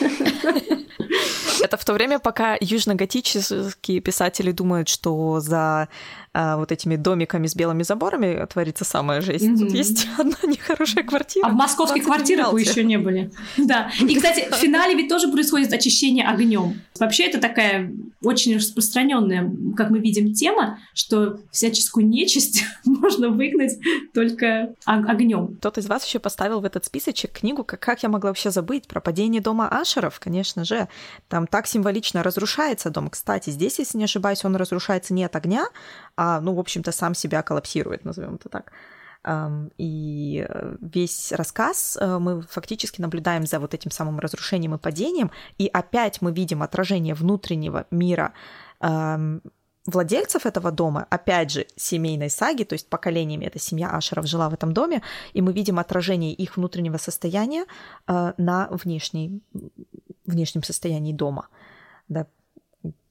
Это 1.62 1.76
в 1.76 1.84
то 1.84 1.92
время, 1.92 2.18
пока 2.18 2.56
южноготические 2.60 4.00
писатели 4.00 4.52
думают, 4.52 4.88
что 4.88 5.40
за 5.40 5.88
а, 6.32 6.56
вот 6.56 6.70
этими 6.70 6.94
домиками 6.94 7.48
с 7.48 7.56
белыми 7.56 7.82
заборами 7.82 8.46
творится 8.46 8.84
самая 8.84 9.20
жесть. 9.20 9.44
Mm-hmm. 9.44 9.58
Тут 9.58 9.72
есть 9.72 10.08
одна 10.16 10.36
нехорошая 10.44 11.02
квартира. 11.02 11.46
А 11.46 11.50
в 11.50 11.54
московских 11.54 12.04
квартирах 12.04 12.52
вы 12.52 12.60
еще 12.60 12.84
не 12.84 12.98
были. 12.98 13.32
Да. 13.56 13.90
И, 14.00 14.14
кстати, 14.14 14.48
в 14.50 14.54
финале 14.56 14.94
ведь 14.94 15.08
тоже 15.08 15.28
происходит 15.30 15.72
очищение 15.72 16.26
огнем. 16.26 16.80
Вообще 16.98 17.24
это 17.24 17.40
такая 17.40 17.92
очень 18.22 18.56
распространенная, 18.56 19.50
как 19.76 19.90
мы 19.90 19.98
видим, 19.98 20.32
тема, 20.32 20.78
что 20.94 21.40
всяческую 21.50 22.06
нечисть 22.06 22.64
можно 22.84 23.30
выгнать 23.30 23.78
только 24.14 24.74
огнем. 24.84 25.56
Кто-то 25.56 25.80
из 25.80 25.86
вас 25.86 26.06
еще 26.06 26.18
поставил 26.18 26.60
в 26.60 26.64
этот 26.64 26.84
списочек 26.84 27.32
книгу 27.32 27.64
«Как, 27.64 27.80
как 27.80 28.02
я 28.02 28.08
могла 28.08 28.30
вообще 28.30 28.50
забыть 28.50 28.86
про 28.86 29.00
падение 29.00 29.40
дома 29.40 29.68
Ашеров», 29.68 30.20
конечно 30.20 30.64
же. 30.64 30.88
Там 31.28 31.46
так 31.46 31.66
символично 31.66 32.22
разрушается 32.22 32.90
дом. 32.90 33.10
Кстати, 33.10 33.50
здесь, 33.50 33.78
если 33.78 33.98
не 33.98 34.04
ошибаюсь, 34.04 34.44
он 34.44 34.56
разрушается 34.56 35.14
не 35.14 35.24
от 35.24 35.34
огня, 35.36 35.68
а, 36.16 36.40
ну, 36.40 36.54
в 36.54 36.58
общем-то, 36.58 36.92
сам 36.92 37.14
себя 37.14 37.42
коллапсирует, 37.42 38.04
назовем 38.04 38.36
это 38.36 38.48
так. 38.48 38.72
И 39.76 40.46
э, 40.48 40.76
весь 40.80 41.32
рассказ 41.32 41.98
э, 42.00 42.18
мы 42.18 42.40
фактически 42.40 43.02
наблюдаем 43.02 43.44
за 43.44 43.60
вот 43.60 43.74
этим 43.74 43.90
самым 43.90 44.18
разрушением 44.18 44.74
и 44.74 44.78
падением, 44.78 45.30
и 45.58 45.66
опять 45.66 46.22
мы 46.22 46.32
видим 46.32 46.62
отражение 46.62 47.14
внутреннего 47.14 47.86
мира 47.90 48.32
владельцев 49.86 50.46
этого 50.46 50.70
дома, 50.70 51.06
опять 51.10 51.50
же, 51.50 51.66
семейной 51.76 52.30
саги, 52.30 52.64
то 52.64 52.74
есть 52.74 52.88
поколениями 52.88 53.46
эта 53.46 53.58
семья 53.58 53.90
Ашеров 53.90 54.26
жила 54.26 54.48
в 54.48 54.54
этом 54.54 54.72
доме, 54.72 55.02
и 55.32 55.42
мы 55.42 55.52
видим 55.52 55.78
отражение 55.78 56.32
их 56.32 56.56
внутреннего 56.56 56.98
состояния 56.98 57.64
э, 58.06 58.32
на 58.36 58.68
внешней, 58.70 59.42
внешнем 60.26 60.62
состоянии 60.62 61.12
дома. 61.12 61.48
Да, 62.08 62.26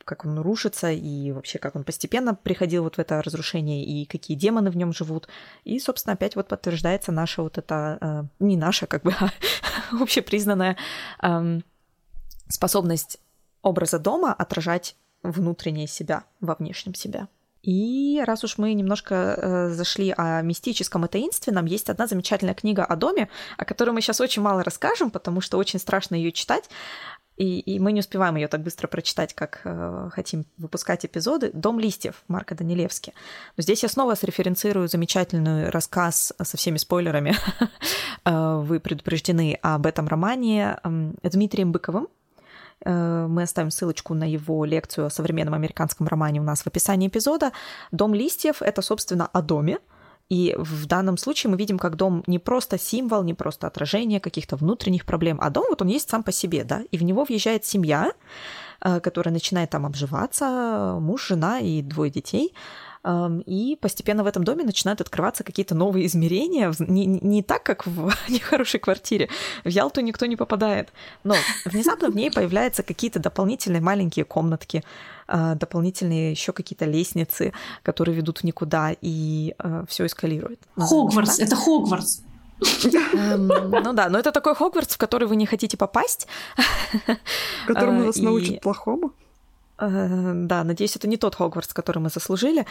как 0.10 0.26
он 0.26 0.40
рушится 0.40 0.92
и 0.92 1.32
вообще 1.32 1.60
как 1.60 1.76
он 1.76 1.84
постепенно 1.84 2.34
приходил 2.34 2.84
вот 2.84 2.96
в 2.96 3.00
это 3.00 3.22
разрушение 3.22 3.86
и 3.86 4.06
какие 4.06 4.36
демоны 4.36 4.72
в 4.72 4.78
нем 4.78 4.92
живут. 4.92 5.28
И, 5.66 5.80
собственно, 5.80 6.14
опять 6.14 6.36
вот 6.36 6.48
подтверждается 6.48 7.12
наша 7.12 7.44
вот 7.44 7.60
эта, 7.60 7.98
э, 8.02 8.24
не 8.40 8.58
наша 8.58 8.88
как 8.88 9.04
бы, 9.04 9.14
а 9.20 9.32
общепризнанная 10.02 10.78
э, 11.22 11.60
способность 12.48 13.20
образа 13.62 14.00
дома 14.00 14.34
отражать 14.34 14.96
внутреннее 15.22 15.88
себя 15.88 16.24
во 16.42 16.56
внешнем 16.56 16.96
себя. 16.96 17.28
И 17.62 18.24
раз 18.26 18.44
уж 18.44 18.58
мы 18.58 18.74
немножко 18.74 19.16
э, 19.16 19.70
зашли 19.70 20.14
о 20.18 20.42
мистическом 20.42 21.06
и 21.06 21.08
таинственном, 21.10 21.66
есть 21.66 21.90
одна 21.90 22.08
замечательная 22.08 22.54
книга 22.54 22.86
о 22.86 22.96
доме, 22.96 23.30
о 23.58 23.66
которой 23.66 23.92
мы 23.92 24.02
сейчас 24.02 24.22
очень 24.22 24.42
мало 24.42 24.64
расскажем, 24.64 25.12
потому 25.12 25.42
что 25.42 25.58
очень 25.58 25.78
страшно 25.78 26.16
ее 26.16 26.32
читать. 26.32 26.70
И, 27.40 27.60
и 27.60 27.80
мы 27.80 27.92
не 27.92 28.02
успеваем 28.02 28.36
ее 28.36 28.48
так 28.48 28.62
быстро 28.62 28.88
прочитать, 28.88 29.34
как 29.34 29.62
э, 29.64 30.10
хотим 30.12 30.46
выпускать 30.58 31.06
эпизоды. 31.06 31.50
«Дом 31.54 31.80
листьев» 31.80 32.24
Марка 32.28 32.54
Данилевски. 32.54 33.14
Но 33.58 33.64
здесь 33.64 33.82
я 33.82 33.90
снова 33.90 34.16
среференцирую 34.16 34.88
замечательный 34.88 35.70
рассказ 35.70 36.34
со 36.42 36.58
всеми 36.58 36.78
спойлерами. 36.78 37.36
Э, 38.26 38.58
вы 38.62 38.82
предупреждены 38.82 39.58
об 39.62 39.86
этом 39.86 40.10
романе 40.10 40.78
Дмитрием 41.24 41.72
Быковым, 41.72 42.10
Э, 42.86 43.28
мы 43.28 43.44
оставим 43.44 43.72
ссылочку 43.72 44.14
на 44.14 44.30
его 44.30 44.66
лекцию 44.66 45.08
о 45.08 45.10
современном 45.10 45.54
американском 45.54 46.08
романе 46.08 46.40
у 46.40 46.44
нас 46.44 46.62
в 46.62 46.68
описании 46.68 47.08
эпизода. 47.08 47.52
«Дом 47.92 48.14
листьев»— 48.14 48.62
это, 48.62 48.82
собственно, 48.82 49.28
о 49.28 49.42
доме, 49.42 49.80
и 50.30 50.56
в 50.58 50.86
данном 50.86 51.18
случае 51.18 51.52
мы 51.52 51.58
видим, 51.58 51.80
как 51.80 51.96
дом 51.96 52.24
не 52.28 52.40
просто 52.40 52.78
символ, 52.78 53.24
не 53.24 53.34
просто 53.34 53.68
отражение 53.68 54.20
каких-то 54.20 54.56
внутренних 54.56 55.06
проблем, 55.06 55.40
а 55.42 55.50
дом 55.50 55.66
вот 55.70 55.82
он 55.82 55.88
есть 55.88 56.10
сам 56.10 56.24
по 56.24 56.32
себе, 56.32 56.64
да, 56.64 56.82
и 56.92 56.98
в 56.98 57.04
него 57.04 57.24
въезжает 57.24 57.66
семья, 57.66 58.12
э, 58.82 59.00
которая 59.00 59.34
начинает 59.34 59.72
там 59.72 59.86
обживаться, 59.86 60.98
муж, 61.00 61.28
жена 61.28 61.60
и 61.60 61.82
двое 61.82 62.12
детей— 62.12 62.54
и 63.46 63.78
постепенно 63.80 64.24
в 64.24 64.28
этом 64.28 64.44
доме 64.44 64.66
начинают 64.66 65.00
открываться 65.00 65.46
какие-то 65.46 65.74
новые 65.74 66.06
измерения, 66.06 66.74
не, 66.80 67.06
не 67.06 67.42
так, 67.42 67.64
как 67.64 67.88
в 67.88 68.12
нехорошей 68.30 68.80
квартире. 68.80 69.30
В 69.64 69.70
Ялту 69.70 70.02
никто 70.02 70.26
не 70.26 70.36
попадает, 70.36 70.92
но 71.24 71.36
внезапно 71.64 72.10
в 72.10 72.16
ней 72.16 72.30
появляются 72.30 72.84
какие-то 72.84 73.20
дополнительные 73.20 73.82
маленькие 73.82 74.26
комнатки, 74.26 74.84
дополнительные 75.56 76.32
еще 76.32 76.52
какие-то 76.54 76.86
лестницы, 76.86 77.54
которые 77.84 78.16
ведут 78.16 78.40
в 78.40 78.44
никуда, 78.44 78.96
и 79.02 79.54
а, 79.58 79.86
все 79.88 80.06
эскалирует. 80.06 80.60
Хогвартс, 80.76 81.40
это 81.40 81.56
Хогвартс. 81.56 82.22
Эм, 83.14 83.48
ну 83.48 83.94
да, 83.94 84.10
но 84.10 84.20
это 84.20 84.32
такой 84.32 84.56
Хогвартс, 84.56 84.96
в 84.96 84.98
который 84.98 85.28
вы 85.28 85.36
не 85.36 85.46
хотите 85.46 85.78
попасть. 85.78 86.28
Которому 87.68 88.06
вас 88.06 88.18
научат 88.18 88.62
плохому. 88.62 89.14
Э, 89.80 90.32
да, 90.36 90.64
надеюсь, 90.64 90.96
это 90.96 91.08
не 91.08 91.18
тот 91.18 91.36
Хогвартс, 91.36 91.74
который 91.74 92.00
мы 92.00 92.10
заслужили 92.10 92.66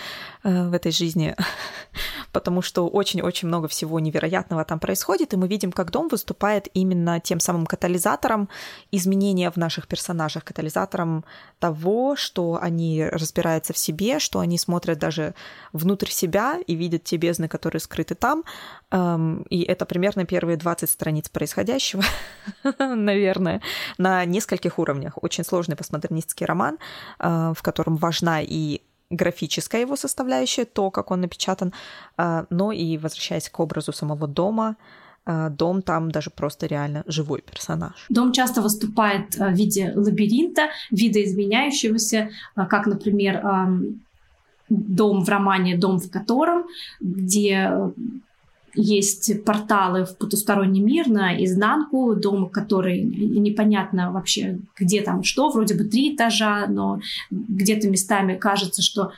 э, 0.44 0.68
в 0.68 0.74
этой 0.74 0.93
жизни, 0.93 1.35
потому 2.32 2.62
что 2.62 2.86
очень-очень 2.86 3.48
много 3.48 3.68
всего 3.68 3.98
невероятного 4.01 4.64
там 4.64 4.78
происходит, 4.78 5.32
и 5.32 5.36
мы 5.36 5.48
видим, 5.48 5.72
как 5.72 5.90
дом 5.90 6.09
выступает 6.09 6.68
именно 6.74 7.20
тем 7.20 7.40
самым 7.40 7.66
катализатором 7.66 8.48
изменения 8.93 9.51
в 9.51 9.56
наших 9.56 9.86
персонажах, 9.86 10.44
катализатором 10.44 11.24
того, 11.59 12.16
что 12.16 12.59
они 12.60 13.05
разбираются 13.05 13.72
в 13.72 13.78
себе, 13.78 14.18
что 14.18 14.40
они 14.40 14.59
смотрят 14.59 14.98
даже 14.98 15.35
внутрь 15.72 16.10
себя 16.10 16.59
и 16.66 16.74
видят 16.74 17.05
те 17.05 17.16
бездны, 17.16 17.48
которые 17.48 17.80
скрыты 17.80 18.14
там. 18.14 18.44
Эм, 18.90 19.43
и 19.51 19.62
это 19.62 19.86
примерно 19.86 20.24
первые 20.24 20.56
20 20.56 20.90
страниц 20.90 21.28
происходящего, 21.28 22.02
наверное, 22.78 23.60
на 23.98 24.24
нескольких 24.24 24.78
уровнях. 24.78 25.14
Очень 25.22 25.44
сложный 25.44 25.76
постмодернистский 25.76 26.47
роман, 26.47 26.78
в 27.19 27.62
котором 27.62 27.97
важна 27.97 28.41
и 28.43 28.81
графическая 29.11 29.83
его 29.83 29.97
составляющая, 29.97 30.65
то, 30.65 30.91
как 30.91 31.11
он 31.11 31.20
напечатан, 31.20 31.73
э, 32.16 32.45
но 32.51 32.73
и 32.73 32.99
возвращаясь 32.99 33.49
к 33.49 33.61
образу 33.61 33.93
самого 33.93 34.27
дома, 34.27 34.77
э, 35.27 35.51
дом 35.51 35.83
там 35.83 36.11
даже 36.11 36.31
просто 36.31 36.66
реально 36.66 37.05
живой 37.07 37.41
персонаж. 37.41 38.07
Дом 38.09 38.33
часто 38.33 38.61
выступает 38.61 39.37
в 39.37 39.53
виде 39.53 39.93
лабиринта, 39.95 40.69
видоизменяющегося, 40.91 42.31
как, 42.55 42.87
например, 42.87 43.43
дом 44.69 45.25
в 45.25 45.29
романе 45.29 45.79
«Дом 45.79 45.99
в 45.99 46.11
котором», 46.11 46.66
где 47.01 47.73
есть 48.81 49.45
порталы 49.45 50.05
в 50.05 50.17
потусторонний 50.17 50.81
мир 50.81 51.09
на 51.09 51.43
изнанку, 51.45 52.15
дом, 52.15 52.49
который 52.49 53.03
непонятно 53.03 54.13
вообще, 54.13 54.61
где 54.77 55.03
там 55.03 55.25
что, 55.25 55.51
вроде 55.51 55.75
бы 55.75 55.85
три 55.85 56.15
этажа, 56.15 56.67
но 56.69 57.01
где-то 57.31 57.91
местами 57.91 58.37
кажется, 58.37 58.81
что 58.81 59.13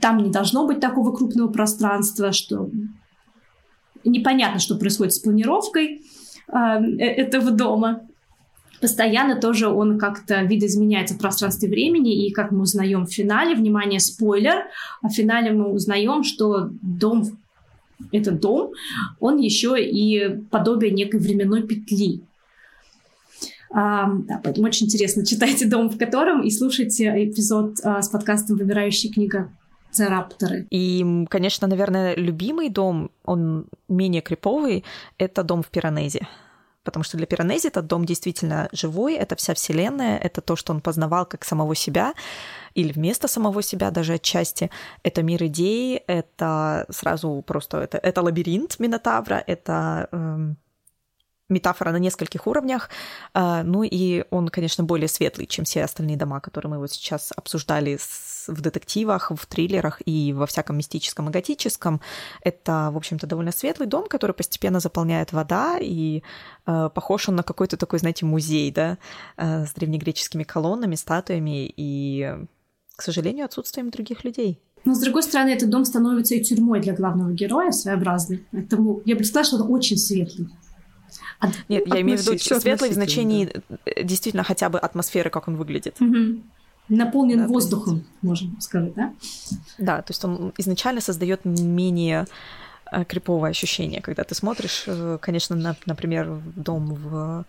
там 0.00 0.22
не 0.22 0.30
должно 0.30 0.66
быть 0.66 0.78
такого 0.78 1.14
крупного 1.14 1.48
пространства, 1.48 2.30
что 2.30 2.70
непонятно, 4.04 4.60
что 4.60 4.76
происходит 4.76 5.14
с 5.14 5.18
планировкой 5.18 6.02
э, 6.46 6.56
этого 6.58 7.50
дома. 7.50 8.02
Постоянно 8.80 9.36
тоже 9.36 9.68
он 9.68 9.98
как-то 9.98 10.42
видоизменяется 10.42 11.14
в 11.14 11.18
пространстве 11.18 11.68
времени, 11.68 12.26
и 12.26 12.32
как 12.32 12.52
мы 12.52 12.62
узнаем 12.62 13.06
в 13.06 13.12
финале, 13.12 13.54
внимание, 13.54 13.98
спойлер, 13.98 14.66
в 15.02 15.08
финале 15.08 15.52
мы 15.52 15.72
узнаем, 15.72 16.22
что 16.22 16.70
дом 16.82 17.24
этот 18.10 18.40
дом, 18.40 18.72
он 19.20 19.38
еще 19.38 19.76
и 19.78 20.40
подобие 20.50 20.90
некой 20.90 21.20
временной 21.20 21.62
петли. 21.62 22.22
А, 23.74 24.06
да, 24.28 24.40
поэтому 24.42 24.66
очень 24.66 24.86
интересно. 24.86 25.24
Читайте 25.24 25.66
«Дом 25.68 25.88
в 25.88 25.98
котором» 25.98 26.42
и 26.42 26.50
слушайте 26.50 27.04
эпизод 27.24 27.78
а, 27.82 28.02
с 28.02 28.08
подкастом 28.08 28.56
«Выбирающая 28.56 29.10
книга 29.10 29.50
Царапторы. 29.90 30.66
И, 30.70 31.26
конечно, 31.28 31.68
наверное, 31.68 32.14
любимый 32.16 32.70
дом, 32.70 33.10
он 33.24 33.66
менее 33.88 34.22
криповый, 34.22 34.84
это 35.18 35.42
дом 35.42 35.62
в 35.62 35.68
Пиранезе. 35.68 36.26
Потому 36.82 37.04
что 37.04 37.16
для 37.16 37.26
Пиранези 37.26 37.68
этот 37.68 37.86
дом 37.86 38.04
действительно 38.06 38.68
живой, 38.72 39.14
это 39.14 39.36
вся 39.36 39.54
вселенная, 39.54 40.18
это 40.18 40.40
то, 40.40 40.56
что 40.56 40.72
он 40.72 40.80
познавал 40.80 41.26
как 41.26 41.44
самого 41.44 41.74
себя. 41.74 42.14
Или 42.74 42.92
вместо 42.92 43.28
самого 43.28 43.62
себя 43.62 43.90
даже 43.90 44.14
отчасти. 44.14 44.70
Это 45.02 45.22
мир 45.22 45.44
идей, 45.44 46.02
это 46.06 46.86
сразу 46.90 47.42
просто 47.46 47.78
это, 47.78 47.98
это 47.98 48.22
лабиринт 48.22 48.78
Минотавра, 48.78 49.42
это 49.46 50.08
эм, 50.12 50.56
метафора 51.52 51.92
на 51.92 51.98
нескольких 51.98 52.46
уровнях. 52.46 52.90
А, 53.34 53.62
ну 53.62 53.82
и 53.84 54.24
он, 54.30 54.48
конечно, 54.48 54.84
более 54.84 55.08
светлый, 55.08 55.46
чем 55.46 55.64
все 55.64 55.84
остальные 55.84 56.16
дома, 56.16 56.40
которые 56.40 56.70
мы 56.70 56.78
вот 56.78 56.90
сейчас 56.90 57.32
обсуждали 57.36 57.98
в 58.48 58.60
детективах, 58.60 59.30
в 59.30 59.46
триллерах 59.46 60.02
и 60.04 60.32
во 60.32 60.46
всяком 60.46 60.78
мистическом 60.78 61.28
и 61.28 61.32
готическом. 61.32 62.00
Это, 62.42 62.90
в 62.92 62.96
общем-то, 62.96 63.26
довольно 63.26 63.52
светлый 63.52 63.86
дом, 63.86 64.08
который 64.08 64.32
постепенно 64.32 64.80
заполняет 64.80 65.32
вода, 65.32 65.78
и 65.80 66.22
э, 66.66 66.90
похож 66.92 67.28
он 67.28 67.36
на 67.36 67.42
какой-то 67.42 67.76
такой, 67.76 67.98
знаете, 67.98 68.24
музей, 68.24 68.70
да, 68.72 68.98
э, 69.36 69.66
с 69.66 69.72
древнегреческими 69.74 70.42
колоннами, 70.42 70.96
статуями 70.96 71.72
и, 71.76 72.36
к 73.02 73.04
сожалению, 73.04 73.46
отсутствием 73.46 73.90
других 73.90 74.22
людей. 74.22 74.60
Но, 74.84 74.94
с 74.94 75.00
другой 75.00 75.24
стороны, 75.24 75.48
этот 75.48 75.68
дом 75.70 75.84
становится 75.84 76.36
и 76.36 76.40
тюрьмой 76.40 76.80
для 76.80 76.94
главного 76.94 77.32
героя 77.32 77.72
своеобразный. 77.72 78.44
Поэтому 78.52 79.02
я 79.04 79.16
бы 79.16 79.24
сказала, 79.24 79.44
что 79.44 79.56
он 79.56 79.72
очень 79.72 79.96
светлый. 79.96 80.48
Нет, 81.68 81.82
я 81.88 82.00
имею 82.00 82.16
в 82.16 82.22
виду 82.22 82.38
светлый 82.38 82.90
в 82.90 82.92
значении 82.92 83.46
да. 83.68 83.76
Э, 83.86 84.04
действительно 84.04 84.44
хотя 84.44 84.68
бы 84.68 84.78
атмосферы, 84.78 85.30
как 85.30 85.48
он 85.48 85.56
выглядит. 85.56 86.00
Угу. 86.00 86.42
Наполнен 86.90 87.38
да, 87.38 87.46
воздухом, 87.48 87.96
есть... 87.96 88.22
можно 88.22 88.60
сказать, 88.60 88.94
да? 88.94 89.12
Да, 89.78 90.02
то 90.02 90.12
есть 90.12 90.24
он 90.24 90.52
изначально 90.58 91.00
создает 91.00 91.44
менее 91.44 92.26
э, 92.92 93.04
криповое 93.04 93.50
ощущение, 93.50 94.00
когда 94.00 94.22
ты 94.22 94.36
смотришь, 94.36 94.84
э, 94.86 95.18
конечно, 95.20 95.56
на, 95.56 95.74
например, 95.86 96.40
дом 96.54 96.94
в 96.94 97.44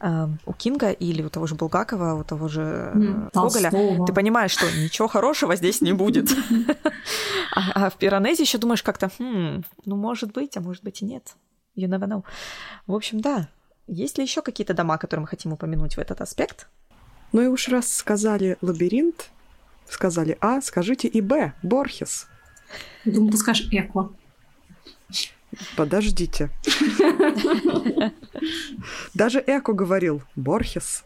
у 0.00 0.52
Кинга 0.52 0.90
или 0.90 1.22
у 1.22 1.28
того 1.28 1.46
же 1.46 1.54
Булгакова, 1.54 2.14
у 2.14 2.24
того 2.24 2.48
же 2.48 2.92
mm, 2.94 3.30
Гоголя, 3.34 3.70
ты 4.06 4.12
понимаешь, 4.12 4.52
что 4.52 4.66
ничего 4.70 5.08
хорошего 5.08 5.56
здесь 5.56 5.80
не 5.80 5.92
будет. 5.92 6.30
А, 7.50 7.86
а 7.86 7.90
в 7.90 7.96
Пиранезе 7.96 8.42
еще 8.42 8.58
думаешь 8.58 8.82
как-то, 8.82 9.10
хм, 9.18 9.64
ну, 9.86 9.96
может 9.96 10.32
быть, 10.32 10.56
а 10.56 10.60
может 10.60 10.84
быть 10.84 11.00
и 11.00 11.06
нет. 11.06 11.34
You 11.76 11.88
never 11.88 12.06
know. 12.06 12.22
В 12.86 12.94
общем, 12.94 13.20
да. 13.20 13.48
Есть 13.86 14.18
ли 14.18 14.24
еще 14.24 14.42
какие-то 14.42 14.74
дома, 14.74 14.98
которые 14.98 15.22
мы 15.22 15.28
хотим 15.28 15.54
упомянуть 15.54 15.96
в 15.96 15.98
этот 15.98 16.20
аспект? 16.20 16.68
Ну 17.32 17.40
и 17.40 17.46
уж 17.46 17.68
раз 17.68 17.92
сказали 17.92 18.58
лабиринт, 18.60 19.30
сказали 19.88 20.36
А, 20.40 20.60
скажите 20.60 21.08
и 21.08 21.20
Б, 21.20 21.54
Борхес. 21.62 22.26
Думаю, 23.04 23.32
ты 23.32 23.38
скажешь 23.38 23.68
Эко. 23.72 24.10
Подождите. 25.76 26.50
Даже 29.14 29.42
Эко 29.46 29.72
говорил 29.72 30.22
Борхес. 30.36 31.04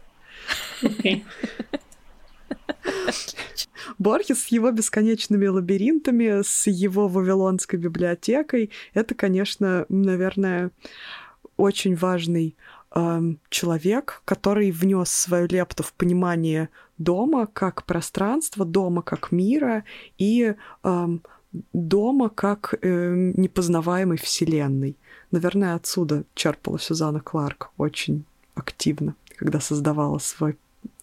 Борхес 3.99 4.45
с 4.45 4.49
его 4.49 4.71
бесконечными 4.71 5.47
лабиринтами, 5.47 6.43
с 6.43 6.67
его 6.67 7.09
вавилонской 7.09 7.79
библиотекой, 7.79 8.71
это, 8.95 9.15
конечно, 9.15 9.87
наверное, 9.89 10.71
очень 11.57 11.95
важный 11.95 12.57
э, 12.95 13.21
человек, 13.49 14.23
который 14.25 14.71
внес 14.71 15.11
свою 15.11 15.47
лепту 15.47 15.83
в 15.83 15.93
понимание 15.93 16.69
дома 16.99 17.47
как 17.47 17.85
пространства, 17.85 18.65
дома 18.65 19.03
как 19.03 19.33
мира 19.33 19.85
и 20.19 20.55
э, 20.83 21.09
дома 21.73 22.29
как 22.29 22.75
э, 22.81 23.33
непознаваемой 23.37 24.19
вселенной. 24.19 24.97
Наверное, 25.31 25.75
отсюда 25.75 26.25
черпала 26.35 26.79
Сюзанна 26.79 27.21
Кларк 27.21 27.71
очень 27.79 28.25
активно, 28.55 29.15
когда 29.37 29.61
создавала 29.61 30.19
свой, 30.19 30.57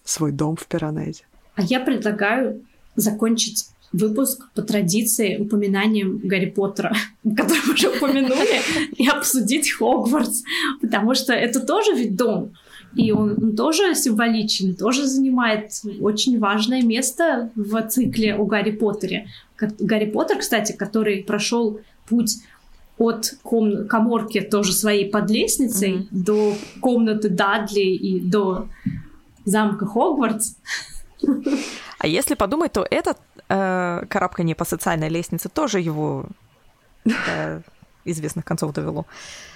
свой 0.04 0.32
дом 0.32 0.56
в 0.56 0.66
Пиранезе. 0.66 1.24
А 1.54 1.62
я 1.62 1.80
предлагаю 1.80 2.62
закончить 2.96 3.70
выпуск 3.92 4.48
по 4.54 4.62
традиции 4.62 5.36
упоминанием 5.36 6.18
Гарри 6.18 6.46
Поттера, 6.46 6.94
который 7.36 7.60
мы 7.66 7.74
уже 7.74 7.88
упомянули, 7.88 8.60
и 8.96 9.08
обсудить 9.08 9.70
Хогвартс, 9.72 10.42
потому 10.80 11.14
что 11.14 11.32
это 11.32 11.60
тоже 11.60 11.94
ведь 11.94 12.16
дом, 12.16 12.52
и 12.94 13.12
он 13.12 13.56
тоже 13.56 13.94
символичен, 13.94 14.74
тоже 14.74 15.06
занимает 15.06 15.72
очень 16.00 16.38
важное 16.38 16.82
место 16.82 17.50
в 17.54 17.80
цикле 17.88 18.34
о 18.34 18.44
Гарри 18.44 18.72
Поттере. 18.72 19.28
Гарри 19.56 20.06
Поттер, 20.06 20.38
кстати, 20.38 20.72
который 20.72 21.22
прошел 21.22 21.80
путь 22.08 22.38
от 22.98 23.34
ком- 23.42 23.86
коморки 23.86 24.40
тоже 24.40 24.72
своей 24.72 25.10
под 25.10 25.30
лестницей 25.30 25.92
mm-hmm. 25.92 26.06
до 26.10 26.54
комнаты 26.80 27.28
Дадли 27.28 27.80
и 27.80 28.20
до 28.20 28.68
замка 29.44 29.86
Хогвартс. 29.86 30.54
А 31.98 32.06
если 32.06 32.34
подумать, 32.34 32.72
то 32.72 32.86
этот 32.90 33.18
э, 33.48 34.04
карабкание 34.08 34.54
по 34.54 34.64
социальной 34.64 35.08
лестнице 35.08 35.48
тоже 35.48 35.80
его 35.80 36.26
до 37.04 37.62
известных 38.04 38.44
концов 38.44 38.72
довело. 38.72 39.06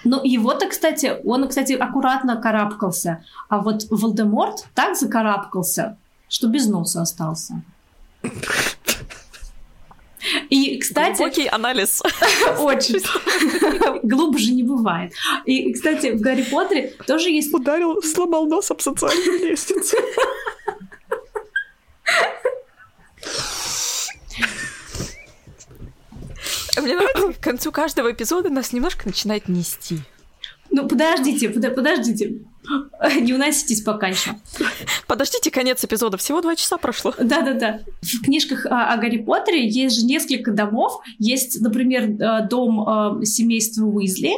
Ну, 0.03 0.21
его-то, 0.23 0.67
кстати, 0.67 1.17
он, 1.23 1.47
кстати, 1.47 1.73
аккуратно 1.73 2.41
карабкался. 2.41 3.23
А 3.49 3.59
вот 3.59 3.85
Волдеморт 3.89 4.67
так 4.73 4.97
закарабкался, 4.97 5.97
что 6.27 6.47
без 6.47 6.67
носа 6.67 7.01
остался. 7.01 7.61
И, 10.49 10.79
кстати... 10.79 11.17
Глубокий 11.17 11.47
анализ. 11.47 12.01
Очень. 12.59 13.01
Глубже 14.03 14.53
не 14.53 14.63
бывает. 14.63 15.13
И, 15.45 15.71
кстати, 15.73 16.11
в 16.11 16.21
Гарри 16.21 16.43
Поттере 16.43 16.93
тоже 17.05 17.29
есть... 17.29 17.53
Ударил, 17.53 18.01
сломал 18.01 18.47
нос 18.47 18.71
об 18.71 18.81
социальную 18.81 19.39
лестницу. 19.39 19.97
Мне 26.89 26.95
нравится, 26.95 27.33
к 27.33 27.43
концу 27.43 27.71
каждого 27.71 28.11
эпизода 28.11 28.49
нас 28.49 28.71
немножко 28.71 29.07
начинает 29.07 29.47
нести. 29.47 29.99
Ну, 30.69 30.87
подождите, 30.87 31.49
под, 31.49 31.75
подождите. 31.75 32.41
Не 33.21 33.33
уноситесь 33.33 33.81
пока 33.81 34.07
еще. 34.07 34.31
Подождите 35.07 35.49
конец 35.49 35.83
эпизода, 35.83 36.17
всего 36.17 36.41
два 36.41 36.55
часа 36.55 36.77
прошло. 36.77 37.13
Да-да-да. 37.17 37.81
В 38.01 38.23
книжках 38.23 38.65
о, 38.65 38.93
о 38.93 38.97
Гарри 38.97 39.17
Поттере 39.17 39.67
есть 39.67 39.99
же 39.99 40.05
несколько 40.05 40.51
домов. 40.51 41.01
Есть, 41.17 41.61
например, 41.61 42.03
э, 42.03 42.47
дом 42.47 43.21
э, 43.21 43.25
семейства 43.25 43.85
Уизли, 43.85 44.33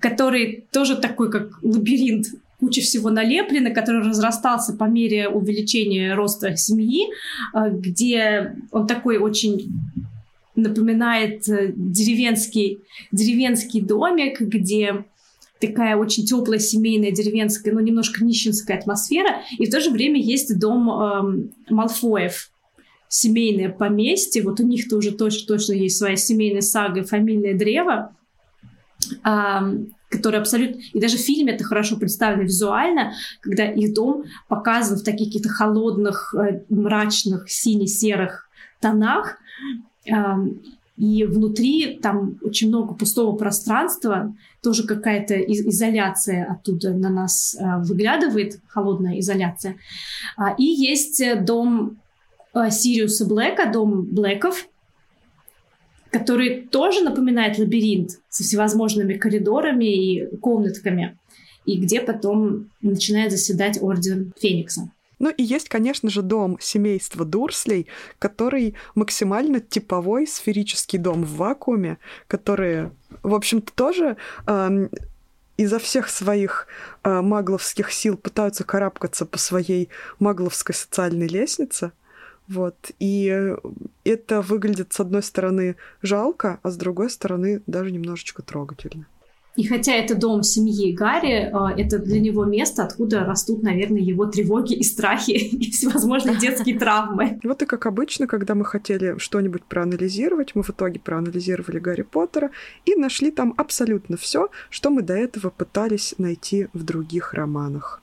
который 0.00 0.66
тоже 0.72 0.96
такой, 0.96 1.30
как 1.30 1.62
лабиринт 1.62 2.26
куча 2.60 2.80
всего 2.80 3.10
налеплено, 3.10 3.70
который 3.70 4.02
разрастался 4.02 4.72
по 4.72 4.84
мере 4.84 5.28
увеличения 5.28 6.14
роста 6.14 6.56
семьи, 6.56 7.06
э, 7.54 7.70
где 7.70 8.56
он 8.72 8.86
такой 8.86 9.18
очень 9.18 9.70
напоминает 10.62 11.48
э, 11.48 11.72
деревенский, 11.74 12.80
деревенский 13.12 13.80
домик, 13.80 14.40
где 14.40 15.04
такая 15.60 15.96
очень 15.96 16.24
теплая 16.24 16.58
семейная 16.58 17.10
деревенская, 17.10 17.72
ну 17.72 17.80
немножко 17.80 18.24
нищенская 18.24 18.78
атмосфера, 18.78 19.42
и 19.58 19.66
в 19.66 19.70
то 19.70 19.80
же 19.80 19.90
время 19.90 20.20
есть 20.20 20.56
дом 20.58 20.90
эм, 20.90 21.50
Малфоев, 21.68 22.50
семейное 23.08 23.70
поместье, 23.70 24.42
вот 24.42 24.60
у 24.60 24.66
них 24.66 24.88
тоже 24.88 25.12
точно, 25.12 25.46
точно 25.46 25.72
есть 25.72 25.96
своя 25.96 26.16
семейная 26.16 26.60
сага 26.60 27.00
и 27.00 27.04
фамильное 27.04 27.56
древо, 27.56 28.14
эм, 29.24 29.94
который 30.10 30.40
абсолютно... 30.40 30.80
И 30.92 31.00
даже 31.00 31.16
в 31.16 31.20
фильме 31.20 31.54
это 31.54 31.64
хорошо 31.64 31.96
представлено 31.96 32.44
визуально, 32.44 33.12
когда 33.40 33.64
их 33.64 33.94
дом 33.94 34.24
показан 34.48 34.98
в 34.98 35.02
таких 35.02 35.28
каких-то 35.28 35.48
холодных, 35.48 36.34
э, 36.34 36.62
мрачных, 36.68 37.50
сине-серых 37.50 38.48
тонах, 38.80 39.38
и 40.98 41.24
внутри 41.24 41.98
там 42.02 42.38
очень 42.42 42.68
много 42.68 42.92
пустого 42.92 43.36
пространства, 43.36 44.34
тоже 44.62 44.84
какая-то 44.84 45.36
изоляция 45.36 46.44
оттуда 46.50 46.92
на 46.92 47.08
нас 47.08 47.56
а, 47.58 47.78
выглядывает, 47.78 48.60
холодная 48.66 49.20
изоляция. 49.20 49.76
А, 50.36 50.54
и 50.58 50.64
есть 50.64 51.22
дом 51.44 51.98
а, 52.52 52.70
Сириуса 52.70 53.26
Блэка, 53.26 53.70
дом 53.70 54.06
Блэков, 54.06 54.66
который 56.10 56.62
тоже 56.62 57.02
напоминает 57.02 57.58
лабиринт 57.58 58.18
со 58.28 58.42
всевозможными 58.42 59.14
коридорами 59.14 59.84
и 59.84 60.36
комнатками, 60.38 61.16
и 61.64 61.78
где 61.78 62.00
потом 62.00 62.70
начинает 62.82 63.30
заседать 63.30 63.80
Орден 63.80 64.32
Феникса. 64.40 64.90
Ну 65.18 65.30
и 65.30 65.42
есть, 65.42 65.68
конечно 65.68 66.10
же, 66.10 66.22
дом 66.22 66.58
семейства 66.60 67.24
Дурслей, 67.24 67.86
который 68.18 68.74
максимально 68.94 69.60
типовой 69.60 70.26
сферический 70.26 70.98
дом 70.98 71.24
в 71.24 71.36
вакууме, 71.36 71.98
который, 72.28 72.90
в 73.22 73.34
общем-то, 73.34 73.72
тоже 73.72 74.16
э, 74.46 74.88
изо 75.56 75.78
всех 75.78 76.08
своих 76.08 76.68
э, 77.02 77.20
магловских 77.20 77.92
сил 77.92 78.16
пытаются 78.16 78.64
карабкаться 78.64 79.26
по 79.26 79.38
своей 79.38 79.88
магловской 80.20 80.74
социальной 80.74 81.26
лестнице. 81.26 81.92
Вот. 82.46 82.92
И 82.98 83.54
это 84.04 84.40
выглядит, 84.40 84.92
с 84.92 85.00
одной 85.00 85.22
стороны, 85.22 85.76
жалко, 86.00 86.60
а 86.62 86.70
с 86.70 86.76
другой 86.76 87.10
стороны, 87.10 87.60
даже 87.66 87.90
немножечко 87.90 88.42
трогательно. 88.42 89.06
И 89.58 89.64
хотя 89.64 89.92
это 89.92 90.14
дом 90.14 90.44
семьи 90.44 90.92
Гарри, 90.92 91.50
э, 91.52 91.82
это 91.82 91.98
для 91.98 92.20
него 92.20 92.44
место, 92.44 92.84
откуда 92.84 93.24
растут, 93.24 93.64
наверное, 93.64 94.00
его 94.00 94.24
тревоги 94.26 94.74
и 94.74 94.84
страхи, 94.84 95.32
и 95.32 95.72
всевозможные 95.72 96.36
детские 96.38 96.78
травмы. 96.78 97.40
Вот 97.48 97.62
и 97.62 97.66
как 97.66 97.86
обычно, 97.86 98.28
когда 98.28 98.54
мы 98.54 98.64
хотели 98.64 99.18
что-нибудь 99.18 99.64
проанализировать, 99.64 100.54
мы 100.54 100.62
в 100.62 100.70
итоге 100.70 101.00
проанализировали 101.00 101.80
Гарри 101.80 102.02
Поттера 102.02 102.50
и 102.84 102.94
нашли 102.94 103.32
там 103.32 103.52
абсолютно 103.56 104.16
все, 104.16 104.48
что 104.70 104.90
мы 104.90 105.02
до 105.02 105.14
этого 105.14 105.50
пытались 105.50 106.14
найти 106.18 106.68
в 106.72 106.84
других 106.84 107.34
романах. 107.34 108.00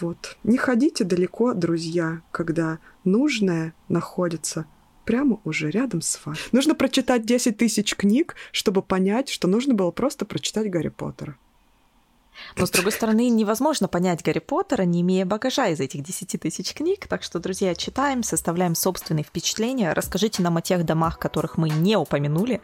Вот. 0.00 0.36
Не 0.42 0.56
ходите 0.56 1.04
далеко, 1.04 1.54
друзья, 1.54 2.20
когда 2.32 2.80
нужное 3.04 3.74
находится 3.88 4.66
прямо 5.04 5.40
уже 5.44 5.70
рядом 5.70 6.00
с 6.00 6.18
вами. 6.24 6.38
Нужно 6.52 6.74
прочитать 6.74 7.24
10 7.24 7.56
тысяч 7.56 7.94
книг, 7.94 8.34
чтобы 8.52 8.82
понять, 8.82 9.28
что 9.28 9.48
нужно 9.48 9.74
было 9.74 9.90
просто 9.90 10.24
прочитать 10.24 10.70
Гарри 10.70 10.88
Поттера. 10.88 11.36
Но, 12.56 12.66
с 12.66 12.70
другой 12.70 12.92
стороны, 12.92 13.28
невозможно 13.28 13.88
понять 13.88 14.22
Гарри 14.22 14.40
Поттера, 14.40 14.82
не 14.82 15.02
имея 15.02 15.24
багажа 15.24 15.68
из 15.68 15.80
этих 15.80 16.02
10 16.02 16.40
тысяч 16.40 16.74
книг. 16.74 17.06
Так 17.06 17.22
что, 17.22 17.38
друзья, 17.38 17.74
читаем, 17.74 18.22
составляем 18.22 18.74
собственные 18.74 19.24
впечатления. 19.24 19.92
Расскажите 19.92 20.42
нам 20.42 20.56
о 20.56 20.62
тех 20.62 20.84
домах, 20.84 21.18
которых 21.18 21.56
мы 21.56 21.70
не 21.70 21.96
упомянули. 21.96 22.60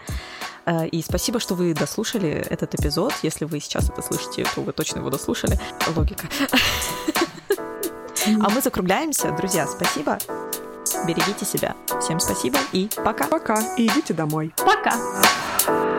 Э, 0.66 0.86
и 0.86 1.02
спасибо, 1.02 1.40
что 1.40 1.54
вы 1.54 1.74
дослушали 1.74 2.30
этот 2.30 2.74
эпизод. 2.74 3.14
Если 3.22 3.44
вы 3.44 3.60
сейчас 3.60 3.88
это 3.88 4.02
слышите, 4.02 4.44
то 4.54 4.62
вы 4.62 4.72
точно 4.72 4.98
его 4.98 5.10
дослушали. 5.10 5.58
Логика. 5.96 6.28
А 8.26 8.50
мы 8.50 8.60
закругляемся. 8.60 9.32
Друзья, 9.32 9.66
спасибо. 9.66 10.18
Берегите 11.06 11.44
себя. 11.44 11.74
Всем 12.00 12.20
спасибо 12.20 12.58
и 12.72 12.88
пока. 13.04 13.26
Пока. 13.26 13.60
И 13.76 13.86
идите 13.86 14.14
домой. 14.14 14.52
Пока. 14.56 15.89